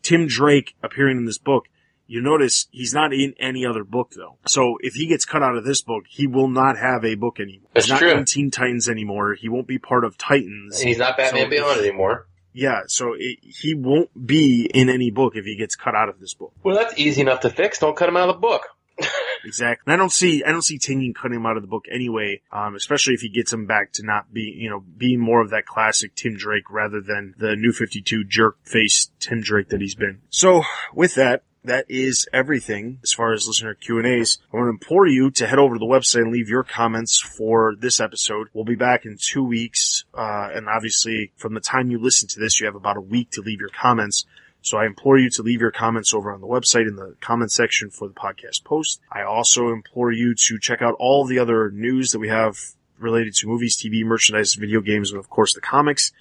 Tim 0.03 0.27
Drake 0.27 0.77
appearing 0.83 1.19
in 1.19 1.25
this 1.25 1.39
book, 1.39 1.67
You 2.11 2.21
notice 2.21 2.67
he's 2.73 2.93
not 2.93 3.13
in 3.13 3.35
any 3.39 3.65
other 3.65 3.85
book 3.85 4.15
though. 4.17 4.37
So 4.49 4.79
if 4.81 4.95
he 4.95 5.07
gets 5.07 5.25
cut 5.25 5.45
out 5.45 5.57
of 5.57 5.65
this 5.65 5.81
book, 5.81 6.07
he 6.09 6.27
will 6.27 6.49
not 6.49 6.77
have 6.77 7.05
a 7.05 7.15
book 7.15 7.39
anymore. 7.39 7.69
That's 7.73 7.87
he's 7.87 7.93
not 7.93 8.01
true. 8.01 8.11
in 8.11 8.25
Teen 8.25 8.51
Titans 8.51 8.89
anymore. 8.89 9.35
He 9.35 9.49
won't 9.49 9.69
be 9.69 9.79
part 9.79 10.05
of 10.05 10.19
Titans. 10.19 10.81
And 10.81 10.89
he's 10.89 10.99
not 10.99 11.17
Batman 11.17 11.45
So- 11.45 11.51
Beyond 11.51 11.81
anymore. 11.81 12.27
Yeah, 12.53 12.81
so 12.89 13.13
it, 13.17 13.39
he 13.43 13.75
won't 13.77 14.11
be 14.27 14.69
in 14.75 14.89
any 14.91 15.13
book 15.13 15.37
if 15.37 15.45
he 15.45 15.57
gets 15.57 15.77
cut 15.77 15.95
out 15.95 16.09
of 16.09 16.19
this 16.19 16.35
book. 16.35 16.53
Well, 16.65 16.75
that's 16.75 16.99
easy 16.99 17.21
enough 17.21 17.39
to 17.43 17.51
fix. 17.51 17.79
Don't 17.79 17.97
cut 17.97 18.09
him 18.09 18.17
out 18.17 18.29
of 18.29 18.35
the 18.35 18.41
book. 18.41 18.63
Exactly. 19.43 19.85
And 19.91 19.95
I 19.95 19.97
don't 19.97 20.13
see, 20.13 20.45
I 20.45 20.51
don't 20.53 20.61
see 20.61 20.79
Tingy 20.79 21.15
cutting 21.15 21.39
him 21.39 21.47
out 21.47 21.57
of 21.57 21.63
the 21.63 21.67
book 21.67 21.87
anyway, 21.91 22.43
um, 22.53 22.75
especially 22.75 23.15
if 23.15 23.23
he 23.23 23.31
gets 23.31 23.51
him 23.51 23.65
back 23.65 23.91
to 23.95 24.03
not 24.05 24.31
be, 24.33 24.55
you 24.55 24.69
know, 24.69 24.81
being 24.99 25.19
more 25.19 25.41
of 25.41 25.49
that 25.51 25.65
classic 25.65 26.15
Tim 26.15 26.37
Drake 26.37 26.71
rather 26.71 27.01
than 27.01 27.35
the 27.39 27.57
new 27.57 27.73
52 27.73 28.25
jerk 28.25 28.59
face 28.65 29.11
Tim 29.19 29.41
Drake 29.41 29.71
that 29.71 29.81
he's 29.81 29.95
been. 29.95 30.21
So 30.29 30.63
with 30.93 31.15
that, 31.15 31.45
that 31.65 31.87
is 31.89 32.27
everything 32.33 32.99
as 33.03 33.13
far 33.13 33.33
as 33.33 33.47
listener 33.47 33.75
Q&As. 33.75 34.39
I 34.53 34.57
want 34.57 34.67
to 34.67 34.71
implore 34.71 35.07
you 35.07 35.31
to 35.33 35.47
head 35.47 35.59
over 35.59 35.75
to 35.75 35.79
the 35.79 35.85
website 35.85 36.23
and 36.23 36.33
leave 36.33 36.49
your 36.49 36.63
comments 36.63 37.21
for 37.21 37.75
this 37.79 38.01
episode. 38.01 38.49
We'll 38.53 38.65
be 38.65 38.77
back 38.77 39.05
in 39.05 39.19
two 39.21 39.45
weeks, 39.45 40.05
uh, 40.15 40.49
and 40.53 40.69
obviously 40.69 41.33
from 41.37 41.55
the 41.55 41.61
time 41.61 41.91
you 41.91 41.99
listen 41.99 42.29
to 42.29 42.41
this, 42.41 42.61
you 42.61 42.67
have 42.67 42.77
about 42.77 42.97
a 42.97 43.03
week 43.03 43.31
to 43.33 43.43
leave 43.43 43.61
your 43.61 43.71
comments. 43.71 44.25
So 44.63 44.79
I 44.79 44.87
implore 44.87 45.19
you 45.19 45.31
to 45.31 45.43
leave 45.43 45.61
your 45.61 45.71
comments 45.71 46.13
over 46.15 46.33
on 46.33 46.41
the 46.41 46.47
website 46.47 46.87
in 46.87 46.97
the 46.97 47.17
comment 47.21 47.53
section 47.53 47.91
for 47.91 48.09
the 48.09 48.15
podcast 48.15 48.65
post. 48.65 49.01
I 49.11 49.23
also 49.23 49.69
implore 49.69 50.13
you 50.13 50.35
to 50.35 50.59
check 50.59 50.83
out 50.83 50.97
all 50.99 51.27
the 51.27 51.39
other 51.39 51.71
news 51.71 52.13
that 52.13 52.19
we 52.19 52.29
have 52.29 52.57
related 52.99 53.35
to 53.37 53.47
movies, 53.47 53.77
TV, 53.77 54.05
merchandise, 54.05 54.55
video 54.55 54.81
games, 54.81 55.11
and 55.11 55.19
of 55.19 55.31
course 55.31 55.55
the 55.55 55.61
comics. 55.61 56.13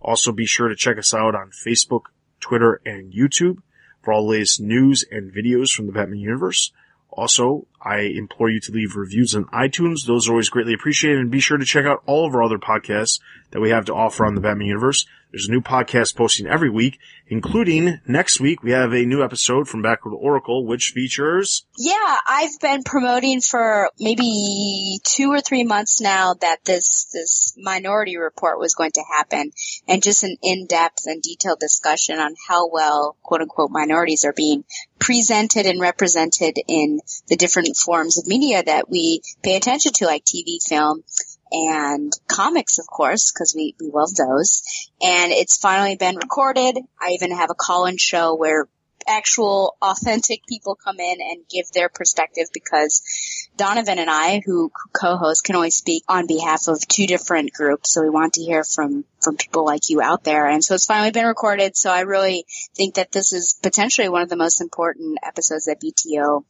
Also 0.00 0.30
be 0.30 0.46
sure 0.46 0.68
to 0.68 0.76
check 0.76 0.96
us 0.96 1.12
out 1.12 1.34
on 1.34 1.50
Facebook, 1.50 2.02
Twitter, 2.40 2.80
and 2.84 3.12
YouTube 3.12 3.58
for 4.08 4.14
all 4.14 4.24
the 4.24 4.30
latest 4.30 4.58
news 4.58 5.04
and 5.10 5.30
videos 5.30 5.70
from 5.70 5.84
the 5.84 5.92
Batman 5.92 6.18
universe. 6.18 6.72
Also, 7.10 7.66
I 7.78 7.98
implore 7.98 8.48
you 8.48 8.58
to 8.60 8.72
leave 8.72 8.96
reviews 8.96 9.34
on 9.34 9.44
iTunes. 9.46 10.06
Those 10.06 10.26
are 10.26 10.30
always 10.30 10.48
greatly 10.48 10.72
appreciated. 10.72 11.20
And 11.20 11.30
be 11.30 11.40
sure 11.40 11.58
to 11.58 11.64
check 11.66 11.84
out 11.84 12.02
all 12.06 12.26
of 12.26 12.34
our 12.34 12.42
other 12.42 12.56
podcasts 12.56 13.20
that 13.50 13.60
we 13.60 13.68
have 13.68 13.84
to 13.84 13.94
offer 13.94 14.24
on 14.24 14.34
the 14.34 14.40
Batman 14.40 14.68
universe. 14.68 15.06
There's 15.30 15.46
a 15.46 15.50
new 15.50 15.60
podcast 15.60 16.16
posting 16.16 16.46
every 16.46 16.70
week, 16.70 16.98
including 17.26 18.00
next 18.06 18.40
week 18.40 18.62
we 18.62 18.70
have 18.70 18.94
a 18.94 19.04
new 19.04 19.22
episode 19.22 19.68
from 19.68 19.82
Batgirl 19.82 20.12
to 20.12 20.16
Oracle, 20.16 20.64
which 20.64 20.92
features 20.94 21.66
Yeah, 21.76 22.16
I've 22.26 22.58
been 22.62 22.82
promoting 22.82 23.42
for 23.42 23.90
maybe 24.00 25.00
two 25.04 25.30
or 25.30 25.42
three 25.42 25.64
months 25.64 26.00
now 26.00 26.32
that 26.40 26.64
this 26.64 27.10
this 27.12 27.52
minority 27.58 28.16
report 28.16 28.58
was 28.58 28.74
going 28.74 28.92
to 28.92 29.04
happen, 29.16 29.50
and 29.86 30.02
just 30.02 30.24
an 30.24 30.36
in-depth 30.42 31.02
and 31.04 31.20
detailed 31.20 31.60
discussion 31.60 32.18
on 32.18 32.34
how 32.48 32.70
well 32.70 33.14
"quote 33.22 33.42
unquote" 33.42 33.70
minorities 33.70 34.24
are 34.24 34.32
being 34.32 34.64
presented 34.98 35.66
and 35.66 35.78
represented 35.78 36.56
in 36.66 37.00
the 37.28 37.36
different 37.36 37.76
forms 37.76 38.18
of 38.18 38.26
media 38.26 38.62
that 38.62 38.88
we 38.88 39.20
pay 39.42 39.56
attention 39.56 39.92
to, 39.92 40.06
like 40.06 40.24
TV, 40.24 40.56
film, 40.66 41.02
and 41.52 42.12
comics, 42.28 42.78
of 42.78 42.86
course, 42.86 43.32
because 43.32 43.54
we, 43.56 43.74
we 43.80 43.90
love 43.92 44.14
those. 44.14 44.62
And 45.02 45.32
it's 45.32 45.58
finally 45.58 45.96
been 45.96 46.16
recorded. 46.16 46.78
I 47.00 47.10
even 47.10 47.30
have 47.30 47.50
a 47.50 47.54
call-in 47.54 47.96
show 47.96 48.34
where 48.34 48.66
actual 49.08 49.76
authentic 49.80 50.46
people 50.46 50.74
come 50.74 51.00
in 51.00 51.18
and 51.20 51.48
give 51.48 51.66
their 51.72 51.88
perspective 51.88 52.46
because 52.52 53.02
Donovan 53.56 53.98
and 53.98 54.10
I, 54.10 54.42
who 54.44 54.70
co-host, 54.92 55.44
can 55.44 55.56
only 55.56 55.70
speak 55.70 56.04
on 56.08 56.26
behalf 56.26 56.68
of 56.68 56.86
two 56.86 57.06
different 57.06 57.52
groups. 57.52 57.92
So 57.92 58.02
we 58.02 58.10
want 58.10 58.34
to 58.34 58.42
hear 58.42 58.64
from, 58.64 59.04
from 59.20 59.36
people 59.36 59.64
like 59.64 59.88
you 59.88 60.02
out 60.02 60.24
there. 60.24 60.46
And 60.46 60.62
so 60.62 60.74
it's 60.74 60.86
finally 60.86 61.10
been 61.10 61.26
recorded. 61.26 61.76
So 61.76 61.90
I 61.90 62.00
really 62.00 62.44
think 62.74 62.96
that 62.96 63.10
this 63.10 63.32
is 63.32 63.58
potentially 63.62 64.08
one 64.08 64.22
of 64.22 64.28
the 64.28 64.36
most 64.36 64.60
important 64.60 65.18
episodes 65.22 65.64
that 65.64 65.80
BTO 65.80 66.44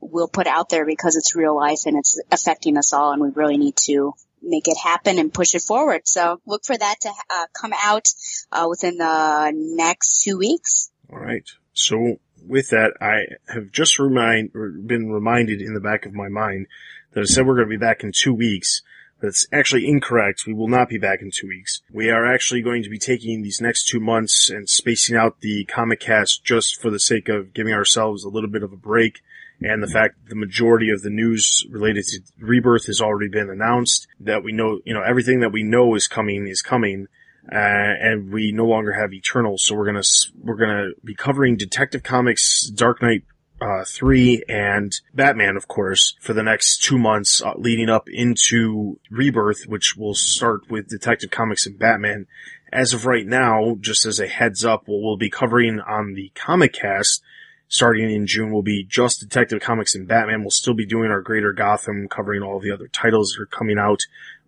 will 0.00 0.28
put 0.28 0.46
out 0.46 0.68
there 0.68 0.86
because 0.86 1.16
it's 1.16 1.34
real 1.34 1.56
life 1.56 1.86
and 1.86 1.96
it's 1.98 2.20
affecting 2.30 2.76
us 2.76 2.92
all 2.92 3.12
and 3.12 3.22
we 3.22 3.30
really 3.30 3.56
need 3.56 3.76
to 3.76 4.12
make 4.44 4.68
it 4.68 4.76
happen 4.76 5.18
and 5.18 5.32
push 5.32 5.54
it 5.54 5.62
forward. 5.62 6.02
So 6.04 6.40
look 6.46 6.64
for 6.64 6.76
that 6.76 6.96
to 7.02 7.10
uh, 7.30 7.46
come 7.52 7.72
out 7.82 8.08
uh, 8.52 8.66
within 8.68 8.98
the 8.98 9.52
next 9.54 10.22
two 10.22 10.38
weeks. 10.38 10.90
All 11.12 11.18
right. 11.18 11.48
So 11.72 12.18
with 12.46 12.70
that, 12.70 12.92
I 13.00 13.52
have 13.52 13.70
just 13.72 13.98
remind 13.98 14.52
been 14.52 15.10
reminded 15.10 15.60
in 15.60 15.74
the 15.74 15.80
back 15.80 16.06
of 16.06 16.14
my 16.14 16.28
mind 16.28 16.66
that 17.12 17.20
I 17.20 17.24
said 17.24 17.46
we're 17.46 17.56
going 17.56 17.68
to 17.68 17.78
be 17.78 17.84
back 17.84 18.02
in 18.02 18.12
two 18.12 18.34
weeks. 18.34 18.82
That's 19.20 19.46
actually 19.52 19.88
incorrect. 19.88 20.42
We 20.46 20.52
will 20.52 20.68
not 20.68 20.88
be 20.88 20.98
back 20.98 21.22
in 21.22 21.30
two 21.30 21.48
weeks. 21.48 21.80
We 21.90 22.10
are 22.10 22.26
actually 22.26 22.60
going 22.60 22.82
to 22.82 22.90
be 22.90 22.98
taking 22.98 23.42
these 23.42 23.60
next 23.60 23.86
two 23.86 24.00
months 24.00 24.50
and 24.50 24.68
spacing 24.68 25.16
out 25.16 25.40
the 25.40 25.64
comic 25.64 26.00
cast 26.00 26.44
just 26.44 26.80
for 26.80 26.90
the 26.90 27.00
sake 27.00 27.28
of 27.28 27.54
giving 27.54 27.72
ourselves 27.72 28.24
a 28.24 28.28
little 28.28 28.50
bit 28.50 28.62
of 28.62 28.72
a 28.72 28.76
break 28.76 29.22
and 29.60 29.82
the 29.82 29.88
fact 29.88 30.16
that 30.22 30.30
the 30.30 30.36
majority 30.36 30.90
of 30.90 31.02
the 31.02 31.10
news 31.10 31.64
related 31.70 32.04
to 32.04 32.20
Rebirth 32.38 32.86
has 32.86 33.00
already 33.00 33.28
been 33.28 33.50
announced, 33.50 34.06
that 34.20 34.42
we 34.42 34.52
know, 34.52 34.80
you 34.84 34.94
know, 34.94 35.02
everything 35.02 35.40
that 35.40 35.52
we 35.52 35.62
know 35.62 35.94
is 35.94 36.06
coming 36.06 36.46
is 36.46 36.62
coming, 36.62 37.06
uh, 37.50 37.56
and 37.56 38.32
we 38.32 38.52
no 38.52 38.64
longer 38.64 38.92
have 38.92 39.12
Eternals, 39.12 39.64
so 39.64 39.74
we're 39.74 39.86
gonna, 39.86 40.02
we're 40.42 40.56
gonna 40.56 40.90
be 41.04 41.14
covering 41.14 41.56
Detective 41.56 42.02
Comics, 42.02 42.68
Dark 42.68 43.02
Knight, 43.02 43.22
uh, 43.60 43.84
3 43.86 44.42
and 44.48 44.92
Batman, 45.14 45.56
of 45.56 45.68
course, 45.68 46.16
for 46.20 46.32
the 46.32 46.42
next 46.42 46.82
two 46.82 46.98
months, 46.98 47.40
uh, 47.40 47.52
leading 47.56 47.88
up 47.88 48.08
into 48.08 48.98
Rebirth, 49.10 49.64
which 49.66 49.96
will 49.96 50.14
start 50.14 50.70
with 50.70 50.88
Detective 50.88 51.30
Comics 51.30 51.66
and 51.66 51.78
Batman. 51.78 52.26
As 52.72 52.92
of 52.92 53.06
right 53.06 53.26
now, 53.26 53.76
just 53.80 54.04
as 54.04 54.18
a 54.18 54.26
heads 54.26 54.64
up, 54.64 54.82
what 54.86 55.00
we'll 55.00 55.16
be 55.16 55.30
covering 55.30 55.80
on 55.80 56.14
the 56.14 56.32
Comic 56.34 56.72
Cast 56.72 57.22
starting 57.68 58.10
in 58.10 58.26
June 58.26 58.52
will 58.52 58.62
be 58.62 58.84
just 58.84 59.20
Detective 59.20 59.60
Comics 59.60 59.94
and 59.94 60.06
Batman. 60.06 60.42
We'll 60.42 60.50
still 60.50 60.74
be 60.74 60.86
doing 60.86 61.10
our 61.10 61.20
Greater 61.20 61.52
Gotham, 61.52 62.08
covering 62.08 62.42
all 62.42 62.60
the 62.60 62.70
other 62.70 62.88
titles 62.88 63.32
that 63.32 63.42
are 63.42 63.46
coming 63.46 63.78
out 63.78 64.00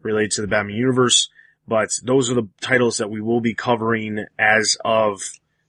related 0.03 0.33
to 0.33 0.41
the 0.43 0.47
Batman 0.47 0.77
universe. 0.77 1.29
But 1.69 1.91
those 2.03 2.31
are 2.31 2.35
the 2.35 2.49
titles 2.61 2.99
that 2.99 3.11
we 3.11 3.21
will 3.21 3.41
be 3.41 3.55
covering 3.55 4.27
as 4.39 4.77
of 4.85 5.21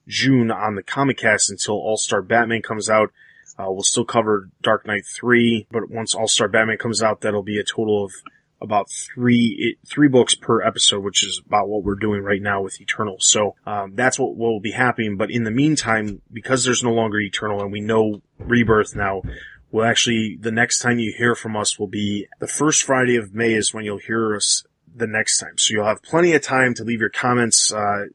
June 0.07 0.51
on 0.51 0.75
the 0.75 0.83
Comic 0.83 1.17
Cast 1.17 1.49
until 1.49 1.75
All 1.75 1.97
Star 1.97 2.21
Batman 2.21 2.61
comes 2.61 2.89
out. 2.89 3.11
Uh, 3.59 3.65
we'll 3.69 3.81
still 3.81 4.05
cover 4.05 4.49
Dark 4.61 4.85
Knight 4.85 5.05
3, 5.05 5.67
but 5.71 5.89
once 5.89 6.13
All 6.13 6.27
Star 6.27 6.47
Batman 6.47 6.77
comes 6.77 7.01
out, 7.01 7.21
that'll 7.21 7.41
be 7.41 7.59
a 7.59 7.63
total 7.63 8.05
of 8.05 8.11
about 8.61 8.89
three 8.89 9.77
three 9.85 10.07
books 10.07 10.35
per 10.35 10.61
episode, 10.61 11.03
which 11.03 11.23
is 11.23 11.41
about 11.45 11.69
what 11.69 11.83
we're 11.83 11.95
doing 11.95 12.21
right 12.21 12.41
now 12.41 12.61
with 12.61 12.81
Eternal. 12.81 13.17
So 13.19 13.55
um, 13.65 13.93
that's 13.95 14.19
what 14.19 14.35
will 14.35 14.59
be 14.59 14.71
happening. 14.71 15.17
But 15.17 15.31
in 15.31 15.43
the 15.43 15.51
meantime, 15.51 16.21
because 16.31 16.63
there's 16.63 16.83
no 16.83 16.93
longer 16.93 17.19
Eternal 17.19 17.61
and 17.61 17.71
we 17.71 17.81
know 17.81 18.21
Rebirth 18.39 18.95
now, 18.95 19.21
we'll 19.71 19.85
actually 19.85 20.37
the 20.39 20.51
next 20.51 20.79
time 20.79 20.99
you 20.99 21.13
hear 21.15 21.35
from 21.35 21.55
us 21.55 21.77
will 21.77 21.87
be 21.87 22.27
the 22.39 22.47
first 22.47 22.83
Friday 22.83 23.15
of 23.15 23.33
May 23.33 23.53
is 23.53 23.73
when 23.73 23.85
you'll 23.85 23.99
hear 23.99 24.35
us 24.35 24.63
the 24.95 25.07
next 25.07 25.37
time. 25.37 25.57
So 25.57 25.73
you'll 25.73 25.85
have 25.85 26.01
plenty 26.01 26.33
of 26.33 26.41
time 26.41 26.73
to 26.75 26.83
leave 26.83 26.99
your 26.99 27.09
comments. 27.09 27.71
Uh, 27.71 28.05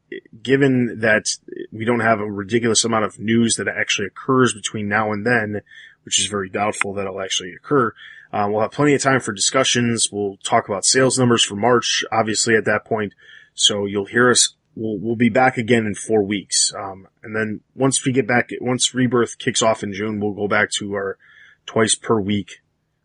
given 0.42 1.00
that 1.00 1.26
we 1.70 1.84
don't 1.84 2.00
have 2.00 2.20
a 2.20 2.30
ridiculous 2.30 2.84
amount 2.84 3.04
of 3.04 3.18
news 3.18 3.54
that 3.56 3.68
actually 3.68 4.08
occurs 4.08 4.52
between 4.52 4.88
now 4.88 5.12
and 5.12 5.24
then, 5.24 5.60
which 6.04 6.18
is 6.18 6.26
very 6.26 6.48
doubtful 6.48 6.94
that 6.94 7.02
it'll 7.02 7.20
actually 7.20 7.52
occur. 7.52 7.94
Uh, 8.32 8.46
we'll 8.50 8.62
have 8.62 8.72
plenty 8.72 8.94
of 8.94 9.02
time 9.02 9.20
for 9.20 9.32
discussions. 9.32 10.08
We'll 10.10 10.38
talk 10.42 10.68
about 10.68 10.84
sales 10.84 11.18
numbers 11.18 11.44
for 11.44 11.54
March, 11.54 12.04
obviously 12.10 12.56
at 12.56 12.64
that 12.64 12.84
point. 12.84 13.12
So 13.54 13.84
you'll 13.86 14.06
hear 14.06 14.30
us. 14.30 14.54
We'll, 14.74 14.98
we'll 14.98 15.16
be 15.16 15.28
back 15.28 15.58
again 15.58 15.84
in 15.84 15.94
four 15.94 16.22
weeks. 16.22 16.72
Um, 16.74 17.06
and 17.22 17.36
then 17.36 17.60
once 17.74 18.04
we 18.06 18.12
get 18.12 18.26
back, 18.26 18.50
once 18.60 18.94
Rebirth 18.94 19.36
kicks 19.38 19.60
off 19.62 19.82
in 19.82 19.92
June, 19.92 20.18
we'll 20.18 20.32
go 20.32 20.48
back 20.48 20.70
to 20.78 20.94
our 20.94 21.18
twice 21.66 21.94
per 21.94 22.18
week 22.20 22.62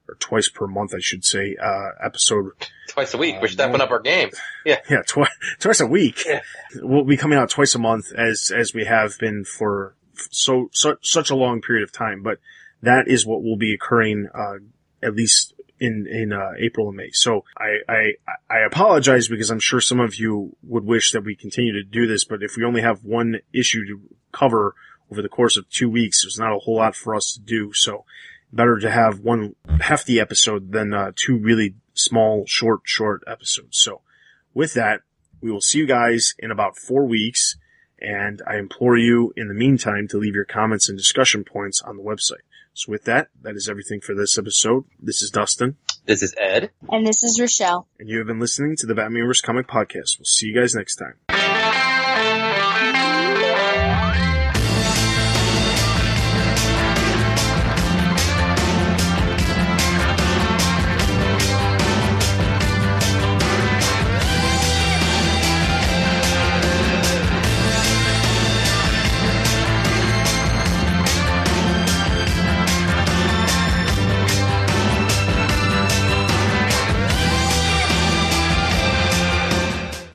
or 0.07 0.15
twice 0.15 0.47
per 0.47 0.65
month, 0.67 0.93
I 0.95 0.99
should 1.01 1.25
say, 1.25 1.57
uh, 1.61 1.89
episode. 2.01 2.51
Twice 2.87 3.13
a 3.13 3.17
week. 3.17 3.35
Uh, 3.35 3.39
We're 3.41 3.47
stepping 3.49 3.81
up 3.81 3.91
our 3.91 3.99
game. 3.99 4.29
Yeah. 4.65 4.77
Yeah, 4.89 5.01
twi- 5.05 5.27
twice 5.59 5.81
a 5.81 5.85
week. 5.85 6.23
Yeah. 6.25 6.39
We'll 6.75 7.03
be 7.03 7.17
coming 7.17 7.37
out 7.37 7.49
twice 7.49 7.75
a 7.75 7.79
month 7.79 8.13
as, 8.13 8.49
as 8.55 8.73
we 8.73 8.85
have 8.85 9.17
been 9.19 9.43
for 9.43 9.95
so, 10.31 10.69
so, 10.71 10.95
such 11.01 11.29
a 11.29 11.35
long 11.35 11.61
period 11.61 11.83
of 11.83 11.91
time. 11.91 12.23
But 12.23 12.39
that 12.81 13.09
is 13.09 13.25
what 13.25 13.43
will 13.43 13.57
be 13.57 13.73
occurring, 13.73 14.29
uh, 14.33 14.59
at 15.01 15.15
least 15.15 15.53
in, 15.79 16.07
in, 16.07 16.33
uh, 16.33 16.53
April 16.59 16.87
and 16.87 16.97
May. 16.97 17.11
So 17.11 17.43
I, 17.57 17.77
I, 17.87 18.01
I 18.49 18.59
apologize 18.65 19.27
because 19.27 19.51
I'm 19.51 19.59
sure 19.59 19.79
some 19.79 19.99
of 19.99 20.15
you 20.15 20.55
would 20.63 20.85
wish 20.85 21.11
that 21.11 21.23
we 21.23 21.35
continue 21.35 21.73
to 21.73 21.83
do 21.83 22.07
this, 22.07 22.25
but 22.25 22.41
if 22.41 22.57
we 22.57 22.63
only 22.63 22.81
have 22.81 23.03
one 23.03 23.39
issue 23.53 23.85
to 23.85 24.01
cover 24.31 24.73
over 25.11 25.21
the 25.21 25.29
course 25.29 25.55
of 25.55 25.69
two 25.69 25.89
weeks, 25.89 26.23
there's 26.23 26.39
not 26.39 26.55
a 26.55 26.59
whole 26.59 26.77
lot 26.77 26.95
for 26.95 27.15
us 27.15 27.33
to 27.33 27.39
do. 27.39 27.71
So 27.73 28.05
better 28.51 28.79
to 28.79 28.89
have 28.89 29.19
one 29.19 29.55
hefty 29.81 30.19
episode 30.19 30.71
than, 30.71 30.93
uh, 30.93 31.11
two 31.15 31.37
really 31.37 31.75
small, 31.93 32.45
short, 32.47 32.81
short 32.83 33.23
episodes. 33.27 33.77
So 33.77 34.01
with 34.53 34.73
that, 34.73 35.01
we 35.41 35.51
will 35.51 35.61
see 35.61 35.79
you 35.79 35.87
guys 35.87 36.33
in 36.39 36.51
about 36.51 36.77
four 36.77 37.05
weeks. 37.05 37.57
And 37.99 38.41
I 38.47 38.57
implore 38.57 38.97
you 38.97 39.33
in 39.35 39.47
the 39.47 39.53
meantime 39.53 40.07
to 40.09 40.17
leave 40.17 40.35
your 40.35 40.45
comments 40.45 40.87
and 40.87 40.97
discussion 40.97 41.43
points 41.43 41.81
on 41.81 41.97
the 41.97 42.03
website. 42.03 42.45
So 42.77 42.91
with 42.91 43.05
that, 43.05 43.29
that 43.41 43.55
is 43.55 43.67
everything 43.67 44.01
for 44.01 44.13
this 44.13 44.37
episode. 44.37 44.83
This 45.01 45.23
is 45.23 45.31
Dustin, 45.31 45.77
This 46.05 46.21
is 46.21 46.35
Ed. 46.39 46.69
And 46.91 47.07
this 47.07 47.23
is 47.23 47.39
Rochelle. 47.41 47.87
and 47.99 48.07
you 48.07 48.19
have 48.19 48.27
been 48.27 48.39
listening 48.39 48.75
to 48.77 48.85
the 48.85 48.93
Batman 48.93 49.25
vs. 49.25 49.41
Comic 49.41 49.67
Podcast. 49.67 50.19
We'll 50.19 50.25
see 50.25 50.45
you 50.45 50.53
guys 50.61 50.75
next 50.75 50.97
time. 50.97 51.15